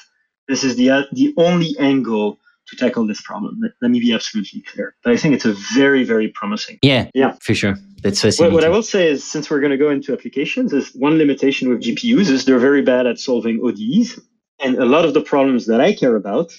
this 0.47 0.63
is 0.63 0.75
the, 0.77 1.07
the 1.11 1.33
only 1.37 1.75
angle 1.79 2.39
to 2.67 2.75
tackle 2.75 3.05
this 3.05 3.21
problem. 3.21 3.59
Let, 3.61 3.71
let, 3.81 3.91
me 3.91 3.99
be 3.99 4.13
absolutely 4.13 4.61
clear. 4.61 4.95
But 5.03 5.13
I 5.13 5.17
think 5.17 5.35
it's 5.35 5.45
a 5.45 5.53
very, 5.73 6.03
very 6.03 6.29
promising. 6.29 6.79
Yeah, 6.81 7.09
yeah, 7.13 7.35
for 7.41 7.53
sure. 7.53 7.75
That's. 8.01 8.23
What, 8.39 8.51
what 8.51 8.63
I 8.63 8.69
will 8.69 8.83
say 8.83 9.07
is, 9.09 9.23
since 9.23 9.49
we're 9.49 9.59
going 9.59 9.71
to 9.71 9.77
go 9.77 9.89
into 9.89 10.13
applications, 10.13 10.73
is 10.73 10.89
one 10.95 11.17
limitation 11.17 11.69
with 11.69 11.81
GPUs 11.81 12.29
is 12.29 12.45
they're 12.45 12.59
very 12.59 12.81
bad 12.81 13.05
at 13.05 13.19
solving 13.19 13.59
ODEs, 13.63 14.19
and 14.63 14.77
a 14.77 14.85
lot 14.85 15.05
of 15.05 15.13
the 15.13 15.21
problems 15.21 15.67
that 15.67 15.81
I 15.81 15.93
care 15.93 16.15
about, 16.15 16.53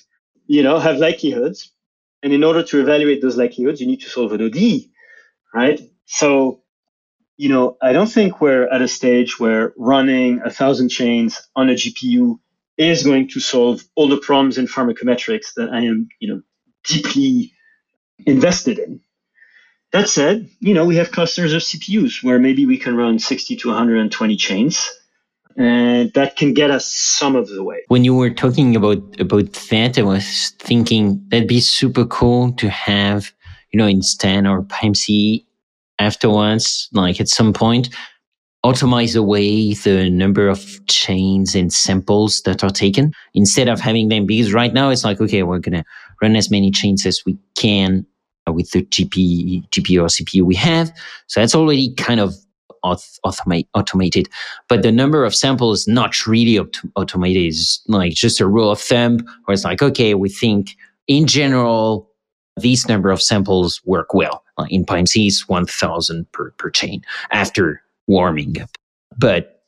you 0.46 0.62
know, 0.62 0.78
have 0.78 0.98
likelihoods 0.98 1.72
and 2.22 2.32
in 2.32 2.44
order 2.44 2.62
to 2.62 2.80
evaluate 2.80 3.22
those 3.22 3.36
likelihoods, 3.36 3.80
you 3.80 3.86
need 3.86 4.00
to 4.00 4.08
solve 4.08 4.32
an 4.32 4.42
ODE, 4.42 4.90
right? 5.54 5.80
So, 6.06 6.62
you 7.36 7.48
know, 7.48 7.76
I 7.82 7.92
don't 7.92 8.10
think 8.10 8.40
we're 8.40 8.68
at 8.68 8.82
a 8.82 8.88
stage 8.88 9.38
where 9.38 9.72
running 9.76 10.40
a 10.44 10.50
thousand 10.50 10.88
chains 10.88 11.40
on 11.54 11.68
a 11.68 11.74
GPU 11.74 12.38
is 12.78 13.04
going 13.04 13.28
to 13.30 13.40
solve 13.40 13.82
all 13.94 14.08
the 14.08 14.18
problems 14.18 14.58
in 14.58 14.66
pharmacometrics 14.66 15.54
that 15.56 15.70
I 15.70 15.82
am, 15.82 16.08
you 16.20 16.34
know, 16.34 16.42
deeply 16.84 17.52
invested 18.26 18.78
in. 18.78 19.00
That 19.92 20.08
said, 20.08 20.48
you 20.60 20.74
know, 20.74 20.84
we 20.84 20.96
have 20.96 21.12
clusters 21.12 21.52
of 21.52 21.62
CPUs 21.62 22.22
where 22.22 22.38
maybe 22.38 22.66
we 22.66 22.78
can 22.78 22.96
run 22.96 23.18
60 23.18 23.56
to 23.56 23.68
120 23.68 24.36
chains 24.36 24.90
and 25.56 26.12
that 26.12 26.36
can 26.36 26.52
get 26.52 26.70
us 26.70 26.90
some 26.90 27.34
of 27.36 27.48
the 27.48 27.62
way. 27.62 27.82
When 27.88 28.04
you 28.04 28.14
were 28.14 28.30
talking 28.30 28.76
about 28.76 28.98
about 29.20 29.52
that, 29.70 29.98
I 29.98 30.02
was 30.02 30.50
thinking 30.58 31.24
that'd 31.28 31.48
be 31.48 31.60
super 31.60 32.04
cool 32.04 32.52
to 32.54 32.68
have, 32.68 33.32
you 33.72 33.78
know, 33.78 33.86
in 33.86 34.02
Stan 34.02 34.46
or 34.46 34.62
PyMC 34.62 35.44
afterwards, 35.98 36.88
like 36.92 37.20
at 37.20 37.28
some 37.28 37.52
point, 37.52 37.88
automate 38.66 39.16
away 39.16 39.74
the 39.74 40.10
number 40.10 40.48
of 40.48 40.84
chains 40.88 41.54
and 41.54 41.72
samples 41.72 42.42
that 42.42 42.64
are 42.64 42.70
taken 42.70 43.12
instead 43.32 43.68
of 43.68 43.80
having 43.80 44.08
them 44.08 44.26
because 44.26 44.52
right 44.52 44.74
now 44.74 44.90
it's 44.90 45.04
like 45.04 45.20
okay 45.20 45.44
we're 45.44 45.60
gonna 45.60 45.84
run 46.20 46.34
as 46.34 46.50
many 46.50 46.72
chains 46.72 47.06
as 47.06 47.20
we 47.24 47.38
can 47.54 48.04
with 48.52 48.70
the 48.70 48.82
GP, 48.82 49.68
GPU 49.70 50.02
or 50.02 50.06
CPU 50.06 50.42
we 50.42 50.56
have 50.56 50.90
so 51.28 51.40
that's 51.40 51.54
already 51.54 51.94
kind 51.94 52.18
of 52.18 52.34
automate, 53.24 53.66
automated, 53.74 54.28
but 54.68 54.82
the 54.82 54.92
number 54.92 55.24
of 55.24 55.34
samples 55.34 55.80
is 55.80 55.88
not 55.88 56.26
really 56.26 56.58
auto- 56.58 56.88
automated. 56.96 57.44
It's 57.44 57.82
like 57.86 58.12
just 58.12 58.40
a 58.40 58.46
rule 58.46 58.70
of 58.70 58.80
thumb 58.80 59.18
where 59.44 59.54
it's 59.54 59.64
like, 59.64 59.82
okay, 59.82 60.14
we 60.14 60.28
think 60.28 60.76
in 61.06 61.26
general, 61.26 62.10
these 62.56 62.88
number 62.88 63.10
of 63.10 63.22
samples 63.22 63.80
work 63.84 64.14
well. 64.14 64.42
Like 64.58 64.72
in 64.72 64.84
PyMC, 64.84 65.26
it's 65.26 65.48
1000 65.48 66.30
per, 66.32 66.50
per 66.52 66.70
chain 66.70 67.02
after 67.30 67.82
warming 68.06 68.60
up. 68.60 68.70
But 69.18 69.62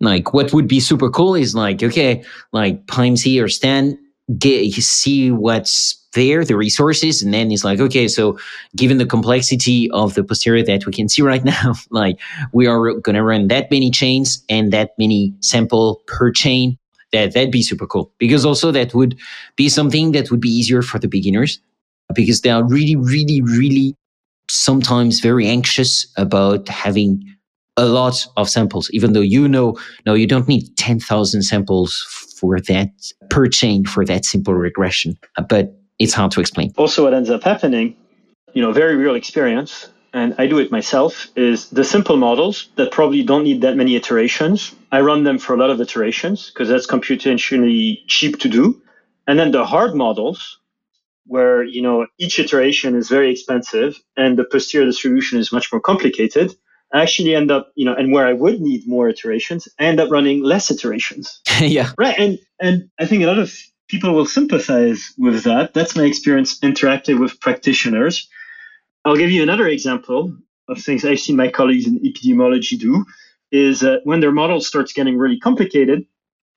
like 0.00 0.34
what 0.34 0.52
would 0.52 0.68
be 0.68 0.80
super 0.80 1.10
cool 1.10 1.34
is 1.34 1.54
like, 1.54 1.82
okay, 1.82 2.22
like 2.52 2.86
PyMC 2.86 3.42
or 3.42 3.48
Stan 3.48 3.98
get 4.38 4.72
see 4.74 5.30
what's 5.30 6.02
there, 6.14 6.44
the 6.44 6.56
resources, 6.56 7.22
and 7.22 7.32
then 7.32 7.52
it's 7.52 7.64
like, 7.64 7.78
okay, 7.78 8.08
so 8.08 8.38
given 8.74 8.98
the 8.98 9.06
complexity 9.06 9.90
of 9.90 10.14
the 10.14 10.24
posterior 10.24 10.64
that 10.64 10.86
we 10.86 10.92
can 10.92 11.08
see 11.08 11.22
right 11.22 11.44
now, 11.44 11.74
like 11.90 12.18
we 12.52 12.66
are 12.66 13.00
to 13.00 13.22
run 13.22 13.48
that 13.48 13.70
many 13.70 13.90
chains 13.90 14.44
and 14.48 14.72
that 14.72 14.90
many 14.98 15.34
sample 15.40 16.02
per 16.06 16.30
chain. 16.30 16.78
That 17.12 17.34
that'd 17.34 17.52
be 17.52 17.62
super 17.62 17.86
cool 17.86 18.12
because 18.18 18.44
also 18.44 18.72
that 18.72 18.92
would 18.92 19.16
be 19.54 19.68
something 19.68 20.10
that 20.12 20.30
would 20.32 20.40
be 20.40 20.48
easier 20.48 20.82
for 20.82 20.98
the 20.98 21.06
beginners 21.06 21.60
because 22.14 22.40
they 22.40 22.50
are 22.50 22.66
really, 22.66 22.96
really, 22.96 23.40
really 23.42 23.94
sometimes 24.50 25.20
very 25.20 25.46
anxious 25.46 26.06
about 26.16 26.68
having 26.68 27.24
a 27.76 27.86
lot 27.86 28.26
of 28.36 28.48
samples, 28.48 28.90
even 28.92 29.12
though 29.12 29.20
you 29.20 29.48
know, 29.48 29.78
no, 30.04 30.14
you 30.14 30.26
don't 30.26 30.48
need 30.48 30.76
10,000 30.76 31.42
samples 31.42 31.94
for 32.38 32.58
that 32.60 32.90
per 33.30 33.46
chain 33.46 33.84
for 33.84 34.04
that 34.04 34.24
simple 34.24 34.54
regression. 34.54 35.16
Uh, 35.36 35.42
but 35.42 35.74
it's 35.98 36.14
hard 36.14 36.30
to 36.32 36.40
explain. 36.40 36.72
Also, 36.76 37.04
what 37.04 37.14
ends 37.14 37.30
up 37.30 37.42
happening, 37.42 37.96
you 38.52 38.62
know, 38.62 38.72
very 38.72 38.96
real 38.96 39.14
experience, 39.14 39.88
and 40.12 40.34
I 40.38 40.46
do 40.46 40.58
it 40.58 40.70
myself, 40.70 41.26
is 41.36 41.70
the 41.70 41.84
simple 41.84 42.16
models 42.16 42.68
that 42.76 42.90
probably 42.90 43.22
don't 43.22 43.44
need 43.44 43.60
that 43.62 43.76
many 43.76 43.96
iterations. 43.96 44.74
I 44.92 45.00
run 45.00 45.24
them 45.24 45.38
for 45.38 45.54
a 45.54 45.58
lot 45.58 45.70
of 45.70 45.80
iterations 45.80 46.50
because 46.50 46.68
that's 46.68 46.86
computationally 46.86 47.98
cheap 48.06 48.38
to 48.40 48.48
do. 48.48 48.80
And 49.26 49.38
then 49.38 49.50
the 49.50 49.64
hard 49.64 49.94
models, 49.94 50.58
where 51.26 51.64
you 51.64 51.82
know 51.82 52.06
each 52.18 52.38
iteration 52.38 52.94
is 52.94 53.08
very 53.08 53.30
expensive 53.30 53.98
and 54.16 54.38
the 54.38 54.44
posterior 54.44 54.86
distribution 54.86 55.38
is 55.38 55.52
much 55.52 55.72
more 55.72 55.80
complicated, 55.80 56.54
I 56.92 57.02
actually 57.02 57.34
end 57.34 57.50
up, 57.50 57.72
you 57.74 57.84
know, 57.84 57.94
and 57.94 58.12
where 58.12 58.26
I 58.26 58.32
would 58.32 58.60
need 58.60 58.86
more 58.86 59.08
iterations, 59.08 59.68
I 59.78 59.84
end 59.84 60.00
up 60.00 60.10
running 60.10 60.42
less 60.42 60.70
iterations. 60.70 61.40
yeah. 61.60 61.90
Right. 61.98 62.16
And 62.18 62.38
and 62.60 62.90
I 62.98 63.06
think 63.06 63.22
a 63.22 63.26
lot 63.26 63.38
of 63.38 63.52
people 63.88 64.14
will 64.14 64.26
sympathize 64.26 65.12
with 65.18 65.44
that. 65.44 65.74
That's 65.74 65.96
my 65.96 66.04
experience 66.04 66.62
interacting 66.62 67.20
with 67.20 67.40
practitioners. 67.40 68.28
I'll 69.04 69.16
give 69.16 69.30
you 69.30 69.42
another 69.42 69.68
example 69.68 70.36
of 70.68 70.78
things 70.78 71.04
I've 71.04 71.20
seen 71.20 71.36
my 71.36 71.48
colleagues 71.48 71.86
in 71.86 72.00
epidemiology 72.00 72.78
do 72.78 73.04
is 73.52 73.82
uh, 73.82 73.98
when 74.04 74.20
their 74.20 74.32
model 74.32 74.60
starts 74.60 74.92
getting 74.92 75.16
really 75.16 75.38
complicated, 75.38 76.04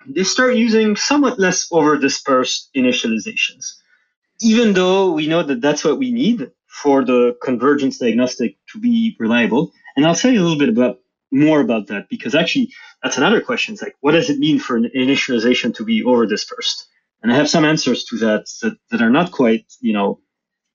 they 0.08 0.24
start 0.24 0.56
using 0.56 0.96
somewhat 0.96 1.38
less 1.38 1.68
over 1.72 1.98
dispersed 1.98 2.70
initializations. 2.76 3.76
Even 4.42 4.74
though 4.74 5.12
we 5.12 5.28
know 5.28 5.44
that 5.44 5.62
that's 5.62 5.84
what 5.84 6.00
we 6.00 6.12
need 6.12 6.50
for 6.68 7.04
the 7.04 7.36
convergence 7.44 7.98
diagnostic 7.98 8.56
to 8.72 8.80
be 8.80 9.16
reliable. 9.20 9.72
And 10.00 10.08
I'll 10.08 10.16
tell 10.16 10.32
you 10.32 10.40
a 10.40 10.44
little 10.48 10.58
bit 10.58 10.70
about 10.70 11.02
more 11.30 11.60
about 11.60 11.88
that 11.88 12.08
because 12.08 12.34
actually 12.34 12.72
that's 13.04 13.18
another 13.18 13.42
question. 13.42 13.74
It's 13.74 13.82
like, 13.82 13.98
what 14.00 14.14
does 14.14 14.30
it 14.30 14.40
mean 14.40 14.58
for 14.58 14.78
an 14.78 14.90
initialization 14.96 15.76
to 15.76 15.84
be 15.84 16.06
over 16.06 16.26
dispersed? 16.26 16.88
And 17.22 17.30
I 17.30 17.36
have 17.36 17.50
some 17.50 17.66
answers 17.66 18.06
to 18.06 18.18
that, 18.20 18.46
that 18.62 18.78
that 18.92 19.02
are 19.02 19.10
not 19.10 19.32
quite, 19.34 19.66
you 19.82 19.92
know, 19.92 20.22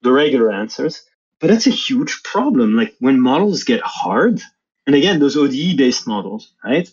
the 0.02 0.12
regular 0.12 0.52
answers. 0.52 1.06
But 1.40 1.48
that's 1.48 1.66
a 1.66 1.70
huge 1.70 2.22
problem. 2.22 2.76
Like 2.76 2.96
when 2.98 3.18
models 3.18 3.64
get 3.64 3.80
hard, 3.82 4.42
and 4.86 4.94
again, 4.94 5.20
those 5.20 5.38
ODE 5.38 5.78
based 5.78 6.06
models, 6.06 6.52
right? 6.62 6.86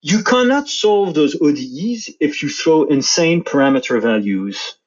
You 0.00 0.22
cannot 0.22 0.70
solve 0.70 1.12
those 1.12 1.36
ODEs 1.38 2.08
if 2.18 2.42
you 2.42 2.48
throw 2.48 2.84
insane 2.84 3.44
parameter 3.44 4.00
values 4.00 4.78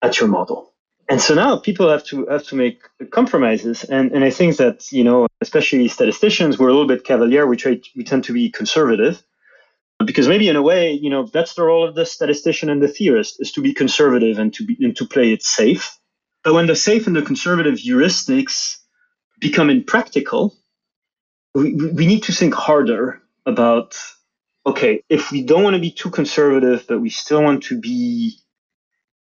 at 0.00 0.18
your 0.18 0.30
model. 0.30 0.69
And 1.10 1.20
so 1.20 1.34
now 1.34 1.58
people 1.58 1.90
have 1.90 2.04
to 2.04 2.24
have 2.26 2.44
to 2.44 2.54
make 2.54 2.82
compromises. 3.10 3.82
And 3.82 4.12
and 4.12 4.24
I 4.24 4.30
think 4.30 4.58
that, 4.58 4.92
you 4.92 5.02
know, 5.02 5.26
especially 5.40 5.88
statisticians, 5.88 6.56
we're 6.56 6.68
a 6.68 6.72
little 6.72 6.86
bit 6.86 7.04
cavalier. 7.04 7.48
We 7.48 7.56
try 7.56 7.80
we 7.96 8.04
tend 8.04 8.24
to 8.24 8.32
be 8.32 8.48
conservative 8.48 9.20
because 10.06 10.28
maybe 10.28 10.48
in 10.48 10.54
a 10.54 10.62
way, 10.62 10.92
you 10.92 11.10
know, 11.10 11.26
that's 11.26 11.54
the 11.54 11.64
role 11.64 11.86
of 11.86 11.96
the 11.96 12.06
statistician 12.06 12.70
and 12.70 12.80
the 12.80 12.86
theorist 12.86 13.40
is 13.40 13.50
to 13.52 13.60
be 13.60 13.74
conservative 13.74 14.38
and 14.38 14.54
to 14.54 14.64
be 14.64 14.76
and 14.80 14.96
to 14.96 15.04
play 15.04 15.32
it 15.32 15.42
safe. 15.42 15.98
But 16.44 16.54
when 16.54 16.68
the 16.68 16.76
safe 16.76 17.08
and 17.08 17.16
the 17.16 17.22
conservative 17.22 17.74
heuristics 17.74 18.76
become 19.40 19.68
impractical, 19.68 20.54
we, 21.56 21.74
we 21.74 22.06
need 22.06 22.22
to 22.24 22.32
think 22.32 22.54
harder 22.54 23.20
about 23.46 23.98
okay, 24.64 25.02
if 25.08 25.32
we 25.32 25.42
don't 25.42 25.64
want 25.64 25.74
to 25.74 25.80
be 25.80 25.90
too 25.90 26.10
conservative, 26.10 26.84
but 26.86 27.00
we 27.00 27.10
still 27.10 27.42
want 27.42 27.64
to 27.64 27.80
be 27.80 28.36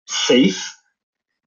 safe, 0.06 0.75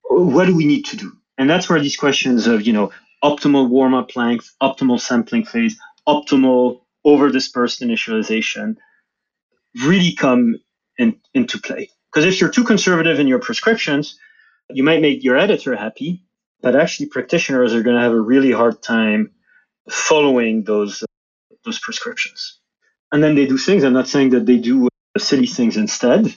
what 0.09 0.45
do 0.45 0.55
we 0.55 0.65
need 0.65 0.85
to 0.87 0.97
do? 0.97 1.13
And 1.37 1.49
that's 1.49 1.69
where 1.69 1.79
these 1.79 1.95
questions 1.95 2.47
of, 2.47 2.65
you 2.65 2.73
know, 2.73 2.91
optimal 3.23 3.69
warm 3.69 3.93
up 3.93 4.15
length, 4.15 4.53
optimal 4.61 4.99
sampling 4.99 5.45
phase, 5.45 5.79
optimal 6.07 6.81
over 7.05 7.29
dispersed 7.29 7.81
initialization, 7.81 8.75
really 9.85 10.13
come 10.13 10.55
in, 10.97 11.19
into 11.33 11.59
play. 11.59 11.89
Because 12.11 12.25
if 12.25 12.41
you're 12.41 12.49
too 12.49 12.63
conservative 12.63 13.19
in 13.19 13.27
your 13.27 13.39
prescriptions, 13.39 14.17
you 14.69 14.83
might 14.83 15.01
make 15.01 15.23
your 15.23 15.37
editor 15.37 15.75
happy, 15.75 16.23
but 16.61 16.75
actually 16.75 17.07
practitioners 17.07 17.73
are 17.73 17.83
going 17.83 17.95
to 17.95 18.01
have 18.01 18.11
a 18.11 18.19
really 18.19 18.51
hard 18.51 18.81
time 18.81 19.31
following 19.89 20.63
those 20.63 21.03
uh, 21.03 21.05
those 21.65 21.79
prescriptions. 21.79 22.59
And 23.11 23.23
then 23.23 23.35
they 23.35 23.45
do 23.45 23.57
things. 23.57 23.83
I'm 23.83 23.93
not 23.93 24.07
saying 24.07 24.31
that 24.31 24.45
they 24.45 24.57
do 24.57 24.87
silly 25.17 25.47
things 25.47 25.77
instead, 25.77 26.33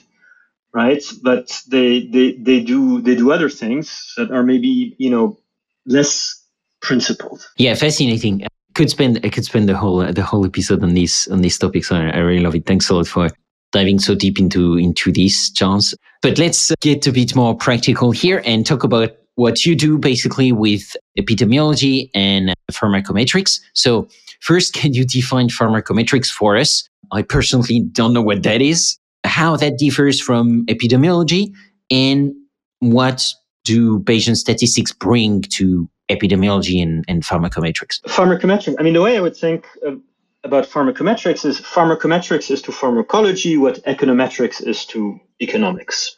right? 0.73 1.03
But 1.21 1.61
they 1.67 2.07
they 2.07 2.33
they 2.33 2.59
do 2.61 3.01
they 3.01 3.15
do 3.15 3.31
other 3.31 3.49
things 3.49 4.13
that 4.17 4.31
are 4.31 4.43
maybe 4.43 4.95
you 4.97 5.09
know 5.09 5.37
less 5.85 6.43
principled. 6.81 7.47
Yeah, 7.57 7.75
fascinating 7.75 8.43
I 8.43 8.47
could 8.73 8.89
spend 8.89 9.19
I 9.23 9.29
could 9.29 9.45
spend 9.45 9.69
the 9.69 9.77
whole 9.77 10.01
uh, 10.01 10.11
the 10.11 10.23
whole 10.23 10.45
episode 10.45 10.83
on 10.83 10.93
this 10.93 11.27
on 11.27 11.41
this 11.41 11.57
topic. 11.57 11.85
So 11.85 11.95
I, 11.95 12.09
I 12.09 12.17
really 12.19 12.43
love 12.43 12.55
it. 12.55 12.65
Thanks 12.65 12.89
a 12.89 12.95
lot 12.95 13.07
for 13.07 13.29
diving 13.71 13.99
so 13.99 14.15
deep 14.15 14.39
into 14.39 14.77
into 14.77 15.11
this, 15.11 15.51
Charles. 15.51 15.95
But 16.21 16.37
let's 16.37 16.71
uh, 16.71 16.75
get 16.81 17.05
a 17.07 17.11
bit 17.11 17.35
more 17.35 17.55
practical 17.55 18.11
here 18.11 18.41
and 18.45 18.65
talk 18.65 18.83
about 18.83 19.11
what 19.35 19.65
you 19.65 19.75
do 19.75 19.97
basically 19.97 20.51
with 20.51 20.95
epidemiology 21.17 22.09
and 22.13 22.53
pharmacometrics. 22.71 23.59
So 23.73 24.07
first, 24.41 24.73
can 24.79 24.93
you 24.93 25.05
define 25.05 25.49
pharmacometrics 25.49 26.27
for 26.27 26.57
us? 26.57 26.87
I 27.11 27.21
personally 27.21 27.81
don't 27.91 28.13
know 28.13 28.21
what 28.21 28.43
that 28.43 28.61
is, 28.61 28.97
how 29.23 29.55
that 29.57 29.77
differs 29.77 30.19
from 30.19 30.65
epidemiology, 30.67 31.53
and 31.89 32.33
what 32.79 33.25
do 33.63 33.99
Bayesian 33.99 34.35
statistics 34.35 34.91
bring 34.91 35.41
to 35.43 35.89
epidemiology 36.09 36.81
and, 36.81 37.05
and 37.07 37.23
pharmacometrics? 37.23 38.01
Pharmacometrics. 38.07 38.75
I 38.79 38.83
mean, 38.83 38.93
the 38.93 39.01
way 39.01 39.17
I 39.17 39.21
would 39.21 39.37
think 39.37 39.65
of, 39.83 40.01
about 40.43 40.65
pharmacometrics 40.65 41.45
is 41.45 41.61
pharmacometrics 41.61 42.51
is 42.51 42.61
to 42.63 42.71
pharmacology 42.71 43.55
what 43.55 43.83
econometrics 43.85 44.65
is 44.65 44.85
to 44.87 45.19
economics. 45.41 46.17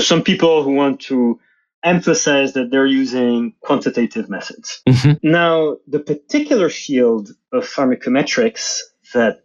Some 0.00 0.22
people 0.22 0.62
who 0.62 0.72
want 0.72 1.00
to 1.02 1.38
emphasize 1.84 2.54
that 2.54 2.70
they're 2.70 2.86
using 2.86 3.54
quantitative 3.60 4.28
methods. 4.28 4.82
Mm-hmm. 4.88 5.30
Now, 5.30 5.76
the 5.86 6.00
particular 6.00 6.70
field 6.70 7.30
of 7.52 7.64
pharmacometrics 7.64 8.80
that 9.12 9.42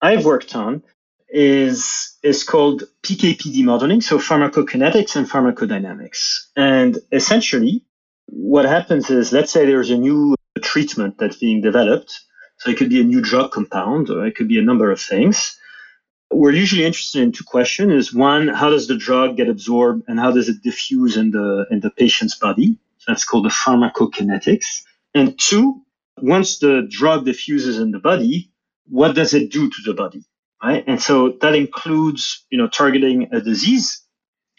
I've 0.00 0.24
worked 0.24 0.54
on 0.54 0.82
is 1.32 2.16
is 2.22 2.44
called 2.44 2.84
PKPD 3.02 3.64
modeling, 3.64 4.00
so 4.00 4.18
pharmacokinetics 4.18 5.16
and 5.16 5.28
pharmacodynamics. 5.28 6.46
And 6.56 6.98
essentially, 7.12 7.84
what 8.26 8.64
happens 8.64 9.10
is, 9.10 9.32
let's 9.32 9.52
say 9.52 9.64
there's 9.66 9.90
a 9.90 9.96
new 9.98 10.34
treatment 10.62 11.16
that's 11.18 11.36
being 11.36 11.60
developed. 11.60 12.12
So 12.58 12.70
it 12.70 12.76
could 12.76 12.90
be 12.90 13.00
a 13.00 13.04
new 13.04 13.22
drug 13.22 13.52
compound, 13.52 14.10
or 14.10 14.26
it 14.26 14.36
could 14.36 14.48
be 14.48 14.58
a 14.58 14.62
number 14.62 14.90
of 14.90 15.00
things. 15.00 15.58
We're 16.30 16.52
usually 16.52 16.84
interested 16.84 17.22
in 17.22 17.32
two 17.32 17.44
questions: 17.44 17.92
is 17.92 18.14
one, 18.14 18.48
how 18.48 18.70
does 18.70 18.86
the 18.86 18.96
drug 18.96 19.36
get 19.36 19.48
absorbed, 19.48 20.04
and 20.08 20.20
how 20.20 20.30
does 20.30 20.48
it 20.48 20.62
diffuse 20.62 21.16
in 21.16 21.30
the 21.30 21.66
in 21.70 21.80
the 21.80 21.90
patient's 21.90 22.36
body? 22.36 22.78
So 22.98 23.04
that's 23.08 23.24
called 23.24 23.46
the 23.46 23.48
pharmacokinetics. 23.48 24.82
And 25.14 25.38
two, 25.38 25.82
once 26.18 26.58
the 26.58 26.86
drug 26.88 27.24
diffuses 27.24 27.78
in 27.78 27.92
the 27.92 27.98
body, 27.98 28.52
what 28.86 29.14
does 29.14 29.32
it 29.32 29.50
do 29.50 29.70
to 29.70 29.82
the 29.84 29.94
body? 29.94 30.24
Right? 30.62 30.84
And 30.86 31.00
so 31.00 31.36
that 31.40 31.54
includes, 31.54 32.44
you 32.50 32.58
know, 32.58 32.68
targeting 32.68 33.28
a 33.32 33.40
disease, 33.40 34.02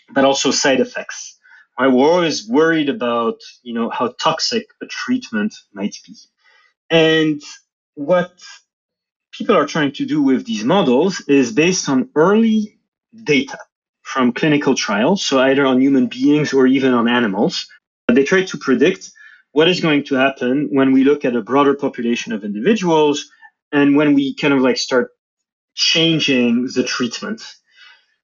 but 0.10 0.26
also 0.26 0.52
side 0.52 0.80
effects. 0.80 1.38
I 1.78 1.88
was 1.88 2.10
always 2.10 2.48
worried 2.48 2.90
about, 2.90 3.40
you 3.64 3.74
know, 3.74 3.90
how 3.90 4.14
toxic 4.20 4.68
a 4.82 4.86
treatment 4.88 5.54
might 5.74 5.96
be. 6.06 6.16
And 6.90 7.42
what 7.96 8.32
people 9.32 9.56
are 9.56 9.66
trying 9.66 9.92
to 9.94 10.06
do 10.06 10.22
with 10.22 10.46
these 10.46 10.64
models 10.64 11.22
is 11.28 11.52
based 11.52 11.88
on 11.90 12.10
early 12.16 12.80
data 13.24 13.58
from 14.02 14.34
clinical 14.34 14.76
trials, 14.76 15.24
so 15.24 15.40
either 15.40 15.66
on 15.66 15.80
human 15.80 16.08
beings 16.08 16.54
or 16.54 16.68
even 16.68 16.94
on 16.94 17.08
animals. 17.08 17.68
They 18.08 18.24
try 18.24 18.44
to 18.44 18.58
predict 18.58 19.12
what 19.54 19.70
is 19.70 19.80
going 19.80 20.04
to 20.06 20.16
happen 20.16 20.70
when 20.72 20.92
we 20.92 21.04
look 21.04 21.24
at 21.26 21.36
a 21.36 21.42
broader 21.42 21.74
population 21.74 22.34
of 22.34 22.44
individuals 22.44 23.30
and 23.72 23.96
when 23.96 24.14
we 24.14 24.36
kind 24.36 24.54
of 24.54 24.62
like 24.62 24.78
start 24.78 25.12
changing 25.76 26.68
the 26.76 26.84
treatment. 26.84 27.42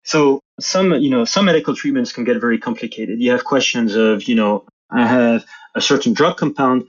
So 0.04 0.42
some, 0.60 0.94
you 0.94 1.10
know, 1.10 1.26
some 1.26 1.46
medical 1.46 1.76
treatments 1.76 2.14
can 2.14 2.24
get 2.24 2.40
very 2.40 2.58
complicated. 2.58 3.20
You 3.20 3.32
have 3.32 3.44
questions 3.44 3.96
of, 3.96 4.24
you 4.24 4.36
know, 4.36 4.66
I 4.90 5.06
have 5.06 5.46
a 5.76 5.82
certain 5.82 6.14
drug 6.14 6.38
compound. 6.38 6.88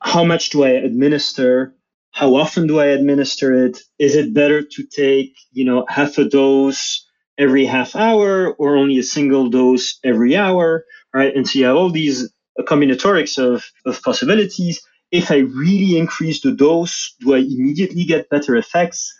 How 0.00 0.24
much 0.24 0.50
do 0.50 0.64
I 0.64 0.70
administer? 0.70 1.74
How 2.10 2.34
often 2.34 2.66
do 2.66 2.78
I 2.78 2.86
administer 2.86 3.66
it? 3.66 3.80
Is 3.98 4.14
it 4.14 4.34
better 4.34 4.62
to 4.62 4.82
take, 4.84 5.34
you 5.52 5.64
know, 5.64 5.86
half 5.88 6.18
a 6.18 6.24
dose 6.24 7.06
every 7.38 7.64
half 7.64 7.96
hour 7.96 8.52
or 8.54 8.76
only 8.76 8.98
a 8.98 9.02
single 9.02 9.48
dose 9.48 9.98
every 10.04 10.36
hour, 10.36 10.84
right? 11.12 11.34
And 11.34 11.48
so 11.48 11.58
you 11.58 11.64
have 11.64 11.76
all 11.76 11.90
these 11.90 12.30
combinatorics 12.60 13.38
of, 13.38 13.64
of 13.84 14.02
possibilities. 14.02 14.80
If 15.10 15.30
I 15.30 15.38
really 15.38 15.98
increase 15.98 16.42
the 16.42 16.52
dose, 16.52 17.14
do 17.20 17.34
I 17.34 17.38
immediately 17.38 18.04
get 18.04 18.28
better 18.28 18.54
effects 18.56 19.12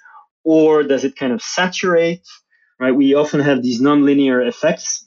or 0.45 0.83
does 0.83 1.05
it 1.05 1.17
kind 1.17 1.33
of 1.33 1.43
saturate, 1.43 2.27
right? 2.79 2.95
We 2.95 3.15
often 3.15 3.41
have 3.41 3.63
these 3.63 3.81
nonlinear 3.81 4.47
effects. 4.47 5.05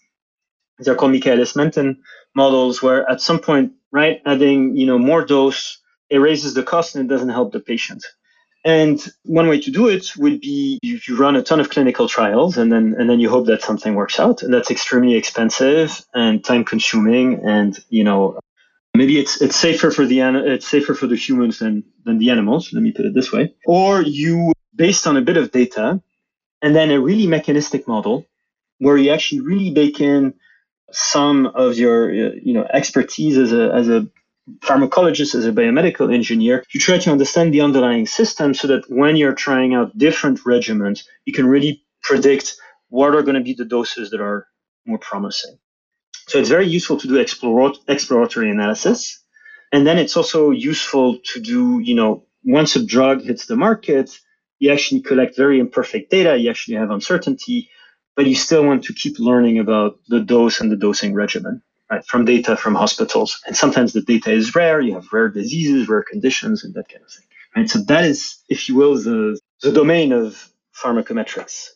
They're 0.79 0.95
called 0.95 1.13
Michaelis-Menten 1.13 1.97
models 2.35 2.81
where 2.81 3.09
at 3.09 3.21
some 3.21 3.39
point, 3.39 3.73
right, 3.91 4.21
adding, 4.25 4.75
you 4.75 4.85
know, 4.85 4.99
more 4.99 5.25
dose, 5.25 5.79
it 6.09 6.17
raises 6.17 6.53
the 6.53 6.63
cost 6.63 6.95
and 6.95 7.05
it 7.05 7.13
doesn't 7.13 7.29
help 7.29 7.51
the 7.51 7.59
patient. 7.59 8.05
And 8.65 8.99
one 9.23 9.47
way 9.47 9.61
to 9.61 9.71
do 9.71 9.87
it 9.87 10.11
would 10.17 10.41
be 10.41 10.79
you, 10.81 10.99
you 11.07 11.15
run 11.17 11.35
a 11.35 11.43
ton 11.43 11.59
of 11.59 11.69
clinical 11.69 12.09
trials 12.09 12.57
and 12.57 12.71
then 12.71 12.95
and 12.97 13.09
then 13.09 13.19
you 13.19 13.29
hope 13.29 13.45
that 13.47 13.61
something 13.61 13.95
works 13.95 14.19
out. 14.19 14.43
And 14.43 14.53
that's 14.53 14.71
extremely 14.71 15.15
expensive 15.15 16.03
and 16.13 16.43
time 16.43 16.65
consuming 16.65 17.41
and 17.45 17.77
you 17.89 18.03
know 18.03 18.39
maybe 18.93 19.19
it's 19.19 19.41
it's 19.41 19.55
safer 19.55 19.91
for 19.91 20.05
the 20.05 20.19
it's 20.21 20.67
safer 20.67 20.93
for 20.95 21.07
the 21.07 21.15
humans 21.15 21.59
than 21.59 21.83
than 22.03 22.17
the 22.17 22.29
animals, 22.29 22.73
let 22.73 22.83
me 22.83 22.91
put 22.91 23.05
it 23.05 23.13
this 23.13 23.31
way. 23.31 23.53
Or 23.65 24.01
you 24.01 24.51
based 24.77 25.07
on 25.07 25.17
a 25.17 25.21
bit 25.21 25.37
of 25.37 25.51
data 25.51 26.01
and 26.61 26.75
then 26.75 26.91
a 26.91 26.99
really 26.99 27.27
mechanistic 27.27 27.87
model 27.87 28.25
where 28.79 28.97
you 28.97 29.11
actually 29.11 29.41
really 29.41 29.71
bake 29.71 29.99
in 29.99 30.33
some 30.91 31.47
of 31.47 31.77
your 31.77 32.13
you 32.13 32.53
know 32.53 32.65
expertise 32.71 33.37
as 33.37 33.51
a 33.51 33.73
as 33.73 33.89
a 33.89 34.07
pharmacologist, 34.59 35.35
as 35.35 35.45
a 35.45 35.51
biomedical 35.51 36.13
engineer, 36.13 36.63
you 36.71 36.79
try 36.79 36.97
to 36.97 37.11
understand 37.11 37.53
the 37.53 37.61
underlying 37.61 38.05
system 38.05 38.53
so 38.53 38.67
that 38.67 38.89
when 38.89 39.15
you're 39.15 39.33
trying 39.33 39.73
out 39.73 39.97
different 39.97 40.39
regimens, 40.45 41.03
you 41.25 41.33
can 41.33 41.45
really 41.45 41.83
predict 42.01 42.55
what 42.89 43.13
are 43.13 43.23
going 43.23 43.35
to 43.35 43.43
be 43.43 43.53
the 43.53 43.65
doses 43.65 44.11
that 44.11 44.21
are 44.21 44.47
more 44.85 44.97
promising. 44.97 45.57
So 46.27 46.39
it's 46.39 46.49
very 46.49 46.67
useful 46.67 46.97
to 46.97 47.07
do 47.07 47.17
exploratory 47.17 48.49
analysis. 48.49 49.21
And 49.71 49.85
then 49.85 49.97
it's 49.97 50.15
also 50.15 50.51
useful 50.51 51.19
to 51.33 51.41
do, 51.41 51.79
you 51.79 51.95
know, 51.95 52.23
once 52.43 52.75
a 52.77 52.85
drug 52.85 53.21
hits 53.21 53.47
the 53.47 53.57
market, 53.57 54.17
you 54.59 54.71
actually 54.71 55.01
collect 55.01 55.35
very 55.35 55.59
imperfect 55.59 56.11
data, 56.11 56.37
you 56.37 56.49
actually 56.49 56.77
have 56.77 56.91
uncertainty, 56.91 57.69
but 58.15 58.25
you 58.25 58.35
still 58.35 58.65
want 58.65 58.85
to 58.85 58.93
keep 58.93 59.19
learning 59.19 59.59
about 59.59 59.99
the 60.07 60.19
dose 60.19 60.59
and 60.59 60.71
the 60.71 60.75
dosing 60.75 61.13
regimen 61.13 61.61
right, 61.89 62.05
from 62.05 62.25
data 62.25 62.57
from 62.57 62.75
hospitals. 62.75 63.41
And 63.45 63.55
sometimes 63.55 63.93
the 63.93 64.01
data 64.01 64.31
is 64.31 64.55
rare. 64.55 64.81
You 64.81 64.95
have 64.95 65.11
rare 65.11 65.29
diseases, 65.29 65.87
rare 65.87 66.03
conditions, 66.03 66.63
and 66.63 66.73
that 66.73 66.89
kind 66.89 67.03
of 67.03 67.11
thing. 67.11 67.25
Right. 67.55 67.69
So 67.69 67.79
that 67.83 68.05
is, 68.05 68.37
if 68.49 68.69
you 68.69 68.75
will, 68.75 68.95
the, 68.95 69.39
the 69.61 69.71
domain 69.71 70.11
of 70.11 70.49
pharmacometrics. 70.75 71.69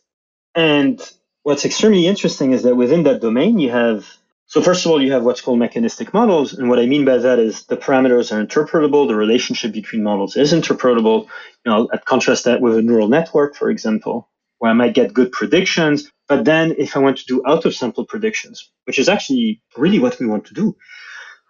And 0.54 1.02
what's 1.44 1.66
extremely 1.66 2.08
interesting 2.08 2.52
is 2.52 2.64
that 2.64 2.76
within 2.76 3.04
that 3.04 3.22
domain, 3.22 3.58
you 3.58 3.72
have 3.72 4.06
so 4.52 4.62
first 4.62 4.86
of 4.86 4.92
all, 4.92 5.02
you 5.02 5.14
have 5.14 5.24
what's 5.24 5.40
called 5.40 5.60
mechanistic 5.60 6.14
models. 6.14 6.52
And 6.52 6.68
what 6.68 6.78
I 6.78 6.86
mean 6.86 7.06
by 7.06 7.20
that 7.20 7.40
is 7.40 7.64
the 7.68 7.78
parameters 7.78 8.34
are 8.34 8.46
interpretable. 8.46 9.08
The 9.08 9.16
relationship 9.16 9.72
between 9.72 10.04
models 10.04 10.36
is 10.36 10.52
interpretable. 10.52 11.30
You 11.66 11.72
know, 11.72 11.88
I'd 11.94 12.04
contrast 12.04 12.44
that 12.44 12.60
with 12.60 12.76
a 12.76 12.82
neural 12.82 13.08
network, 13.08 13.56
for 13.56 13.70
example, 13.70 14.30
where 14.60 14.70
I 14.70 14.74
might 14.74 14.94
get 14.94 15.14
good 15.14 15.32
predictions, 15.32 16.12
but 16.28 16.44
then 16.44 16.76
if 16.78 16.98
I 16.98 17.00
want 17.00 17.20
to 17.20 17.26
do 17.26 17.42
out 17.48 17.64
of 17.64 17.74
sample 17.74 18.06
predictions, 18.06 18.70
which 18.84 19.00
is 19.00 19.08
actually 19.08 19.62
really 19.78 20.00
what 20.00 20.20
we 20.20 20.28
want 20.28 20.48
to 20.48 20.54
do, 20.54 20.76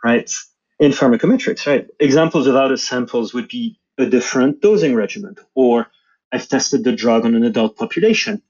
right? 0.04 0.32
In 0.80 0.92
pharmacometrics, 0.92 1.66
right? 1.66 1.88
Examples 2.00 2.46
of 2.46 2.56
out 2.56 2.72
of 2.72 2.80
samples 2.80 3.34
would 3.34 3.48
be 3.48 3.80
a 3.98 4.06
different 4.06 4.62
dosing 4.62 4.94
regimen, 4.94 5.38
or 5.56 5.88
I've 6.32 6.48
tested 6.48 6.84
the 6.84 6.92
drug 6.92 7.26
on 7.26 7.34
an 7.34 7.46
adult 7.46 7.78
population. 7.78 8.44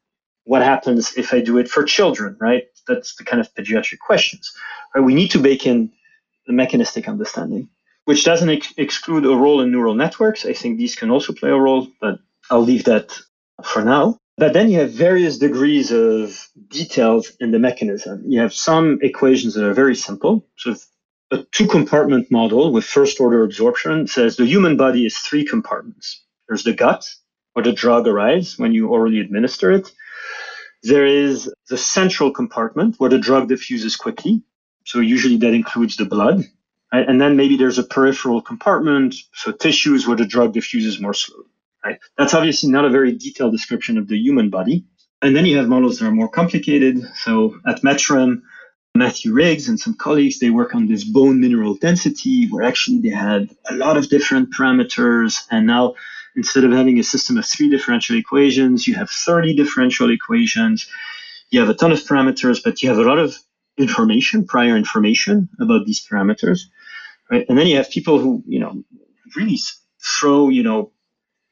What 0.44 0.62
happens 0.62 1.16
if 1.16 1.34
I 1.34 1.40
do 1.40 1.58
it 1.58 1.70
for 1.70 1.86
children, 1.86 2.36
right? 2.42 2.64
That's 2.88 3.16
the 3.16 3.24
kind 3.24 3.40
of 3.40 3.54
pediatric 3.54 4.00
questions. 4.00 4.52
Right? 4.94 5.02
We 5.04 5.14
need 5.14 5.32
to 5.32 5.40
bake 5.40 5.66
in 5.66 5.92
the 6.48 6.54
mechanistic 6.54 7.08
understanding, 7.08 7.70
which 8.06 8.24
doesn't 8.24 8.50
ex- 8.50 8.74
exclude 8.78 9.26
a 9.26 9.36
role 9.36 9.62
in 9.62 9.72
neural 9.72 9.96
networks. 9.96 10.46
I 10.46 10.54
think 10.54 10.78
these 10.78 10.96
can 10.96 11.12
also 11.12 11.34
play 11.34 11.50
a 11.50 11.56
role, 11.56 11.88
but 12.00 12.20
I'll 12.50 12.64
leave 12.64 12.86
that 12.86 13.18
for 13.64 13.84
now. 13.84 14.18
But 14.38 14.54
then 14.54 14.70
you 14.70 14.80
have 14.80 14.92
various 14.92 15.38
degrees 15.38 15.92
of 15.92 16.50
details 16.70 17.32
in 17.40 17.52
the 17.52 17.60
mechanism. 17.60 18.24
You 18.26 18.40
have 18.40 18.54
some 18.54 18.98
equations 19.02 19.54
that 19.54 19.66
are 19.66 19.74
very 19.74 19.96
simple. 19.96 20.46
So 20.58 20.76
a 21.32 21.44
two 21.52 21.68
compartment 21.68 22.32
model 22.32 22.72
with 22.72 22.84
first 22.84 23.20
order 23.20 23.44
absorption 23.44 24.08
says 24.08 24.36
the 24.36 24.46
human 24.46 24.78
body 24.78 25.06
is 25.06 25.18
three 25.18 25.46
compartments. 25.46 26.24
There's 26.48 26.64
the 26.64 26.74
gut, 26.74 27.08
where 27.54 27.64
the 27.64 27.72
drug 27.72 28.08
arrives 28.08 28.58
when 28.58 28.74
you 28.74 28.88
orally 28.88 29.20
administer 29.20 29.72
it. 29.72 29.92
There 30.84 31.06
is 31.06 31.54
the 31.70 31.78
central 31.78 32.32
compartment 32.32 32.96
where 32.98 33.10
the 33.10 33.20
drug 33.20 33.48
diffuses 33.48 33.96
quickly. 33.96 34.42
So 34.86 35.00
usually 35.00 35.38
that 35.38 35.54
includes 35.54 35.98
the 35.98 36.06
blood. 36.06 36.44
Right? 36.92 37.08
And 37.08 37.22
then 37.22 37.38
maybe 37.38 37.56
there's 37.56 37.78
a 37.78 37.84
peripheral 37.84 38.42
compartment, 38.42 39.16
so 39.34 39.52
tissues 39.52 40.08
where 40.08 40.18
the 40.18 40.26
drug 40.26 40.54
diffuses 40.54 41.00
more 41.00 41.14
slowly. 41.14 41.46
Right? 41.86 42.00
That's 42.18 42.34
obviously 42.34 42.70
not 42.70 42.86
a 42.86 42.90
very 42.90 43.16
detailed 43.18 43.52
description 43.52 43.98
of 43.98 44.08
the 44.08 44.18
human 44.18 44.50
body. 44.50 44.86
And 45.22 45.36
then 45.36 45.46
you 45.46 45.58
have 45.58 45.68
models 45.68 46.00
that 46.00 46.08
are 46.08 46.12
more 46.12 46.30
complicated. 46.30 47.04
So 47.16 47.60
at 47.66 47.82
Metrum, 47.82 48.42
Matthew 48.96 49.34
Riggs 49.34 49.70
and 49.70 49.80
some 49.80 49.94
colleagues, 49.96 50.40
they 50.40 50.50
work 50.50 50.76
on 50.76 50.88
this 50.88 51.04
bone 51.04 51.40
mineral 51.40 51.76
density 51.76 52.48
where 52.50 52.64
actually 52.64 53.00
they 53.00 53.10
had 53.10 53.50
a 53.70 53.76
lot 53.76 53.98
of 53.98 54.10
different 54.10 54.54
parameters. 54.54 55.38
And 55.50 55.68
now 55.68 55.94
instead 56.36 56.64
of 56.64 56.72
having 56.72 57.00
a 57.00 57.04
system 57.04 57.38
of 57.38 57.46
three 57.46 57.70
differential 57.70 58.18
equations, 58.18 58.88
you 58.88 58.96
have 58.96 59.10
30 59.10 59.56
differential 59.56 60.12
equations. 60.12 60.88
You 61.50 61.60
have 61.60 61.70
a 61.70 61.74
ton 61.74 61.92
of 61.92 62.00
parameters, 62.00 62.60
but 62.64 62.82
you 62.82 62.90
have 62.90 62.98
a 62.98 63.04
lot 63.04 63.20
of 63.20 63.36
information, 63.78 64.46
prior 64.46 64.76
information 64.78 65.50
about 65.60 65.86
these 65.86 66.06
parameters. 66.06 66.62
Right? 67.30 67.46
And 67.48 67.58
then 67.58 67.68
you 67.68 67.78
have 67.78 67.90
people 67.90 68.20
who, 68.20 68.44
you 68.46 68.60
know, 68.60 68.84
really 69.36 69.60
throw, 70.00 70.50
you 70.50 70.64
know, 70.64 70.92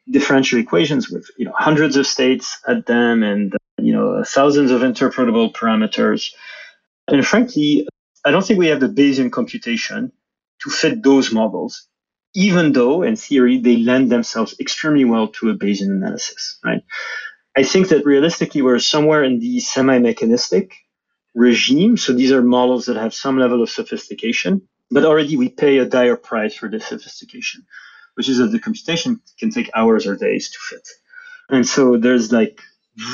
differential 0.10 0.60
equations 0.60 1.10
with 1.10 1.30
you 1.38 1.46
know 1.46 1.54
hundreds 1.56 1.96
of 1.96 2.08
states 2.08 2.60
at 2.68 2.86
them 2.86 3.24
and 3.24 3.54
uh, 3.54 3.58
you 3.78 3.94
know 3.94 4.24
thousands 4.24 4.72
of 4.72 4.82
interpretable 4.82 5.54
parameters. 5.54 6.32
And 7.08 7.26
frankly, 7.26 7.88
I 8.26 8.32
don't 8.32 8.46
think 8.46 8.60
we 8.60 8.68
have 8.68 8.80
the 8.80 8.88
Bayesian 8.88 9.32
computation 9.32 10.12
to 10.64 10.70
fit 10.70 11.04
those 11.04 11.32
models, 11.32 11.88
even 12.36 12.72
though 12.72 13.04
in 13.04 13.16
theory 13.16 13.60
they 13.60 13.78
lend 13.78 14.12
themselves 14.12 14.56
extremely 14.60 15.06
well 15.06 15.28
to 15.30 15.50
a 15.50 15.56
Bayesian 15.56 15.90
analysis, 15.90 16.60
right? 16.64 16.84
I 17.58 17.64
think 17.64 17.90
that 17.90 18.06
realistically 18.06 18.62
we're 18.62 18.80
somewhere 18.80 19.24
in 19.24 19.40
the 19.40 19.60
semi-mechanistic 19.60 20.74
regime. 21.36 21.98
So 21.98 22.14
these 22.14 22.32
are 22.32 22.42
models 22.42 22.86
that 22.86 22.96
have 22.96 23.14
some 23.14 23.38
level 23.38 23.62
of 23.64 23.70
sophistication, 23.70 24.62
but 24.92 25.06
already 25.06 25.36
we 25.36 25.50
pay 25.50 25.80
a 25.80 25.86
dire 25.86 26.16
price 26.16 26.56
for 26.56 26.70
this 26.70 26.88
sophistication 26.88 27.66
which 28.20 28.28
is 28.28 28.38
that 28.40 28.48
the 28.48 28.60
computation 28.60 29.22
can 29.40 29.50
take 29.50 29.70
hours 29.74 30.06
or 30.06 30.14
days 30.18 30.50
to 30.50 30.58
fit. 30.70 30.86
And 31.50 31.66
so 31.66 31.96
there's 31.96 32.34
like 32.34 32.60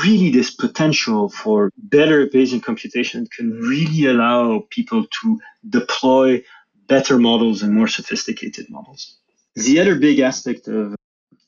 really 0.03 0.31
this 0.31 0.49
potential 0.49 1.29
for 1.29 1.71
better 1.77 2.25
Bayesian 2.25 2.63
computation 2.63 3.27
can 3.27 3.51
really 3.51 4.07
allow 4.07 4.63
people 4.71 5.05
to 5.21 5.39
deploy 5.69 6.43
better 6.87 7.17
models 7.17 7.61
and 7.61 7.73
more 7.73 7.87
sophisticated 7.87 8.69
models. 8.69 9.17
The 9.55 9.79
other 9.79 9.95
big 9.95 10.19
aspect 10.19 10.67
of, 10.67 10.95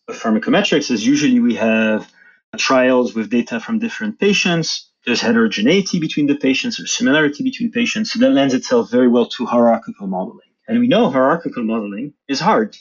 pharmacometrics 0.10 0.90
is 0.90 1.06
usually 1.06 1.40
we 1.40 1.56
have 1.56 2.10
trials 2.58 3.14
with 3.14 3.30
data 3.30 3.60
from 3.60 3.78
different 3.78 4.20
patients. 4.20 4.90
There's 5.06 5.20
heterogeneity 5.20 6.00
between 6.00 6.28
the 6.28 6.36
patients, 6.36 6.78
there's 6.78 6.94
similarity 6.94 7.44
between 7.44 7.72
patients. 7.72 8.14
So 8.14 8.20
that 8.20 8.30
lends 8.30 8.54
itself 8.54 8.90
very 8.90 9.10
well 9.10 9.28
to 9.28 9.46
hierarchical 9.46 10.08
modeling. 10.08 10.52
And 10.68 10.80
we 10.80 10.88
know 10.88 11.10
hierarchical 11.10 11.64
modeling 11.64 12.14
is 12.28 12.40
hard 12.40 12.78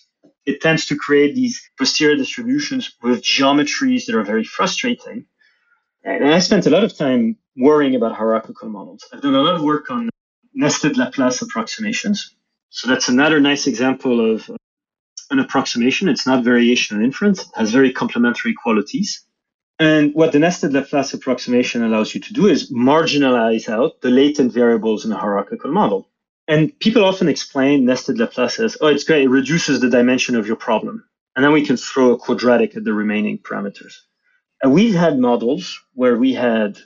it 0.47 0.61
tends 0.61 0.87
to 0.87 0.97
create 0.97 1.35
these 1.35 1.69
posterior 1.77 2.17
distributions 2.17 2.95
with 3.03 3.23
geometries 3.23 4.07
that 4.07 4.15
are 4.15 4.23
very 4.23 4.45
frustrating. 4.45 5.27
And 6.05 6.29
I 6.33 6.39
spent 6.39 6.67
a 6.67 6.71
lot 6.71 6.85
of 6.85 6.97
time 6.97 7.37
worrying 7.57 7.97
about 7.97 8.15
hierarchical 8.15 8.69
models. 8.69 9.05
I've 9.13 9.23
done 9.23 9.35
a 9.35 9.43
lot 9.43 9.57
of 9.57 9.63
work 9.63 9.91
on 9.91 10.09
nested 10.55 10.97
Laplace 10.97 11.43
approximations. 11.43 12.36
So 12.71 12.89
that's 12.89 13.09
another 13.09 13.41
nice 13.41 13.67
example 13.67 14.35
of 14.35 14.51
uh, 14.51 14.57
an 15.31 15.39
approximation. 15.39 16.09
It's 16.09 16.27
not 16.27 16.45
variation 16.45 16.97
and 16.97 17.05
inference, 17.05 17.43
it 17.43 17.49
has 17.55 17.71
very 17.71 17.93
complementary 17.93 18.55
qualities. 18.55 19.23
And 19.79 20.15
what 20.15 20.33
the 20.33 20.39
nested 20.39 20.73
Laplace 20.73 21.13
approximation 21.13 21.83
allows 21.83 22.15
you 22.15 22.21
to 22.23 22.33
do 22.33 22.47
is 22.47 22.73
marginalize 22.73 23.69
out 23.69 24.01
the 24.01 24.11
latent 24.11 24.53
variables 24.53 25.05
in 25.05 25.13
a 25.13 25.19
hierarchical 25.19 25.71
model. 25.71 26.09
And 26.49 26.79
people 26.79 27.05
often 27.05 27.29
explain 27.29 27.85
nested 27.85 28.19
Laplace 28.19 28.59
as, 28.61 28.77
oh, 28.81 28.87
it's 28.87 29.05
great, 29.05 29.25
it 29.25 29.29
reduces 29.29 29.81
the 29.81 29.91
dimension 29.91 30.37
of 30.37 30.47
your 30.47 30.57
problem. 30.57 31.05
And 31.35 31.45
then 31.45 31.53
we 31.53 31.67
can 31.67 31.77
throw 31.77 32.13
a 32.13 32.19
quadratic 32.19 32.77
at 32.77 32.85
the 32.85 32.95
remaining 32.95 33.39
parameters. 33.39 33.95
And 34.63 34.73
we've 34.73 34.95
had 34.95 35.19
models 35.19 35.79
where 35.93 36.17
we 36.17 36.33
had 36.33 36.79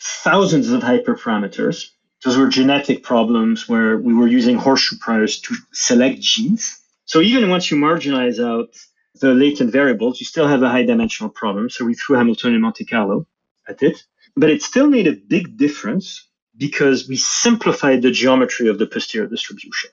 thousands 0.00 0.70
of 0.70 0.82
hyperparameters. 0.82 1.90
Those 2.24 2.36
were 2.36 2.48
genetic 2.48 3.02
problems 3.02 3.68
where 3.68 3.96
we 3.96 4.12
were 4.12 4.26
using 4.26 4.56
horseshoe 4.56 4.96
priors 4.98 5.40
to 5.40 5.54
select 5.72 6.20
genes. 6.20 6.80
So 7.06 7.20
even 7.20 7.48
once 7.48 7.70
you 7.70 7.78
marginalize 7.78 8.38
out 8.38 8.76
the 9.20 9.34
latent 9.34 9.72
variables, 9.72 10.20
you 10.20 10.26
still 10.26 10.46
have 10.46 10.62
a 10.62 10.68
high 10.68 10.84
dimensional 10.84 11.30
problem. 11.30 11.70
So 11.70 11.84
we 11.84 11.94
threw 11.94 12.16
Hamiltonian 12.16 12.60
Monte 12.60 12.84
Carlo 12.84 13.26
at 13.68 13.82
it. 13.82 14.02
But 14.36 14.50
it 14.50 14.62
still 14.62 14.86
made 14.88 15.06
a 15.06 15.12
big 15.12 15.56
difference 15.56 16.28
because 16.56 17.08
we 17.08 17.16
simplified 17.16 18.02
the 18.02 18.10
geometry 18.10 18.68
of 18.68 18.78
the 18.78 18.86
posterior 18.86 19.26
distribution 19.26 19.90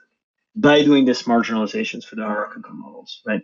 by 0.55 0.83
doing 0.83 1.05
this 1.05 1.23
marginalizations 1.23 2.03
for 2.03 2.15
the 2.15 2.23
hierarchical 2.23 2.73
models, 2.73 3.21
right? 3.25 3.43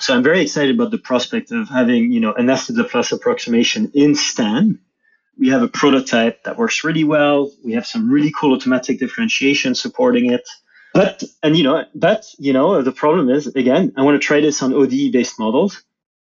So 0.00 0.14
I'm 0.14 0.22
very 0.22 0.40
excited 0.40 0.74
about 0.74 0.90
the 0.90 0.98
prospect 0.98 1.50
of 1.52 1.68
having, 1.68 2.12
you 2.12 2.20
know, 2.20 2.32
a 2.32 2.42
nested 2.42 2.76
Laplace 2.76 3.12
approximation 3.12 3.92
in 3.94 4.14
STAN. 4.14 4.80
We 5.38 5.48
have 5.50 5.62
a 5.62 5.68
prototype 5.68 6.44
that 6.44 6.58
works 6.58 6.84
really 6.84 7.04
well. 7.04 7.52
We 7.64 7.72
have 7.74 7.86
some 7.86 8.10
really 8.10 8.32
cool 8.38 8.54
automatic 8.54 8.98
differentiation 8.98 9.74
supporting 9.74 10.32
it. 10.32 10.48
But 10.94 11.22
and 11.42 11.56
you 11.56 11.62
know, 11.62 11.84
but 11.94 12.26
you 12.38 12.52
know, 12.52 12.82
the 12.82 12.92
problem 12.92 13.30
is 13.30 13.46
again, 13.46 13.92
I 13.96 14.02
want 14.02 14.20
to 14.20 14.26
try 14.26 14.40
this 14.40 14.62
on 14.62 14.74
ODE 14.74 15.12
based 15.12 15.38
models. 15.38 15.82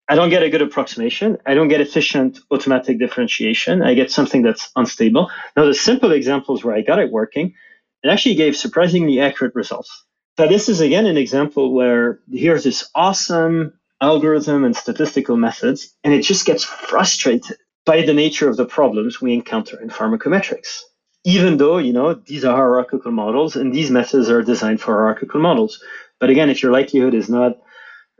I 0.08 0.14
don't 0.14 0.30
get 0.30 0.42
a 0.42 0.48
good 0.48 0.62
approximation. 0.62 1.36
I 1.44 1.54
don't 1.54 1.68
get 1.68 1.82
efficient 1.82 2.38
automatic 2.50 2.98
differentiation. 2.98 3.82
I 3.82 3.92
get 3.92 4.10
something 4.10 4.42
that's 4.42 4.70
unstable. 4.74 5.30
Now, 5.54 5.66
the 5.66 5.74
simple 5.74 6.12
examples 6.12 6.64
where 6.64 6.74
I 6.74 6.80
got 6.80 6.98
it 6.98 7.12
working, 7.12 7.54
it 8.02 8.08
actually 8.08 8.36
gave 8.36 8.56
surprisingly 8.56 9.20
accurate 9.20 9.54
results. 9.54 10.04
But 10.36 10.48
this 10.48 10.68
is 10.68 10.80
again 10.80 11.06
an 11.06 11.18
example 11.18 11.74
where 11.74 12.20
here's 12.32 12.64
this 12.64 12.88
awesome 12.94 13.74
algorithm 14.00 14.64
and 14.64 14.74
statistical 14.74 15.36
methods, 15.36 15.94
and 16.04 16.14
it 16.14 16.22
just 16.22 16.46
gets 16.46 16.64
frustrated 16.64 17.58
by 17.88 18.02
the 18.02 18.12
nature 18.12 18.50
of 18.50 18.58
the 18.58 18.66
problems 18.66 19.18
we 19.18 19.32
encounter 19.32 19.80
in 19.80 19.88
pharmacometrics. 19.88 20.82
Even 21.24 21.56
though, 21.56 21.78
you 21.78 21.94
know, 21.94 22.12
these 22.12 22.44
are 22.44 22.54
hierarchical 22.54 23.10
models 23.10 23.56
and 23.56 23.72
these 23.72 23.90
methods 23.90 24.28
are 24.28 24.42
designed 24.42 24.78
for 24.78 24.92
hierarchical 24.92 25.40
models. 25.40 25.82
But 26.20 26.28
again, 26.28 26.50
if 26.50 26.62
your 26.62 26.70
likelihood 26.70 27.14
is 27.14 27.30
not 27.30 27.52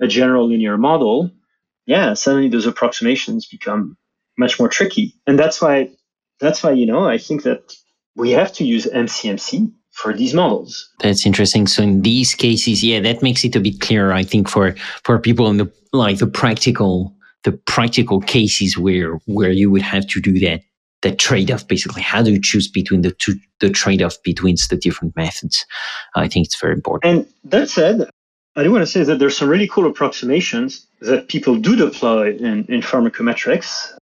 a 0.00 0.06
general 0.06 0.48
linear 0.48 0.78
model, 0.78 1.30
yeah, 1.84 2.14
suddenly 2.14 2.48
those 2.48 2.64
approximations 2.64 3.44
become 3.44 3.98
much 4.38 4.58
more 4.58 4.70
tricky. 4.70 5.14
And 5.26 5.38
that's 5.38 5.60
why 5.60 5.90
that's 6.40 6.62
why, 6.62 6.70
you 6.70 6.86
know, 6.86 7.06
I 7.06 7.18
think 7.18 7.42
that 7.42 7.74
we 8.16 8.30
have 8.30 8.54
to 8.54 8.64
use 8.64 8.86
MCMC 8.86 9.70
for 9.92 10.14
these 10.14 10.32
models. 10.32 10.88
That's 11.00 11.26
interesting. 11.26 11.66
So 11.66 11.82
in 11.82 12.00
these 12.00 12.34
cases, 12.34 12.82
yeah, 12.82 13.00
that 13.00 13.22
makes 13.22 13.44
it 13.44 13.54
a 13.54 13.60
bit 13.60 13.80
clearer, 13.80 14.14
I 14.14 14.22
think, 14.22 14.48
for 14.48 14.74
for 15.04 15.18
people 15.18 15.50
in 15.50 15.58
the 15.58 15.70
like 15.92 16.18
the 16.18 16.26
practical 16.26 17.17
the 17.44 17.52
practical 17.52 18.20
cases 18.20 18.76
where 18.76 19.14
where 19.26 19.50
you 19.50 19.70
would 19.70 19.82
have 19.82 20.06
to 20.06 20.20
do 20.20 20.38
that 20.38 20.60
that 21.02 21.18
trade-off 21.18 21.66
basically 21.68 22.02
how 22.02 22.22
do 22.22 22.32
you 22.32 22.40
choose 22.40 22.68
between 22.68 23.02
the 23.02 23.12
two 23.12 23.34
the 23.60 23.70
trade-off 23.70 24.16
between 24.22 24.56
the 24.70 24.76
different 24.76 25.14
methods 25.16 25.64
i 26.16 26.28
think 26.28 26.46
it's 26.46 26.60
very 26.60 26.74
important 26.74 27.14
and 27.14 27.26
that 27.44 27.68
said 27.68 28.08
I 28.58 28.64
do 28.64 28.72
want 28.72 28.82
to 28.82 28.86
say 28.86 29.04
that 29.04 29.20
there's 29.20 29.36
some 29.36 29.48
really 29.48 29.68
cool 29.68 29.86
approximations 29.86 30.84
that 31.00 31.28
people 31.28 31.54
do 31.54 31.76
deploy 31.76 32.34
in, 32.34 32.64
in 32.64 32.80
pharmacometrics. 32.80 33.96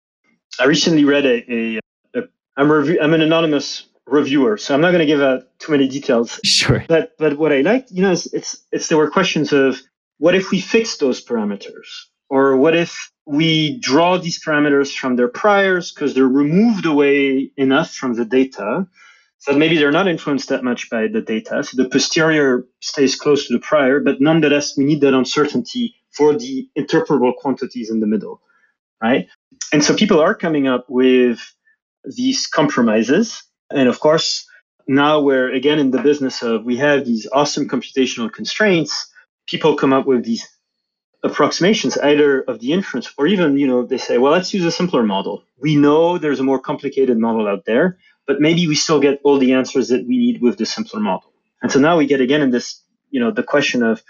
I 0.58 0.64
recently 0.64 1.04
read 1.04 1.26
a, 1.26 1.52
a, 1.52 1.80
a 2.14 2.22
I'm, 2.56 2.72
rev- 2.72 2.96
I'm 3.02 3.12
an 3.12 3.20
anonymous 3.20 3.84
reviewer, 4.06 4.56
so 4.56 4.74
I'm 4.74 4.80
not 4.80 4.92
going 4.92 5.00
to 5.00 5.06
give 5.06 5.20
out 5.20 5.42
too 5.58 5.72
many 5.72 5.88
details. 5.88 6.40
Sure. 6.44 6.82
But 6.88 7.12
but 7.18 7.36
what 7.36 7.52
I 7.52 7.60
like 7.60 7.86
you 7.90 8.00
know, 8.00 8.12
is 8.12 8.32
it's 8.32 8.64
it's 8.72 8.88
there 8.88 8.96
were 8.96 9.10
questions 9.10 9.52
of 9.52 9.78
what 10.16 10.34
if 10.34 10.50
we 10.50 10.62
fix 10.62 10.96
those 10.96 11.22
parameters, 11.22 12.06
or 12.28 12.56
what 12.56 12.76
if 12.76 13.12
we 13.26 13.78
draw 13.78 14.18
these 14.18 14.42
parameters 14.42 14.94
from 14.94 15.16
their 15.16 15.28
priors 15.28 15.92
because 15.92 16.14
they're 16.14 16.24
removed 16.28 16.86
away 16.86 17.50
enough 17.56 17.90
from 17.92 18.14
the 18.14 18.24
data 18.24 18.86
so 19.46 19.56
maybe 19.56 19.76
they're 19.76 19.92
not 19.92 20.08
influenced 20.08 20.48
that 20.48 20.64
much 20.64 20.90
by 20.90 21.06
the 21.06 21.20
data. 21.20 21.62
So 21.62 21.80
the 21.80 21.88
posterior 21.88 22.66
stays 22.80 23.14
close 23.14 23.46
to 23.46 23.52
the 23.52 23.60
prior, 23.60 24.00
but 24.00 24.20
nonetheless, 24.20 24.76
we 24.76 24.84
need 24.84 25.00
that 25.02 25.14
uncertainty 25.14 25.94
for 26.10 26.36
the 26.36 26.68
interpretable 26.76 27.32
quantities 27.36 27.90
in 27.90 28.00
the 28.00 28.08
middle, 28.08 28.40
right? 29.00 29.28
And 29.72 29.84
so 29.84 29.94
people 29.94 30.20
are 30.20 30.34
coming 30.34 30.66
up 30.66 30.86
with 30.88 31.38
these 32.04 32.48
compromises. 32.48 33.42
And 33.70 33.88
of 33.88 34.00
course, 34.00 34.48
now 34.88 35.20
we're 35.20 35.52
again 35.52 35.78
in 35.78 35.92
the 35.92 36.02
business 36.02 36.42
of 36.42 36.64
we 36.64 36.76
have 36.78 37.04
these 37.04 37.28
awesome 37.32 37.68
computational 37.68 38.32
constraints. 38.32 39.06
People 39.46 39.76
come 39.76 39.92
up 39.92 40.06
with 40.06 40.24
these 40.24 40.44
approximations 41.26 41.98
either 41.98 42.40
of 42.42 42.60
the 42.60 42.72
inference 42.72 43.12
or 43.18 43.26
even 43.26 43.58
you 43.58 43.66
know 43.66 43.84
they 43.84 43.98
say 43.98 44.16
well 44.18 44.32
let's 44.32 44.52
use 44.54 44.64
a 44.64 44.70
simpler 44.70 45.02
model 45.02 45.42
we 45.66 45.76
know 45.76 46.18
there's 46.18 46.40
a 46.40 46.48
more 46.50 46.60
complicated 46.60 47.16
model 47.18 47.46
out 47.48 47.64
there 47.64 47.98
but 48.26 48.40
maybe 48.40 48.66
we 48.66 48.74
still 48.74 49.00
get 49.00 49.20
all 49.22 49.38
the 49.38 49.52
answers 49.52 49.88
that 49.88 50.06
we 50.06 50.18
need 50.18 50.42
with 50.42 50.58
the 50.58 50.66
simpler 50.66 51.00
model. 51.00 51.32
And 51.62 51.70
so 51.70 51.78
now 51.78 51.96
we 51.96 52.06
get 52.06 52.20
again 52.20 52.42
in 52.42 52.50
this, 52.50 52.82
you 53.10 53.20
know, 53.20 53.30
the 53.30 53.42
question 53.42 53.82
of 53.82 54.02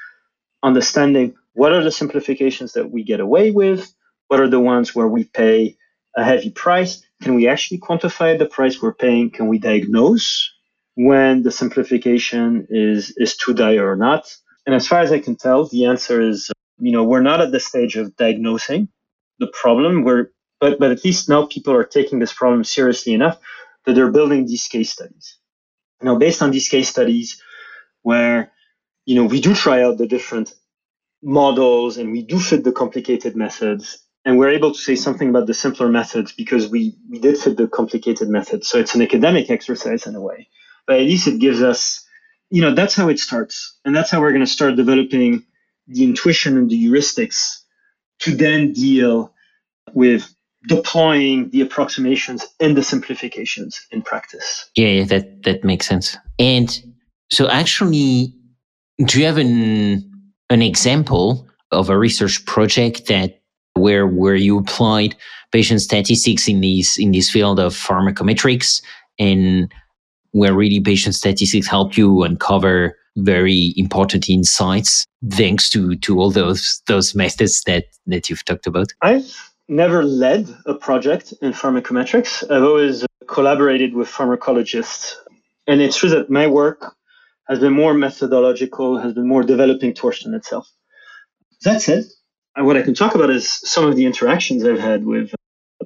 understanding 0.63 1.35
what 1.53 1.73
are 1.73 1.85
the 1.85 1.93
simplifications 1.93 2.73
that 2.73 2.91
we 2.91 3.05
get 3.05 3.21
away 3.21 3.51
with? 3.51 3.95
What 4.29 4.41
are 4.41 4.49
the 4.49 4.61
ones 4.61 4.95
where 4.95 5.07
we 5.07 5.25
pay 5.25 5.77
a 6.17 6.25
heavy 6.25 6.51
price? 6.51 7.03
Can 7.23 7.35
we 7.35 7.49
actually 7.49 7.79
quantify 7.79 8.39
the 8.39 8.47
price 8.47 8.81
we're 8.81 8.95
paying? 8.95 9.31
Can 9.31 9.49
we 9.49 9.59
diagnose 9.59 10.53
when 10.95 11.43
the 11.43 11.53
simplification 11.53 12.67
is, 12.71 13.15
is 13.17 13.37
too 13.37 13.55
dire 13.55 13.91
or 13.91 13.97
not? 13.97 14.35
And 14.67 14.75
as 14.75 14.89
far 14.89 15.01
as 15.01 15.13
I 15.13 15.21
can 15.21 15.37
tell, 15.37 15.67
the 15.67 15.87
answer 15.87 16.21
is, 16.21 16.51
you 16.79 16.93
know, 16.93 17.05
we're 17.05 17.23
not 17.23 17.41
at 17.41 17.53
the 17.53 17.61
stage 17.61 17.97
of 17.97 18.17
diagnosing 18.17 18.89
the 19.39 19.49
problem. 19.49 20.05
We're, 20.05 20.31
but, 20.61 20.79
but 20.79 20.91
at 20.91 21.05
least 21.05 21.29
now 21.29 21.47
people 21.47 21.75
are 21.75 21.85
taking 21.85 22.19
this 22.19 22.33
problem 22.33 22.65
seriously 22.65 23.15
enough 23.15 23.39
that 23.85 23.95
they're 23.95 24.11
building 24.11 24.47
these 24.47 24.67
case 24.69 24.91
studies. 24.93 25.39
Now, 26.03 26.17
based 26.17 26.43
on 26.43 26.51
these 26.51 26.69
case 26.69 26.89
studies, 26.89 27.43
where 28.03 28.53
you 29.07 29.15
know 29.17 29.25
we 29.25 29.41
do 29.41 29.55
try 29.55 29.83
out 29.83 29.99
the 29.99 30.07
different 30.07 30.53
models 31.23 31.97
and 31.97 32.13
we 32.13 32.23
do 32.23 32.39
fit 32.39 32.65
the 32.65 32.73
complicated 32.73 33.37
methods, 33.37 33.99
and 34.25 34.39
we're 34.39 34.51
able 34.51 34.73
to 34.73 34.79
say 34.79 34.97
something 34.97 35.31
about 35.31 35.47
the 35.47 35.55
simpler 35.55 35.89
methods 35.89 36.33
because 36.33 36.69
we 36.69 36.97
we 37.11 37.19
did 37.19 37.39
fit 37.39 37.57
the 37.57 37.69
complicated 37.69 38.29
methods. 38.29 38.69
So 38.69 38.79
it's 38.79 38.95
an 38.95 39.03
academic 39.03 39.51
exercise 39.51 40.07
in 40.07 40.15
a 40.15 40.21
way, 40.21 40.49
but 40.87 40.97
at 40.97 41.03
least 41.07 41.27
it 41.29 41.41
gives 41.41 41.63
us, 41.63 42.07
you 42.51 42.63
know, 42.63 42.75
that's 42.75 42.95
how 42.95 43.09
it 43.09 43.19
starts, 43.19 43.79
and 43.85 43.97
that's 43.97 44.11
how 44.11 44.21
we're 44.21 44.33
going 44.33 44.45
to 44.45 44.59
start 44.59 44.77
developing 44.77 45.45
the 45.89 46.05
intuition 46.05 46.57
and 46.57 46.71
the 46.71 46.85
heuristics 46.85 47.61
to 48.21 48.35
then 48.35 48.73
deal 48.73 49.33
with 49.93 50.33
deploying 50.69 51.51
the 51.51 51.61
approximations 51.61 52.45
and 52.61 52.77
the 52.77 52.83
simplifications 52.83 53.87
in 53.91 54.03
practice. 54.03 54.69
Yeah, 54.77 54.89
yeah, 54.89 55.05
that 55.05 55.43
that 55.45 55.65
makes 55.65 55.87
sense. 55.87 56.17
And 56.39 56.83
so, 57.31 57.49
actually, 57.49 58.35
do 59.05 59.21
you 59.21 59.27
have 59.27 59.39
an 59.39 60.11
an 60.51 60.63
example 60.63 61.47
of 61.73 61.91
a 61.91 61.99
research 61.99 62.45
project 62.47 63.07
that 63.07 63.41
where 63.75 64.07
where 64.07 64.35
you 64.35 64.59
applied 64.59 65.15
Bayesian 65.53 65.81
statistics 65.81 66.49
in 66.49 66.61
these 66.61 66.97
in 66.99 67.13
this 67.13 67.31
field 67.31 67.61
of 67.61 67.75
pharmacometrics 67.75 68.83
and 69.19 69.73
where 70.33 70.55
really 70.55 70.81
Bayesian 70.81 71.15
statistics 71.15 71.67
help 71.67 71.97
you 71.97 72.23
uncover 72.23 72.97
very 73.17 73.75
important 73.77 74.29
insights 74.29 75.07
thanks 75.31 75.69
to 75.71 75.97
to 75.97 76.21
all 76.21 76.31
those 76.31 76.83
those 76.87 77.15
methods 77.15 77.63
that 77.67 77.85
that 78.07 78.29
you've 78.29 78.45
talked 78.45 78.67
about? 78.67 78.89
I've 79.03 79.53
never 79.69 80.05
led 80.05 80.49
a 80.67 80.75
project 80.75 81.35
in 81.43 81.53
pharmacometrics. 81.53 82.49
I've 82.51 82.63
always 82.63 83.05
collaborated 83.27 83.95
with 83.95 84.09
pharmacologists. 84.09 85.15
And 85.67 85.81
it's 85.81 85.97
true 85.97 86.11
that 86.11 86.31
my 86.31 86.47
work 86.47 86.95
has 87.49 87.59
been 87.59 87.73
more 87.73 87.95
methodological, 87.95 88.99
has 88.99 89.13
been 89.13 89.27
more 89.29 89.43
developing 89.43 89.95
Torsten 89.95 90.35
itself. 90.35 90.69
That 91.63 91.83
said, 91.83 92.05
what 92.57 92.77
I 92.77 92.83
can 92.83 92.95
talk 92.95 93.15
about 93.15 93.31
is 93.31 93.51
some 93.51 93.87
of 93.87 93.97
the 93.97 94.07
interactions 94.07 94.65
I've 94.65 94.79
had 94.79 95.05
with 95.05 95.33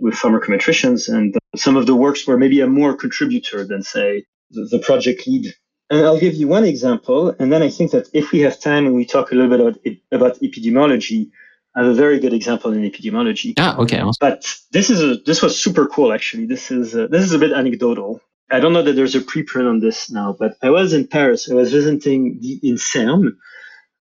with 0.01 0.15
pharmacometricians 0.15 1.13
and 1.13 1.37
some 1.57 1.77
of 1.77 1.87
the 1.87 1.95
works 1.95 2.27
where 2.27 2.39
maybe 2.39 2.61
I'm 2.61 2.73
more 2.73 2.97
contributor 2.97 3.67
than 3.67 3.83
say 3.83 4.25
the, 4.51 4.67
the 4.71 4.79
project 4.79 5.27
lead. 5.27 5.53
And 5.91 6.07
I'll 6.07 6.21
give 6.21 6.35
you 6.35 6.47
one 6.47 6.65
example, 6.65 7.35
and 7.41 7.53
then 7.53 7.63
I 7.63 7.69
think 7.69 7.91
that 7.91 8.09
if 8.13 8.31
we 8.31 8.41
have 8.41 8.61
time 8.61 8.87
and 8.87 8.95
we 8.95 9.05
talk 9.05 9.33
a 9.33 9.35
little 9.35 9.51
bit 9.51 9.61
about 9.61 9.79
about 10.13 10.41
epidemiology, 10.41 11.31
I 11.75 11.83
have 11.83 11.89
a 11.89 11.95
very 11.95 12.21
good 12.21 12.33
example 12.33 12.73
in 12.73 12.89
epidemiology. 12.89 13.55
Ah, 13.59 13.77
okay. 13.79 14.01
But 14.21 14.55
this 14.71 14.91
is 14.91 15.03
a 15.03 15.17
this 15.27 15.43
was 15.43 15.61
super 15.61 15.87
cool 15.87 16.13
actually. 16.13 16.47
This 16.47 16.71
is 16.71 16.95
a, 16.95 17.09
this 17.09 17.25
is 17.25 17.33
a 17.33 17.39
bit 17.39 17.53
anecdotal. 17.53 18.21
I 18.51 18.61
don't 18.61 18.73
know 18.73 18.83
that 18.83 18.95
there's 18.95 19.15
a 19.15 19.21
preprint 19.21 19.69
on 19.69 19.81
this 19.81 20.11
now, 20.11 20.35
but 20.39 20.55
I 20.63 20.71
was 20.71 20.93
in 20.93 21.07
Paris. 21.07 21.51
I 21.51 21.55
was 21.55 21.73
visiting 21.73 22.41
the 22.41 22.61
INSERM, 22.65 23.37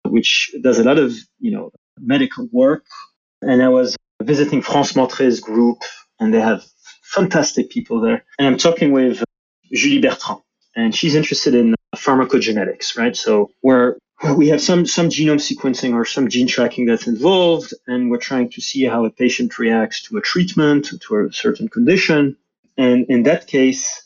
which 0.06 0.52
does 0.62 0.80
a 0.80 0.84
lot 0.84 0.98
of 1.00 1.14
you 1.40 1.52
know 1.52 1.72
medical 2.00 2.48
work, 2.52 2.86
and 3.42 3.62
I 3.62 3.70
was 3.70 3.96
visiting 4.22 4.62
France 4.62 4.94
Mentré's 4.94 5.40
group, 5.40 5.80
and 6.20 6.34
they 6.34 6.42
have 6.42 6.64
fantastic 7.04 7.70
people 7.70 8.02
there. 8.02 8.26
And 8.38 8.48
I'm 8.48 8.58
talking 8.58 8.92
with 8.92 9.22
uh, 9.22 9.26
Julie 9.72 10.02
Bertrand, 10.02 10.42
and 10.76 10.96
she's 10.96 11.16
interested 11.16 11.56
in 11.56 11.74
uh, 11.74 11.98
pharmacogenetics, 11.98 12.98
right? 12.98 13.16
So 13.16 13.52
where 13.62 13.98
we 14.36 14.50
have 14.50 14.62
some 14.62 14.86
some 14.86 15.10
genome 15.10 15.40
sequencing 15.40 15.94
or 15.94 16.06
some 16.06 16.28
gene 16.30 16.48
tracking 16.48 16.86
that's 16.86 17.08
involved, 17.08 17.74
and 17.88 18.10
we're 18.10 18.18
trying 18.18 18.50
to 18.52 18.62
see 18.62 18.84
how 18.84 19.06
a 19.06 19.10
patient 19.10 19.58
reacts 19.58 20.04
to 20.04 20.18
a 20.18 20.22
treatment 20.22 20.90
to 21.02 21.16
a 21.18 21.34
certain 21.34 21.68
condition. 21.68 22.38
And 22.78 23.06
in 23.10 23.24
that 23.24 23.48
case, 23.48 24.04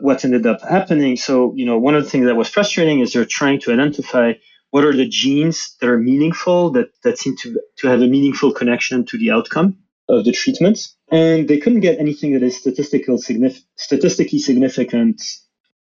what 0.00 0.24
ended 0.24 0.46
up 0.46 0.62
happening. 0.62 1.16
So, 1.16 1.54
you 1.54 1.66
know, 1.66 1.78
one 1.78 1.94
of 1.94 2.04
the 2.04 2.10
things 2.10 2.26
that 2.26 2.36
was 2.36 2.48
frustrating 2.48 3.00
is 3.00 3.12
they're 3.12 3.24
trying 3.24 3.60
to 3.60 3.72
identify 3.72 4.34
what 4.70 4.84
are 4.84 4.94
the 4.94 5.08
genes 5.08 5.76
that 5.80 5.88
are 5.88 5.98
meaningful, 5.98 6.70
that, 6.72 6.90
that 7.02 7.18
seem 7.18 7.36
to, 7.38 7.60
to 7.78 7.88
have 7.88 8.02
a 8.02 8.06
meaningful 8.06 8.52
connection 8.52 9.04
to 9.06 9.18
the 9.18 9.30
outcome 9.30 9.78
of 10.08 10.24
the 10.24 10.32
treatment. 10.32 10.88
and 11.10 11.48
they 11.48 11.58
couldn't 11.58 11.80
get 11.80 11.98
anything 11.98 12.32
that 12.32 12.42
is 12.42 12.56
statistical 12.56 13.16
signif- 13.16 13.62
statistically 13.76 14.38
significant, 14.38 15.22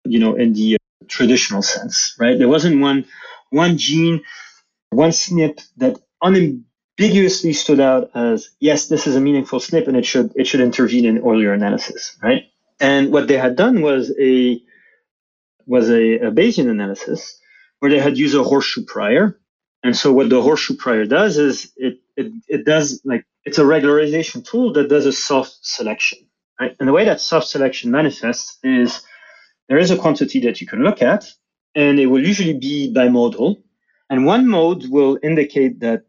you 0.04 0.18
know, 0.18 0.34
in 0.34 0.52
the 0.52 0.74
uh, 0.74 1.04
traditional 1.08 1.62
sense, 1.62 2.16
right? 2.18 2.38
There 2.38 2.48
wasn't 2.48 2.80
one 2.80 3.06
one 3.50 3.78
gene, 3.78 4.22
one 4.90 5.10
SNP 5.10 5.60
that 5.78 5.96
unambiguously 6.22 7.52
stood 7.52 7.80
out 7.80 8.10
as 8.14 8.50
yes, 8.60 8.88
this 8.88 9.06
is 9.06 9.16
a 9.16 9.20
meaningful 9.20 9.60
SNP 9.60 9.88
and 9.88 9.96
it 9.96 10.06
should 10.06 10.32
it 10.36 10.46
should 10.46 10.60
intervene 10.60 11.04
in 11.04 11.18
earlier 11.18 11.52
analysis, 11.52 12.16
right? 12.22 12.44
And 12.80 13.12
what 13.12 13.28
they 13.28 13.36
had 13.36 13.56
done 13.56 13.82
was 13.82 14.12
a 14.18 14.60
was 15.66 15.90
a, 15.90 16.14
a 16.18 16.30
Bayesian 16.32 16.68
analysis 16.70 17.38
where 17.78 17.90
they 17.90 17.98
had 17.98 18.18
used 18.18 18.34
a 18.34 18.42
horseshoe 18.42 18.84
prior. 18.84 19.38
And 19.82 19.96
so 19.96 20.12
what 20.12 20.28
the 20.28 20.42
horseshoe 20.42 20.76
prior 20.76 21.06
does 21.06 21.38
is 21.38 21.72
it, 21.76 21.98
it, 22.16 22.32
it 22.48 22.64
does 22.64 23.00
like 23.04 23.24
it's 23.44 23.58
a 23.58 23.62
regularization 23.62 24.44
tool 24.44 24.72
that 24.74 24.88
does 24.88 25.06
a 25.06 25.12
soft 25.12 25.58
selection. 25.62 26.18
Right? 26.60 26.76
And 26.78 26.88
the 26.88 26.92
way 26.92 27.06
that 27.06 27.20
soft 27.20 27.46
selection 27.48 27.90
manifests 27.90 28.58
is 28.62 29.02
there 29.70 29.78
is 29.78 29.92
a 29.92 29.96
quantity 29.96 30.40
that 30.40 30.60
you 30.60 30.66
can 30.66 30.82
look 30.82 31.00
at, 31.00 31.32
and 31.76 32.00
it 32.00 32.06
will 32.06 32.26
usually 32.26 32.58
be 32.58 32.92
bimodal. 32.92 33.62
And 34.10 34.26
one 34.26 34.48
mode 34.48 34.86
will 34.90 35.16
indicate 35.22 35.78
that 35.80 36.06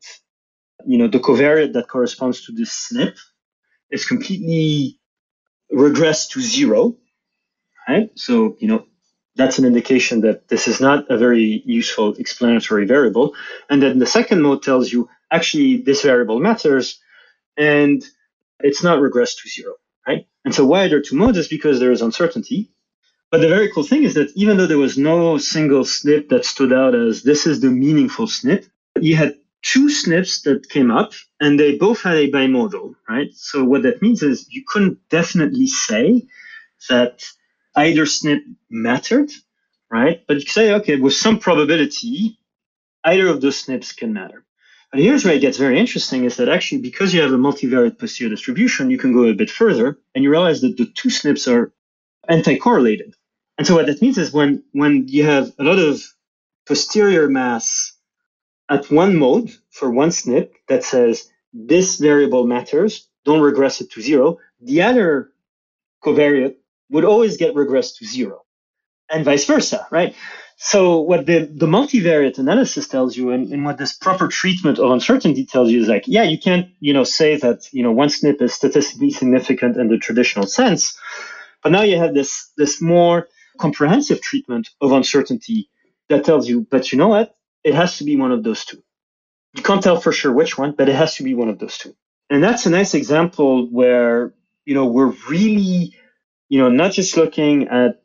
you 0.85 0.97
know 0.97 1.07
the 1.07 1.19
covariate 1.19 1.73
that 1.73 1.87
corresponds 1.87 2.43
to 2.45 2.51
this 2.51 2.91
SNP 2.91 3.15
is 3.91 4.05
completely 4.05 4.99
regressed 5.71 6.31
to 6.31 6.41
zero. 6.41 6.97
Right? 7.87 8.09
So 8.15 8.57
you 8.59 8.67
know 8.67 8.87
that's 9.35 9.59
an 9.59 9.65
indication 9.65 10.21
that 10.21 10.47
this 10.47 10.67
is 10.67 10.81
not 10.81 11.11
a 11.11 11.17
very 11.17 11.61
useful 11.63 12.15
explanatory 12.15 12.87
variable. 12.87 13.35
And 13.69 13.81
then 13.81 13.99
the 13.99 14.07
second 14.07 14.41
mode 14.41 14.63
tells 14.63 14.91
you 14.91 15.07
actually 15.29 15.77
this 15.77 16.01
variable 16.01 16.39
matters 16.39 16.99
and 17.55 18.03
it's 18.59 18.83
not 18.83 18.99
regressed 18.99 19.41
to 19.41 19.49
zero, 19.49 19.75
right? 20.07 20.25
And 20.43 20.53
so 20.53 20.65
why 20.65 20.85
are 20.85 20.89
there 20.89 21.01
two 21.01 21.15
modes 21.15 21.37
is 21.37 21.47
because 21.47 21.79
there 21.79 21.91
is 21.91 22.01
uncertainty. 22.01 22.71
But 23.31 23.39
the 23.39 23.47
very 23.47 23.71
cool 23.71 23.83
thing 23.83 24.03
is 24.03 24.15
that 24.15 24.31
even 24.35 24.57
though 24.57 24.67
there 24.67 24.77
was 24.77 24.97
no 24.97 25.37
single 25.37 25.85
SNP 25.85 26.27
that 26.29 26.43
stood 26.43 26.73
out 26.73 26.93
as 26.93 27.23
this 27.23 27.47
is 27.47 27.61
the 27.61 27.69
meaningful 27.69 28.27
SNP, 28.27 28.67
you 28.99 29.15
had 29.15 29.35
two 29.61 29.85
SNPs 29.85 30.43
that 30.43 30.67
came 30.69 30.91
up 30.91 31.13
and 31.39 31.57
they 31.57 31.77
both 31.77 32.01
had 32.01 32.17
a 32.17 32.29
bimodal, 32.29 32.95
right? 33.07 33.29
So 33.33 33.63
what 33.63 33.83
that 33.83 34.01
means 34.01 34.21
is 34.21 34.47
you 34.49 34.63
couldn't 34.67 34.97
definitely 35.09 35.67
say 35.67 36.27
that 36.89 37.23
either 37.73 38.03
SNP 38.03 38.41
mattered, 38.69 39.31
right? 39.89 40.21
But 40.27 40.37
you 40.37 40.43
can 40.43 40.51
say, 40.51 40.73
okay, 40.73 40.97
with 40.97 41.13
some 41.13 41.39
probability, 41.39 42.37
either 43.05 43.29
of 43.29 43.39
those 43.39 43.63
SNPs 43.63 43.95
can 43.95 44.11
matter. 44.11 44.43
And 44.91 45.01
here's 45.01 45.23
where 45.23 45.35
it 45.35 45.39
gets 45.39 45.57
very 45.57 45.79
interesting 45.79 46.25
is 46.25 46.35
that 46.35 46.49
actually, 46.49 46.81
because 46.81 47.13
you 47.13 47.21
have 47.21 47.31
a 47.31 47.37
multivariate 47.37 47.97
posterior 47.97 48.29
distribution, 48.29 48.89
you 48.89 48.97
can 48.97 49.13
go 49.13 49.23
a 49.23 49.33
bit 49.33 49.49
further 49.49 49.99
and 50.13 50.21
you 50.21 50.29
realize 50.29 50.59
that 50.61 50.75
the 50.75 50.85
two 50.85 51.07
SNPs 51.07 51.47
are 51.49 51.71
anti-correlated. 52.27 53.15
And 53.61 53.67
so 53.67 53.75
what 53.75 53.85
that 53.85 54.01
means 54.01 54.17
is 54.17 54.33
when, 54.33 54.63
when 54.71 55.07
you 55.07 55.23
have 55.25 55.53
a 55.59 55.63
lot 55.63 55.77
of 55.77 56.01
posterior 56.67 57.29
mass 57.29 57.93
at 58.67 58.89
one 58.89 59.15
mode 59.15 59.51
for 59.69 59.91
one 59.91 60.09
SNP 60.09 60.49
that 60.67 60.83
says 60.83 61.29
this 61.53 61.97
variable 61.97 62.47
matters, 62.47 63.07
don't 63.23 63.39
regress 63.39 63.79
it 63.79 63.91
to 63.91 64.01
zero, 64.01 64.39
the 64.61 64.81
other 64.81 65.29
covariate 66.03 66.55
would 66.89 67.05
always 67.05 67.37
get 67.37 67.53
regressed 67.53 67.97
to 67.97 68.07
zero 68.07 68.41
and 69.11 69.25
vice 69.25 69.45
versa, 69.45 69.85
right? 69.91 70.15
So 70.57 71.01
what 71.01 71.27
the, 71.27 71.45
the 71.45 71.67
multivariate 71.67 72.39
analysis 72.39 72.87
tells 72.87 73.15
you 73.15 73.29
and, 73.29 73.53
and 73.53 73.63
what 73.63 73.77
this 73.77 73.93
proper 73.93 74.27
treatment 74.27 74.79
of 74.79 74.89
uncertainty 74.89 75.45
tells 75.45 75.69
you 75.69 75.83
is 75.83 75.87
like, 75.87 76.05
yeah, 76.07 76.23
you 76.23 76.39
can't, 76.39 76.71
you 76.79 76.93
know, 76.93 77.03
say 77.03 77.37
that, 77.37 77.71
you 77.71 77.83
know, 77.83 77.91
one 77.91 78.09
SNP 78.09 78.41
is 78.41 78.55
statistically 78.55 79.11
significant 79.11 79.77
in 79.77 79.87
the 79.87 79.99
traditional 79.99 80.47
sense. 80.47 80.97
But 81.61 81.71
now 81.71 81.83
you 81.83 81.99
have 81.99 82.15
this, 82.15 82.49
this 82.57 82.81
more 82.81 83.27
comprehensive 83.61 84.21
treatment 84.21 84.69
of 84.81 84.91
uncertainty 84.91 85.69
that 86.09 86.25
tells 86.25 86.49
you, 86.49 86.67
but 86.69 86.91
you 86.91 86.97
know 86.97 87.07
what? 87.09 87.35
It 87.63 87.75
has 87.75 87.97
to 87.97 88.03
be 88.03 88.15
one 88.17 88.31
of 88.31 88.43
those 88.43 88.65
two. 88.65 88.83
You 89.55 89.63
can't 89.63 89.83
tell 89.83 89.99
for 89.99 90.11
sure 90.11 90.33
which 90.33 90.57
one, 90.57 90.73
but 90.77 90.89
it 90.89 90.95
has 90.95 91.15
to 91.15 91.23
be 91.23 91.35
one 91.35 91.49
of 91.49 91.59
those 91.59 91.77
two. 91.77 91.95
And 92.29 92.43
that's 92.43 92.65
a 92.65 92.69
nice 92.69 92.93
example 92.93 93.67
where, 93.69 94.33
you 94.65 94.73
know, 94.75 94.87
we're 94.87 95.13
really 95.29 95.93
you 96.51 96.59
know, 96.59 96.67
not 96.67 96.91
just 96.91 97.15
looking 97.15 97.69
at 97.69 98.01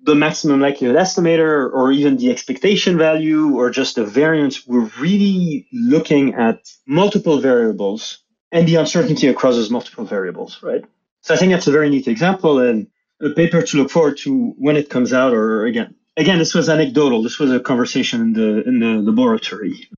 the 0.00 0.14
maximum 0.14 0.60
likelihood 0.60 0.94
estimator 0.94 1.68
or 1.72 1.90
even 1.90 2.16
the 2.16 2.30
expectation 2.30 2.96
value 2.96 3.56
or 3.56 3.68
just 3.68 3.96
the 3.96 4.06
variance, 4.06 4.64
we're 4.64 4.88
really 5.00 5.66
looking 5.72 6.34
at 6.34 6.60
multiple 6.86 7.40
variables 7.40 8.20
and 8.52 8.68
the 8.68 8.76
uncertainty 8.76 9.26
across 9.26 9.56
those 9.56 9.70
multiple 9.70 10.04
variables, 10.04 10.62
right? 10.62 10.84
So 11.22 11.34
I 11.34 11.36
think 11.36 11.50
that's 11.50 11.66
a 11.66 11.72
very 11.72 11.90
neat 11.90 12.06
example 12.06 12.60
and 12.60 12.86
a 13.22 13.30
paper 13.30 13.62
to 13.62 13.76
look 13.76 13.90
forward 13.90 14.16
to 14.18 14.54
when 14.58 14.76
it 14.76 14.90
comes 14.90 15.12
out 15.12 15.32
or 15.32 15.64
again. 15.66 15.94
Again, 16.18 16.38
this 16.38 16.52
was 16.54 16.68
anecdotal. 16.68 17.22
This 17.22 17.38
was 17.38 17.50
a 17.50 17.58
conversation 17.58 18.20
in 18.20 18.32
the 18.34 18.62
in 18.68 18.80
the 18.80 19.10
laboratory. 19.10 19.88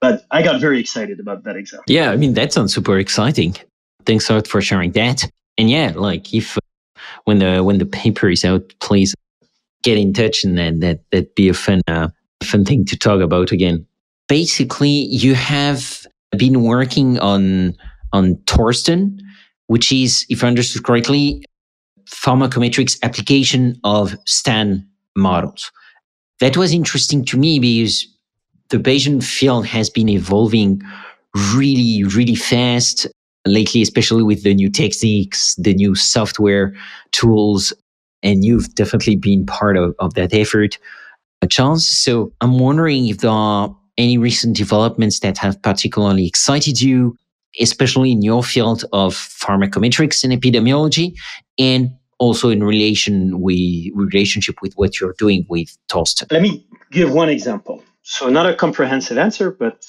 But 0.00 0.24
I 0.30 0.42
got 0.42 0.60
very 0.60 0.80
excited 0.80 1.20
about 1.20 1.44
that 1.44 1.56
example. 1.56 1.84
Yeah, 1.86 2.10
I 2.10 2.16
mean 2.16 2.34
that 2.34 2.52
sounds 2.52 2.74
super 2.74 2.98
exciting. 2.98 3.54
Thanks 4.04 4.28
a 4.30 4.34
lot 4.34 4.48
for 4.48 4.60
sharing 4.60 4.92
that 4.92 5.28
and 5.58 5.68
yeah, 5.68 5.92
like 5.94 6.32
if 6.32 6.56
uh, 6.56 6.60
when 7.24 7.40
the 7.40 7.62
when 7.62 7.78
the 7.78 7.86
paper 7.86 8.30
is 8.30 8.44
out, 8.44 8.72
please 8.80 9.14
get 9.82 9.98
in 9.98 10.12
touch, 10.12 10.44
and 10.44 10.56
then 10.56 10.80
that 10.80 11.00
that'd 11.10 11.34
be 11.34 11.48
a 11.48 11.54
fun 11.54 11.82
uh, 11.88 12.08
fun 12.42 12.64
thing 12.64 12.84
to 12.86 12.96
talk 12.96 13.20
about 13.20 13.50
again. 13.50 13.84
Basically, 14.28 14.88
you 14.88 15.34
have 15.34 16.06
been 16.36 16.62
working 16.62 17.18
on 17.18 17.76
on 18.12 18.36
Torsten, 18.46 19.20
which 19.66 19.92
is, 19.92 20.24
if 20.30 20.44
I 20.44 20.46
understood 20.46 20.84
correctly, 20.84 21.44
pharmacometrics 22.10 22.98
application 23.02 23.78
of 23.84 24.16
STAN 24.26 24.86
models. 25.16 25.70
That 26.40 26.56
was 26.56 26.72
interesting 26.72 27.24
to 27.26 27.36
me 27.36 27.58
because 27.58 28.06
the 28.70 28.78
Bayesian 28.78 29.22
field 29.22 29.66
has 29.66 29.90
been 29.90 30.08
evolving 30.08 30.82
really, 31.54 32.04
really 32.04 32.34
fast 32.34 33.06
lately, 33.46 33.82
especially 33.82 34.22
with 34.22 34.42
the 34.42 34.54
new 34.54 34.70
techniques, 34.70 35.54
the 35.56 35.74
new 35.74 35.94
software 35.94 36.74
tools, 37.12 37.72
and 38.22 38.44
you've 38.44 38.74
definitely 38.74 39.16
been 39.16 39.46
part 39.46 39.76
of, 39.76 39.94
of 39.98 40.14
that 40.14 40.34
effort, 40.34 40.78
uh, 41.42 41.46
Charles. 41.46 41.86
So 41.86 42.32
I'm 42.40 42.58
wondering 42.58 43.08
if 43.08 43.18
there 43.18 43.30
are 43.30 43.74
any 43.96 44.18
recent 44.18 44.56
developments 44.56 45.20
that 45.20 45.38
have 45.38 45.60
particularly 45.62 46.26
excited 46.26 46.80
you, 46.80 47.16
especially 47.60 48.12
in 48.12 48.22
your 48.22 48.42
field 48.42 48.84
of 48.92 49.14
pharmacometrics 49.14 50.24
and 50.24 50.32
epidemiology, 50.32 51.14
and 51.58 51.90
also 52.18 52.50
in 52.50 52.62
relation 52.62 53.40
with 53.40 53.92
relationship 53.94 54.56
with 54.62 54.74
what 54.74 55.00
you're 55.00 55.14
doing 55.18 55.46
with 55.48 55.76
Torsten. 55.88 56.30
Let 56.30 56.42
me 56.42 56.66
give 56.90 57.12
one 57.12 57.28
example. 57.28 57.82
So 58.02 58.28
not 58.28 58.46
a 58.46 58.54
comprehensive 58.54 59.18
answer, 59.18 59.50
but 59.50 59.86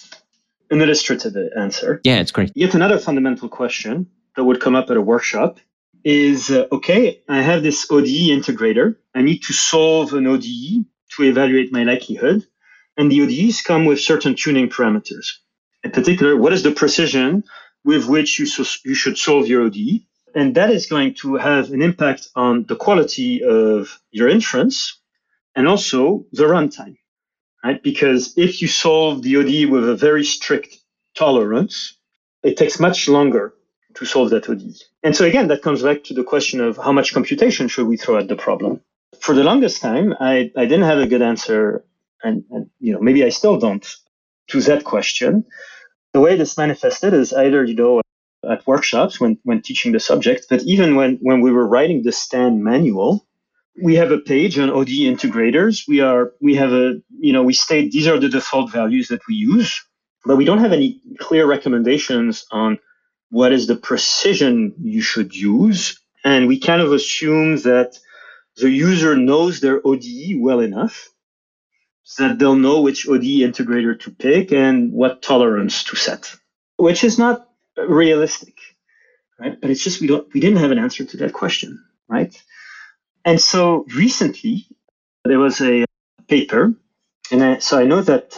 an 0.70 0.82
illustrative 0.82 1.36
answer. 1.58 2.02
Yeah, 2.04 2.20
it's 2.20 2.32
great. 2.32 2.52
Yet 2.56 2.76
another 2.76 3.00
fundamental 3.00 3.50
question 3.50 4.08
that 4.36 4.44
would 4.44 4.62
come 4.62 4.76
up 4.76 4.90
at 4.90 4.98
a 4.98 5.02
workshop 5.02 5.60
is 6.04 6.50
uh, 6.50 6.68
okay, 6.72 7.22
I 7.28 7.42
have 7.42 7.64
this 7.64 7.90
ODE 7.90 8.30
integrator. 8.38 8.96
I 9.16 9.22
need 9.22 9.44
to 9.44 9.54
solve 9.54 10.14
an 10.14 10.28
ODE 10.28 10.86
to 11.16 11.24
evaluate 11.24 11.72
my 11.72 11.84
likelihood. 11.84 12.46
And 12.98 13.12
the 13.12 13.22
ODEs 13.22 13.62
come 13.62 13.86
with 13.86 14.00
certain 14.00 14.36
tuning 14.36 14.70
parameters. 14.70 15.28
In 15.84 15.92
particular, 15.92 16.36
what 16.36 16.54
is 16.54 16.64
the 16.64 16.72
precision 16.72 17.44
with 17.84 18.06
which 18.06 18.40
you, 18.40 18.46
so- 18.46 18.80
you 18.84 18.94
should 18.94 19.18
solve 19.18 19.48
your 19.48 19.62
ODE? 19.64 20.02
And 20.36 20.56
that 20.56 20.70
is 20.70 20.88
going 20.88 21.16
to 21.22 21.36
have 21.36 21.72
an 21.72 21.82
impact 21.82 22.30
on 22.36 22.66
the 22.68 22.76
quality 22.76 23.44
of 23.44 24.00
your 24.12 24.30
inference 24.30 25.00
and 25.56 25.68
also 25.68 26.26
the 26.32 26.44
runtime 26.44 26.98
right? 27.64 27.82
Because 27.82 28.34
if 28.38 28.62
you 28.62 28.68
solve 28.68 29.22
the 29.22 29.38
ODE 29.38 29.70
with 29.70 29.88
a 29.88 29.96
very 29.96 30.24
strict 30.24 30.78
tolerance, 31.16 31.98
it 32.44 32.58
takes 32.58 32.80
much 32.80 33.10
longer 33.10 33.54
to 33.96 34.06
solve 34.06 34.30
that 34.30 34.50
ODE. 34.50 34.76
And 35.04 35.16
so 35.16 35.26
again, 35.26 35.48
that 35.48 35.62
comes 35.62 35.82
back 35.82 36.04
to 36.06 36.14
the 36.14 36.24
question 36.24 36.62
of 36.62 36.78
how 36.78 36.92
much 36.92 37.14
computation 37.14 37.68
should 37.68 37.88
we 37.88 37.98
throw 37.98 38.18
at 38.18 38.28
the 38.28 38.36
problem? 38.36 38.82
For 39.20 39.34
the 39.34 39.44
longest 39.44 39.82
time, 39.82 40.14
I, 40.20 40.52
I 40.56 40.66
didn't 40.66 40.84
have 40.84 41.00
a 41.00 41.08
good 41.08 41.22
answer, 41.22 41.84
and, 42.24 42.44
and 42.52 42.70
you 42.80 42.94
know 42.94 43.00
maybe 43.02 43.24
I 43.24 43.30
still 43.30 43.58
don't 43.58 43.86
to 44.50 44.62
that 44.62 44.84
question. 44.84 45.46
The 46.14 46.20
way 46.20 46.36
this 46.38 46.58
manifested 46.58 47.14
is 47.14 47.34
either 47.34 47.64
you 47.64 47.76
know 47.76 48.02
at 48.48 48.66
workshops 48.68 49.20
when 49.20 49.38
when 49.44 49.62
teaching 49.62 49.92
the 49.92 50.00
subject, 50.00 50.46
but 50.50 50.62
even 50.64 50.96
when 50.96 51.18
when 51.22 51.42
we 51.42 51.52
were 51.52 51.68
writing 51.68 52.04
the 52.04 52.12
STAN 52.12 52.64
manual, 52.64 53.26
we 53.82 53.96
have 53.96 54.12
a 54.12 54.20
page 54.20 54.58
on 54.60 54.70
ODE 54.70 55.06
integrators. 55.14 55.88
We 55.88 56.02
are 56.02 56.34
we 56.42 56.56
have 56.56 56.72
a 56.72 57.02
you 57.20 57.34
know 57.34 57.44
we 57.44 57.54
state 57.54 57.92
these 57.92 58.08
are 58.08 58.20
the 58.20 58.30
default 58.30 58.72
values 58.72 59.10
that 59.10 59.22
we 59.28 59.36
use, 59.36 59.84
but 60.26 60.38
we 60.38 60.46
don't 60.46 60.60
have 60.60 60.74
any 60.74 61.02
clear 61.20 61.46
recommendations 61.46 62.46
on 62.52 62.80
what 63.30 63.52
is 63.52 63.68
the 63.68 63.76
precision 63.76 64.74
you 64.82 65.02
should 65.02 65.36
use. 65.36 66.00
And 66.26 66.48
we 66.48 66.60
kind 66.60 66.82
of 66.82 66.92
assume 66.92 67.58
that 67.58 67.98
the 68.58 68.70
user 68.70 69.16
knows 69.16 69.60
their 69.60 69.82
ODE 69.86 70.36
well 70.38 70.60
enough 70.60 71.10
so 72.04 72.28
that 72.28 72.40
they'll 72.40 72.56
know 72.56 72.82
which 72.82 73.08
ODE 73.08 73.44
integrator 73.48 73.98
to 74.02 74.12
pick 74.12 74.52
and 74.52 74.92
what 74.92 75.22
tolerance 75.22 75.84
to 75.86 75.96
set, 75.96 76.36
which 76.78 77.04
is 77.04 77.20
not 77.20 77.49
realistic 77.88 78.56
right? 79.40 79.60
But 79.60 79.70
it's 79.70 79.84
just 79.84 80.02
we 80.02 80.08
don't 80.08 80.32
we 80.34 80.40
didn't 80.40 80.60
have 80.60 80.72
an 80.72 80.80
answer 80.80 81.06
to 81.06 81.18
that 81.18 81.34
question, 81.34 81.84
right? 82.08 82.36
And 83.26 83.40
so 83.40 83.86
recently 83.96 84.68
there 85.26 85.40
was 85.40 85.62
a 85.62 85.86
paper, 86.28 86.74
and 87.32 87.44
I, 87.44 87.60
so 87.60 87.80
I 87.80 87.86
know 87.86 88.02
that. 88.02 88.38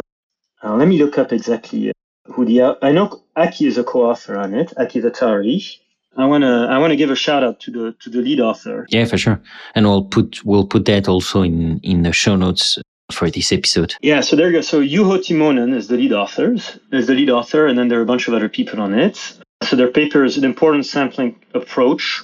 Uh, 0.64 0.76
let 0.76 0.88
me 0.88 1.00
look 1.00 1.18
up 1.18 1.34
exactly 1.34 1.92
who 2.28 2.46
the 2.46 2.78
I 2.84 2.92
know 2.92 3.24
Aki 3.36 3.66
is 3.66 3.80
a 3.80 3.84
co-author 3.84 4.38
on 4.38 4.54
it, 4.54 4.72
Aki 4.78 5.02
Vehtari. 5.02 5.78
I 6.16 6.26
wanna 6.26 6.68
I 6.68 6.78
wanna 6.78 6.96
give 6.96 7.10
a 7.10 7.16
shout 7.16 7.44
out 7.44 7.60
to 7.62 7.72
the 7.72 7.96
to 8.02 8.10
the 8.12 8.20
lead 8.20 8.40
author. 8.40 8.86
Yeah, 8.90 9.06
for 9.06 9.18
sure. 9.18 9.42
And 9.74 9.88
we'll 9.88 10.04
put 10.04 10.46
we'll 10.46 10.68
put 10.68 10.86
that 10.86 11.08
also 11.08 11.42
in 11.42 11.80
in 11.82 12.04
the 12.04 12.14
show 12.14 12.36
notes 12.36 12.78
for 13.12 13.30
this 13.30 13.52
episode. 13.52 13.96
Yeah, 14.02 14.22
so 14.22 14.36
there 14.36 14.48
you 14.48 14.58
go. 14.58 14.62
So 14.62 14.82
Juho 14.82 15.18
Timonen 15.20 15.76
is 15.76 15.88
the 15.88 15.98
lead 15.98 16.14
author, 16.14 16.54
is 16.54 17.08
the 17.08 17.14
lead 17.14 17.30
author, 17.30 17.68
and 17.68 17.78
then 17.78 17.88
there 17.88 18.00
are 18.00 18.04
a 18.04 18.06
bunch 18.06 18.28
of 18.28 18.34
other 18.34 18.50
people 18.50 18.82
on 18.82 18.94
it. 18.94 19.18
So 19.64 19.76
their 19.76 19.92
paper 19.92 20.24
is 20.24 20.38
an 20.38 20.44
importance 20.44 20.90
sampling 20.90 21.40
approach 21.54 22.22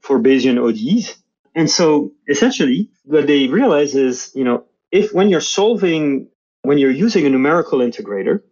for 0.00 0.18
Bayesian 0.18 0.58
ODEs. 0.58 1.16
And 1.54 1.70
so 1.70 2.12
essentially 2.28 2.90
what 3.04 3.26
they 3.26 3.46
realize 3.46 3.94
is, 3.94 4.32
you 4.34 4.44
know, 4.44 4.64
if 4.90 5.12
when 5.12 5.28
you're 5.28 5.40
solving 5.40 6.28
when 6.64 6.78
you're 6.78 6.90
using 6.90 7.26
a 7.26 7.30
numerical 7.30 7.80
integrator, 7.80 8.42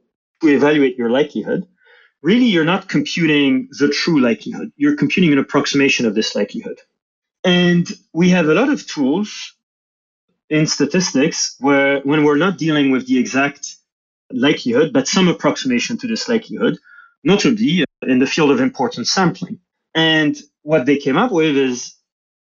to 0.43 0.49
evaluate 0.49 0.97
your 0.97 1.11
likelihood, 1.11 1.67
really 2.23 2.45
you're 2.45 2.65
not 2.65 2.89
computing 2.89 3.69
the 3.79 3.89
true 3.89 4.21
likelihood. 4.21 4.71
You're 4.77 4.97
computing 4.97 5.33
an 5.33 5.39
approximation 5.39 6.05
of 6.05 6.15
this 6.15 6.35
likelihood. 6.35 6.79
And 7.45 7.89
we 8.13 8.31
have 8.31 8.49
a 8.49 8.55
lot 8.55 8.69
of 8.69 8.87
tools 8.87 9.55
in 10.53 10.67
statistics 10.67 11.57
where 11.61 12.01
when 12.03 12.25
we're 12.25 12.37
not 12.37 12.59
dealing 12.59 12.91
with 12.91 13.07
the 13.07 13.19
exact 13.19 13.77
likelihood, 14.31 14.93
but 14.93 15.09
some 15.09 15.29
approximation 15.29 15.97
to 15.97 16.07
this 16.07 16.29
likelihood, 16.29 16.77
notably 17.25 17.83
uh, 17.83 17.87
in 18.07 18.19
the 18.19 18.27
field 18.27 18.51
of 18.51 18.61
importance 18.61 19.11
sampling. 19.11 19.61
And 19.95 20.37
what 20.61 20.85
they 20.85 20.99
came 20.99 21.17
up 21.17 21.33
with 21.33 21.57
is 21.57 21.95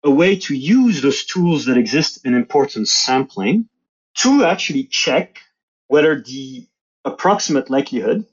a 0.02 0.10
way 0.10 0.36
to 0.40 0.56
use 0.56 1.00
those 1.00 1.24
tools 1.24 1.66
that 1.66 1.78
exist 1.78 2.26
in 2.26 2.34
importance 2.34 2.92
sampling 2.92 3.68
to 4.16 4.44
actually 4.44 4.84
check 4.84 5.38
whether 5.86 6.20
the 6.20 6.66
approximate 7.04 7.70
likelihood, 7.70 8.26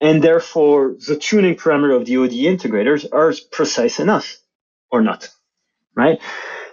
and 0.00 0.24
therefore 0.24 0.96
the 1.06 1.16
tuning 1.16 1.54
parameter 1.54 1.94
of 1.94 2.04
the 2.04 2.16
ODE 2.16 2.42
integrators 2.54 3.06
are 3.12 3.32
precise 3.52 4.00
enough 4.00 4.38
or 4.90 5.02
not, 5.02 5.28
right? 5.94 6.18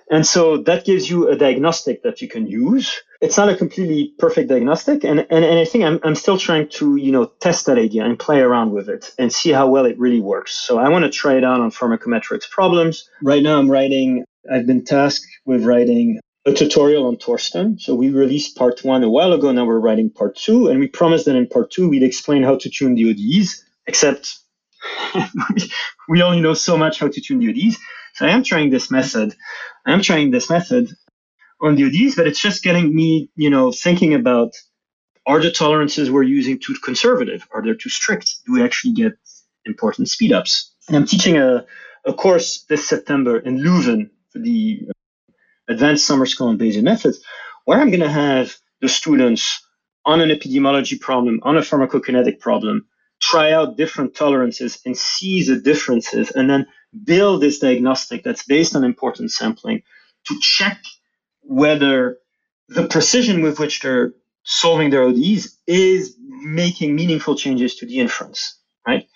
And 0.10 0.26
so 0.26 0.58
that 0.58 0.86
gives 0.86 1.10
you 1.10 1.30
a 1.30 1.36
diagnostic 1.36 2.03
that 2.03 2.22
you 2.22 2.28
can 2.28 2.47
use. 2.47 3.01
It's 3.22 3.38
not 3.38 3.49
a 3.49 3.56
completely 3.56 4.14
perfect 4.20 4.49
diagnostic. 4.49 5.03
And, 5.03 5.20
and, 5.20 5.43
and 5.43 5.60
I 5.60 5.66
think 5.66 5.84
I'm, 5.84 5.99
I'm 6.03 6.16
still 6.16 6.38
trying 6.38 6.70
to, 6.70 6.95
you 6.95 7.12
know, 7.12 7.26
test 7.39 7.66
that 7.66 7.80
idea 7.80 8.06
and 8.06 8.20
play 8.20 8.39
around 8.39 8.72
with 8.72 8.88
it 8.88 9.14
and 9.18 9.34
see 9.34 9.51
how 9.51 9.68
well 9.68 9.86
it 9.86 9.97
really 9.97 10.22
works. 10.22 10.53
So 10.53 10.78
I 10.78 10.89
want 10.89 11.06
to 11.06 11.12
try 11.12 11.38
it 11.38 11.43
out 11.43 11.60
on 11.60 11.72
pharmacometrics 11.72 12.49
problems. 12.49 13.10
Right 13.24 13.41
now 13.41 13.58
I'm 13.58 13.70
writing, 13.70 14.26
I've 14.51 14.68
been 14.68 14.84
tasked 14.84 15.26
with 15.45 15.64
writing 15.64 16.20
a 16.45 16.53
tutorial 16.53 17.08
on 17.08 17.18
Torsten. 17.18 17.82
So 17.82 17.95
we 17.95 18.10
released 18.10 18.56
part 18.56 18.84
one 18.84 19.03
a 19.03 19.10
while 19.10 19.34
ago. 19.34 19.51
Now 19.51 19.66
we're 19.66 19.80
writing 19.80 20.12
part 20.12 20.36
two, 20.36 20.68
and 20.68 20.80
we 20.80 20.88
promised 20.88 21.26
that 21.26 21.36
in 21.36 21.47
part 21.47 21.72
two 21.72 21.89
we'd 21.89 22.03
explain 22.03 22.43
how 22.43 22.58
to 22.58 22.70
tune 22.70 22.95
the 22.95 23.10
ODEs. 23.10 23.64
Except 23.88 24.38
we 26.10 26.22
only 26.22 26.41
know 26.41 26.53
so 26.53 26.78
much 26.78 26.99
how 26.99 27.08
to 27.08 27.22
tune 27.22 27.39
the 27.39 27.49
ODEs. 27.49 27.78
So 28.16 28.26
I 28.26 28.30
am 28.30 28.43
trying 28.43 28.70
this 28.70 28.89
method. 28.89 29.36
I 29.86 29.91
am 29.91 30.01
trying 30.01 30.32
this 30.32 30.49
method 30.49 30.89
on 31.61 31.76
the 31.76 31.84
ODEs, 31.84 32.16
but 32.16 32.28
it's 32.28 32.41
just 32.41 32.63
getting 32.63 32.95
me, 32.95 33.30
you 33.36 33.49
know, 33.49 33.72
thinking 33.72 34.13
about 34.13 34.53
are 35.28 35.41
the 35.41 35.51
tolerances 35.51 36.09
we're 36.09 36.24
using 36.24 36.59
too 36.59 36.76
conservative? 36.84 37.45
Are 37.53 37.61
they 37.61 37.74
too 37.74 37.89
strict? 37.89 38.45
Do 38.45 38.53
we 38.53 38.63
actually 38.63 38.93
get 38.93 39.13
important 39.66 40.07
speedups? 40.07 40.70
And 40.88 40.95
I'm 40.95 41.05
teaching 41.05 41.38
a, 41.38 41.66
a 42.05 42.13
course 42.13 42.63
this 42.70 42.88
September 42.88 43.38
in 43.38 43.57
Leuven 43.57 44.11
for 44.30 44.39
the 44.39 44.88
advanced 45.68 46.05
summer 46.05 46.26
school 46.26 46.47
on 46.47 46.57
Bayesian 46.57 46.84
methods, 46.84 47.22
where 47.66 47.82
I'm 47.82 47.89
going 47.89 48.01
to 48.01 48.09
have 48.09 48.55
the 48.82 48.88
students 48.88 49.61
on 50.05 50.22
an 50.22 50.30
epidemiology 50.30 51.01
problem, 51.01 51.39
on 51.43 51.57
a 51.57 51.61
pharmacokinetic 51.61 52.39
problem, 52.39 52.88
try 53.20 53.51
out 53.51 53.76
different 53.76 54.16
tolerances 54.16 54.80
and 54.86 54.95
see 54.95 55.43
the 55.43 55.59
differences, 55.59 56.32
and 56.32 56.49
then 56.49 56.68
build 57.03 57.41
this 57.41 57.59
diagnostic 57.59 58.23
that's 58.23 58.43
based 58.45 58.75
on 58.75 58.83
importance 58.83 59.37
sampling 59.37 59.81
to 60.25 60.39
check 60.41 60.81
whether 61.41 62.17
the 62.69 62.87
precision 62.87 63.41
with 63.41 63.59
which 63.59 63.81
they're 63.81 64.13
solving 64.43 64.89
their 64.89 65.03
ODEs 65.03 65.57
is 65.67 66.15
making 66.19 66.95
meaningful 66.95 67.35
changes 67.35 67.75
to 67.75 67.85
the 67.85 67.99
inference, 67.99 68.59
right? 68.87 69.07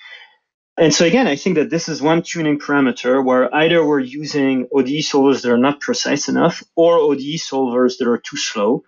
And 0.78 0.94
so 0.94 1.06
again, 1.06 1.28
I 1.28 1.36
think 1.36 1.56
that 1.56 1.70
this 1.70 1.90
is 1.90 2.02
one 2.02 2.22
tuning 2.24 2.58
parameter 2.58 3.24
where 3.24 3.54
either 3.54 3.86
we're 3.86 4.00
using 4.00 4.68
ODE 4.74 5.04
solvers 5.04 5.42
that 5.42 5.52
are 5.52 5.58
not 5.58 5.82
precise 5.82 6.30
enough 6.30 6.64
or 6.76 6.96
ODE 6.98 7.38
solvers 7.38 7.98
that 7.98 8.08
are 8.08 8.18
too 8.18 8.38
slow. 8.38 8.84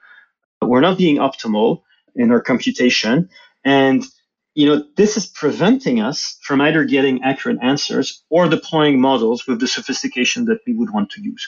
We're 0.61 0.79
not 0.79 0.97
being 0.97 1.17
optimal 1.17 1.81
in 2.15 2.31
our 2.31 2.41
computation. 2.41 3.29
And 3.65 4.05
you 4.53 4.67
know, 4.67 4.83
this 4.97 5.17
is 5.17 5.27
preventing 5.27 6.01
us 6.01 6.37
from 6.43 6.61
either 6.61 6.83
getting 6.83 7.23
accurate 7.23 7.59
answers 7.61 8.23
or 8.29 8.49
deploying 8.49 8.99
models 8.99 9.47
with 9.47 9.59
the 9.59 9.67
sophistication 9.67 10.45
that 10.45 10.59
we 10.67 10.73
would 10.73 10.91
want 10.91 11.11
to 11.11 11.21
use. 11.21 11.47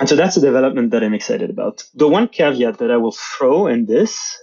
And 0.00 0.08
so 0.08 0.16
that's 0.16 0.36
a 0.36 0.40
development 0.40 0.90
that 0.90 1.04
I'm 1.04 1.14
excited 1.14 1.50
about. 1.50 1.84
The 1.94 2.08
one 2.08 2.28
caveat 2.28 2.78
that 2.78 2.90
I 2.90 2.98
will 2.98 3.12
throw 3.12 3.66
in 3.66 3.86
this 3.86 4.38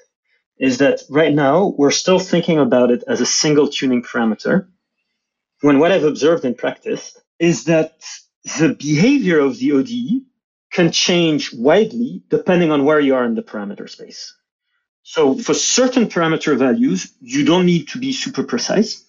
is 0.58 0.80
that 0.80 1.02
right 1.10 1.34
now 1.34 1.74
we're 1.78 1.91
still 1.91 2.20
thinking 2.20 2.60
about 2.60 2.91
it 2.91 3.04
as 3.08 3.22
a 3.22 3.26
single 3.26 3.68
tuning 3.68 4.04
parameter 4.04 4.68
when 5.62 5.80
what 5.80 5.91
I've 5.91 6.04
observed 6.04 6.46
in 6.46 6.56
practice 6.56 7.18
is 7.39 7.66
that 7.66 7.94
the 8.60 8.76
behavior 8.80 9.39
of 9.39 9.58
the 9.58 9.74
ODE 9.74 10.26
can 10.72 10.91
change 10.91 11.54
widely 11.54 12.24
depending 12.30 12.72
on 12.72 12.86
where 12.86 13.00
you 13.00 13.16
are 13.16 13.26
in 13.26 13.36
the 13.36 13.44
parameter 13.44 13.89
space. 13.89 14.36
So 15.04 15.36
for 15.36 15.54
certain 15.54 16.08
parameter 16.08 16.58
values, 16.58 17.14
you 17.22 17.45
don't 17.45 17.66
need 17.66 17.89
to 17.89 17.99
be 17.99 18.14
super 18.14 18.43
precise. 18.43 19.06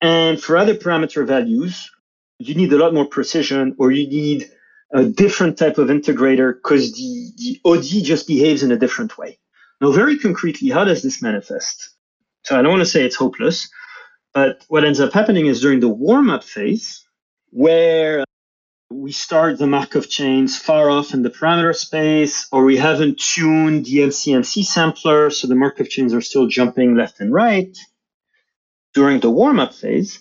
And 0.00 0.42
for 0.42 0.56
other 0.56 0.74
parameter 0.74 1.26
values, 1.26 1.90
you 2.38 2.54
need 2.54 2.72
a 2.72 2.78
lot 2.78 2.94
more 2.94 3.04
precision 3.04 3.76
or 3.78 3.90
you 3.90 4.08
need 4.08 4.50
a 4.92 5.04
different 5.04 5.58
type 5.58 5.78
of 5.78 5.88
integrator 5.88 6.54
because 6.54 6.94
the, 6.94 7.32
the 7.36 7.60
ODE 7.64 8.04
just 8.04 8.26
behaves 8.26 8.62
in 8.62 8.72
a 8.72 8.78
different 8.78 9.18
way. 9.18 9.38
Now, 9.80 9.92
very 9.92 10.18
concretely, 10.18 10.70
how 10.70 10.84
does 10.84 11.02
this 11.02 11.22
manifest? 11.22 11.90
So 12.44 12.58
I 12.58 12.62
don't 12.62 12.70
want 12.70 12.82
to 12.82 12.86
say 12.86 13.04
it's 13.04 13.16
hopeless, 13.16 13.68
but 14.32 14.64
what 14.68 14.84
ends 14.84 15.00
up 15.00 15.12
happening 15.12 15.46
is 15.46 15.60
during 15.60 15.80
the 15.80 15.88
warm 15.88 16.30
up 16.30 16.44
phase, 16.44 17.06
where 17.50 18.24
we 18.90 19.12
start 19.12 19.56
the 19.56 19.68
Markov 19.68 20.08
chains 20.08 20.58
far 20.58 20.90
off 20.90 21.14
in 21.14 21.22
the 21.22 21.30
parameter 21.30 21.74
space, 21.74 22.48
or 22.50 22.64
we 22.64 22.76
haven't 22.76 23.20
tuned 23.20 23.86
the 23.86 23.98
MCMC 23.98 24.64
sampler, 24.64 25.30
so 25.30 25.46
the 25.46 25.54
Markov 25.54 25.88
chains 25.88 26.12
are 26.12 26.20
still 26.20 26.48
jumping 26.48 26.96
left 26.96 27.20
and 27.20 27.32
right. 27.32 27.76
During 28.92 29.20
the 29.20 29.30
warm 29.30 29.60
up 29.60 29.74
phase, 29.74 30.18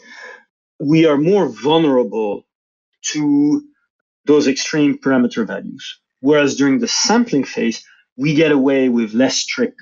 we 0.80 1.07
are 1.07 1.18
more 1.18 1.49
vulnerable 1.49 2.45
to 3.11 3.64
those 4.26 4.48
extreme 4.48 4.99
parameter 4.99 5.48
values. 5.48 5.99
Whereas 6.19 6.56
during 6.56 6.77
the 6.77 6.88
sampling 6.88 7.45
phase, 7.45 7.84
we 8.18 8.35
get 8.35 8.52
away 8.52 8.88
with 8.88 9.14
less 9.14 9.38
strict 9.38 9.81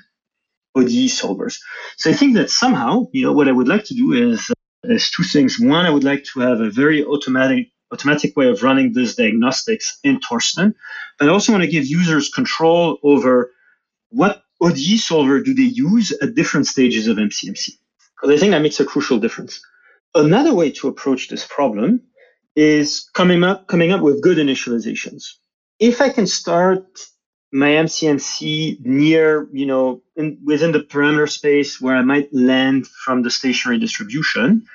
ODE 0.74 1.10
solvers. 1.10 1.58
So 1.98 2.10
I 2.10 2.14
think 2.14 2.34
that 2.36 2.48
somehow, 2.48 3.08
you 3.12 3.26
know, 3.26 3.32
what 3.32 3.48
I 3.48 3.52
would 3.52 3.68
like 3.68 3.84
to 3.84 3.94
do 3.94 4.32
is, 4.32 4.50
is 4.84 5.10
two 5.10 5.24
things. 5.24 5.60
One, 5.60 5.84
I 5.84 5.90
would 5.90 6.04
like 6.04 6.24
to 6.32 6.40
have 6.40 6.60
a 6.60 6.70
very 6.70 7.04
automatic 7.04 7.68
automatic 7.92 8.36
way 8.36 8.48
of 8.48 8.62
running 8.62 8.92
this 8.92 9.16
diagnostics 9.16 9.98
in 10.04 10.20
Torsten. 10.20 10.74
But 11.18 11.28
I 11.28 11.32
also 11.32 11.52
want 11.52 11.64
to 11.64 11.70
give 11.70 11.86
users 11.86 12.30
control 12.30 12.98
over 13.02 13.50
what 14.10 14.42
ODE 14.60 14.98
solver 14.98 15.40
do 15.40 15.54
they 15.54 15.62
use 15.62 16.12
at 16.12 16.34
different 16.34 16.66
stages 16.66 17.06
of 17.06 17.16
MCMC. 17.16 17.70
Because 18.16 18.36
I 18.36 18.38
think 18.38 18.52
that 18.52 18.62
makes 18.62 18.80
a 18.80 18.84
crucial 18.84 19.18
difference. 19.18 19.60
Another 20.14 20.54
way 20.54 20.70
to 20.72 20.88
approach 20.88 21.28
this 21.28 21.46
problem 21.46 22.02
is 22.56 23.08
coming 23.14 23.44
up 23.44 23.68
coming 23.68 23.92
up 23.92 24.02
with 24.02 24.22
good 24.22 24.38
initializations. 24.38 25.34
If 25.78 26.00
I 26.00 26.08
can 26.08 26.26
start 26.26 26.86
my 27.52 27.68
MCMC 27.68 28.84
near, 28.84 29.48
you 29.52 29.66
know, 29.66 30.02
in, 30.16 30.38
within 30.44 30.72
the 30.72 30.80
parameter 30.80 31.30
space 31.30 31.80
where 31.80 31.96
I 31.96 32.02
might 32.02 32.32
land 32.32 32.86
from 32.86 33.22
the 33.22 33.30
stationary 33.30 33.78
distribution. 33.78 34.66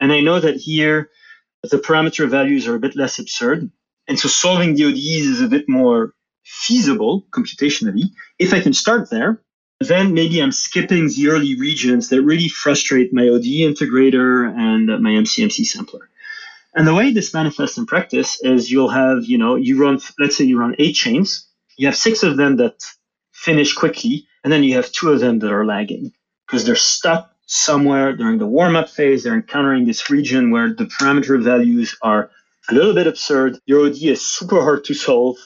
And 0.00 0.12
I 0.12 0.20
know 0.20 0.40
that 0.40 0.56
here 0.56 1.10
the 1.70 1.78
parameter 1.78 2.28
values 2.28 2.66
are 2.66 2.74
a 2.74 2.80
bit 2.80 2.96
less 2.96 3.18
absurd. 3.18 3.70
And 4.08 4.18
so 4.18 4.28
solving 4.28 4.74
the 4.74 4.84
ODEs 4.84 5.26
is 5.26 5.40
a 5.40 5.48
bit 5.48 5.68
more 5.68 6.14
feasible 6.44 7.26
computationally. 7.30 8.04
If 8.38 8.52
I 8.52 8.60
can 8.60 8.72
start 8.72 9.10
there, 9.10 9.42
then 9.80 10.14
maybe 10.14 10.40
I'm 10.40 10.52
skipping 10.52 11.08
the 11.08 11.28
early 11.28 11.58
regions 11.58 12.08
that 12.08 12.22
really 12.22 12.48
frustrate 12.48 13.12
my 13.12 13.28
ODE 13.28 13.66
integrator 13.66 14.48
and 14.56 14.86
my 15.02 15.10
MCMC 15.10 15.66
sampler. 15.66 16.08
And 16.74 16.86
the 16.86 16.94
way 16.94 17.12
this 17.12 17.34
manifests 17.34 17.78
in 17.78 17.86
practice 17.86 18.40
is 18.42 18.70
you'll 18.70 18.90
have, 18.90 19.24
you 19.24 19.38
know, 19.38 19.56
you 19.56 19.82
run, 19.82 19.98
let's 20.18 20.36
say 20.36 20.44
you 20.44 20.58
run 20.58 20.76
eight 20.78 20.94
chains 20.94 21.46
you 21.76 21.86
have 21.86 21.96
six 21.96 22.22
of 22.22 22.36
them 22.36 22.56
that 22.56 22.82
finish 23.32 23.74
quickly, 23.74 24.26
and 24.42 24.52
then 24.52 24.64
you 24.64 24.74
have 24.74 24.90
two 24.92 25.10
of 25.10 25.20
them 25.20 25.38
that 25.40 25.52
are 25.52 25.66
lagging 25.66 26.12
because 26.46 26.64
they're 26.64 26.76
stuck 26.76 27.30
somewhere 27.46 28.14
during 28.16 28.38
the 28.38 28.46
warm 28.46 28.76
up 28.76 28.90
phase, 28.90 29.24
they're 29.24 29.34
encountering 29.34 29.86
this 29.86 30.10
region 30.10 30.50
where 30.50 30.74
the 30.74 30.84
parameter 30.84 31.42
values 31.42 31.96
are 32.02 32.30
a 32.68 32.74
little 32.74 32.94
bit 32.94 33.06
absurd. 33.06 33.58
Your 33.66 33.80
ODE 33.86 34.02
is 34.02 34.26
super 34.26 34.60
hard 34.60 34.84
to 34.84 34.94
solve, 34.94 35.36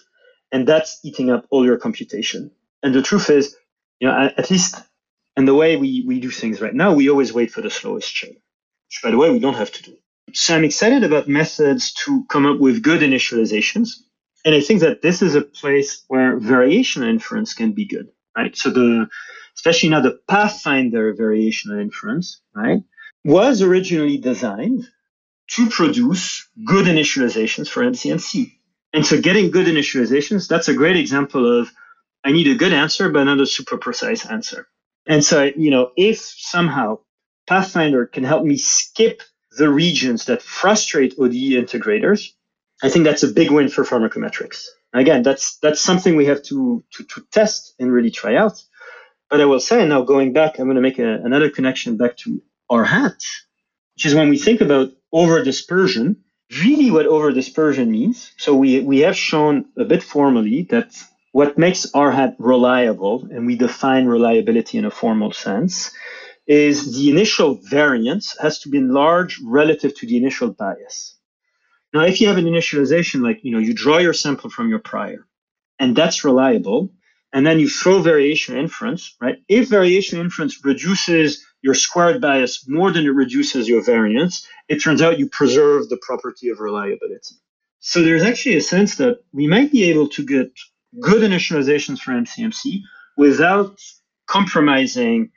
and 0.50 0.66
that's 0.66 0.98
eating 1.04 1.30
up 1.30 1.46
all 1.50 1.64
your 1.64 1.76
computation. 1.76 2.50
And 2.82 2.94
the 2.94 3.02
truth 3.02 3.30
is, 3.30 3.56
you 4.00 4.08
know, 4.08 4.30
at 4.36 4.50
least 4.50 4.76
in 5.36 5.44
the 5.44 5.54
way 5.54 5.76
we, 5.76 6.04
we 6.06 6.20
do 6.20 6.30
things 6.30 6.60
right 6.60 6.74
now, 6.74 6.94
we 6.94 7.10
always 7.10 7.32
wait 7.32 7.50
for 7.50 7.60
the 7.60 7.70
slowest 7.70 8.12
chain, 8.12 8.32
which, 8.88 9.00
by 9.02 9.10
the 9.10 9.18
way, 9.18 9.30
we 9.30 9.38
don't 9.38 9.54
have 9.54 9.72
to 9.72 9.82
do. 9.82 9.96
So 10.32 10.54
I'm 10.54 10.64
excited 10.64 11.04
about 11.04 11.28
methods 11.28 11.92
to 12.04 12.24
come 12.28 12.46
up 12.46 12.60
with 12.60 12.82
good 12.82 13.00
initializations. 13.00 13.90
And 14.44 14.54
I 14.54 14.60
think 14.60 14.80
that 14.80 15.02
this 15.02 15.20
is 15.22 15.34
a 15.34 15.42
place 15.42 16.04
where 16.08 16.38
variational 16.40 17.10
inference 17.10 17.52
can 17.52 17.72
be 17.72 17.84
good, 17.84 18.08
right? 18.36 18.56
So 18.56 18.70
the, 18.70 19.08
especially 19.56 19.90
now 19.90 20.00
the 20.00 20.18
Pathfinder 20.28 21.14
variational 21.14 21.80
inference, 21.80 22.40
right, 22.54 22.82
was 23.24 23.62
originally 23.62 24.18
designed 24.18 24.84
to 25.52 25.68
produce 25.68 26.48
good 26.64 26.86
initializations 26.86 27.68
for 27.68 27.82
MCMC. 27.82 28.52
And 28.92 29.04
so 29.04 29.20
getting 29.20 29.50
good 29.50 29.66
initializations, 29.66 30.48
that's 30.48 30.68
a 30.68 30.74
great 30.74 30.96
example 30.96 31.60
of 31.60 31.70
I 32.24 32.32
need 32.32 32.48
a 32.48 32.54
good 32.54 32.72
answer, 32.72 33.08
but 33.08 33.24
not 33.24 33.40
a 33.40 33.46
super 33.46 33.78
precise 33.78 34.26
answer. 34.26 34.68
And 35.06 35.24
so, 35.24 35.50
you 35.56 35.70
know, 35.70 35.92
if 35.96 36.18
somehow 36.18 36.98
Pathfinder 37.46 38.06
can 38.06 38.24
help 38.24 38.44
me 38.44 38.56
skip 38.56 39.22
the 39.56 39.68
regions 39.68 40.26
that 40.26 40.42
frustrate 40.42 41.14
ODE 41.18 41.32
integrators, 41.32 42.32
I 42.82 42.88
think 42.88 43.04
that's 43.04 43.22
a 43.22 43.28
big 43.28 43.50
win 43.50 43.68
for 43.68 43.84
pharmacometrics. 43.84 44.66
Again, 44.92 45.22
that's 45.22 45.56
that's 45.58 45.80
something 45.80 46.16
we 46.16 46.26
have 46.26 46.42
to, 46.44 46.84
to, 46.92 47.04
to 47.04 47.26
test 47.30 47.74
and 47.78 47.92
really 47.92 48.10
try 48.10 48.34
out. 48.36 48.62
But 49.28 49.40
I 49.40 49.44
will 49.44 49.60
say 49.60 49.86
now 49.86 50.02
going 50.02 50.32
back, 50.32 50.58
I'm 50.58 50.66
going 50.66 50.74
to 50.74 50.82
make 50.82 50.98
a, 50.98 51.20
another 51.22 51.50
connection 51.50 51.96
back 51.96 52.16
to 52.18 52.42
R 52.68 52.84
hat, 52.84 53.22
which 53.94 54.06
is 54.06 54.14
when 54.14 54.28
we 54.28 54.38
think 54.38 54.60
about 54.60 54.90
over 55.12 55.44
dispersion, 55.44 56.16
really 56.64 56.90
what 56.90 57.06
over 57.06 57.30
dispersion 57.30 57.92
means. 57.92 58.32
So 58.36 58.56
we, 58.56 58.80
we 58.80 59.00
have 59.00 59.16
shown 59.16 59.66
a 59.78 59.84
bit 59.84 60.02
formally 60.02 60.62
that 60.70 60.96
what 61.30 61.56
makes 61.56 61.94
R 61.94 62.10
hat 62.10 62.34
reliable, 62.38 63.28
and 63.30 63.46
we 63.46 63.54
define 63.54 64.06
reliability 64.06 64.78
in 64.78 64.84
a 64.84 64.90
formal 64.90 65.32
sense, 65.32 65.92
is 66.48 66.96
the 66.96 67.10
initial 67.10 67.60
variance 67.62 68.36
has 68.40 68.58
to 68.60 68.68
be 68.68 68.80
large 68.80 69.38
relative 69.44 69.94
to 69.98 70.06
the 70.06 70.16
initial 70.16 70.50
bias. 70.50 71.16
Now, 71.92 72.02
if 72.02 72.20
you 72.20 72.28
have 72.28 72.38
an 72.38 72.44
initialization 72.44 73.22
like, 73.22 73.40
you 73.42 73.50
know, 73.52 73.58
you 73.58 73.74
draw 73.74 73.98
your 73.98 74.12
sample 74.12 74.50
from 74.50 74.68
your 74.68 74.78
prior, 74.78 75.26
and 75.78 75.96
that's 75.96 76.24
reliable, 76.24 76.90
and 77.32 77.46
then 77.46 77.58
you 77.58 77.68
throw 77.68 78.02
variational 78.02 78.58
inference, 78.58 79.16
right? 79.20 79.36
If 79.48 79.70
variational 79.70 80.20
inference 80.20 80.64
reduces 80.64 81.44
your 81.62 81.74
squared 81.74 82.20
bias 82.20 82.68
more 82.68 82.90
than 82.92 83.06
it 83.06 83.10
reduces 83.10 83.68
your 83.68 83.82
variance, 83.82 84.46
it 84.68 84.82
turns 84.82 85.02
out 85.02 85.18
you 85.18 85.28
preserve 85.28 85.88
the 85.88 85.98
property 86.02 86.48
of 86.48 86.60
reliability. 86.60 87.36
So 87.80 88.02
there's 88.02 88.22
actually 88.22 88.56
a 88.56 88.60
sense 88.60 88.96
that 88.96 89.20
we 89.32 89.46
might 89.46 89.72
be 89.72 89.84
able 89.90 90.08
to 90.10 90.24
get 90.24 90.52
good 91.00 91.22
initializations 91.22 91.98
for 91.98 92.12
MCMC 92.12 92.82
without 93.16 93.80
compromising 94.26 95.30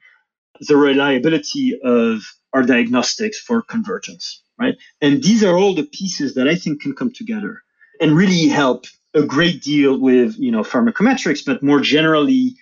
the 0.60 0.78
reliability 0.78 1.80
of 1.84 2.22
our 2.54 2.64
diagnostics 2.64 3.40
for 3.40 3.62
convergence, 3.62 4.43
right? 4.60 4.76
And 5.02 5.24
these 5.24 5.44
are 5.44 5.58
all 5.58 5.74
the 5.76 5.86
pieces 5.86 6.36
that 6.36 6.48
I 6.48 6.56
think 6.56 6.82
can 6.82 6.94
come 6.94 7.12
together 7.12 7.62
and 8.00 8.16
really 8.16 8.48
help 8.48 8.86
a 9.14 9.24
great 9.24 9.62
deal 9.62 10.00
with, 10.00 10.36
you 10.38 10.52
know, 10.52 10.64
pharmacometrics, 10.64 11.46
but 11.46 11.62
more 11.62 11.80
generally 11.80 12.56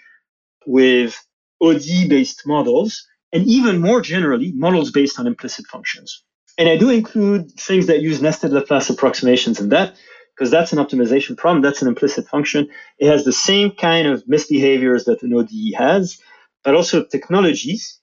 with 0.65 1.23
ODE-based 1.61 2.45
models, 2.45 3.07
and 3.31 3.45
even 3.47 3.79
more 3.79 4.01
generally, 4.01 4.51
models 4.51 4.91
based 4.91 5.19
on 5.19 5.27
implicit 5.27 5.65
functions. 5.67 6.23
And 6.57 6.67
I 6.67 6.75
do 6.75 6.89
include 6.89 7.51
things 7.51 7.87
that 7.87 8.01
use 8.01 8.21
nested 8.21 8.51
Laplace 8.51 8.89
approximations 8.89 9.59
in 9.59 9.69
that, 9.69 9.95
because 10.35 10.51
that's 10.51 10.73
an 10.73 10.79
optimization 10.79 11.37
problem. 11.37 11.61
That's 11.61 11.81
an 11.81 11.87
implicit 11.87 12.27
function. 12.27 12.67
It 12.99 13.07
has 13.07 13.23
the 13.23 13.31
same 13.31 13.71
kind 13.71 14.07
of 14.07 14.25
misbehaviors 14.25 15.05
that 15.05 15.23
an 15.23 15.33
ODE 15.33 15.75
has, 15.77 16.19
but 16.63 16.75
also 16.75 17.03
technologies 17.05 17.99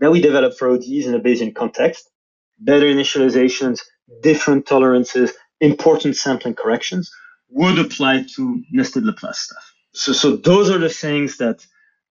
that 0.00 0.10
we 0.10 0.20
develop 0.20 0.56
for 0.56 0.68
ODEs 0.68 1.06
in 1.06 1.14
a 1.14 1.20
Bayesian 1.20 1.54
context, 1.54 2.10
better 2.60 2.86
initializations, 2.86 3.80
different 4.22 4.66
tolerances, 4.66 5.32
importance 5.60 6.20
sampling 6.20 6.54
corrections 6.54 7.10
would 7.50 7.78
apply 7.78 8.24
to 8.34 8.62
nested 8.70 9.04
Laplace 9.04 9.38
stuff. 9.38 9.74
So, 9.92 10.12
so 10.12 10.36
those 10.36 10.70
are 10.70 10.78
the 10.78 10.88
things 10.88 11.38
that 11.38 11.66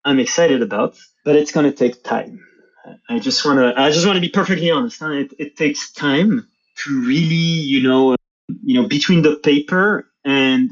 I'm 0.03 0.19
excited 0.19 0.61
about, 0.61 0.97
but 1.23 1.35
it's 1.35 1.51
going 1.51 1.69
to 1.69 1.75
take 1.75 2.03
time. 2.03 2.45
I 3.09 3.19
just 3.19 3.43
want 3.43 3.59
to, 3.59 3.79
I 3.79 3.91
just 3.91 4.05
want 4.05 4.17
to 4.17 4.21
be 4.21 4.29
perfectly 4.29 4.69
honest. 4.71 4.99
Huh? 4.99 5.11
It, 5.11 5.33
it 5.39 5.57
takes 5.57 5.91
time 5.91 6.47
to 6.83 7.01
really, 7.01 7.35
you 7.35 7.83
know, 7.83 8.15
you 8.63 8.79
know, 8.79 8.87
between 8.87 9.23
the 9.23 9.37
paper 9.37 10.07
and 10.23 10.71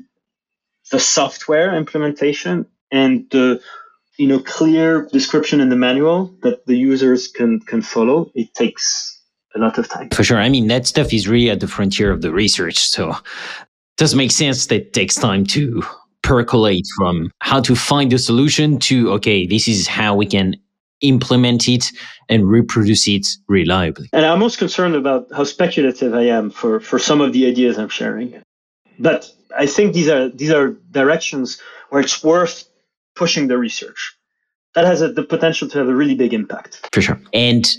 the 0.92 1.00
software 1.00 1.76
implementation 1.76 2.68
and 2.92 3.28
the 3.32 3.62
you 4.18 4.28
know 4.28 4.40
clear 4.40 5.08
description 5.12 5.60
in 5.60 5.70
the 5.70 5.76
manual 5.76 6.36
that 6.44 6.66
the 6.66 6.78
users 6.78 7.28
can 7.28 7.60
can 7.60 7.82
follow, 7.82 8.32
it 8.36 8.54
takes 8.54 9.13
a 9.56 9.60
lot 9.60 9.78
of 9.78 9.88
time. 9.90 10.10
For 10.10 10.24
sure. 10.24 10.40
I 10.40 10.50
mean, 10.50 10.68
that 10.68 10.88
stuff 10.88 11.14
is 11.14 11.28
really 11.28 11.50
at 11.50 11.60
the 11.60 11.68
frontier 11.68 12.12
of 12.12 12.22
the 12.22 12.32
research. 12.32 12.80
So 12.80 13.12
it 13.12 13.18
does 13.98 14.16
make 14.16 14.32
sense 14.32 14.68
that 14.68 14.76
it 14.76 14.94
takes 14.94 15.16
time 15.16 15.46
to 15.48 15.84
percolate 16.22 16.86
from 16.98 17.32
how 17.42 17.62
to 17.62 17.76
find 17.76 18.12
the 18.12 18.18
solution 18.18 18.80
to, 18.80 19.12
okay, 19.12 19.46
this 19.46 19.68
is 19.68 19.88
how 19.88 20.16
we 20.16 20.26
can 20.26 20.56
implement 21.02 21.68
it 21.68 21.92
and 22.30 22.48
reproduce 22.48 23.08
it 23.08 23.28
reliably. 23.48 24.10
And 24.14 24.26
I'm 24.26 24.40
most 24.40 24.58
concerned 24.58 24.96
about 24.96 25.28
how 25.36 25.44
speculative 25.44 26.14
I 26.14 26.24
am 26.24 26.50
for, 26.50 26.80
for 26.80 26.98
some 26.98 27.22
of 27.22 27.34
the 27.34 27.46
ideas 27.46 27.78
I'm 27.78 27.90
sharing. 27.90 28.42
But 29.00 29.30
I 29.56 29.66
think 29.66 29.94
these 29.94 30.10
are 30.10 30.30
these 30.30 30.52
are 30.52 30.70
directions 30.92 31.62
where 31.90 32.02
it's 32.02 32.24
worth 32.24 32.68
pushing 33.16 33.48
the 33.48 33.58
research. 33.58 34.18
That 34.76 34.86
has 34.86 35.02
a, 35.02 35.12
the 35.12 35.24
potential 35.24 35.70
to 35.70 35.78
have 35.78 35.88
a 35.88 35.94
really 35.94 36.16
big 36.16 36.34
impact. 36.34 36.88
For 36.92 37.02
sure. 37.02 37.22
And 37.34 37.70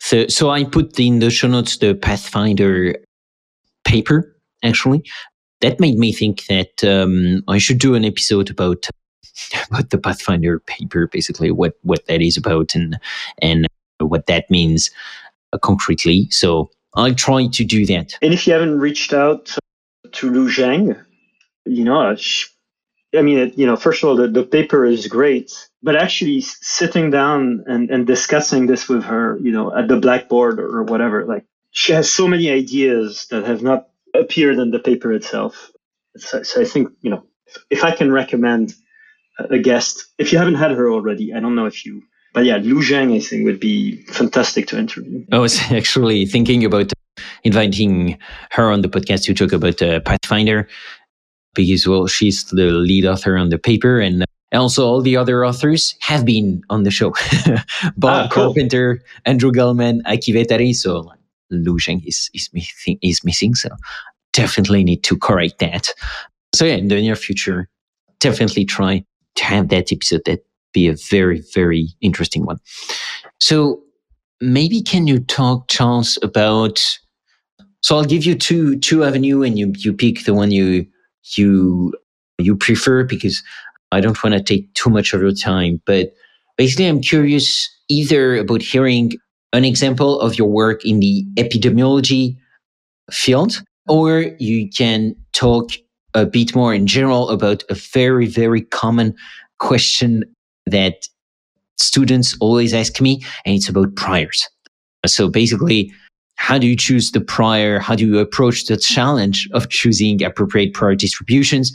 so, 0.00 0.26
so 0.28 0.50
I 0.50 0.64
put 0.64 0.98
in 0.98 1.18
the 1.18 1.30
show 1.30 1.48
notes 1.48 1.78
the 1.78 1.94
Pathfinder 1.94 2.96
paper, 3.84 4.36
actually. 4.62 5.04
That 5.60 5.80
made 5.80 5.98
me 5.98 6.12
think 6.12 6.46
that 6.46 6.84
um, 6.84 7.42
I 7.48 7.58
should 7.58 7.78
do 7.78 7.94
an 7.94 8.04
episode 8.04 8.50
about 8.50 8.86
about 9.70 9.90
the 9.90 9.98
Pathfinder 9.98 10.60
paper, 10.60 11.08
basically 11.08 11.50
what 11.50 11.74
what 11.82 12.06
that 12.06 12.20
is 12.20 12.36
about 12.36 12.74
and 12.74 12.98
and 13.40 13.66
what 14.00 14.26
that 14.26 14.50
means 14.50 14.90
uh, 15.52 15.58
concretely. 15.58 16.28
So 16.30 16.70
I'll 16.94 17.14
try 17.14 17.46
to 17.46 17.64
do 17.64 17.86
that. 17.86 18.14
And 18.22 18.34
if 18.34 18.46
you 18.46 18.52
haven't 18.52 18.78
reached 18.78 19.12
out 19.12 19.56
to 20.12 20.30
Lu 20.30 20.48
Zhang, 20.48 21.02
you 21.64 21.84
know, 21.84 22.16
I 23.16 23.22
mean, 23.22 23.52
you 23.56 23.66
know, 23.66 23.76
first 23.76 24.02
of 24.02 24.08
all, 24.08 24.16
the, 24.16 24.28
the 24.28 24.42
paper 24.42 24.84
is 24.84 25.06
great, 25.06 25.52
but 25.82 25.96
actually 25.96 26.40
sitting 26.40 27.10
down 27.10 27.64
and, 27.66 27.90
and 27.90 28.06
discussing 28.06 28.66
this 28.66 28.88
with 28.88 29.04
her, 29.04 29.38
you 29.38 29.52
know, 29.52 29.74
at 29.76 29.88
the 29.88 29.96
blackboard 29.96 30.60
or 30.60 30.82
whatever, 30.82 31.24
like 31.24 31.44
she 31.70 31.92
has 31.92 32.10
so 32.10 32.26
many 32.26 32.50
ideas 32.50 33.26
that 33.30 33.44
have 33.44 33.62
not 33.62 33.88
appeared 34.14 34.58
in 34.58 34.70
the 34.70 34.78
paper 34.78 35.12
itself. 35.12 35.70
So, 36.16 36.42
so 36.42 36.60
I 36.60 36.64
think, 36.64 36.90
you 37.00 37.10
know, 37.10 37.24
if, 37.70 37.84
I 37.84 37.94
can 37.94 38.10
recommend 38.10 38.74
a 39.38 39.58
guest. 39.58 40.06
If 40.18 40.32
you 40.32 40.38
haven't 40.38 40.54
had 40.54 40.72
her 40.72 40.90
already, 40.90 41.34
I 41.34 41.40
don't 41.40 41.54
know 41.54 41.66
if 41.66 41.84
you, 41.84 42.02
but 42.32 42.44
yeah, 42.44 42.56
Lu 42.56 42.80
Zhang, 42.82 43.14
I 43.14 43.20
think 43.20 43.44
would 43.44 43.60
be 43.60 43.96
fantastic 44.06 44.66
to 44.68 44.78
interview. 44.78 45.24
I 45.32 45.38
was 45.38 45.60
actually 45.70 46.26
thinking 46.26 46.64
about 46.64 46.92
inviting 47.44 48.18
her 48.50 48.70
on 48.70 48.82
the 48.82 48.88
podcast 48.88 49.24
to 49.24 49.34
talk 49.34 49.52
about 49.52 49.80
uh, 49.82 50.00
Pathfinder 50.00 50.68
because, 51.56 51.88
well, 51.88 52.06
she's 52.06 52.44
the 52.44 52.66
lead 52.66 53.06
author 53.06 53.36
on 53.36 53.48
the 53.48 53.58
paper 53.58 53.98
and 53.98 54.24
also 54.52 54.86
all 54.86 55.02
the 55.02 55.16
other 55.16 55.44
authors 55.44 55.96
have 56.00 56.24
been 56.24 56.62
on 56.70 56.84
the 56.84 56.90
show. 56.90 57.10
Bob 57.96 58.26
ah, 58.26 58.28
cool. 58.30 58.44
Carpenter, 58.44 59.02
Andrew 59.24 59.50
Gelman, 59.50 60.00
Aki 60.06 60.32
Vehtari. 60.32 60.74
So 60.74 61.10
Lu 61.50 61.78
Zhang 61.78 62.06
is, 62.06 62.30
is, 62.32 62.48
is 63.02 63.24
missing. 63.24 63.54
So 63.54 63.70
definitely 64.32 64.84
need 64.84 65.02
to 65.04 65.16
correct 65.16 65.58
that. 65.58 65.92
So 66.54 66.64
yeah, 66.64 66.76
in 66.76 66.88
the 66.88 67.00
near 67.00 67.16
future, 67.16 67.68
definitely 68.20 68.64
try 68.64 69.04
to 69.36 69.44
have 69.44 69.68
that 69.68 69.92
episode 69.92 70.22
that 70.26 70.44
be 70.72 70.88
a 70.88 70.96
very 71.10 71.42
very 71.54 71.88
interesting 72.00 72.44
one 72.44 72.58
so 73.40 73.80
maybe 74.40 74.82
can 74.82 75.06
you 75.06 75.18
talk 75.20 75.68
charles 75.68 76.18
about 76.22 76.98
so 77.82 77.96
i'll 77.96 78.04
give 78.04 78.24
you 78.26 78.34
two 78.34 78.78
two 78.80 79.02
avenue 79.02 79.42
and 79.42 79.58
you 79.58 79.72
you 79.76 79.92
pick 79.92 80.24
the 80.24 80.34
one 80.34 80.50
you 80.50 80.86
you 81.36 81.94
you 82.38 82.56
prefer 82.56 83.04
because 83.04 83.42
i 83.92 84.00
don't 84.00 84.22
want 84.22 84.34
to 84.34 84.42
take 84.42 84.72
too 84.74 84.90
much 84.90 85.12
of 85.12 85.20
your 85.20 85.32
time 85.32 85.80
but 85.86 86.12
basically 86.56 86.86
i'm 86.86 87.00
curious 87.00 87.68
either 87.88 88.36
about 88.36 88.62
hearing 88.62 89.12
an 89.52 89.64
example 89.64 90.20
of 90.20 90.36
your 90.36 90.48
work 90.48 90.84
in 90.84 91.00
the 91.00 91.24
epidemiology 91.36 92.36
field 93.10 93.62
or 93.88 94.24
you 94.38 94.68
can 94.68 95.14
talk 95.32 95.70
a 96.16 96.26
bit 96.26 96.54
more 96.54 96.74
in 96.74 96.86
general 96.86 97.28
about 97.28 97.62
a 97.68 97.74
very, 97.74 98.26
very 98.26 98.62
common 98.62 99.14
question 99.58 100.24
that 100.66 101.06
students 101.76 102.36
always 102.40 102.72
ask 102.72 103.00
me, 103.00 103.22
and 103.44 103.54
it's 103.54 103.68
about 103.68 103.94
priors. 103.96 104.48
So 105.06 105.28
basically, 105.28 105.92
how 106.36 106.58
do 106.58 106.66
you 106.66 106.76
choose 106.76 107.10
the 107.10 107.20
prior? 107.20 107.78
How 107.78 107.94
do 107.94 108.06
you 108.06 108.18
approach 108.18 108.66
the 108.66 108.76
challenge 108.76 109.48
of 109.52 109.68
choosing 109.68 110.22
appropriate 110.22 110.74
prior 110.74 110.94
distributions? 110.94 111.72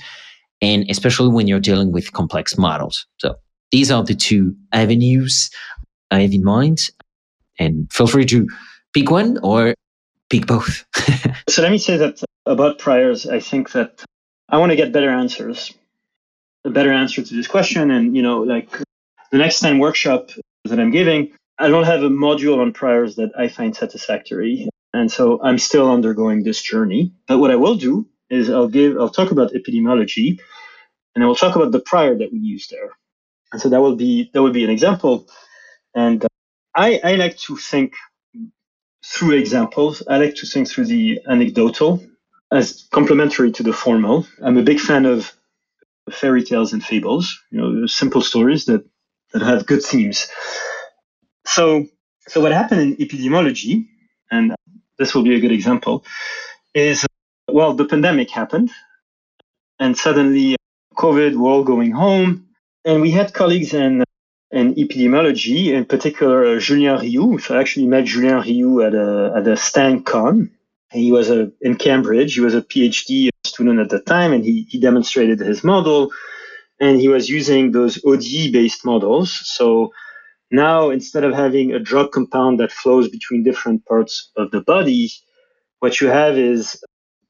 And 0.61 0.85
especially 0.89 1.29
when 1.29 1.47
you're 1.47 1.59
dealing 1.59 1.91
with 1.91 2.13
complex 2.13 2.57
models. 2.57 3.05
So 3.17 3.35
these 3.71 3.91
are 3.91 4.03
the 4.03 4.15
two 4.15 4.55
avenues 4.71 5.49
I 6.11 6.21
have 6.21 6.31
in 6.31 6.43
mind. 6.43 6.79
And 7.59 7.91
feel 7.91 8.07
free 8.07 8.25
to 8.25 8.47
pick 8.93 9.09
one 9.09 9.39
or 9.43 9.73
pick 10.29 10.45
both. 10.45 10.85
so 11.49 11.61
let 11.61 11.71
me 11.71 11.77
say 11.77 11.97
that 11.97 12.23
about 12.45 12.79
priors, 12.79 13.27
I 13.27 13.39
think 13.39 13.71
that 13.71 14.03
I 14.49 14.57
want 14.57 14.71
to 14.71 14.75
get 14.75 14.91
better 14.91 15.09
answers, 15.09 15.73
a 16.65 16.69
better 16.69 16.91
answer 16.91 17.23
to 17.23 17.33
this 17.33 17.47
question. 17.47 17.91
And, 17.91 18.15
you 18.15 18.21
know, 18.21 18.41
like 18.41 18.69
the 19.31 19.37
next 19.37 19.59
time 19.59 19.79
workshop 19.79 20.29
that 20.65 20.79
I'm 20.79 20.91
giving, 20.91 21.31
I 21.61 21.69
don't 21.69 21.85
have 21.85 22.03
a 22.03 22.09
module 22.09 22.59
on 22.59 22.73
priors 22.73 23.15
that 23.17 23.31
I 23.37 23.47
find 23.47 23.75
satisfactory. 23.75 24.67
And 24.93 25.11
so 25.11 25.41
I'm 25.43 25.59
still 25.59 25.91
undergoing 25.91 26.43
this 26.43 26.61
journey. 26.61 27.13
But 27.27 27.39
what 27.39 27.51
I 27.51 27.55
will 27.55 27.75
do 27.75 28.07
is 28.29 28.49
I'll 28.49 28.67
give, 28.67 28.97
I'll 28.97 29.09
talk 29.09 29.31
about 29.31 29.53
epidemiology 29.53 30.39
and 31.15 31.23
I 31.23 31.27
will 31.27 31.35
talk 31.35 31.55
about 31.55 31.71
the 31.71 31.79
prior 31.81 32.17
that 32.17 32.33
we 32.33 32.39
use 32.39 32.67
there. 32.69 32.89
And 33.51 33.61
so 33.61 33.69
that 33.69 33.81
will 33.81 33.95
be, 33.95 34.31
that 34.33 34.41
would 34.41 34.53
be 34.53 34.63
an 34.63 34.71
example. 34.71 35.27
And 35.95 36.23
uh, 36.25 36.27
I, 36.75 36.99
I 37.03 37.15
like 37.15 37.37
to 37.39 37.57
think 37.57 37.93
through 39.05 39.33
examples. 39.37 40.03
I 40.07 40.17
like 40.17 40.35
to 40.35 40.47
think 40.47 40.69
through 40.69 40.85
the 40.85 41.21
anecdotal 41.29 42.03
as 42.51 42.87
complementary 42.91 43.51
to 43.53 43.63
the 43.63 43.73
formal. 43.73 44.27
I'm 44.43 44.57
a 44.57 44.63
big 44.63 44.79
fan 44.79 45.05
of 45.05 45.31
fairy 46.11 46.43
tales 46.43 46.73
and 46.73 46.83
fables, 46.83 47.41
you 47.51 47.59
know, 47.59 47.85
simple 47.87 48.21
stories 48.21 48.65
that, 48.65 48.85
that 49.33 49.41
have 49.43 49.65
good 49.65 49.83
themes. 49.83 50.27
So, 51.45 51.87
so 52.27 52.41
what 52.41 52.51
happened 52.51 52.81
in 52.81 52.95
epidemiology, 52.97 53.87
and 54.29 54.55
this 54.97 55.13
will 55.13 55.23
be 55.23 55.35
a 55.35 55.39
good 55.39 55.51
example, 55.51 56.05
is 56.73 57.05
well, 57.47 57.73
the 57.73 57.85
pandemic 57.85 58.29
happened, 58.29 58.71
and 59.79 59.97
suddenly 59.97 60.55
COVID, 60.95 61.35
we're 61.35 61.49
all 61.49 61.63
going 61.63 61.91
home, 61.91 62.47
and 62.85 63.01
we 63.01 63.11
had 63.11 63.33
colleagues 63.33 63.73
in 63.73 64.03
in 64.51 64.75
epidemiology, 64.75 65.73
in 65.73 65.85
particular 65.85 66.45
uh, 66.45 66.59
Julien 66.59 66.99
Riou. 66.99 67.39
So 67.39 67.55
I 67.55 67.59
actually 67.61 67.87
met 67.87 68.05
Julien 68.05 68.41
Riou 68.41 68.81
at 68.81 68.93
a 68.93 69.33
at 69.37 69.47
a 69.47 69.55
STANCon. 69.55 70.51
He 70.91 71.11
was 71.11 71.29
a 71.29 71.51
in 71.61 71.75
Cambridge. 71.75 72.33
He 72.35 72.41
was 72.41 72.55
a 72.55 72.61
PhD 72.61 73.29
student 73.45 73.79
at 73.79 73.89
the 73.89 73.99
time, 73.99 74.33
and 74.33 74.43
he 74.43 74.67
he 74.69 74.79
demonstrated 74.79 75.39
his 75.39 75.63
model, 75.63 76.11
and 76.79 76.99
he 76.99 77.07
was 77.07 77.29
using 77.29 77.71
those 77.71 77.99
ODE 78.05 78.51
based 78.51 78.85
models. 78.85 79.39
So 79.45 79.93
now, 80.51 80.89
instead 80.89 81.23
of 81.23 81.33
having 81.33 81.71
a 81.73 81.79
drug 81.79 82.11
compound 82.11 82.59
that 82.59 82.71
flows 82.71 83.09
between 83.09 83.43
different 83.43 83.85
parts 83.85 84.31
of 84.35 84.51
the 84.51 84.61
body, 84.61 85.11
what 85.79 86.01
you 86.01 86.09
have 86.09 86.37
is, 86.37 86.83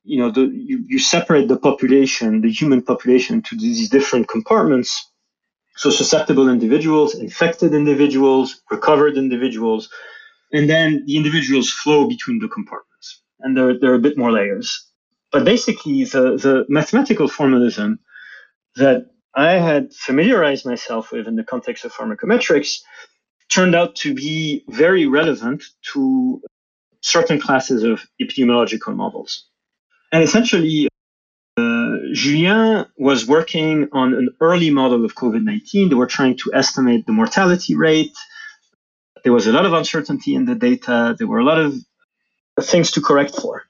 you 0.03 0.19
know, 0.19 0.31
the, 0.31 0.41
you, 0.41 0.83
you 0.87 0.99
separate 0.99 1.47
the 1.47 1.57
population, 1.57 2.41
the 2.41 2.51
human 2.51 2.81
population, 2.81 3.43
to 3.43 3.55
these 3.55 3.89
different 3.89 4.27
compartments. 4.27 5.11
So 5.77 5.89
susceptible 5.91 6.49
individuals, 6.49 7.15
infected 7.15 7.73
individuals, 7.73 8.61
recovered 8.71 9.17
individuals, 9.17 9.89
and 10.51 10.69
then 10.69 11.03
the 11.05 11.17
individuals 11.17 11.71
flow 11.71 12.07
between 12.07 12.39
the 12.39 12.47
compartments. 12.49 13.21
And 13.39 13.55
there, 13.55 13.79
there 13.79 13.91
are 13.91 13.95
a 13.95 13.99
bit 13.99 14.17
more 14.17 14.31
layers. 14.31 14.87
But 15.31 15.45
basically, 15.45 16.03
the, 16.05 16.37
the 16.37 16.65
mathematical 16.69 17.27
formalism 17.27 17.99
that 18.75 19.07
I 19.35 19.53
had 19.53 19.93
familiarized 19.93 20.65
myself 20.65 21.11
with 21.11 21.27
in 21.27 21.35
the 21.35 21.43
context 21.43 21.85
of 21.85 21.93
pharmacometrics 21.93 22.79
turned 23.51 23.75
out 23.75 23.95
to 23.97 24.13
be 24.13 24.63
very 24.69 25.05
relevant 25.05 25.63
to 25.93 26.41
certain 27.01 27.39
classes 27.39 27.83
of 27.83 28.01
epidemiological 28.21 28.95
models. 28.95 29.45
And 30.11 30.23
essentially, 30.23 30.87
uh, 31.57 31.95
Julien 32.13 32.85
was 32.97 33.27
working 33.27 33.89
on 33.91 34.13
an 34.13 34.29
early 34.39 34.69
model 34.69 35.03
of 35.03 35.15
COVID 35.15 35.43
19. 35.43 35.89
They 35.89 35.95
were 35.95 36.07
trying 36.07 36.37
to 36.37 36.51
estimate 36.53 37.05
the 37.05 37.11
mortality 37.11 37.75
rate. 37.75 38.15
There 39.23 39.33
was 39.33 39.47
a 39.47 39.51
lot 39.51 39.65
of 39.65 39.73
uncertainty 39.73 40.33
in 40.33 40.45
the 40.45 40.55
data. 40.55 41.15
There 41.17 41.27
were 41.27 41.39
a 41.39 41.43
lot 41.43 41.59
of 41.59 41.75
things 42.61 42.91
to 42.91 43.01
correct 43.01 43.35
for. 43.35 43.63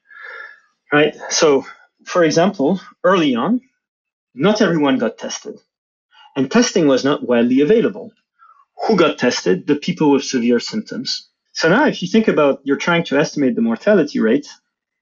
Right? 0.93 1.15
So, 1.29 1.65
for 2.05 2.23
example, 2.23 2.79
early 3.03 3.35
on, 3.35 3.61
not 4.33 4.61
everyone 4.61 4.97
got 4.97 5.17
tested, 5.17 5.59
and 6.35 6.51
testing 6.51 6.87
was 6.87 7.03
not 7.03 7.27
widely 7.27 7.61
available 7.61 8.11
who 8.83 8.95
got 8.95 9.17
tested? 9.17 9.67
The 9.67 9.75
people 9.75 10.11
with 10.11 10.23
severe 10.23 10.59
symptoms. 10.59 11.29
So 11.53 11.69
now, 11.69 11.85
if 11.87 12.01
you 12.01 12.07
think 12.07 12.27
about 12.27 12.61
you're 12.63 12.77
trying 12.77 13.03
to 13.05 13.17
estimate 13.17 13.55
the 13.55 13.61
mortality 13.61 14.19
rate, 14.19 14.47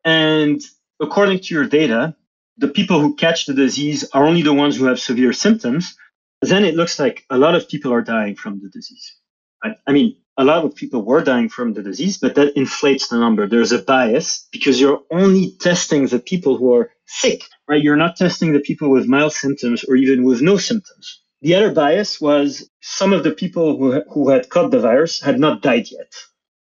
and 0.03 0.61
according 0.99 1.39
to 1.39 1.53
your 1.53 1.65
data, 1.65 2.15
the 2.57 2.67
people 2.67 2.99
who 2.99 3.15
catch 3.15 3.45
the 3.45 3.53
disease 3.53 4.09
are 4.13 4.25
only 4.25 4.41
the 4.41 4.53
ones 4.53 4.75
who 4.75 4.85
have 4.85 4.99
severe 4.99 5.33
symptoms, 5.33 5.95
then 6.41 6.65
it 6.65 6.75
looks 6.75 6.99
like 6.99 7.25
a 7.29 7.37
lot 7.37 7.55
of 7.55 7.69
people 7.69 7.93
are 7.93 8.01
dying 8.01 8.35
from 8.35 8.59
the 8.61 8.69
disease. 8.69 9.15
Right? 9.63 9.77
I 9.87 9.91
mean, 9.91 10.17
a 10.37 10.43
lot 10.43 10.63
of 10.63 10.75
people 10.75 11.03
were 11.03 11.21
dying 11.21 11.49
from 11.49 11.73
the 11.73 11.83
disease, 11.83 12.17
but 12.17 12.35
that 12.35 12.55
inflates 12.55 13.09
the 13.09 13.19
number. 13.19 13.45
There's 13.45 13.73
a 13.73 13.79
bias 13.79 14.47
because 14.51 14.79
you're 14.79 15.01
only 15.11 15.51
testing 15.59 16.07
the 16.07 16.19
people 16.19 16.57
who 16.57 16.73
are 16.75 16.91
sick, 17.05 17.43
right? 17.67 17.83
You're 17.83 17.97
not 17.97 18.15
testing 18.15 18.53
the 18.53 18.61
people 18.61 18.89
with 18.89 19.05
mild 19.05 19.33
symptoms 19.33 19.83
or 19.83 19.95
even 19.97 20.23
with 20.23 20.41
no 20.41 20.55
symptoms. 20.57 21.21
The 21.41 21.55
other 21.55 21.71
bias 21.71 22.19
was 22.19 22.69
some 22.81 23.13
of 23.13 23.23
the 23.23 23.31
people 23.31 23.77
who, 23.77 24.01
who 24.11 24.29
had 24.29 24.49
caught 24.49 24.71
the 24.71 24.79
virus 24.79 25.21
had 25.21 25.39
not 25.39 25.61
died 25.61 25.89
yet. 25.89 26.13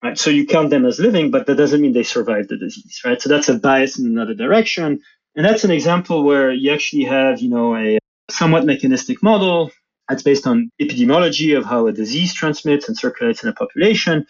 Right? 0.02 0.18
So 0.18 0.30
you 0.30 0.46
count 0.46 0.70
them 0.70 0.86
as 0.86 0.98
living, 0.98 1.30
but 1.30 1.46
that 1.46 1.56
doesn't 1.56 1.80
mean 1.80 1.92
they 1.92 2.02
survived 2.02 2.48
the 2.48 2.56
disease, 2.56 3.02
right? 3.04 3.20
So 3.20 3.28
that's 3.28 3.48
a 3.48 3.58
bias 3.58 3.98
in 3.98 4.06
another 4.06 4.34
direction. 4.34 5.00
And 5.36 5.46
that's 5.46 5.64
an 5.64 5.70
example 5.70 6.24
where 6.24 6.50
you 6.52 6.72
actually 6.72 7.04
have, 7.04 7.40
you 7.40 7.50
know, 7.50 7.76
a 7.76 7.98
somewhat 8.30 8.64
mechanistic 8.64 9.22
model 9.22 9.70
that's 10.08 10.22
based 10.22 10.46
on 10.46 10.70
epidemiology 10.80 11.56
of 11.56 11.64
how 11.64 11.86
a 11.86 11.92
disease 11.92 12.34
transmits 12.34 12.88
and 12.88 12.98
circulates 12.98 13.42
in 13.42 13.48
a 13.48 13.52
population. 13.52 14.26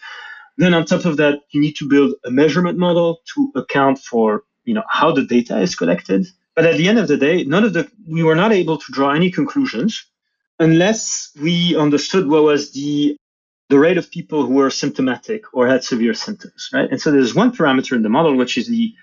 Then 0.57 0.73
on 0.73 0.85
top 0.85 1.05
of 1.05 1.17
that, 1.17 1.39
you 1.51 1.59
need 1.59 1.75
to 1.77 1.89
build 1.89 2.13
a 2.23 2.31
measurement 2.31 2.77
model 2.77 3.21
to 3.33 3.51
account 3.55 3.97
for, 3.99 4.43
you 4.65 4.73
know, 4.73 4.83
how 4.87 5.11
the 5.11 5.25
data 5.25 5.59
is 5.59 5.75
collected. 5.75 6.27
But 6.55 6.65
at 6.65 6.77
the 6.77 6.87
end 6.87 6.99
of 6.99 7.07
the 7.07 7.17
day, 7.17 7.43
none 7.43 7.63
of 7.63 7.73
the 7.73 7.89
we 8.07 8.21
were 8.21 8.35
not 8.35 8.51
able 8.51 8.77
to 8.77 8.91
draw 8.91 9.11
any 9.11 9.31
conclusions 9.31 10.05
unless 10.59 11.31
we 11.41 11.75
understood 11.75 12.27
what 12.27 12.43
was 12.43 12.71
the 12.71 13.17
the 13.69 13.79
rate 13.79 13.97
of 13.97 14.11
people 14.11 14.45
who 14.45 14.53
were 14.53 14.69
symptomatic 14.69 15.41
or 15.53 15.67
had 15.67 15.83
severe 15.83 16.13
symptoms, 16.13 16.69
right? 16.73 16.89
And 16.91 17.01
so 17.01 17.11
there's 17.11 17.33
one 17.33 17.51
parameter 17.51 17.95
in 17.95 18.03
the 18.03 18.09
model 18.09 18.35
which 18.35 18.57
is 18.57 18.67
the 18.67 18.93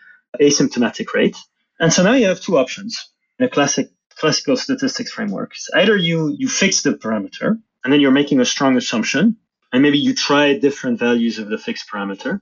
asymptomatic 0.40 1.12
rate. 1.12 1.36
And 1.80 1.92
so 1.92 2.02
now 2.02 2.12
you 2.12 2.26
have 2.26 2.40
two 2.40 2.58
options 2.58 3.10
in 3.38 3.46
a 3.46 3.48
classic 3.48 3.88
classical 4.16 4.56
statistics 4.56 5.10
framework. 5.12 5.52
It's 5.52 5.70
either 5.74 5.96
you 5.96 6.34
you 6.38 6.48
fix 6.48 6.82
the 6.82 6.92
parameter 6.92 7.58
and 7.82 7.92
then 7.92 8.00
you're 8.00 8.10
making 8.10 8.40
a 8.40 8.44
strong 8.44 8.76
assumption, 8.76 9.38
and 9.72 9.82
maybe 9.82 9.98
you 9.98 10.14
try 10.14 10.58
different 10.58 10.98
values 10.98 11.38
of 11.38 11.48
the 11.48 11.56
fixed 11.58 11.86
parameter, 11.90 12.40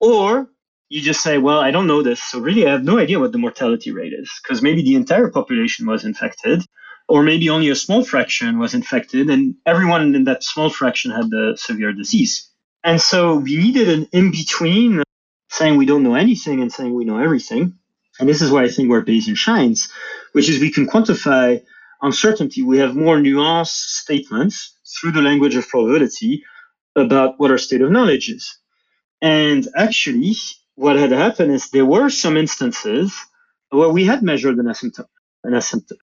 or 0.00 0.48
you 0.88 1.00
just 1.02 1.22
say, 1.22 1.38
well, 1.38 1.60
I 1.60 1.70
don't 1.70 1.86
know 1.86 2.02
this, 2.02 2.22
so 2.22 2.40
really 2.40 2.66
I 2.66 2.70
have 2.70 2.82
no 2.84 2.98
idea 2.98 3.20
what 3.20 3.32
the 3.32 3.38
mortality 3.38 3.92
rate 3.92 4.14
is, 4.14 4.30
because 4.42 4.62
maybe 4.62 4.82
the 4.82 4.94
entire 4.94 5.28
population 5.28 5.86
was 5.86 6.04
infected, 6.04 6.62
or 7.10 7.24
maybe 7.24 7.50
only 7.50 7.68
a 7.70 7.74
small 7.74 8.04
fraction 8.04 8.60
was 8.60 8.72
infected, 8.72 9.28
and 9.30 9.56
everyone 9.66 10.14
in 10.14 10.24
that 10.24 10.44
small 10.44 10.70
fraction 10.70 11.10
had 11.10 11.28
the 11.28 11.56
severe 11.58 11.92
disease. 11.92 12.48
And 12.84 13.00
so 13.00 13.36
we 13.36 13.56
needed 13.56 13.88
an 13.88 14.08
in 14.12 14.30
between 14.30 15.02
saying 15.50 15.76
we 15.76 15.86
don't 15.86 16.04
know 16.04 16.14
anything 16.14 16.62
and 16.62 16.72
saying 16.72 16.94
we 16.94 17.04
know 17.04 17.18
everything. 17.18 17.74
And 18.20 18.28
this 18.28 18.40
is 18.40 18.52
why 18.52 18.62
I 18.62 18.68
think 18.68 18.88
where 18.88 19.04
Bayesian 19.04 19.36
shines, 19.36 19.90
which 20.32 20.48
is 20.48 20.60
we 20.60 20.70
can 20.70 20.86
quantify 20.86 21.62
uncertainty. 22.00 22.62
We 22.62 22.78
have 22.78 22.94
more 22.94 23.16
nuanced 23.16 23.88
statements 24.02 24.78
through 24.94 25.12
the 25.12 25.22
language 25.22 25.56
of 25.56 25.68
probability 25.68 26.44
about 26.94 27.40
what 27.40 27.50
our 27.50 27.58
state 27.58 27.82
of 27.82 27.90
knowledge 27.90 28.28
is. 28.30 28.56
And 29.20 29.66
actually, 29.76 30.34
what 30.76 30.96
had 30.96 31.10
happened 31.10 31.50
is 31.52 31.70
there 31.70 31.84
were 31.84 32.08
some 32.08 32.36
instances 32.36 33.12
where 33.70 33.88
we 33.88 34.04
had 34.04 34.22
measured 34.22 34.58
an 34.58 34.66
asymptom, 34.66 35.06
an 35.44 35.54
asymptom, 35.54 35.98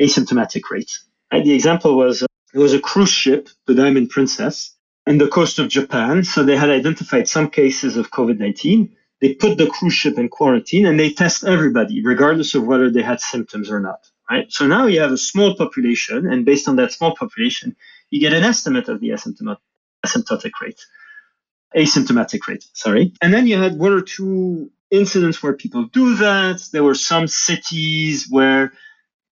asymptomatic 0.00 0.62
rate. 0.70 0.90
Right? 1.32 1.44
The 1.44 1.54
example 1.54 1.96
was 1.96 2.22
it 2.22 2.58
was 2.58 2.74
a 2.74 2.80
cruise 2.80 3.10
ship, 3.10 3.48
the 3.66 3.74
Diamond 3.74 4.10
Princess, 4.10 4.74
in 5.06 5.18
the 5.18 5.28
coast 5.28 5.58
of 5.58 5.68
Japan. 5.68 6.24
So 6.24 6.44
they 6.44 6.56
had 6.56 6.70
identified 6.70 7.28
some 7.28 7.50
cases 7.50 7.96
of 7.96 8.10
COVID 8.10 8.38
19. 8.38 8.96
They 9.20 9.34
put 9.34 9.58
the 9.58 9.66
cruise 9.66 9.94
ship 9.94 10.16
in 10.16 10.28
quarantine 10.28 10.86
and 10.86 10.98
they 10.98 11.12
test 11.12 11.44
everybody, 11.44 12.04
regardless 12.04 12.54
of 12.54 12.64
whether 12.64 12.90
they 12.90 13.02
had 13.02 13.20
symptoms 13.20 13.70
or 13.70 13.80
not. 13.80 14.00
Right? 14.30 14.50
So 14.52 14.66
now 14.66 14.86
you 14.86 15.00
have 15.00 15.12
a 15.12 15.18
small 15.18 15.56
population, 15.56 16.30
and 16.30 16.44
based 16.44 16.68
on 16.68 16.76
that 16.76 16.92
small 16.92 17.16
population, 17.16 17.76
you 18.10 18.20
get 18.20 18.34
an 18.34 18.44
estimate 18.44 18.88
of 18.88 19.00
the 19.00 19.10
asymptomatic 19.10 20.50
rate. 20.62 20.80
Asymptomatic 21.74 22.46
rate, 22.46 22.64
sorry. 22.74 23.12
And 23.22 23.32
then 23.32 23.46
you 23.46 23.56
had 23.56 23.78
one 23.78 23.92
or 23.92 24.02
two 24.02 24.70
incidents 24.90 25.42
where 25.42 25.54
people 25.54 25.84
do 25.84 26.16
that. 26.16 26.66
There 26.72 26.84
were 26.84 26.94
some 26.94 27.26
cities 27.26 28.26
where 28.28 28.72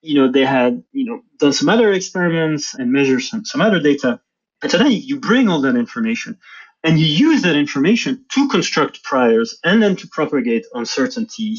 you 0.02 0.16
know, 0.16 0.32
they 0.32 0.46
had, 0.46 0.84
you 0.94 1.06
know, 1.06 1.22
done 1.40 1.54
some 1.54 1.70
other 1.70 1.94
experiments 1.94 2.76
and 2.76 2.92
measured 2.92 3.24
some, 3.24 3.46
some 3.46 3.62
other 3.62 3.82
data. 3.82 4.22
And 4.64 4.72
so 4.72 4.80
then 4.80 4.92
you 4.92 5.20
bring 5.20 5.50
all 5.50 5.62
that 5.62 5.78
information 5.78 6.40
and 6.84 7.00
you 7.00 7.08
use 7.08 7.44
that 7.44 7.58
information 7.58 8.26
to 8.34 8.50
construct 8.50 9.04
priors 9.04 9.60
and 9.64 9.84
then 9.84 9.98
to 9.98 10.08
propagate 10.10 10.66
uncertainty 10.74 11.58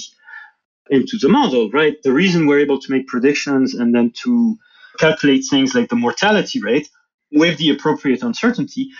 into 0.90 1.18
the 1.18 1.28
model, 1.28 1.70
right? 1.70 1.96
The 2.02 2.12
reason 2.12 2.46
we're 2.46 2.60
able 2.60 2.80
to 2.80 2.92
make 2.92 3.08
predictions 3.08 3.74
and 3.74 3.94
then 3.94 4.12
to 4.24 4.56
calculate 4.98 5.44
things 5.50 5.74
like 5.74 5.88
the 5.90 5.96
mortality 5.96 6.60
rate 6.62 6.88
with 7.32 7.58
the 7.58 7.70
appropriate 7.70 8.22
uncertainty 8.22 8.90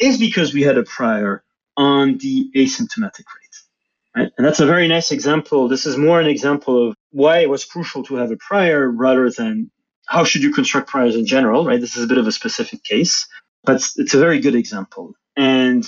is 0.00 0.18
because 0.18 0.54
we 0.54 0.62
had 0.62 0.78
a 0.78 0.84
prior 0.84 1.44
on 1.76 2.18
the 2.18 2.50
asymptomatic 2.56 3.26
rate. 3.36 3.47
And 4.18 4.46
that's 4.46 4.60
a 4.60 4.66
very 4.66 4.88
nice 4.88 5.12
example. 5.12 5.68
This 5.68 5.86
is 5.86 5.96
more 5.96 6.20
an 6.20 6.26
example 6.26 6.88
of 6.88 6.96
why 7.10 7.38
it 7.38 7.50
was 7.50 7.64
crucial 7.64 8.02
to 8.04 8.16
have 8.16 8.30
a 8.30 8.36
prior 8.36 8.88
rather 8.90 9.30
than 9.30 9.70
how 10.06 10.24
should 10.24 10.42
you 10.42 10.52
construct 10.52 10.88
priors 10.88 11.14
in 11.14 11.26
general, 11.26 11.64
right? 11.64 11.80
This 11.80 11.96
is 11.96 12.04
a 12.04 12.08
bit 12.08 12.18
of 12.18 12.26
a 12.26 12.32
specific 12.32 12.82
case, 12.82 13.28
but 13.64 13.76
it's 13.96 14.14
a 14.14 14.18
very 14.18 14.40
good 14.40 14.54
example. 14.54 15.14
And 15.36 15.86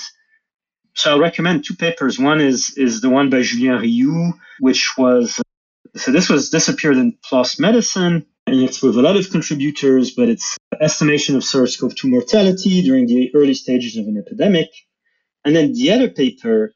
so 0.94 1.12
I'll 1.12 1.20
recommend 1.20 1.64
two 1.64 1.74
papers. 1.74 2.18
One 2.18 2.40
is 2.40 2.76
is 2.76 3.00
the 3.00 3.10
one 3.10 3.30
by 3.30 3.42
Julien 3.42 3.80
Riou, 3.80 4.34
which 4.58 4.96
was 4.98 5.40
so 5.96 6.12
this 6.12 6.28
was 6.28 6.50
this 6.50 6.68
appeared 6.68 6.98
in 6.98 7.16
PLOS 7.24 7.58
Medicine, 7.58 8.26
and 8.46 8.56
it's 8.60 8.82
with 8.82 8.96
a 8.96 9.02
lot 9.02 9.16
of 9.16 9.30
contributors, 9.30 10.10
but 10.12 10.28
it's 10.28 10.56
estimation 10.80 11.36
of 11.36 11.44
SARS-CoV-2 11.44 12.08
mortality 12.08 12.82
during 12.82 13.06
the 13.06 13.30
early 13.34 13.54
stages 13.54 13.96
of 13.96 14.06
an 14.06 14.16
epidemic. 14.18 14.68
And 15.44 15.54
then 15.54 15.72
the 15.72 15.92
other 15.92 16.08
paper 16.08 16.72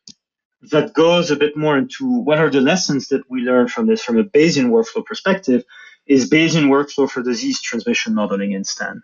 that 0.71 0.95
goes 0.95 1.31
a 1.31 1.37
bit 1.37 1.57
more 1.57 1.77
into 1.77 2.07
what 2.09 2.39
are 2.39 2.51
the 2.51 2.61
lessons 2.61 3.09
that 3.09 3.23
we 3.29 3.41
learned 3.43 3.71
from 3.71 3.87
this 3.87 4.03
from 4.03 4.19
a 4.19 4.25
Bayesian 4.25 4.71
workflow 4.71 5.05
perspective 5.05 5.65
is 6.07 6.31
Bayesian 6.31 6.67
workflow 6.67 7.11
for 7.11 7.23
disease 7.23 7.61
transmission 7.61 8.15
modeling 8.15 8.53
in 8.53 8.65
STAN. 8.65 9.03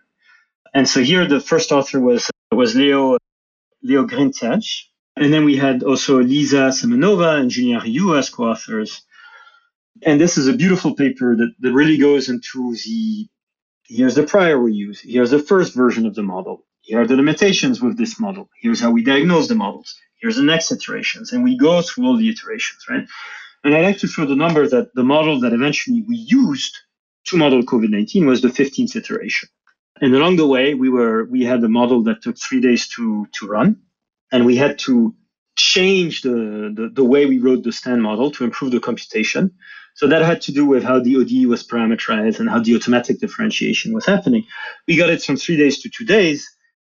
And 0.73 0.87
so 0.87 1.01
here 1.01 1.27
the 1.27 1.39
first 1.39 1.71
author 1.71 1.99
was 1.99 2.29
was 2.51 2.75
Leo 2.75 3.17
Leo 3.81 4.05
Grinsztajn. 4.05 4.63
And 5.15 5.33
then 5.33 5.45
we 5.45 5.57
had 5.57 5.83
also 5.83 6.21
Liza 6.21 6.71
Semenova 6.71 7.39
and 7.39 7.49
Julien 7.49 7.81
Riou 7.81 8.17
as 8.17 8.29
co-authors. 8.29 9.01
And 10.03 10.19
this 10.19 10.37
is 10.37 10.47
a 10.47 10.53
beautiful 10.53 10.95
paper 10.95 11.35
that, 11.35 11.53
that 11.59 11.73
really 11.73 11.97
goes 11.97 12.29
into 12.29 12.75
the 12.85 13.27
here's 13.91 14.15
the 14.15 14.23
prior 14.23 14.59
we 14.59 14.73
use, 14.73 15.01
here's 15.01 15.31
the 15.31 15.39
first 15.39 15.75
version 15.75 16.05
of 16.05 16.15
the 16.15 16.23
model, 16.23 16.65
here 16.81 17.01
are 17.01 17.07
the 17.07 17.15
limitations 17.15 17.81
with 17.81 17.97
this 17.97 18.19
model, 18.19 18.49
here's 18.61 18.79
how 18.79 18.89
we 18.89 19.03
diagnose 19.03 19.49
the 19.49 19.55
models, 19.55 19.99
here's 20.21 20.37
the 20.37 20.43
next 20.43 20.71
iterations, 20.71 21.31
and 21.31 21.43
we 21.43 21.57
go 21.57 21.81
through 21.81 22.05
all 22.05 22.17
the 22.17 22.29
iterations, 22.29 22.85
right? 22.89 23.07
And 23.63 23.75
I 23.75 23.81
like 23.81 23.99
to 23.99 24.07
throw 24.07 24.25
the 24.25 24.35
number 24.35 24.67
that 24.67 24.93
the 24.95 25.03
model 25.03 25.39
that 25.41 25.53
eventually 25.53 26.03
we 26.07 26.15
used 26.15 26.77
to 27.25 27.37
model 27.37 27.61
COVID-19 27.61 28.25
was 28.25 28.41
the 28.41 28.47
15th 28.47 28.95
iteration. 28.95 29.49
And 29.99 30.15
along 30.15 30.37
the 30.37 30.47
way, 30.47 30.73
we 30.73 30.89
were 30.89 31.25
we 31.25 31.43
had 31.43 31.63
a 31.63 31.69
model 31.69 32.03
that 32.03 32.23
took 32.23 32.37
three 32.37 32.59
days 32.59 32.87
to 32.95 33.27
to 33.33 33.47
run, 33.47 33.81
and 34.31 34.45
we 34.45 34.55
had 34.55 34.79
to 34.79 35.13
change 35.55 36.21
the, 36.21 36.73
the, 36.75 36.89
the 36.93 37.03
way 37.03 37.25
we 37.25 37.39
wrote 37.39 37.63
the 37.63 37.71
STAN 37.71 38.01
model 38.01 38.31
to 38.31 38.43
improve 38.43 38.71
the 38.71 38.79
computation. 38.79 39.51
So 39.93 40.07
that 40.07 40.21
had 40.21 40.41
to 40.43 40.53
do 40.53 40.65
with 40.65 40.83
how 40.83 40.99
the 40.99 41.17
ODE 41.17 41.45
was 41.47 41.67
parameterized 41.67 42.39
and 42.39 42.49
how 42.49 42.59
the 42.59 42.75
automatic 42.75 43.19
differentiation 43.19 43.93
was 43.93 44.05
happening. 44.05 44.45
We 44.87 44.95
got 44.95 45.09
it 45.09 45.21
from 45.21 45.35
three 45.35 45.57
days 45.57 45.81
to 45.81 45.89
two 45.89 46.05
days, 46.05 46.49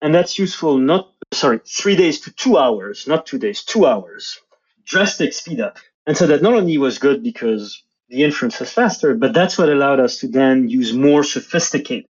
and 0.01 0.13
that's 0.13 0.37
useful 0.37 0.77
not 0.77 1.12
sorry, 1.33 1.59
three 1.65 1.95
days 1.95 2.21
to 2.21 2.33
two 2.33 2.57
hours, 2.57 3.07
not 3.07 3.25
two 3.25 3.37
days, 3.37 3.63
two 3.63 3.85
hours. 3.85 4.39
Drastic 4.85 5.33
speed 5.33 5.59
up. 5.59 5.77
And 6.05 6.17
so 6.17 6.27
that 6.27 6.41
not 6.41 6.53
only 6.53 6.77
was 6.77 6.99
good 6.99 7.23
because 7.23 7.81
the 8.09 8.23
inference 8.23 8.59
was 8.59 8.71
faster, 8.71 9.15
but 9.15 9.33
that's 9.33 9.57
what 9.57 9.69
allowed 9.69 9.99
us 9.99 10.19
to 10.19 10.27
then 10.27 10.69
use 10.69 10.93
more 10.93 11.23
sophisticated 11.23 12.05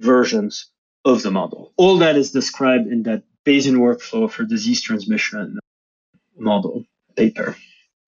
versions 0.00 0.70
of 1.04 1.22
the 1.22 1.30
model. 1.30 1.72
All 1.76 1.98
that 1.98 2.16
is 2.16 2.32
described 2.32 2.88
in 2.88 3.04
that 3.04 3.22
Bayesian 3.44 3.76
workflow 3.76 4.30
for 4.30 4.44
disease 4.44 4.82
transmission 4.82 5.58
model 6.36 6.84
paper. 7.16 7.56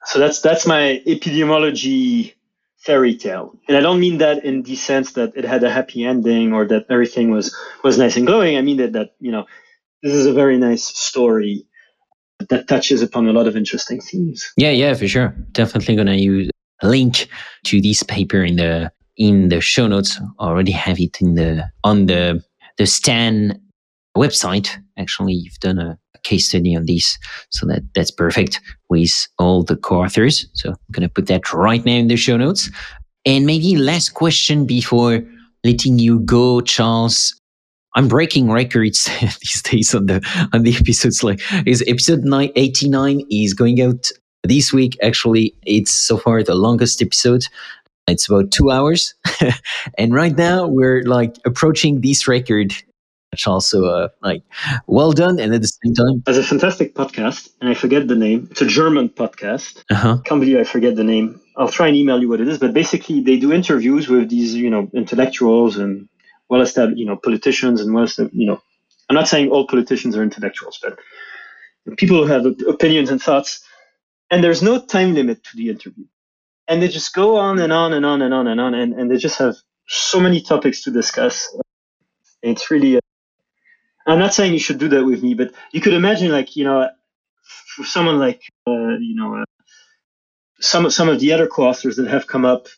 So 0.05 0.19
that's 0.19 0.41
that's 0.41 0.67
my 0.67 1.03
epidemiology 1.07 2.35
fairy 2.79 3.17
tale. 3.17 3.57
And 3.69 3.77
I 3.77 3.81
don't 3.81 4.01
mean 4.01 4.19
that 4.19 4.45
in 4.45 4.63
the 4.63 4.77
sense 4.77 5.13
that 5.13 5.37
it 5.37 5.45
had 5.45 5.63
a 5.65 5.71
happy 5.71 6.05
ending 6.05 6.53
or 6.53 6.67
that 6.67 6.87
everything 6.91 7.31
was 7.31 7.55
was 7.85 7.99
nice 7.99 8.17
and 8.17 8.27
glowing. 8.27 8.57
I 8.57 8.63
mean 8.63 8.79
that 8.79 8.93
that, 8.93 9.15
you 9.21 9.33
know, 9.33 9.47
this 10.03 10.15
is 10.15 10.27
a 10.27 10.33
very 10.33 10.59
nice 10.59 10.85
story 10.85 11.65
that 12.49 12.69
touches 12.69 13.03
upon 13.03 13.27
a 13.27 13.33
lot 13.33 13.47
of 13.47 13.57
interesting 13.57 14.01
themes. 14.01 14.53
Yeah, 14.57 14.71
yeah, 14.71 14.95
for 14.95 15.09
sure. 15.09 15.35
Definitely 15.53 15.97
gonna 15.97 16.15
use 16.15 16.51
a 16.83 16.89
link 16.89 17.29
to 17.65 17.81
this 17.81 18.03
paper 18.03 18.43
in 18.43 18.57
the 18.57 18.93
in 19.17 19.49
the 19.49 19.61
show 19.61 19.87
notes. 19.87 20.21
I 20.39 20.45
already 20.45 20.73
have 20.73 21.01
it 21.01 21.21
in 21.21 21.35
the 21.35 21.65
on 21.85 22.07
the 22.07 22.43
the 22.77 22.87
Stan 22.87 23.61
website. 24.17 24.69
Actually, 24.97 25.35
you've 25.35 25.59
done 25.61 25.79
a, 25.79 25.99
a 26.15 26.19
case 26.21 26.49
study 26.49 26.77
on 26.77 26.87
this, 26.87 27.19
so 27.51 27.67
that 27.67 27.83
that's 27.95 28.11
perfect 28.11 28.61
with 28.89 29.27
all 29.39 29.65
the 29.65 29.77
co-authors. 29.77 30.47
So 30.55 30.71
I'm 30.71 30.77
gonna 30.93 31.09
put 31.09 31.27
that 31.27 31.53
right 31.53 31.85
now 31.85 31.97
in 31.97 32.09
the 32.09 32.17
show 32.17 32.37
notes. 32.37 32.71
And 33.27 33.47
maybe 33.47 33.77
last 33.77 34.15
question 34.15 34.65
before 34.65 35.23
letting 35.65 35.99
you 35.99 36.21
go, 36.21 36.61
Charles. 36.61 37.38
I'm 37.99 38.07
breaking 38.07 38.49
records 38.49 39.11
these 39.21 39.61
days 39.63 39.93
on 39.93 40.07
the 40.07 40.49
on 40.53 40.63
the 40.63 40.73
episodes. 40.77 41.25
Like, 41.25 41.41
is 41.67 41.83
episode 41.89 42.23
89 42.25 43.23
is 43.29 43.55
going 43.55 43.83
out 43.83 44.13
this 44.45 44.73
week. 44.73 44.97
Actually, 45.03 45.53
it's 45.67 45.91
so 45.91 46.17
far 46.17 46.45
the 46.45 46.55
longest 46.55 47.03
episode. 47.03 47.43
It's 48.07 48.29
about 48.29 48.53
two 48.53 48.71
hours, 48.71 49.15
and 49.99 50.15
right 50.15 50.37
now 50.37 50.69
we're 50.69 51.03
like 51.03 51.35
approaching 51.45 52.01
this 52.01 52.29
record 52.29 52.73
which 53.33 53.47
also 53.47 53.85
uh, 53.85 54.09
like 54.23 54.43
well 54.87 55.13
done 55.13 55.39
and 55.39 55.53
at 55.53 55.61
the 55.61 55.69
same 55.69 55.93
time 55.93 56.23
as 56.27 56.39
a 56.39 56.43
fantastic 56.43 56.95
podcast 56.95 57.51
and 57.61 57.69
i 57.69 57.75
forget 57.75 58.09
the 58.09 58.17
name 58.17 58.49
it's 58.51 58.63
a 58.63 58.67
german 58.67 59.07
podcast 59.07 59.85
uh-huh. 59.91 60.17
can't 60.25 60.41
believe 60.41 60.57
i 60.57 60.65
forget 60.65 60.97
the 60.97 61.05
name 61.05 61.39
i'll 61.59 61.69
try 61.69 61.89
and 61.89 61.95
email 61.95 62.19
you 62.19 62.27
what 62.27 62.41
it 62.41 62.49
is 62.49 62.57
but 62.57 62.73
basically 62.73 63.21
they 63.21 63.37
do 63.37 63.53
interviews 63.53 64.09
with 64.09 64.31
these 64.31 64.55
you 64.55 64.71
know 64.71 64.89
intellectuals 64.95 65.77
and 65.77 66.09
well 66.51 66.63
established 66.63 66.99
you 66.99 67.07
know 67.07 67.17
politicians 67.17 67.81
and 67.81 67.95
well 67.95 68.05
established 68.05 68.37
you 68.37 68.47
know 68.47 68.61
i'm 69.09 69.17
not 69.17 69.29
saying 69.29 69.51
all 69.51 69.67
politicians 69.67 70.17
are 70.17 70.23
intellectuals 70.25 70.79
but 70.83 70.99
people 71.99 72.19
who 72.19 72.27
have 72.33 72.47
opinions 72.69 73.11
and 73.11 73.23
thoughts 73.23 73.61
and 74.31 74.45
there's 74.45 74.63
no 74.63 74.81
time 74.81 75.15
limit 75.15 75.45
to 75.45 75.57
the 75.57 75.71
interview. 75.71 76.07
And 76.69 76.83
they 76.83 76.89
just 76.89 77.15
go 77.15 77.39
on 77.39 77.59
and 77.61 77.73
on 77.73 77.93
and 77.95 78.07
on 78.07 78.23
and 78.23 78.35
on 78.35 78.47
and 78.49 78.61
on 78.61 78.75
and, 78.75 78.95
and 78.95 79.11
they 79.11 79.19
just 79.19 79.39
have 79.39 79.57
so 79.89 80.21
many 80.21 80.41
topics 80.43 80.85
to 80.85 80.91
discuss. 80.93 81.57
It's 82.43 82.71
really 82.71 82.99
I'm 84.07 84.19
not 84.21 84.35
saying 84.35 84.55
you 84.55 84.61
should 84.61 84.79
do 84.79 84.89
that 84.91 85.05
with 85.05 85.23
me, 85.23 85.35
but 85.35 85.53
you 85.73 85.81
could 85.81 85.95
imagine, 85.95 86.33
like 86.33 86.57
you 86.57 86.65
know, 86.65 86.91
for 87.77 87.85
someone 87.85 88.19
like 88.19 88.43
uh, 88.69 88.97
you 89.01 89.17
know, 89.17 89.37
uh, 89.43 89.45
some 90.61 90.87
of 90.87 90.95
some 90.95 91.09
of 91.09 91.21
the 91.21 91.33
other 91.33 91.47
co-authors 91.49 91.97
that 91.97 92.09
have 92.09 92.27
come 92.27 92.45
up, 92.45 92.69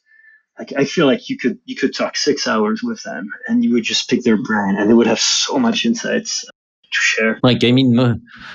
like 0.61 0.75
I 0.77 0.85
feel 0.85 1.07
like 1.07 1.31
you 1.31 1.39
could 1.39 1.59
you 1.65 1.75
could 1.75 1.95
talk 1.95 2.17
six 2.17 2.47
hours 2.47 2.83
with 2.83 3.03
them, 3.03 3.31
and 3.49 3.65
you 3.65 3.73
would 3.73 3.85
just 3.85 4.11
pick 4.11 4.23
their 4.25 4.37
brain, 4.37 4.77
and 4.77 4.89
they 4.89 4.95
would 4.95 5.07
have 5.07 5.19
so 5.19 5.59
much 5.59 5.87
insights 5.87 6.45
to 6.45 6.99
share. 7.11 7.41
Like 7.43 7.65
I 7.65 7.73
mean, 7.73 7.97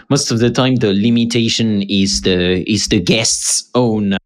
most 0.09 0.31
of 0.31 0.37
the 0.37 0.51
time 0.51 0.75
the 0.75 0.93
limitation 0.93 1.81
is 1.89 2.21
the 2.21 2.63
is 2.71 2.87
the 2.89 3.01
guest's 3.01 3.69
own 3.73 4.17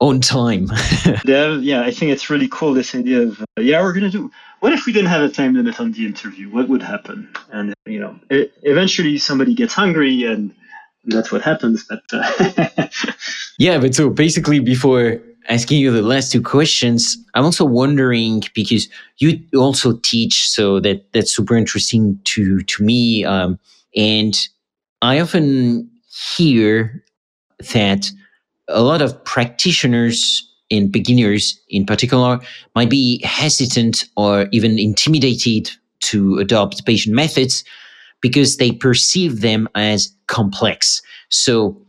own 0.00 0.20
time. 0.20 0.66
yeah, 1.24 1.54
yeah, 1.56 1.82
I 1.82 1.92
think 1.92 2.10
it's 2.10 2.28
really 2.28 2.48
cool 2.50 2.74
this 2.74 2.92
idea 2.94 3.22
of 3.22 3.40
uh, 3.40 3.60
yeah, 3.60 3.80
we're 3.82 3.92
gonna 3.92 4.10
do 4.10 4.30
what 4.58 4.72
if 4.72 4.86
we 4.86 4.92
didn't 4.92 5.10
have 5.10 5.22
a 5.22 5.28
time 5.28 5.54
limit 5.54 5.78
on 5.78 5.92
the 5.92 6.04
interview? 6.04 6.50
What 6.50 6.68
would 6.68 6.82
happen? 6.82 7.28
And 7.52 7.72
you 7.86 8.00
know, 8.00 8.18
it, 8.30 8.52
eventually 8.62 9.16
somebody 9.18 9.54
gets 9.54 9.74
hungry, 9.74 10.24
and 10.24 10.52
that's 11.04 11.30
what 11.30 11.42
happens. 11.42 11.86
But 11.88 12.02
uh, 12.12 12.88
yeah, 13.58 13.78
but 13.78 13.94
so 13.94 14.10
basically, 14.10 14.58
before 14.58 15.22
asking 15.48 15.78
you 15.78 15.90
the 15.90 16.02
last 16.02 16.30
two 16.30 16.42
questions, 16.42 17.16
I'm 17.34 17.44
also 17.44 17.64
wondering 17.64 18.42
because 18.54 18.88
you 19.18 19.40
also 19.56 19.98
teach, 20.04 20.48
so 20.48 20.80
that 20.80 21.12
that's 21.12 21.34
super 21.34 21.56
interesting 21.56 22.18
to 22.24 22.60
to 22.60 22.84
me, 22.84 23.24
um, 23.24 23.58
and 23.96 24.38
I 25.02 25.20
often 25.20 25.90
hear 26.36 27.04
that 27.72 28.10
a 28.68 28.82
lot 28.82 29.02
of 29.02 29.24
practitioners 29.24 30.44
and 30.70 30.92
beginners 30.92 31.58
in 31.70 31.86
particular 31.86 32.38
might 32.74 32.90
be 32.90 33.22
hesitant 33.24 34.04
or 34.16 34.48
even 34.52 34.78
intimidated 34.78 35.70
to 36.00 36.38
adopt 36.38 36.84
Bayesian 36.84 37.12
methods 37.12 37.64
because 38.20 38.56
they 38.56 38.72
perceive 38.72 39.40
them 39.40 39.68
as 39.74 40.12
complex. 40.26 41.00
So 41.30 41.80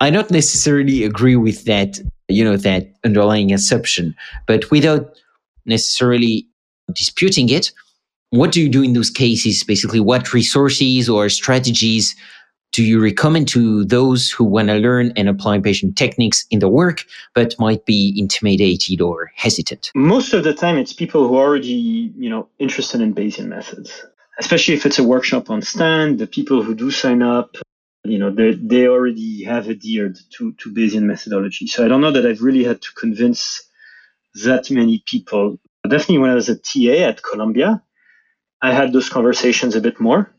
I 0.00 0.10
don't 0.10 0.30
necessarily 0.30 1.04
agree 1.04 1.36
with 1.36 1.64
that, 1.64 1.98
you 2.32 2.44
know, 2.44 2.56
that 2.56 2.92
underlying 3.04 3.52
assumption, 3.52 4.14
but 4.46 4.70
without 4.70 5.14
necessarily 5.66 6.46
disputing 6.94 7.48
it, 7.48 7.72
what 8.30 8.52
do 8.52 8.60
you 8.60 8.68
do 8.68 8.82
in 8.82 8.94
those 8.94 9.10
cases? 9.10 9.62
Basically, 9.62 10.00
what 10.00 10.32
resources 10.32 11.08
or 11.08 11.28
strategies 11.28 12.16
do 12.72 12.82
you 12.82 13.02
recommend 13.02 13.48
to 13.48 13.84
those 13.84 14.30
who 14.30 14.44
want 14.44 14.68
to 14.68 14.76
learn 14.76 15.12
and 15.14 15.28
apply 15.28 15.58
Bayesian 15.58 15.94
techniques 15.94 16.46
in 16.50 16.58
the 16.58 16.68
work, 16.68 17.04
but 17.34 17.54
might 17.58 17.84
be 17.84 18.14
intimidated 18.16 19.02
or 19.02 19.30
hesitant? 19.36 19.90
Most 19.94 20.32
of 20.32 20.42
the 20.44 20.54
time, 20.54 20.78
it's 20.78 20.94
people 20.94 21.28
who 21.28 21.36
are 21.36 21.46
already, 21.46 22.12
you 22.16 22.30
know, 22.30 22.48
interested 22.58 23.02
in 23.02 23.14
Bayesian 23.14 23.48
methods. 23.48 24.02
especially 24.38 24.74
if 24.74 24.86
it's 24.86 24.98
a 24.98 25.04
workshop 25.04 25.50
on 25.50 25.62
Stan, 25.62 26.16
the 26.16 26.26
people 26.26 26.62
who 26.62 26.74
do 26.74 26.90
sign 26.90 27.22
up, 27.22 27.56
you 28.04 28.18
know, 28.18 28.30
they, 28.30 28.54
they 28.54 28.88
already 28.88 29.44
have 29.44 29.68
adhered 29.68 30.18
to, 30.36 30.52
to 30.54 30.72
Bayesian 30.72 31.02
methodology. 31.02 31.66
So 31.66 31.84
I 31.84 31.88
don't 31.88 32.00
know 32.00 32.10
that 32.10 32.26
I've 32.26 32.42
really 32.42 32.64
had 32.64 32.82
to 32.82 32.92
convince 32.94 33.62
that 34.44 34.70
many 34.70 35.02
people. 35.06 35.58
Definitely 35.84 36.18
when 36.18 36.30
I 36.30 36.34
was 36.34 36.48
a 36.48 36.56
TA 36.56 37.08
at 37.08 37.22
Columbia, 37.22 37.82
I 38.60 38.72
had 38.72 38.92
those 38.92 39.08
conversations 39.08 39.76
a 39.76 39.80
bit 39.80 40.00
more 40.00 40.32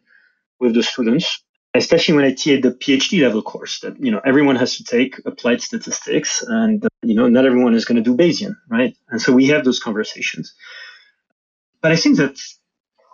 with 0.59 0.73
the 0.73 0.83
students, 0.83 1.43
especially 1.73 2.15
when 2.15 2.25
I 2.25 2.33
TA'd 2.33 2.63
the 2.63 2.71
PhD 2.71 3.21
level 3.21 3.41
course 3.41 3.79
that, 3.81 3.99
you 3.99 4.11
know, 4.11 4.21
everyone 4.25 4.55
has 4.57 4.77
to 4.77 4.83
take 4.83 5.19
applied 5.25 5.61
statistics 5.61 6.41
and, 6.41 6.85
you 7.01 7.15
know, 7.15 7.27
not 7.27 7.45
everyone 7.45 7.75
is 7.75 7.85
going 7.85 8.01
to 8.01 8.09
do 8.09 8.15
Bayesian, 8.15 8.55
right? 8.69 8.95
And 9.09 9.21
so 9.21 9.33
we 9.33 9.47
have 9.47 9.63
those 9.63 9.79
conversations. 9.79 10.53
But 11.81 11.91
I 11.91 11.95
think 11.95 12.17
that 12.17 12.37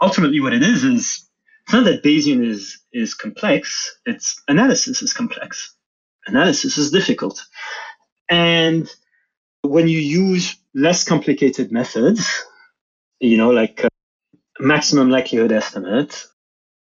ultimately 0.01 0.39
what 0.39 0.53
it 0.53 0.63
is 0.63 0.83
is 0.83 1.28
it's 1.69 1.73
not 1.75 1.85
that 1.85 2.03
Bayesian 2.03 2.43
is 2.43 2.79
is 2.91 3.13
complex. 3.13 3.95
It's 4.07 4.41
analysis 4.47 5.03
is 5.03 5.13
complex. 5.13 5.75
Analysis 6.25 6.79
is 6.79 6.89
difficult, 6.89 7.45
and 8.27 8.89
when 9.61 9.87
you 9.87 9.99
use 9.99 10.57
less 10.73 11.03
complicated 11.03 11.71
methods, 11.71 12.27
you 13.19 13.37
know, 13.37 13.51
like 13.51 13.85
uh, 13.85 13.89
maximum 14.59 15.11
likelihood 15.11 15.51
estimate 15.51 16.25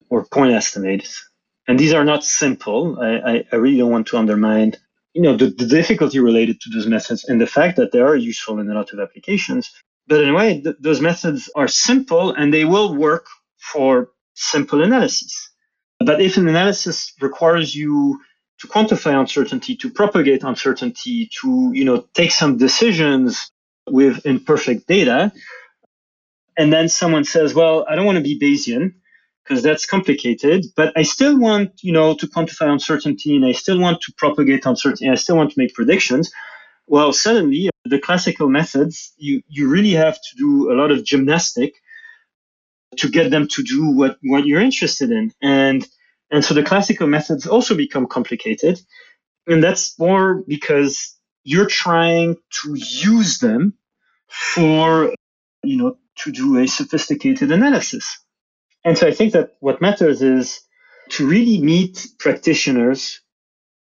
or 0.08 0.24
point 0.26 0.52
estimates, 0.52 1.28
and 1.66 1.80
these 1.80 1.92
are 1.92 2.04
not 2.04 2.24
simple. 2.24 3.00
I, 3.00 3.16
I, 3.32 3.44
I 3.52 3.56
really 3.56 3.78
don't 3.78 3.90
want 3.90 4.06
to 4.08 4.18
undermine, 4.18 4.74
you 5.14 5.22
know, 5.22 5.36
the, 5.36 5.46
the 5.46 5.66
difficulty 5.66 6.20
related 6.20 6.60
to 6.60 6.70
those 6.70 6.86
methods 6.86 7.24
and 7.24 7.40
the 7.40 7.48
fact 7.48 7.76
that 7.78 7.90
they 7.90 8.00
are 8.00 8.14
useful 8.14 8.60
in 8.60 8.70
a 8.70 8.74
lot 8.74 8.92
of 8.92 9.00
applications. 9.00 9.68
But 10.06 10.22
in 10.22 10.28
a 10.28 10.34
way, 10.34 10.60
th- 10.60 10.76
those 10.78 11.00
methods 11.00 11.50
are 11.56 11.66
simple 11.66 12.30
and 12.30 12.54
they 12.54 12.64
will 12.64 12.94
work 12.94 13.26
for 13.58 14.10
simple 14.36 14.82
analyses. 14.82 15.50
But 15.98 16.20
if 16.20 16.36
an 16.36 16.46
analysis 16.46 17.12
requires 17.20 17.74
you 17.74 18.20
to 18.60 18.68
quantify 18.68 19.18
uncertainty, 19.18 19.76
to 19.76 19.90
propagate 19.90 20.42
uncertainty, 20.44 21.30
to 21.40 21.70
you 21.74 21.84
know 21.84 22.06
take 22.14 22.30
some 22.30 22.56
decisions 22.58 23.50
with 23.88 24.24
imperfect 24.26 24.86
data, 24.86 25.32
and 26.56 26.72
then 26.72 26.88
someone 26.88 27.24
says, 27.24 27.54
"Well, 27.54 27.86
I 27.88 27.96
don't 27.96 28.06
want 28.06 28.18
to 28.18 28.24
be 28.24 28.38
Bayesian 28.38 28.94
because 29.42 29.62
that's 29.62 29.86
complicated, 29.86 30.66
but 30.76 30.92
I 30.96 31.02
still 31.02 31.38
want 31.38 31.82
you 31.82 31.92
know 31.92 32.14
to 32.14 32.26
quantify 32.26 32.68
uncertainty, 32.68 33.36
and 33.36 33.44
I 33.44 33.52
still 33.52 33.78
want 33.78 34.02
to 34.02 34.12
propagate 34.16 34.66
uncertainty, 34.66 35.08
I 35.08 35.14
still 35.16 35.36
want 35.36 35.52
to 35.52 35.58
make 35.58 35.74
predictions." 35.74 36.30
Well, 36.88 37.12
suddenly 37.12 37.70
the 37.84 37.98
classical 37.98 38.48
methods, 38.48 39.12
you 39.16 39.42
you 39.48 39.68
really 39.68 39.92
have 39.92 40.14
to 40.14 40.36
do 40.36 40.70
a 40.70 40.74
lot 40.74 40.90
of 40.90 41.04
gymnastic 41.04 41.74
to 42.98 43.08
get 43.08 43.30
them 43.30 43.48
to 43.48 43.62
do 43.62 43.90
what, 43.90 44.18
what 44.22 44.46
you're 44.46 44.60
interested 44.60 45.10
in. 45.10 45.32
And, 45.42 45.86
and 46.30 46.44
so 46.44 46.54
the 46.54 46.62
classical 46.62 47.06
methods 47.06 47.46
also 47.46 47.74
become 47.74 48.06
complicated. 48.06 48.80
And 49.46 49.62
that's 49.62 49.98
more 49.98 50.42
because 50.46 51.16
you're 51.44 51.66
trying 51.66 52.36
to 52.62 52.74
use 52.74 53.38
them 53.38 53.74
for, 54.28 55.14
you 55.62 55.76
know, 55.76 55.98
to 56.24 56.32
do 56.32 56.58
a 56.58 56.66
sophisticated 56.66 57.52
analysis. 57.52 58.18
And 58.84 58.96
so 58.96 59.06
I 59.06 59.12
think 59.12 59.32
that 59.32 59.56
what 59.60 59.80
matters 59.80 60.22
is 60.22 60.60
to 61.10 61.26
really 61.26 61.60
meet 61.60 62.06
practitioners 62.18 63.20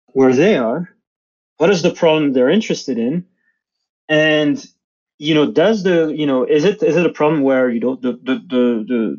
where 0.08 0.34
they 0.34 0.58
are. 0.58 0.90
What 1.58 1.70
is 1.70 1.82
the 1.82 1.94
problem 1.94 2.34
they're 2.34 2.50
interested 2.50 2.98
in? 2.98 3.26
And 4.10 4.64
you 5.22 5.36
know, 5.36 5.52
does 5.52 5.84
the, 5.84 6.08
you 6.08 6.26
know, 6.26 6.46
is 6.46 6.66
it 6.66 6.82
is 6.82 6.98
it 6.98 7.06
a 7.06 7.18
problem 7.20 7.44
where 7.44 7.70
you 7.70 7.80
know 7.80 7.96
the 7.96 8.14
the 8.14 8.36
the 8.54 8.64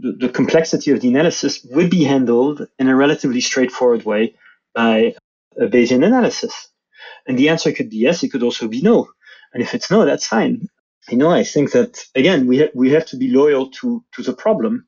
the, 0.02 0.12
the 0.22 0.28
complexity 0.28 0.90
of 0.90 1.00
the 1.00 1.08
analysis 1.08 1.64
would 1.70 1.90
be 1.90 2.02
handled 2.02 2.66
in 2.80 2.88
a 2.88 2.96
relatively 2.96 3.40
straightforward 3.40 4.04
way 4.04 4.34
by 4.74 5.14
a 5.56 5.66
Bayesian 5.66 6.04
analysis? 6.04 6.54
And 7.28 7.38
the 7.38 7.50
answer 7.50 7.70
could 7.70 7.88
be 7.88 7.98
yes. 7.98 8.24
It 8.24 8.32
could 8.32 8.42
also 8.42 8.66
be 8.66 8.82
no. 8.82 9.10
And 9.54 9.62
if 9.62 9.74
it's 9.74 9.92
no, 9.92 10.04
that's 10.04 10.26
fine. 10.26 10.66
You 11.08 11.18
know, 11.18 11.30
I 11.30 11.44
think 11.44 11.70
that 11.70 12.04
again, 12.16 12.48
we 12.48 12.58
ha- 12.62 12.74
we 12.74 12.90
have 12.90 13.06
to 13.10 13.16
be 13.16 13.28
loyal 13.28 13.70
to 13.78 14.04
to 14.14 14.22
the 14.24 14.32
problem 14.32 14.84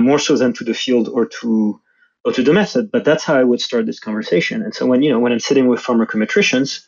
more 0.00 0.18
so 0.18 0.38
than 0.38 0.54
to 0.54 0.64
the 0.64 0.72
field 0.72 1.10
or 1.10 1.26
to 1.40 1.78
or 2.24 2.32
to 2.32 2.42
the 2.42 2.54
method. 2.54 2.90
But 2.90 3.04
that's 3.04 3.24
how 3.24 3.36
I 3.36 3.44
would 3.44 3.60
start 3.60 3.84
this 3.84 4.00
conversation. 4.00 4.62
And 4.62 4.74
so 4.74 4.86
when 4.86 5.02
you 5.02 5.10
know 5.12 5.20
when 5.20 5.32
I'm 5.32 5.46
sitting 5.48 5.68
with 5.68 5.82
pharmacometricians, 5.82 6.86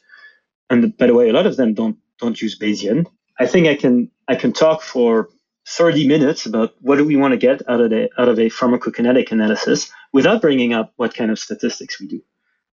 and 0.71 0.97
by 0.97 1.09
the 1.09 1.15
way, 1.15 1.29
a 1.29 1.35
lot 1.35 1.47
of 1.47 1.59
them 1.59 1.75
don't 1.75 1.99
don't 2.19 2.41
use 2.41 2.59
Bayesian. 2.59 3.05
I 3.39 3.47
think 3.47 3.67
I 3.67 3.75
can 3.75 4.11
I 4.29 4.37
can 4.37 4.53
talk 4.53 4.83
for 4.83 5.29
30 5.67 6.07
minutes 6.07 6.47
about 6.47 6.75
what 6.81 6.97
do 6.97 7.05
we 7.05 7.17
want 7.17 7.33
to 7.33 7.39
get 7.39 7.69
out 7.69 7.81
of 7.81 7.93
a 7.93 8.09
out 8.19 8.29
of 8.29 8.39
a 8.39 8.51
pharmacokinetic 8.51 9.33
analysis 9.33 9.91
without 10.13 10.43
bringing 10.43 10.73
up 10.73 10.93
what 10.97 11.15
kind 11.15 11.31
of 11.31 11.39
statistics 11.39 12.01
we 12.01 12.07
do. 12.07 12.23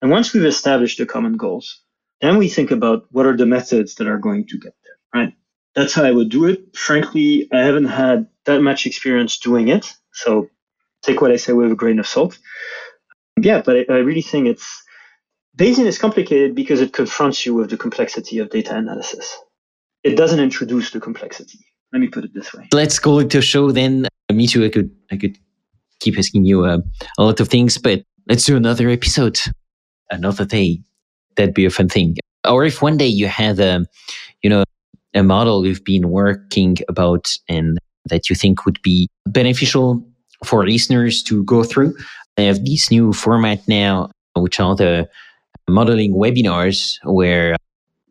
And 0.01 0.11
once 0.11 0.33
we've 0.33 0.45
established 0.45 0.99
the 0.99 1.07
common 1.07 1.37
goals, 1.37 1.83
then 2.21 2.39
we 2.39 2.49
think 2.49 2.71
about 2.71 3.07
what 3.11 3.27
are 3.27 3.37
the 3.37 3.47
methods 3.47 3.97
that 3.97 4.07
are 4.07 4.19
going 4.19 4.47
to 4.47 4.59
get 4.59 4.75
there, 4.85 5.23
right? 5.23 5.35
That's 5.75 5.93
how 5.93 6.05
I 6.05 6.11
would 6.13 6.31
do 6.31 6.47
it. 6.47 6.77
Frankly, 6.77 7.49
I 7.53 7.59
haven't 7.59 7.87
had 7.87 8.27
that 8.47 8.63
much 8.63 8.87
experience 8.87 9.39
doing 9.39 9.69
it, 9.69 9.93
so 10.13 10.49
take 11.03 11.21
what 11.21 11.31
I 11.31 11.37
say 11.37 11.53
with 11.53 11.71
a 11.71 11.77
grain 11.77 11.99
of 11.99 12.07
salt. 12.07 12.39
Yeah, 13.41 13.63
but 13.63 13.77
I, 13.77 13.93
I 13.93 13.99
really 13.99 14.23
think 14.23 14.49
it's 14.49 14.83
Bayesian 15.57 15.87
is 15.87 15.99
complicated 15.99 16.55
because 16.55 16.81
it 16.81 16.93
confronts 16.93 17.45
you 17.45 17.55
with 17.55 17.71
the 17.71 17.77
complexity 17.77 18.39
of 18.39 18.51
data 18.51 18.77
analysis 18.77 19.39
it 20.05 20.17
doesn't 20.17 20.41
introduce 20.41 20.91
the 20.91 21.01
complexity. 21.01 21.59
Let 21.93 22.01
me 22.01 22.09
put 22.09 22.25
it 22.25 22.35
this 22.35 22.53
way. 22.53 22.69
Let's 22.73 22.99
go 22.99 23.23
to 23.23 23.39
a 23.39 23.43
show 23.43 23.71
then. 23.73 24.07
Uh, 24.29 24.35
me 24.35 24.47
too. 24.47 24.65
I 24.65 24.69
could 24.69 24.91
I 25.11 25.17
could 25.17 25.39
keep 26.01 26.19
asking 26.19 26.45
you 26.45 26.65
uh, 26.65 26.79
a 27.19 27.23
lot 27.25 27.41
of 27.41 27.49
things, 27.49 27.79
but 27.79 28.03
let's 28.29 28.45
do 28.45 28.57
another 28.57 28.89
episode, 28.89 29.39
another 30.11 30.45
day. 30.45 30.81
That'd 31.37 31.55
be 31.55 31.65
a 31.65 31.71
fun 31.71 31.89
thing. 31.89 32.17
Or 32.47 32.65
if 32.65 32.83
one 32.83 32.97
day 32.97 33.07
you 33.07 33.27
have 33.27 33.59
a, 33.61 33.85
you 34.43 34.51
know, 34.51 34.65
a 35.15 35.23
model 35.23 35.67
you've 35.67 35.85
been 35.85 36.11
working 36.11 36.77
about 36.89 37.33
and 37.49 37.79
that 38.07 38.29
you 38.29 38.37
think 38.37 38.65
would 38.65 38.81
be 38.83 39.09
beneficial 39.27 40.05
for 40.45 40.67
listeners 40.67 41.23
to 41.25 41.45
go 41.45 41.65
through. 41.65 41.95
I 42.37 42.43
have 42.43 42.65
this 42.65 42.91
new 42.91 43.13
format 43.13 43.67
now, 43.67 44.11
which 44.37 44.61
are 44.61 44.77
the 44.77 45.09
modeling 45.69 46.15
webinars 46.15 46.99
where 47.05 47.57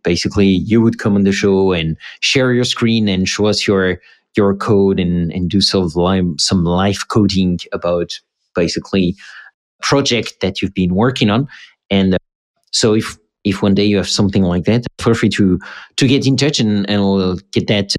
basically 0.07 0.47
you 0.47 0.81
would 0.81 0.99
come 0.99 1.15
on 1.15 1.23
the 1.25 1.33
show 1.33 1.73
and 1.73 1.97
share 2.21 2.53
your 2.53 2.63
screen 2.63 3.09
and 3.09 3.27
show 3.27 3.45
us 3.45 3.67
your 3.67 3.99
your 4.37 4.55
code 4.55 4.99
and 5.01 5.33
and 5.33 5.49
do 5.49 5.59
some 5.59 5.91
live, 5.95 6.25
some 6.39 6.63
live 6.63 7.09
coding 7.09 7.59
about 7.73 8.17
basically 8.55 9.15
project 9.81 10.35
that 10.41 10.61
you've 10.61 10.73
been 10.73 10.95
working 10.95 11.29
on. 11.29 11.47
And 11.89 12.13
uh, 12.13 12.17
so 12.71 12.95
if 12.95 13.17
if 13.43 13.61
one 13.61 13.75
day 13.75 13.83
you 13.83 13.97
have 13.97 14.09
something 14.09 14.43
like 14.43 14.63
that 14.63 14.85
feel 15.01 15.13
free 15.13 15.29
to 15.29 15.59
to 15.97 16.07
get 16.07 16.25
in 16.25 16.37
touch 16.37 16.59
and, 16.59 16.89
and 16.89 17.01
we'll 17.01 17.39
get 17.51 17.67
that 17.67 17.95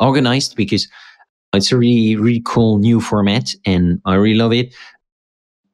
organized 0.00 0.56
because 0.56 0.88
it's 1.54 1.72
a 1.72 1.76
really 1.76 2.16
really 2.16 2.42
cool 2.44 2.78
new 2.78 3.00
format 3.00 3.46
and 3.66 4.00
i 4.04 4.14
really 4.14 4.38
love 4.38 4.52
it. 4.52 4.74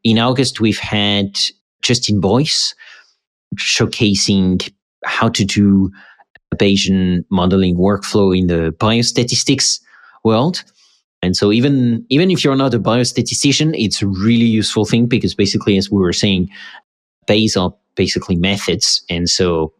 In 0.03 0.19
august 0.19 0.61
we've 0.61 0.79
had 0.79 1.37
justin 1.83 2.21
boyce 2.21 2.75
showcasing 3.57 4.71
how 5.09 5.29
to 5.29 5.45
do 5.45 5.91
a 6.53 6.57
Bayesian 6.57 7.25
modeling 7.31 7.77
workflow 7.77 8.37
in 8.37 8.47
the 8.47 8.75
biostatistics 8.79 9.81
world. 10.25 10.65
And 11.23 11.37
so 11.37 11.51
even, 11.51 12.05
even 12.11 12.31
if 12.31 12.45
you're 12.45 12.57
not 12.57 12.75
a 12.75 12.79
biostatistician, 12.79 13.75
it's 13.77 14.03
a 14.03 14.07
really 14.07 14.45
useful 14.45 14.85
thing 14.85 15.07
because 15.07 15.35
basically, 15.35 15.77
as 15.77 15.91
we 15.91 15.99
were 15.99 16.13
saying, 16.13 16.49
Bayes 17.27 17.57
are 17.57 17.75
basically 17.97 18.37
methods. 18.37 19.05
And 19.11 19.29
so 19.29 19.73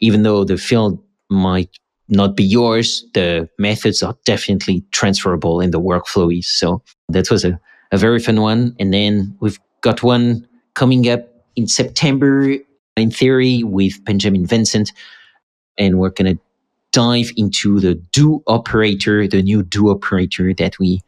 even 0.00 0.22
though 0.22 0.44
the 0.44 0.56
field 0.56 0.98
might 1.30 1.70
not 2.08 2.36
be 2.36 2.44
yours, 2.44 3.04
the 3.14 3.48
methods 3.58 4.02
are 4.02 4.16
definitely 4.24 4.84
transferable 4.92 5.60
in 5.60 5.70
the 5.70 5.80
workflow 5.80 6.36
is. 6.36 6.48
So 6.48 6.82
that 7.08 7.30
was 7.30 7.44
a, 7.44 7.60
a 7.92 7.98
very 7.98 8.18
fun 8.18 8.40
one. 8.40 8.74
And 8.80 8.92
then 8.94 9.36
we've 9.40 9.58
got 9.82 10.02
one 10.02 10.46
coming 10.74 11.08
up 11.08 11.28
in 11.56 11.66
September 11.66 12.56
in 12.96 13.10
theory 13.10 13.62
with 13.62 14.04
Benjamin 14.04 14.46
Vincent. 14.46 14.92
And 15.78 15.98
we're 15.98 16.10
going 16.10 16.36
to 16.36 16.42
dive 16.92 17.30
into 17.36 17.78
the 17.80 17.94
do 18.12 18.42
operator, 18.46 19.28
the 19.28 19.42
new 19.42 19.62
do 19.62 19.90
operator 19.90 20.54
that 20.54 20.78
we 20.78 21.02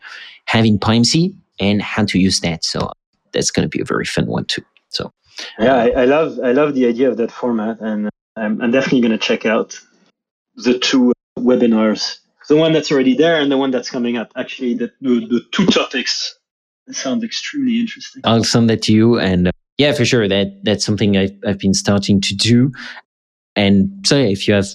have 0.44 0.64
in 0.64 0.78
PyMC 0.78 1.34
and 1.58 1.80
how 1.80 2.04
to 2.04 2.18
use 2.18 2.40
that. 2.40 2.64
So 2.64 2.92
that's 3.32 3.50
going 3.50 3.68
to 3.68 3.68
be 3.68 3.80
a 3.80 3.84
very 3.84 4.04
fun 4.04 4.26
one 4.26 4.44
too. 4.44 4.62
So 4.90 5.12
yeah, 5.58 5.74
I, 5.74 5.88
I 5.90 6.04
love 6.04 6.38
I 6.42 6.52
love 6.52 6.74
the 6.74 6.86
idea 6.86 7.08
of 7.08 7.16
that 7.18 7.30
format, 7.30 7.80
and 7.80 8.08
I'm, 8.36 8.60
I'm 8.60 8.70
definitely 8.70 9.00
going 9.00 9.12
to 9.12 9.18
check 9.18 9.46
out 9.46 9.78
the 10.56 10.78
two 10.78 11.12
webinars, 11.38 12.18
the 12.48 12.56
one 12.56 12.72
that's 12.72 12.90
already 12.90 13.16
there 13.16 13.40
and 13.40 13.50
the 13.50 13.56
one 13.56 13.70
that's 13.70 13.90
coming 13.90 14.16
up. 14.16 14.32
Actually, 14.36 14.74
the 14.74 14.90
the, 15.00 15.20
the 15.26 15.40
two 15.52 15.66
topics 15.66 16.38
sound 16.90 17.22
extremely 17.22 17.78
interesting. 17.78 18.22
I'll 18.24 18.44
send 18.44 18.68
that 18.70 18.82
to 18.82 18.92
you, 18.92 19.18
and 19.18 19.48
uh, 19.48 19.52
yeah, 19.78 19.92
for 19.92 20.04
sure. 20.04 20.28
That 20.28 20.64
that's 20.64 20.84
something 20.84 21.16
I've, 21.16 21.36
I've 21.46 21.58
been 21.58 21.74
starting 21.74 22.20
to 22.20 22.34
do. 22.34 22.72
And 23.56 23.88
so, 24.04 24.18
yeah, 24.18 24.26
if 24.26 24.46
you 24.46 24.54
have 24.54 24.66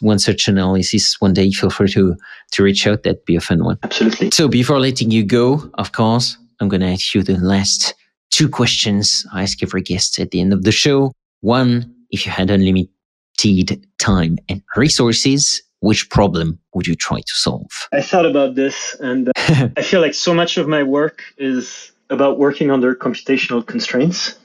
one 0.00 0.18
such 0.18 0.48
analysis 0.48 1.20
one 1.20 1.34
day, 1.34 1.50
feel 1.50 1.70
free 1.70 1.90
to 1.90 2.16
to 2.52 2.62
reach 2.62 2.86
out. 2.86 3.02
That'd 3.02 3.24
be 3.24 3.36
a 3.36 3.40
fun 3.40 3.64
one. 3.64 3.78
Absolutely. 3.82 4.30
So 4.30 4.48
before 4.48 4.80
letting 4.80 5.10
you 5.10 5.24
go, 5.24 5.70
of 5.74 5.92
course, 5.92 6.38
I'm 6.60 6.68
going 6.68 6.80
to 6.80 6.88
ask 6.88 7.14
you 7.14 7.22
the 7.22 7.36
last 7.38 7.94
two 8.30 8.48
questions 8.48 9.26
I 9.32 9.42
ask 9.42 9.62
every 9.62 9.82
guest 9.82 10.18
at 10.18 10.30
the 10.30 10.40
end 10.40 10.52
of 10.52 10.62
the 10.62 10.72
show. 10.72 11.12
One, 11.40 11.92
if 12.10 12.24
you 12.24 12.32
had 12.32 12.50
unlimited 12.50 13.86
time 13.98 14.38
and 14.48 14.62
resources, 14.76 15.62
which 15.80 16.08
problem 16.10 16.58
would 16.74 16.86
you 16.86 16.94
try 16.94 17.18
to 17.18 17.34
solve? 17.34 17.70
I 17.92 18.02
thought 18.02 18.24
about 18.26 18.54
this 18.54 18.96
and 19.00 19.28
uh, 19.28 19.32
I 19.76 19.82
feel 19.82 20.00
like 20.00 20.14
so 20.14 20.32
much 20.32 20.56
of 20.56 20.66
my 20.68 20.82
work 20.82 21.22
is 21.38 21.92
about 22.10 22.38
working 22.38 22.70
under 22.70 22.94
computational 22.94 23.66
constraints, 23.66 24.36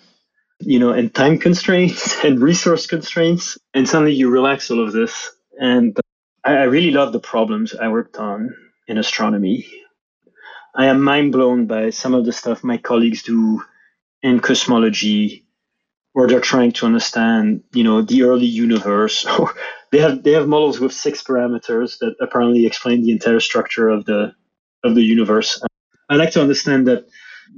you 0.59 0.79
know, 0.79 0.91
and 0.91 1.13
time 1.13 1.37
constraints 1.39 2.23
and 2.23 2.41
resource 2.41 2.87
constraints. 2.87 3.57
And 3.73 3.87
suddenly 3.87 4.13
you 4.13 4.29
relax 4.29 4.71
all 4.71 4.83
of 4.83 4.93
this. 4.93 5.31
And 5.59 5.97
I, 6.43 6.63
really 6.63 6.91
love 6.91 7.13
the 7.13 7.19
problems 7.19 7.75
I 7.75 7.89
worked 7.89 8.17
on 8.17 8.55
in 8.87 8.97
astronomy. 8.97 9.67
I 10.75 10.85
am 10.87 11.01
mind 11.03 11.31
blown 11.31 11.67
by 11.67 11.89
some 11.89 12.13
of 12.13 12.25
the 12.25 12.31
stuff 12.33 12.63
my 12.63 12.77
colleagues 12.77 13.23
do 13.23 13.61
in 14.23 14.39
cosmology, 14.39 15.45
where 16.13 16.27
they're 16.27 16.41
trying 16.41 16.71
to 16.73 16.85
understand, 16.85 17.63
you 17.73 17.83
know, 17.83 18.01
the 18.01 18.23
early 18.23 18.45
universe. 18.45 19.25
they 19.91 19.99
have 19.99 20.23
they 20.23 20.31
have 20.33 20.47
models 20.47 20.79
with 20.79 20.93
six 20.93 21.23
parameters 21.23 21.99
that 21.99 22.15
apparently 22.21 22.65
explain 22.65 23.03
the 23.03 23.11
entire 23.11 23.39
structure 23.39 23.89
of 23.89 24.05
the 24.05 24.33
of 24.83 24.95
the 24.95 25.03
universe. 25.03 25.61
I 26.09 26.15
like 26.15 26.31
to 26.31 26.41
understand 26.41 26.87
that 26.87 27.07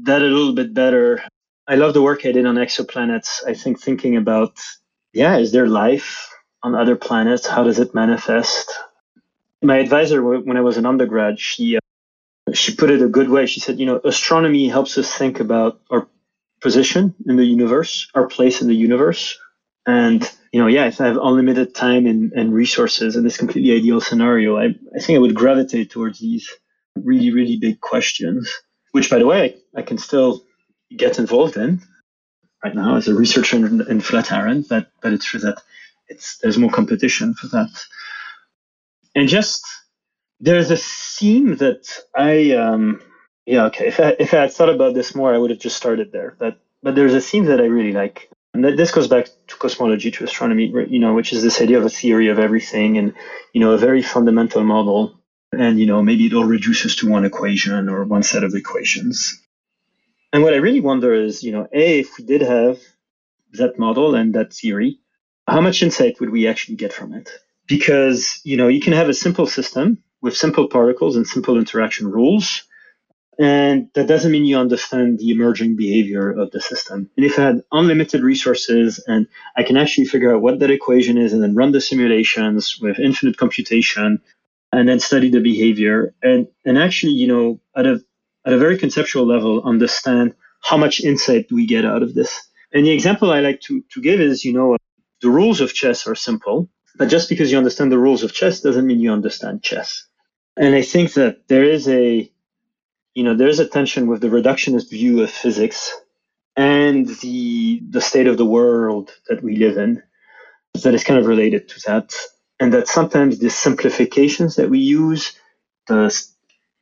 that 0.04 0.22
a 0.22 0.26
little 0.26 0.54
bit 0.54 0.74
better. 0.74 1.24
I 1.68 1.76
love 1.76 1.94
the 1.94 2.02
work 2.02 2.26
I 2.26 2.32
did 2.32 2.46
on 2.46 2.56
exoplanets. 2.56 3.46
I 3.46 3.54
think 3.54 3.80
thinking 3.80 4.18
about, 4.18 4.60
yeah, 5.14 5.38
is 5.38 5.52
there 5.52 5.68
life 5.68 6.30
on 6.64 6.76
other 6.76 6.96
planets? 6.96 7.48
How 7.48 7.64
does 7.64 7.80
it 7.80 7.94
manifest? 7.94 8.72
My 9.62 9.78
advisor, 9.78 10.24
when 10.24 10.58
I 10.58 10.62
was 10.62 10.78
an 10.78 10.86
undergrad, 10.86 11.40
she 11.40 11.78
uh, 11.78 12.54
she 12.54 12.76
put 12.76 12.90
it 12.90 13.02
a 13.02 13.08
good 13.08 13.30
way. 13.30 13.46
She 13.46 13.60
said, 13.60 13.80
you 13.80 13.86
know, 13.86 14.02
astronomy 14.04 14.68
helps 14.68 14.98
us 14.98 15.14
think 15.14 15.40
about 15.40 15.80
our 15.92 16.08
position 16.62 17.14
in 17.28 17.38
the 17.38 17.46
universe, 17.46 18.10
our 18.16 18.28
place 18.28 18.62
in 18.62 18.68
the 18.68 18.76
universe, 18.76 19.38
and 19.86 20.30
you 20.52 20.60
know, 20.60 20.68
yeah, 20.68 20.88
if 20.88 21.00
I 21.00 21.08
have 21.08 21.18
unlimited 21.18 21.76
time 21.76 22.08
and, 22.08 22.34
and 22.34 22.54
resources 22.54 23.16
in 23.16 23.24
this 23.24 23.38
completely 23.38 23.76
ideal 23.76 24.02
scenario, 24.02 24.58
I, 24.58 24.76
I 24.96 25.00
think 25.00 25.18
I 25.18 25.20
would 25.20 25.36
gravitate 25.36 25.92
towards 25.92 26.20
these 26.20 26.50
really, 26.96 27.32
really 27.32 27.58
big 27.58 27.80
questions 27.80 28.52
which, 28.92 29.10
by 29.10 29.20
the 29.20 29.26
way, 29.26 29.58
I 29.76 29.82
can 29.82 29.98
still 29.98 30.44
get 30.96 31.20
involved 31.20 31.58
in 31.58 31.82
right 32.64 32.76
now 32.76 32.96
as 32.96 33.08
a 33.08 33.14
researcher 33.16 33.58
in, 33.58 33.82
in 33.90 34.02
Flatiron, 34.02 34.64
but 34.68 34.88
but 35.02 35.14
it's 35.14 35.26
true 35.26 35.40
that 35.42 35.62
it's 36.08 36.38
there's 36.38 36.58
more 36.58 36.72
competition 36.72 37.34
for 37.34 37.48
that. 37.48 37.70
And 39.16 39.28
just 39.28 39.66
there's 40.40 40.72
a 40.72 40.78
theme 40.78 41.56
that 41.58 41.88
I 42.16 42.52
um 42.52 43.02
yeah 43.46 43.66
okay 43.66 43.88
if 43.88 44.00
I 44.00 44.16
if 44.20 44.34
I 44.34 44.42
had 44.42 44.54
thought 44.54 44.70
about 44.70 44.94
this 44.94 45.16
more 45.16 45.34
I 45.34 45.38
would 45.38 45.50
have 45.50 45.60
just 45.60 45.78
started 45.78 46.12
there. 46.12 46.36
But 46.38 46.60
but 46.84 46.96
there's 46.96 47.14
a 47.14 47.22
theme 47.22 47.46
that 47.46 47.62
I 47.62 47.66
really 47.66 47.94
like. 47.94 48.30
And 48.54 48.66
this 48.66 48.92
goes 48.92 49.08
back 49.08 49.30
to 49.48 49.56
cosmology 49.56 50.12
to 50.12 50.26
astronomy 50.26 50.66
you 50.90 51.00
know 51.00 51.14
which 51.14 51.34
is 51.34 51.42
this 51.42 51.62
idea 51.62 51.78
of 51.78 51.86
a 51.86 51.90
theory 51.90 52.28
of 52.28 52.40
everything 52.40 52.98
and 52.98 53.14
you 53.54 53.62
know 53.62 53.72
a 53.72 53.78
very 53.78 54.02
fundamental 54.02 54.64
model. 54.64 55.18
And 55.54 55.80
you 55.80 55.86
know 55.86 56.02
maybe 56.02 56.26
it 56.28 56.34
all 56.34 56.46
reduces 56.46 56.96
to 56.98 57.10
one 57.10 57.26
equation 57.26 57.90
or 57.90 58.04
one 58.06 58.24
set 58.24 58.44
of 58.44 58.54
equations 58.56 59.42
and 60.34 60.44
what 60.44 60.54
i 60.54 60.58
really 60.58 60.82
wonder 60.82 61.14
is 61.14 61.44
you 61.44 61.52
know 61.52 61.68
a 61.74 62.00
if 62.00 62.18
we 62.18 62.26
did 62.26 62.42
have 62.42 62.80
that 63.54 63.78
model 63.78 64.16
and 64.16 64.36
that 64.36 64.54
theory 64.54 65.00
how 65.48 65.62
much 65.62 65.84
insight 65.84 66.20
would 66.20 66.30
we 66.30 66.48
actually 66.48 66.76
get 66.76 66.94
from 66.94 67.14
it 67.14 67.30
because 67.68 68.40
you 68.44 68.58
know 68.58 68.68
you 68.68 68.82
can 68.82 68.94
have 68.94 69.10
a 69.10 69.14
simple 69.14 69.48
system 69.48 70.02
with 70.22 70.38
simple 70.38 70.68
particles 70.68 71.16
and 71.16 71.28
simple 71.28 71.58
interaction 71.58 72.10
rules 72.10 72.64
and 73.40 73.90
that 73.96 74.08
doesn't 74.08 74.32
mean 74.32 74.46
you 74.46 74.58
understand 74.58 75.18
the 75.18 75.32
emerging 75.32 75.76
behavior 75.76 76.30
of 76.30 76.52
the 76.52 76.62
system. 76.62 77.10
And 77.18 77.26
if 77.26 77.40
I 77.40 77.44
had 77.44 77.64
unlimited 77.72 78.22
resources 78.22 79.04
and 79.08 79.26
I 79.56 79.64
can 79.64 79.78
actually 79.78 80.06
figure 80.06 80.36
out 80.36 80.44
what 80.44 80.60
that 80.60 80.70
equation 80.70 81.18
is 81.18 81.34
and 81.34 81.42
then 81.42 81.56
run 81.56 81.72
the 81.72 81.82
simulations 81.82 82.78
with 82.80 83.00
infinite 83.00 83.38
computation, 83.38 84.22
and 84.72 84.88
then 84.88 85.00
study 85.00 85.30
the 85.30 85.42
behavior 85.42 86.14
and 86.22 86.48
and 86.66 86.78
actually 86.78 87.14
you 87.14 87.28
know 87.28 87.60
at 87.76 87.86
a 87.86 88.02
at 88.46 88.54
a 88.54 88.58
very 88.58 88.78
conceptual 88.78 89.26
level 89.26 89.64
understand 89.64 90.34
how 90.62 90.78
much 90.78 91.02
insight 91.02 91.48
do 91.50 91.56
we 91.56 91.66
get 91.66 91.86
out 91.86 92.04
of 92.04 92.14
this. 92.14 92.50
And 92.74 92.86
the 92.86 92.92
example 92.92 93.32
i 93.32 93.40
like 93.40 93.62
to 93.62 93.84
to 93.94 94.02
give 94.02 94.20
is 94.20 94.46
you 94.46 94.54
know 94.54 94.76
uh, 94.76 94.78
the 95.22 95.30
rules 95.30 95.62
of 95.62 95.74
chess 95.74 96.08
are 96.08 96.16
simple 96.16 96.70
but 96.98 97.10
just 97.10 97.30
because 97.30 97.52
you 97.52 97.58
understand 97.58 97.92
the 97.92 97.98
rules 97.98 98.24
of 98.24 98.34
chess 98.34 98.62
doesn't 98.62 98.86
mean 98.86 99.00
you 99.00 99.12
understand 99.12 99.64
chess. 99.64 100.08
And 100.58 100.76
i 100.76 100.82
think 100.82 101.14
that 101.14 101.48
there 101.48 101.64
is 101.64 101.88
a 101.88 102.32
you 103.14 103.24
know 103.24 103.36
there 103.36 103.50
is 103.50 103.60
a 103.60 103.68
tension 103.68 104.08
with 104.08 104.22
the 104.22 104.30
reductionist 104.30 104.90
view 104.90 105.22
of 105.22 105.30
physics 105.30 105.94
and 106.56 107.08
the 107.22 107.82
the 107.90 108.02
state 108.02 108.28
of 108.28 108.38
the 108.38 108.46
world 108.58 109.12
that 109.28 109.44
we 109.44 109.56
live 109.58 109.78
in 109.78 110.02
that 110.84 110.94
is 110.94 111.04
kind 111.04 111.20
of 111.20 111.26
related 111.26 111.68
to 111.70 111.80
that 111.88 112.14
and 112.62 112.74
that 112.74 112.88
sometimes 112.88 113.40
the 113.40 113.50
simplifications 113.50 114.56
that 114.56 114.70
we 114.70 114.78
use, 114.78 115.34
the 115.88 116.16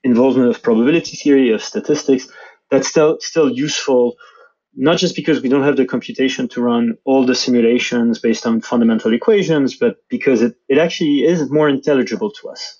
involvement 0.03 0.49
of 0.49 0.63
probability 0.63 1.17
theory, 1.17 1.51
of 1.51 1.63
statistics, 1.63 2.27
that's 2.71 2.87
still 2.87 3.17
still 3.19 3.49
useful, 3.49 4.15
not 4.75 4.97
just 4.97 5.15
because 5.15 5.41
we 5.41 5.49
don't 5.49 5.63
have 5.63 5.77
the 5.77 5.85
computation 5.85 6.47
to 6.49 6.61
run 6.61 6.97
all 7.05 7.25
the 7.25 7.35
simulations 7.35 8.19
based 8.19 8.45
on 8.45 8.61
fundamental 8.61 9.13
equations, 9.13 9.75
but 9.75 9.97
because 10.09 10.41
it, 10.41 10.55
it 10.69 10.77
actually 10.77 11.23
is 11.23 11.49
more 11.51 11.69
intelligible 11.69 12.31
to 12.31 12.49
us. 12.49 12.79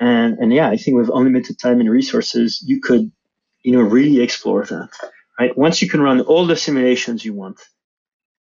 And 0.00 0.38
and 0.38 0.52
yeah, 0.52 0.68
I 0.68 0.76
think 0.76 0.96
with 0.96 1.10
unlimited 1.12 1.58
time 1.58 1.80
and 1.80 1.90
resources, 1.90 2.62
you 2.66 2.80
could, 2.80 3.10
you 3.62 3.72
know, 3.72 3.82
really 3.82 4.20
explore 4.20 4.64
that. 4.64 4.90
Right? 5.38 5.56
Once 5.56 5.82
you 5.82 5.88
can 5.88 6.00
run 6.00 6.20
all 6.22 6.46
the 6.46 6.56
simulations 6.56 7.24
you 7.24 7.34
want, 7.34 7.60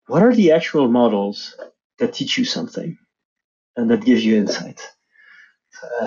what 0.06 0.22
are 0.22 0.34
the 0.34 0.52
actual 0.52 0.88
models 0.88 1.56
that 1.98 2.14
teach 2.14 2.38
you 2.38 2.44
something? 2.44 2.98
and 3.76 3.90
that 3.90 4.04
gives 4.04 4.24
you 4.24 4.36
insight. 4.36 4.80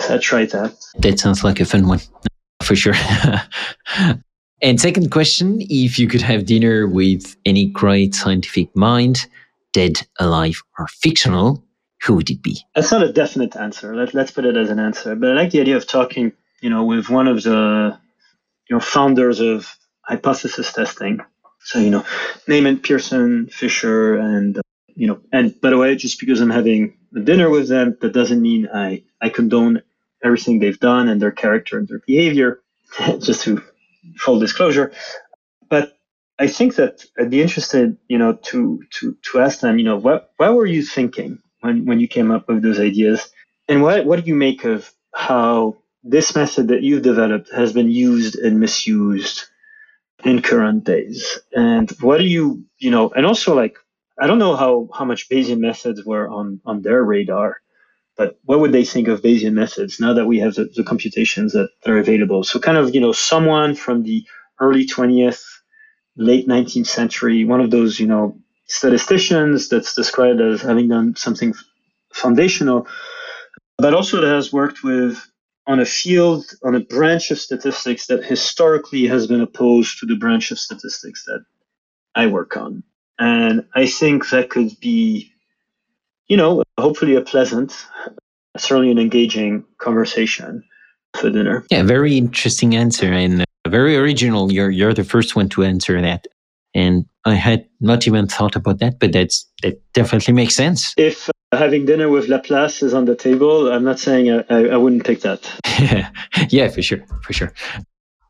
I 0.10 0.18
tried 0.18 0.52
that. 0.52 0.76
That 1.00 1.20
sounds 1.20 1.44
like 1.44 1.60
a 1.60 1.66
fun 1.66 1.88
one, 1.88 2.00
for 2.64 2.76
sure. 2.76 2.94
and 4.62 4.80
second 4.80 5.12
question: 5.12 5.58
If 5.62 6.00
you 6.00 6.08
could 6.08 6.22
have 6.22 6.46
dinner 6.46 6.88
with 6.88 7.36
any 7.46 7.68
great 7.68 8.16
scientific 8.16 8.76
mind, 8.76 9.28
dead, 9.74 10.08
alive, 10.20 10.62
or 10.78 10.88
fictional, 10.88 11.64
who 12.04 12.16
would 12.16 12.30
it 12.30 12.42
be? 12.42 12.60
That's 12.76 12.92
not 12.92 13.04
a 13.04 13.12
definite 13.12 13.56
answer. 13.56 13.96
Let, 13.96 14.14
let's 14.14 14.32
put 14.32 14.46
it 14.46 14.58
as 14.58 14.70
an 14.70 14.80
answer. 14.80 15.16
But 15.16 15.32
I 15.32 15.34
like 15.34 15.52
the 15.52 15.62
idea 15.62 15.78
of 15.78 15.88
talking, 15.88 16.32
you 16.62 16.70
know, 16.70 16.84
with 16.84 17.10
one 17.10 17.28
of 17.28 17.44
the, 17.44 17.98
you 18.70 18.76
know, 18.76 18.80
founders 18.80 19.40
of 19.40 19.76
hypothesis 20.02 20.72
testing. 20.72 21.20
So 21.62 21.80
you 21.80 21.90
know, 21.90 22.06
Neyman 22.48 22.84
Pearson, 22.84 23.48
Fisher, 23.48 24.16
and 24.16 24.62
you 24.96 25.08
know, 25.08 25.20
and 25.32 25.60
by 25.62 25.70
the 25.70 25.78
way, 25.78 25.96
just 25.96 26.20
because 26.20 26.42
I'm 26.42 26.50
having 26.50 26.98
a 27.16 27.20
dinner 27.20 27.50
with 27.50 27.68
them, 27.68 27.98
that 28.02 28.14
doesn't 28.14 28.42
mean 28.42 28.68
I, 28.74 29.04
I 29.22 29.30
condone 29.30 29.82
everything 30.24 30.60
they've 30.60 30.80
done 30.80 31.10
and 31.10 31.22
their 31.22 31.32
character 31.32 31.78
and 31.78 31.88
their 31.88 32.02
behavior, 32.08 32.62
just 33.20 33.44
to 33.44 33.62
full 34.18 34.40
disclosure. 34.40 34.94
But 35.70 35.98
I 36.40 36.48
think 36.48 36.76
that 36.76 37.06
I'd 37.18 37.30
be 37.30 37.42
interested, 37.42 37.98
you 38.08 38.18
know, 38.18 38.34
to 38.34 38.84
to 39.00 39.18
to 39.32 39.40
ask 39.40 39.60
them, 39.60 39.78
you 39.80 39.86
know, 39.86 39.98
what 39.98 40.32
what 40.38 40.54
were 40.54 40.66
you 40.66 40.84
thinking 40.84 41.40
when 41.62 41.86
when 41.86 42.00
you 42.00 42.08
came 42.08 42.32
up 42.32 42.48
with 42.48 42.62
those 42.62 42.80
ideas, 42.80 43.30
and 43.68 43.82
what 43.82 44.06
what 44.06 44.22
do 44.22 44.28
you 44.28 44.36
make 44.36 44.66
of 44.66 44.92
how 45.14 45.78
this 46.04 46.36
method 46.36 46.68
that 46.70 46.84
you've 46.84 47.02
developed 47.02 47.52
has 47.54 47.74
been 47.74 47.90
used 47.90 48.36
and 48.36 48.60
misused 48.60 49.46
in 50.24 50.42
current 50.42 50.84
days, 50.84 51.40
and 51.54 51.90
what 52.02 52.18
do 52.18 52.26
you, 52.26 52.66
you 52.80 52.92
know, 52.92 53.10
and 53.10 53.26
also 53.26 53.56
like 53.56 53.78
I 54.20 54.28
don't 54.28 54.40
know 54.40 54.56
how, 54.56 54.90
how 54.94 55.06
much 55.06 55.30
Bayesian 55.30 55.60
methods 55.60 56.06
were 56.06 56.28
on, 56.30 56.62
on 56.66 56.82
their 56.82 57.04
radar, 57.04 57.62
but 58.18 58.40
what 58.46 58.60
would 58.60 58.72
they 58.72 58.86
think 58.86 59.08
of 59.08 59.22
Bayesian 59.22 59.54
methods 59.54 60.00
now 60.00 60.14
that 60.14 60.26
we 60.26 60.40
have 60.40 60.56
the, 60.56 60.70
the 60.74 60.84
computations 60.84 61.54
that 61.54 61.70
are 61.86 61.98
available? 61.98 62.44
So 62.44 62.60
kind 62.60 62.78
of, 62.78 62.96
you 62.96 63.02
know, 63.02 63.12
someone 63.12 63.76
from 63.76 64.04
the 64.04 64.26
early 64.60 64.86
20th, 64.86 65.44
late 66.16 66.48
19th 66.48 66.88
century, 66.88 67.44
one 67.44 67.60
of 67.60 67.72
those, 67.72 68.00
you 68.00 68.08
know, 68.08 68.40
statisticians 68.68 69.70
that's 69.70 69.94
described 69.94 70.40
as 70.42 70.62
having 70.62 70.88
done 70.88 71.16
something 71.16 71.54
foundational, 72.14 72.88
but 73.78 73.94
also 73.94 74.22
that 74.22 74.34
has 74.34 74.54
worked 74.54 74.84
with 74.84 75.22
on 75.68 75.80
a 75.80 75.86
field, 75.86 76.46
on 76.64 76.76
a 76.76 76.80
branch 76.80 77.32
of 77.32 77.40
statistics 77.40 78.08
that 78.08 78.24
historically 78.24 79.08
has 79.08 79.28
been 79.28 79.42
opposed 79.42 80.00
to 80.00 80.06
the 80.06 80.16
branch 80.16 80.52
of 80.52 80.60
statistics 80.60 81.26
that 81.26 81.44
I 82.14 82.28
work 82.28 82.56
on. 82.56 82.84
And 83.20 83.66
I 83.76 83.88
think 83.88 84.30
that 84.30 84.50
could 84.50 84.80
be, 84.80 85.32
you 86.28 86.38
know, 86.38 86.64
hopefully 86.78 87.16
a 87.16 87.22
pleasant, 87.22 87.74
certainly 88.58 88.92
an 88.92 89.00
engaging 89.00 89.64
conversation 89.78 90.64
for 91.16 91.30
dinner. 91.30 91.66
Yeah, 91.72 91.84
very 91.84 92.18
interesting 92.18 92.76
answer 92.76 93.12
and 93.12 93.42
uh, 93.42 93.70
very 93.70 93.96
original. 93.96 94.52
You're 94.52 94.70
you're 94.70 94.94
the 94.94 95.04
first 95.04 95.36
one 95.36 95.50
to 95.50 95.64
answer 95.64 96.02
that. 96.02 96.28
And 96.74 97.06
I 97.24 97.36
had 97.36 97.66
not 97.80 98.06
even 98.06 98.28
thought 98.28 98.56
about 98.56 98.80
that, 98.80 99.00
but 99.00 99.14
that's 99.14 99.48
that 99.64 99.82
definitely 99.94 100.34
makes 100.34 100.56
sense. 100.56 100.94
If 100.98 101.30
uh, 101.30 101.58
having 101.58 101.86
dinner 101.86 102.10
with 102.10 102.28
Laplace 102.28 102.84
is 102.84 102.94
on 102.94 103.06
the 103.06 103.16
table, 103.16 103.72
I'm 103.72 103.86
not 103.86 104.00
saying 104.00 104.30
I, 104.30 104.44
I, 104.50 104.66
I 104.68 104.78
wouldn't 104.78 105.06
take 105.06 105.22
that. 105.22 105.50
yeah, 106.50 106.68
for 106.68 106.82
sure, 106.82 107.00
for 107.24 107.32
sure. 107.32 107.54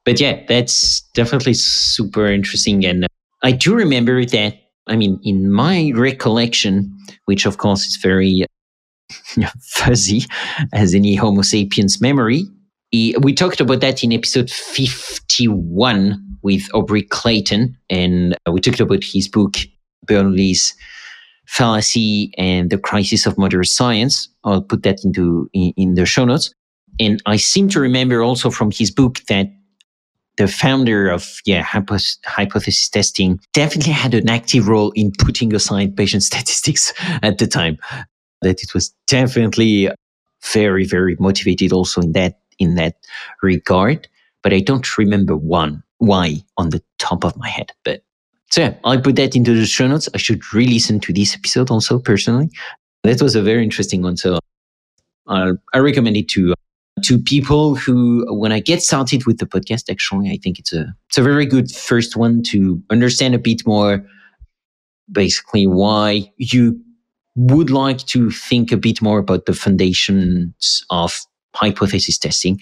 but 0.06 0.20
yeah, 0.20 0.44
that's 0.48 1.02
definitely 1.16 1.56
super 1.56 2.28
interesting. 2.28 2.86
And 2.86 3.08
I 3.42 3.52
do 3.52 3.76
remember 3.76 4.24
that, 4.26 4.54
I 4.88 4.96
mean, 4.96 5.20
in 5.24 5.52
my 5.52 5.92
recollection, 5.96 6.96
which 7.26 7.46
of 7.46 7.58
course 7.58 7.86
is 7.86 7.98
very 7.98 8.46
uh, 9.42 9.48
fuzzy 9.62 10.24
as 10.74 10.94
any 10.94 11.16
Homo 11.16 11.42
sapiens 11.42 12.02
memory, 12.02 12.46
we 13.20 13.34
talked 13.34 13.60
about 13.60 13.82
that 13.82 14.04
in 14.04 14.14
episode 14.14 14.50
51 14.50 16.38
with 16.44 16.64
Aubrey 16.74 17.02
Clayton, 17.02 17.78
and 17.90 18.38
uh, 18.48 18.52
we 18.52 18.62
talked 18.62 18.80
about 18.80 19.04
his 19.04 19.28
book, 19.28 19.56
Bernoulli's 20.08 20.74
Fallacy 21.48 22.32
and 22.38 22.70
the 22.70 22.78
Crisis 22.78 23.26
of 23.26 23.38
Modern 23.38 23.64
Science. 23.64 24.30
I'll 24.44 24.62
put 24.62 24.84
that 24.84 25.04
into 25.04 25.50
in, 25.54 25.74
in 25.76 25.94
the 25.96 26.06
show 26.06 26.26
notes. 26.26 26.54
And 27.00 27.22
I 27.26 27.36
seem 27.36 27.68
to 27.70 27.80
remember 27.80 28.22
also 28.22 28.50
from 28.50 28.72
his 28.72 28.92
book 28.92 29.20
that 29.28 29.48
the 30.38 30.48
founder 30.48 31.10
of 31.10 31.40
yeah 31.46 31.62
hypothesis 31.64 32.90
testing 32.90 33.40
definitely 33.54 33.94
had 33.94 34.14
an 34.14 34.30
active 34.30 34.68
role 34.68 34.92
in 34.92 35.12
putting 35.18 35.54
aside 35.54 35.96
Bayesian 35.96 36.22
statistics 36.32 36.94
at 37.22 37.38
the 37.38 37.48
time. 37.48 37.78
That 38.42 38.62
it 38.62 38.74
was 38.74 38.94
definitely 39.08 39.90
very 40.54 40.86
very 40.86 41.16
motivated 41.20 41.72
also 41.72 42.02
in 42.02 42.12
that 42.14 42.40
in 42.60 42.76
that 42.76 42.96
regard 43.42 44.08
but 44.44 44.54
i 44.54 44.60
don't 44.60 44.98
remember 44.98 45.36
one 45.36 45.84
why 45.98 46.36
on 46.58 46.70
the 46.70 46.82
top 47.00 47.24
of 47.24 47.36
my 47.38 47.50
head 47.50 47.72
but 47.84 48.04
so 48.52 48.62
yeah 48.62 48.74
i'll 48.84 49.02
put 49.02 49.16
that 49.16 49.36
into 49.36 49.54
the 49.54 49.66
show 49.66 49.88
notes. 49.88 50.10
I 50.14 50.18
should 50.18 50.42
re-listen 50.54 51.00
to 51.02 51.14
this 51.14 51.36
episode 51.36 51.72
also 51.72 52.00
personally. 52.00 52.50
That 53.04 53.22
was 53.22 53.36
a 53.36 53.42
very 53.42 53.64
interesting 53.64 54.02
one 54.02 54.18
so 54.18 54.40
i 55.28 55.52
i 55.74 55.80
recommend 55.80 56.18
it 56.18 56.30
to 56.30 56.54
to 57.04 57.20
people 57.20 57.76
who, 57.76 58.26
when 58.34 58.52
I 58.52 58.60
get 58.60 58.82
started 58.82 59.26
with 59.26 59.40
the 59.40 59.46
podcast, 59.46 59.90
actually, 59.90 60.30
I 60.30 60.38
think 60.38 60.60
it's 60.60 60.74
a, 60.74 60.96
it's 61.10 61.18
a 61.18 61.24
very 61.24 61.46
good 61.46 61.72
first 61.72 62.16
one 62.16 62.42
to 62.44 62.82
understand 62.90 63.36
a 63.36 63.40
bit 63.40 63.66
more 63.68 64.06
basically 65.12 65.68
why 65.68 66.32
you 66.38 66.80
would 67.36 67.70
like 67.70 68.00
to 68.08 68.32
think 68.32 68.72
a 68.72 68.78
bit 68.78 69.02
more 69.02 69.20
about 69.20 69.46
the 69.46 69.54
foundations 69.54 70.84
of 70.90 71.20
hypothesis 71.54 72.18
testing 72.18 72.60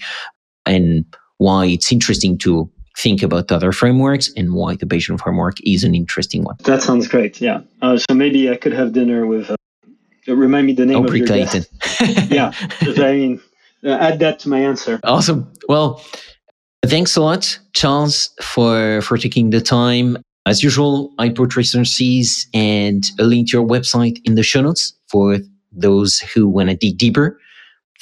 and 0.66 1.04
why 1.38 1.66
it's 1.66 1.92
interesting 1.92 2.36
to 2.38 2.70
think 2.96 3.22
about 3.22 3.50
other 3.50 3.72
frameworks 3.72 4.30
and 4.36 4.54
why 4.54 4.76
the 4.76 4.86
Bayesian 4.86 5.20
framework 5.20 5.56
is 5.64 5.84
an 5.84 5.94
interesting 5.94 6.44
one. 6.44 6.56
That 6.64 6.82
sounds 6.82 7.08
great. 7.08 7.40
Yeah. 7.40 7.60
Uh, 7.82 7.98
so 7.98 8.14
maybe 8.14 8.50
I 8.50 8.56
could 8.56 8.72
have 8.72 8.92
dinner 8.92 9.26
with. 9.26 9.50
Uh, 9.50 9.56
remind 10.36 10.66
me 10.66 10.72
the 10.74 10.86
name 10.86 10.98
Aubrey 10.98 11.22
of 11.22 11.28
your 11.28 11.46
Clayton. 11.46 11.64
yeah. 12.30 12.52
I 12.80 13.12
mean, 13.12 13.40
Uh, 13.84 13.90
add 14.00 14.18
that 14.20 14.38
to 14.40 14.48
my 14.48 14.60
answer. 14.60 15.00
Awesome. 15.04 15.52
Well, 15.68 16.02
thanks 16.86 17.16
a 17.16 17.20
lot, 17.20 17.58
Charles, 17.72 18.30
for 18.42 19.02
for 19.02 19.18
taking 19.18 19.50
the 19.50 19.60
time. 19.60 20.18
As 20.46 20.62
usual, 20.62 21.12
I 21.18 21.30
put 21.30 21.56
resources 21.56 22.46
and 22.52 23.02
a 23.18 23.24
link 23.24 23.50
to 23.50 23.58
your 23.58 23.66
website 23.66 24.20
in 24.24 24.34
the 24.34 24.42
show 24.42 24.60
notes 24.60 24.92
for 25.08 25.38
those 25.72 26.18
who 26.18 26.48
want 26.48 26.68
to 26.68 26.76
dig 26.76 26.98
deeper. 26.98 27.38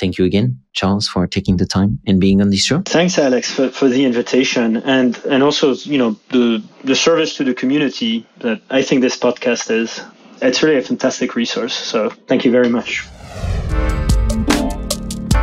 Thank 0.01 0.19
you 0.19 0.25
again, 0.25 0.59
Charles, 0.73 1.07
for 1.07 1.27
taking 1.27 1.59
the 1.59 1.67
time 1.67 2.01
and 2.07 2.21
being 2.21 2.41
on 2.41 2.51
this 2.51 2.65
show. 2.65 2.83
Thanks, 2.87 3.19
Alex, 3.19 3.53
for, 3.53 3.69
for 3.71 3.89
the 3.89 4.05
invitation 4.05 4.79
and 4.79 5.17
and 5.27 5.43
also 5.43 5.75
you 5.75 5.99
know 5.99 6.17
the 6.31 6.63
the 6.83 6.97
service 6.97 7.37
to 7.37 7.45
the 7.45 7.55
community 7.55 8.27
that 8.39 8.61
I 8.71 8.83
think 8.83 9.03
this 9.03 9.17
podcast 9.17 9.71
is. 9.71 10.01
It's 10.41 10.61
really 10.61 10.79
a 10.79 10.83
fantastic 10.83 11.37
resource. 11.37 11.75
So 11.75 12.11
thank 12.27 12.45
you 12.45 12.51
very 12.51 12.69
much. 12.69 13.07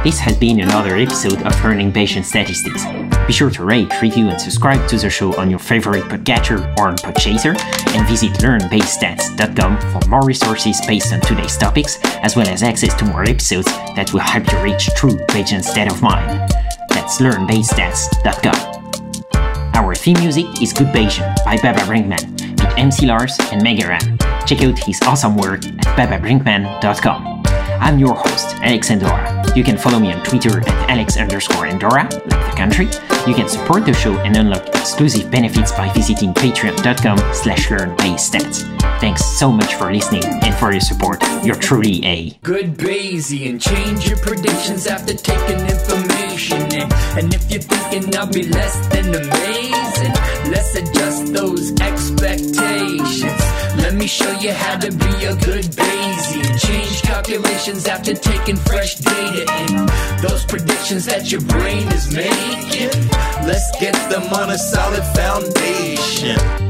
This 0.02 0.18
has 0.20 0.38
been 0.38 0.62
another 0.62 0.96
episode 0.96 1.42
of 1.42 1.62
Learning 1.62 1.92
Bayesian 1.92 2.24
Statistics. 2.24 2.86
Be 3.28 3.34
sure 3.34 3.50
to 3.50 3.66
rate, 3.66 3.92
review, 4.02 4.30
and 4.30 4.40
subscribe 4.40 4.88
to 4.88 4.98
the 4.98 5.10
show 5.10 5.36
on 5.36 5.50
your 5.50 5.60
favorite 5.60 6.06
podcatcher 6.06 6.62
or 6.80 6.88
on 6.88 6.96
Podchaser, 6.96 7.60
and 7.94 8.08
visit 8.08 8.32
learnbayesstats.com 8.36 9.78
for 9.92 10.00
more 10.08 10.24
resources 10.24 10.80
based 10.88 11.12
on 11.12 11.20
today's 11.20 11.58
topics, 11.58 12.00
as 12.24 12.38
well 12.38 12.48
as 12.48 12.64
access 12.64 12.94
to 12.94 13.04
more 13.04 13.24
episodes 13.24 13.66
that 13.98 14.14
will 14.14 14.22
help 14.22 14.50
you 14.50 14.58
reach 14.60 14.88
true 14.96 15.18
Bayesian 15.28 15.62
state 15.62 15.92
of 15.92 16.02
mind. 16.02 16.50
That's 16.92 17.20
learnbayesstats.com. 17.20 19.76
Our 19.76 19.96
theme 19.96 20.20
music 20.22 20.46
is 20.62 20.72
Good 20.72 20.88
Bayesian 20.88 21.36
by 21.44 21.58
Baba 21.58 21.82
Brinkman 21.82 22.40
with 22.52 22.74
MC 22.78 23.06
Lars 23.06 23.38
and 23.52 23.62
Mega 23.62 23.90
Ran. 23.90 24.18
Check 24.46 24.64
out 24.64 24.80
his 24.80 25.02
awesome 25.02 25.36
work 25.36 25.66
at 25.66 25.98
bababrinkman.com. 25.98 27.44
I'm 27.82 28.00
your 28.00 28.16
host, 28.16 28.56
Alex 28.62 28.92
Andorra. 28.92 29.39
You 29.56 29.64
can 29.64 29.78
follow 29.78 30.00
me 30.00 30.12
on 30.14 30.24
Twitter 30.24 30.60
at 30.62 30.90
Alex 30.90 31.18
underscore 31.18 31.66
Andorra, 31.66 32.04
like 32.04 32.52
the 32.52 32.54
country. 32.56 32.86
You 33.28 33.36
can 33.36 33.50
support 33.50 33.86
the 33.86 33.94
show 33.94 34.18
and 34.20 34.36
unlock 34.38 34.68
exclusive 34.70 35.30
benefits 35.30 35.72
by 35.72 35.92
visiting 35.94 36.34
patreon.com 36.34 37.18
slash 37.34 37.68
learnbayesstats. 37.68 38.64
Thanks 39.00 39.24
so 39.26 39.52
much 39.52 39.76
for 39.76 39.92
listening 39.92 40.24
and 40.26 40.54
for 40.56 40.72
your 40.72 40.82
support. 40.82 41.22
You're 41.44 41.56
truly 41.56 42.06
a 42.06 42.32
good 42.44 42.78
Bayesian. 42.78 43.62
Change 43.62 44.08
your 44.08 44.18
predictions 44.18 44.88
after 44.88 45.14
taking 45.14 45.60
information 45.60 46.62
in. 46.74 46.92
And 47.18 47.34
if 47.34 47.50
you're 47.52 47.62
thinking 47.62 48.16
I'll 48.16 48.28
be 48.28 48.44
less 48.44 48.88
than 48.88 49.14
amazing, 49.16 50.14
let's 50.52 50.76
adjust 50.76 51.34
those 51.34 51.72
expectations. 51.80 53.42
Let 53.78 53.94
me 53.94 54.08
show 54.08 54.32
you 54.40 54.52
how 54.52 54.78
to 54.78 54.92
be 54.92 55.26
a 55.26 55.36
good 55.36 55.66
Bayesian. 55.78 56.60
Change 56.60 57.02
calculations 57.02 57.88
after 57.88 58.14
taking 58.14 58.56
fresh 58.56 58.96
data 58.96 59.42
in. 59.64 59.86
Those 60.22 60.46
predictions 60.46 61.06
that 61.06 61.32
your 61.32 61.42
brain 61.42 61.88
is 61.90 62.14
making, 62.14 63.10
let's 63.48 63.70
get 63.80 63.94
them 64.10 64.24
on 64.34 64.50
a 64.52 64.58
solid 64.58 65.04
foundation. 65.16 66.69